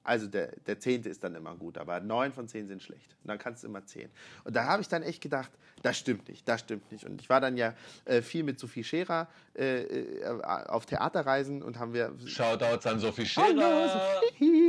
Also 0.07 0.29
der, 0.29 0.53
der 0.67 0.79
zehnte 0.79 1.09
ist 1.09 1.25
dann 1.25 1.35
immer 1.35 1.57
gut, 1.57 1.77
aber 1.79 1.99
neun 1.99 2.33
von 2.33 2.47
zehn 2.47 2.69
sind 2.69 2.81
schlecht. 2.81 3.17
Und 3.25 3.29
dann 3.29 3.39
kannst 3.39 3.65
du 3.65 3.67
immer 3.67 3.85
zehn. 3.85 4.09
Und 4.45 4.55
da 4.55 4.65
habe 4.67 4.81
ich 4.81 4.87
dann 4.89 5.03
echt 5.03 5.21
gedacht, 5.21 5.51
das 5.83 5.99
stimmt 5.99 6.29
nicht, 6.29 6.49
das 6.49 6.61
stimmt 6.61 6.93
nicht. 6.93 7.05
Und 7.05 7.21
ich 7.21 7.29
war 7.29 7.41
dann 7.41 7.57
ja 7.57 7.75
äh, 8.05 8.23
viel 8.23 8.45
mit 8.45 8.61
Sophie 8.61 8.85
Scherer 8.85 9.27
äh, 9.57 9.83
äh, 9.83 10.43
auf 10.45 10.87
Theaterreisen 10.87 11.61
und 11.61 11.81
haben 11.81 11.93
wir 11.93 12.13
Shoutouts 12.25 12.87
an 12.87 13.01
Sophie 13.01 13.25
Hallo, 13.25 13.61
Scherer. 13.61 14.21
Sophie. 14.23 14.66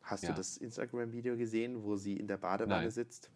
Hast 0.02 0.24
Ja. 0.24 0.30
du 0.32 0.36
das 0.38 0.58
Instagram-Video 0.58 1.38
gesehen, 1.38 1.84
wo 1.84 1.95
sie 1.97 2.16
in 2.18 2.28
der 2.28 2.38
Badewanne 2.38 2.84
Nein. 2.84 2.91
sitzt? 2.91 3.30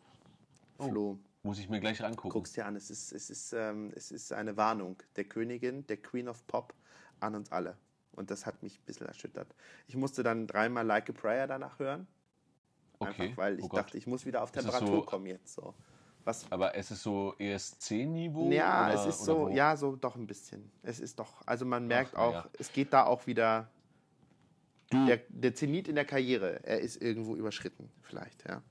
Oh. 0.80 0.88
Flo, 0.89 1.20
Muss 1.43 1.59
ich 1.59 1.70
mir 1.70 1.80
gleich 1.80 2.01
rangucken. 2.01 2.32
guck's 2.32 2.53
dir 2.53 2.66
an. 2.66 2.76
Es 2.76 2.89
ist, 2.89 3.11
es, 3.11 3.30
ist, 3.30 3.53
ähm, 3.53 3.91
es 3.95 4.11
ist 4.11 4.34
eine 4.34 4.57
Warnung 4.57 4.95
der 5.18 5.26
Königin, 5.26 5.86
der 5.86 5.97
Queen 5.97 6.28
of 6.28 6.47
Pop, 6.47 6.74
an 7.20 7.36
uns 7.36 7.51
alle. 7.51 7.78
Und 8.16 8.32
das 8.32 8.45
hat 8.45 8.61
mich 8.64 8.80
ein 8.80 8.84
bisschen 8.86 9.07
erschüttert. 9.07 9.53
Ich 9.88 9.95
musste 9.95 10.24
dann 10.24 10.47
dreimal 10.47 10.86
Like 10.86 11.09
a 11.09 11.14
Prayer 11.14 11.47
danach 11.47 11.80
hören. 11.80 12.07
Okay. 12.99 13.24
Einfach 13.24 13.38
weil 13.38 13.59
ich 13.59 13.66
oh 13.66 13.70
dachte, 13.76 13.97
ich 13.97 14.07
muss 14.07 14.26
wieder 14.26 14.43
auf 14.43 14.51
Temperatur 14.51 14.88
so- 14.88 15.01
kommen 15.01 15.26
jetzt. 15.26 15.53
So. 15.55 15.74
Was, 16.26 16.49
Aber 16.51 16.74
es 16.76 16.89
ist 16.89 17.03
so 17.03 17.36
ESC-Niveau? 17.38 18.49
ja, 18.49 18.86
oder, 18.88 18.93
es 18.93 19.05
ist 19.07 19.26
so, 19.26 19.39
wo? 19.39 19.49
ja, 19.49 19.76
so 19.76 19.97
doch 19.97 20.16
ein 20.16 20.26
bisschen. 20.26 20.72
Es 20.82 21.01
ist 21.01 21.20
doch, 21.20 21.45
also 21.45 21.66
man 21.66 21.86
merkt 21.86 22.14
na 22.14 22.20
auch, 22.20 22.34
ja. 22.34 22.49
es 22.57 22.72
geht 22.72 22.93
da 22.93 23.03
auch 23.05 23.28
wieder, 23.28 23.70
Du, 24.89 25.05
der, 25.05 25.20
der 25.28 25.53
Zenit 25.55 25.88
in 25.89 25.95
der 25.95 26.05
Karriere, 26.05 26.64
er 26.64 26.80
ist 26.80 27.01
irgendwo 27.01 27.36
überschritten, 27.36 27.91
vielleicht, 28.03 28.47
ja. 28.47 28.61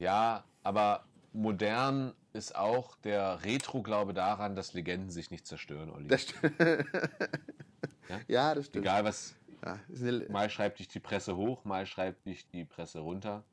ja, 0.00 0.44
aber 0.64 1.04
modern 1.32 2.12
ist 2.34 2.54
auch 2.56 2.96
der 2.96 3.42
Retro-Glaube 3.44 4.12
daran, 4.12 4.54
dass 4.54 4.74
Legenden 4.74 5.10
sich 5.10 5.30
nicht 5.30 5.46
zerstören, 5.46 5.90
Olli. 5.90 6.08
Das 6.08 6.26
st- 6.26 6.84
Ja? 8.08 8.20
ja, 8.28 8.54
das 8.54 8.66
stimmt. 8.66 8.84
Egal 8.84 9.04
was, 9.04 9.34
Ja, 9.64 9.78
mal 10.28 10.48
schreibt 10.50 10.78
dich 10.78 10.88
die 10.88 11.00
Presse 11.00 11.36
hoch, 11.36 11.64
mal 11.64 11.86
schreibt 11.86 12.26
dich 12.26 12.48
die 12.48 12.64
Presse 12.64 13.00
runter. 13.00 13.44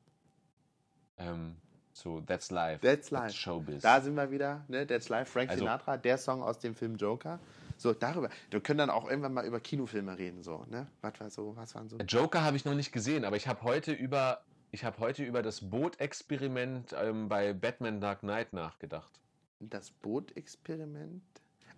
Ähm, 1.17 1.55
so, 1.93 2.19
that's 2.21 2.51
life. 2.51 2.81
That's 2.85 3.09
life. 3.11 3.33
Showbiz. 3.33 3.81
Da 3.81 4.01
sind 4.01 4.15
wir 4.15 4.29
wieder, 4.29 4.65
ne? 4.67 4.85
That's 4.85 5.07
Life, 5.09 5.31
Frank 5.31 5.49
Also- 5.49 5.63
Sinatra, 5.63 5.97
der 5.97 6.17
Song 6.17 6.43
aus 6.43 6.59
dem 6.59 6.75
Film 6.75 6.95
Joker. 6.97 7.39
So, 7.77 7.93
darüber. 7.93 8.29
Wir 8.51 8.61
können 8.61 8.79
dann 8.79 8.89
auch 8.89 9.09
irgendwann 9.09 9.33
mal 9.33 9.45
über 9.45 9.59
Kinofilme 9.59 10.17
reden, 10.17 10.43
so, 10.43 10.65
ne? 10.69 10.87
Was 11.01 11.19
war 11.19 11.29
so, 11.29 11.55
was 11.55 11.73
waren 11.75 11.89
so. 11.89 11.97
Joker 11.97 12.43
habe 12.43 12.57
ich 12.57 12.65
noch 12.65 12.73
nicht 12.73 12.91
gesehen, 12.91 13.25
aber 13.25 13.35
ich 13.37 13.47
habe 13.47 13.61
heute 13.63 13.91
über 13.93 14.41
ich 14.71 14.83
habe 14.83 14.99
heute 14.99 15.23
über 15.23 15.41
das 15.41 15.69
Boot-Experiment 15.69 16.93
ähm, 17.01 17.29
bei 17.29 17.53
Batman 17.53 18.01
Dark 18.01 18.19
Knight 18.21 18.51
nachgedacht. 18.51 19.21
Das 19.61 19.91
Boot-Experiment? 19.91 21.23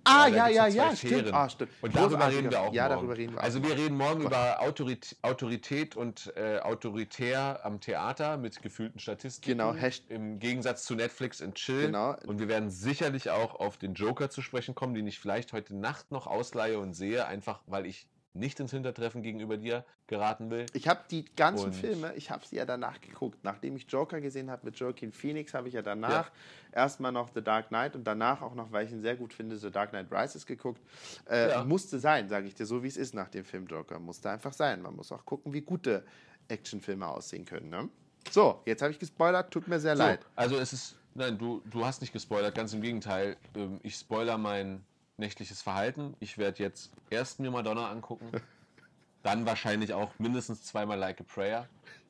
Ah, 0.08 0.28
ja, 0.28 0.48
ja, 0.48 0.68
ja, 0.68 0.96
stimmt. 0.96 1.34
Ah, 1.34 1.50
stimmt. 1.50 1.72
Und 1.82 1.96
darüber 1.96 2.30
reden 2.32 2.50
wir 2.52 2.62
auch 2.62 2.74
Ja, 2.74 2.84
morgen. 2.88 2.96
darüber 2.96 3.18
reden 3.18 3.34
wir 3.36 3.42
Also 3.44 3.64
wir 3.64 3.76
reden 3.78 3.98
morgen 3.98 4.20
Gott. 4.22 4.32
über 4.32 4.62
Autorit 4.62 5.16
Autorität 5.22 5.96
und 5.96 6.34
äh, 6.36 6.60
Autoritär 6.60 7.60
am 7.64 7.80
Theater 7.82 8.38
mit 8.38 8.62
gefühlten 8.62 9.00
Statistiken. 9.00 9.58
Genau, 9.58 9.74
Hasht- 9.74 10.10
Im 10.10 10.40
Gegensatz 10.40 10.84
zu 10.86 10.96
Netflix 10.96 11.42
und 11.42 11.56
Chill. 11.56 11.88
Genau. 11.88 12.16
Und 12.26 12.40
wir 12.40 12.48
werden 12.48 12.70
sicherlich 12.70 13.30
auch 13.30 13.56
auf 13.60 13.78
den 13.78 13.94
Joker 13.94 14.30
zu 14.30 14.42
sprechen 14.42 14.76
kommen, 14.76 14.94
den 14.94 15.08
ich 15.08 15.20
vielleicht 15.20 15.54
heute 15.54 15.76
Nacht 15.76 16.12
noch 16.12 16.28
ausleihe 16.28 16.80
und 16.80 16.94
sehe, 16.94 17.26
einfach 17.28 17.60
weil 17.68 17.86
ich 17.86 18.08
nicht 18.38 18.60
ins 18.60 18.72
Hintertreffen 18.72 19.22
gegenüber 19.22 19.58
dir 19.58 19.84
geraten 20.08 20.50
will. 20.50 20.66
Ich 20.74 20.88
habe 20.88 21.02
die 21.12 21.26
ganzen 21.36 21.66
Und- 21.68 21.74
Filme, 21.76 22.14
ich 22.16 22.32
habe 22.32 22.46
sie 22.46 22.56
ja 22.58 22.66
danach 22.66 23.02
geguckt. 23.02 23.40
Nachdem 23.44 23.76
ich 23.76 23.86
Joker 23.90 24.22
gesehen 24.22 24.50
habe 24.50 24.66
mit 24.66 24.78
Joaquin 24.78 25.12
Phoenix, 25.12 25.54
habe 25.54 25.68
ich 25.68 25.74
ja 25.74 25.82
danach 25.82 26.32
erstmal 26.72 27.12
noch 27.12 27.30
The 27.34 27.42
Dark 27.42 27.70
Knight 27.70 27.96
und 27.96 28.04
danach 28.06 28.42
auch 28.42 28.56
noch, 28.56 28.72
weil 28.72 28.86
ich 28.86 28.92
ihn 28.92 29.02
sehr 29.02 29.16
gut 29.16 29.34
finde, 29.34 29.58
The 29.58 29.72
Dark 29.72 29.90
Knight 29.90 30.08
Rises 30.12 30.46
geguckt. 30.46 30.82
Äh, 31.30 31.50
Ja. 31.50 31.64
Musste 31.64 32.00
sein, 32.00 32.30
sage 32.30 32.48
ich 32.48 32.56
dir, 32.56 32.66
so 32.66 32.84
wie 32.84 32.88
es 32.88 32.98
ist 32.98 33.14
nach 33.14 33.28
dem 33.30 33.44
Film 33.46 33.66
Joker. 33.68 34.00
Musste 34.00 34.30
einfach 34.30 34.54
sein. 34.54 34.82
Man 34.82 34.96
muss 34.96 35.12
auch 35.12 35.26
gucken, 35.26 35.54
wie 35.54 35.62
gute 35.62 36.06
Actionfilme 36.48 37.06
aussehen 37.08 37.46
können. 37.46 37.70
Ne? 37.70 37.90
So, 38.32 38.62
jetzt 38.66 38.82
habe 38.82 38.92
ich 38.92 39.00
gespoilert, 39.00 39.52
tut 39.52 39.68
mir 39.68 39.80
sehr 39.80 39.96
So, 39.96 40.04
leid. 40.04 40.20
also 40.36 40.58
es 40.58 40.74
ist, 40.74 40.96
nein, 41.14 41.38
du, 41.38 41.62
du 41.70 41.86
hast 41.86 42.02
nicht 42.02 42.14
gespoilert, 42.14 42.56
ganz 42.56 42.74
im 42.74 42.82
Gegenteil. 42.82 43.38
Ähm, 43.56 43.80
Ich 43.84 43.96
spoiler 43.96 44.38
mein 44.38 44.84
nächtliches 45.18 45.62
Verhalten. 45.62 46.16
Ich 46.20 46.38
werde 46.38 46.64
jetzt 46.64 46.92
erst 47.10 47.40
mir 47.40 47.52
Madonna 47.52 47.90
angucken, 47.90 48.32
dann 49.24 49.46
wahrscheinlich 49.46 49.94
auch 49.94 50.12
mindestens 50.20 50.64
zweimal 50.64 50.98
Like 50.98 51.20
a 51.22 51.24
Prayer. 51.24 51.68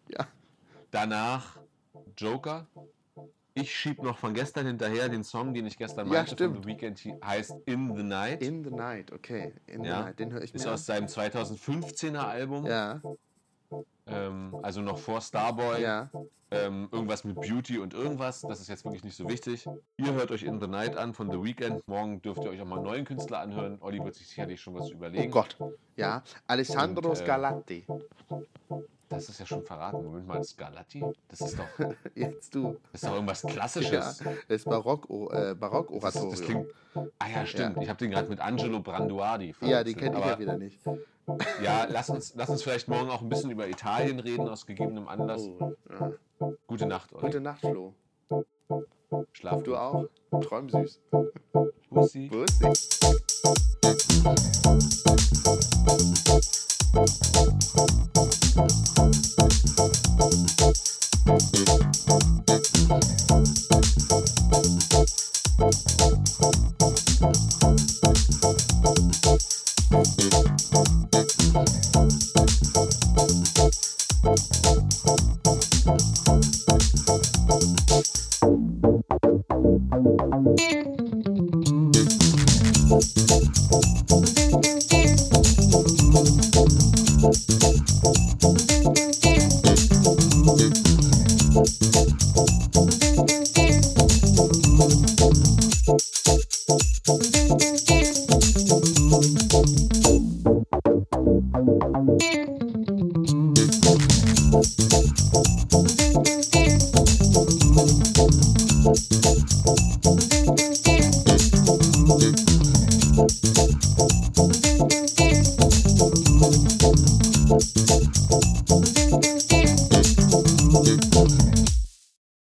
Ja. 0.10 0.28
Danach 0.92 1.58
Joker. 2.18 2.68
Ich 3.54 3.76
schieb 3.76 4.04
noch 4.04 4.20
von 4.20 4.36
gestern 4.36 4.68
hinterher 4.68 5.10
den 5.10 5.24
Song, 5.24 5.54
den 5.54 5.66
ich 5.66 5.78
gestern 5.80 6.06
Ja, 6.08 6.14
meinte 6.14 6.34
stimmt. 6.36 6.56
von 6.58 6.64
The 6.64 6.70
Weeknd, 6.70 7.04
heißt 7.26 7.56
In 7.66 7.96
the 7.98 8.04
Night. 8.04 8.44
In 8.44 8.64
the 8.64 8.70
Night, 8.70 9.12
okay. 9.12 9.52
In 9.66 9.82
the 9.82 9.88
Ja. 9.90 10.02
Night, 10.04 10.20
den 10.20 10.32
höre 10.32 10.44
ich 10.44 10.54
ist 10.54 10.64
mir 10.64 10.72
aus 10.74 10.86
seinem 10.86 11.08
2015er 11.08 12.20
Album. 12.20 12.68
Ja, 12.68 13.02
ähm, 14.08 14.56
also 14.62 14.82
noch 14.82 14.98
vor 14.98 15.22
Starboy. 15.22 15.82
ja. 15.82 16.10
Ähm, 16.50 16.88
irgendwas 16.94 17.26
mit 17.26 17.36
Beauty 17.42 17.78
und 17.78 17.94
irgendwas. 17.94 18.40
Das 18.40 18.62
ist 18.62 18.70
jetzt 18.70 18.86
wirklich 18.86 19.04
nicht 19.04 19.18
so 19.18 19.28
wichtig. 19.28 19.68
Ihr 19.98 20.14
hört 20.14 20.32
euch 20.32 20.44
In 20.44 20.62
the 20.62 20.68
Night 20.68 20.96
an 20.96 21.14
von 21.14 21.30
The 21.30 21.44
Weeknd. 21.44 21.86
Morgen 21.90 22.22
dürft 22.22 22.42
ihr 22.46 22.50
euch 22.52 22.62
auch 22.62 22.66
mal 22.66 22.78
einen 22.78 22.86
neuen 22.86 23.04
Künstler 23.04 23.40
anhören. 23.40 23.78
Olli 23.82 24.02
wird 24.02 24.16
sich 24.16 24.30
sicherlich 24.30 24.62
schon 24.62 24.74
was 24.76 24.88
Oh 24.90 24.94
überlegen. 24.94 25.30
Gott. 25.30 25.58
Ja, 25.98 26.24
Alessandro 26.48 27.10
Und, 27.10 27.16
äh, 27.20 27.22
Scarlatti. 27.22 27.86
Das 29.10 29.28
ist 29.28 29.40
ja 29.42 29.46
schon 29.46 29.64
verraten. 29.64 30.06
Moment 30.06 30.26
mal, 30.26 30.42
Scarlatti? 30.42 31.04
Das 31.28 31.42
ist 31.42 31.60
doch, 31.60 31.66
Jetzt 32.16 32.56
du. 32.56 32.78
das 32.94 33.02
ist 33.04 33.10
doch 33.10 33.16
irgendwas 33.16 33.44
Ja, 33.44 33.50
Klassisches. 33.50 34.24
das 34.48 34.64
Barock, 34.64 35.10
äh, 35.10 35.34
Das, 35.50 35.58
Barockoratorium. 35.60 36.32
das 36.32 36.42
klingt. 36.42 36.68
Ah 37.20 37.28
ja, 37.28 37.46
stimmt. 37.46 37.82
Ich 37.82 37.90
habe 37.90 38.00
den 38.00 38.12
gerade 38.12 38.30
mit 38.30 38.40
Angelo 38.40 38.80
Branduardi 38.80 39.54
ja, 39.62 39.84
den 39.84 39.98
kenne 39.98 40.18
ich 40.20 40.26
ja 40.26 40.40
wieder 40.40 40.58
nicht. 40.58 40.80
Ja, 41.62 41.86
lass 41.90 42.10
uns, 42.10 42.34
lass 42.36 42.50
uns 42.50 42.64
vielleicht 42.64 42.88
morgen 42.88 43.10
auch 43.10 43.22
ein 43.22 43.28
bisschen 43.28 43.52
über 43.52 43.68
Italien 43.68 44.20
reden, 44.20 44.48
aus 44.48 44.66
gegebenem 44.66 45.08
Anlass. 45.08 45.42
Oh, 45.60 45.74
ja. 45.90 46.14
Gute 46.68 46.86
Nacht, 46.86 47.12
Olli. 47.14 47.26
Gute 47.26 47.42
Nacht, 47.42 47.60
Flo. 47.60 47.94
Schlaf 49.34 49.64
Du 49.64 49.76
auch. 49.76 50.08
Träum 50.42 50.70
süß. 50.70 51.02
Bussi. 51.90 52.30
Bussi. 52.30 52.72
Thank 69.90 70.08
you. 72.36 72.37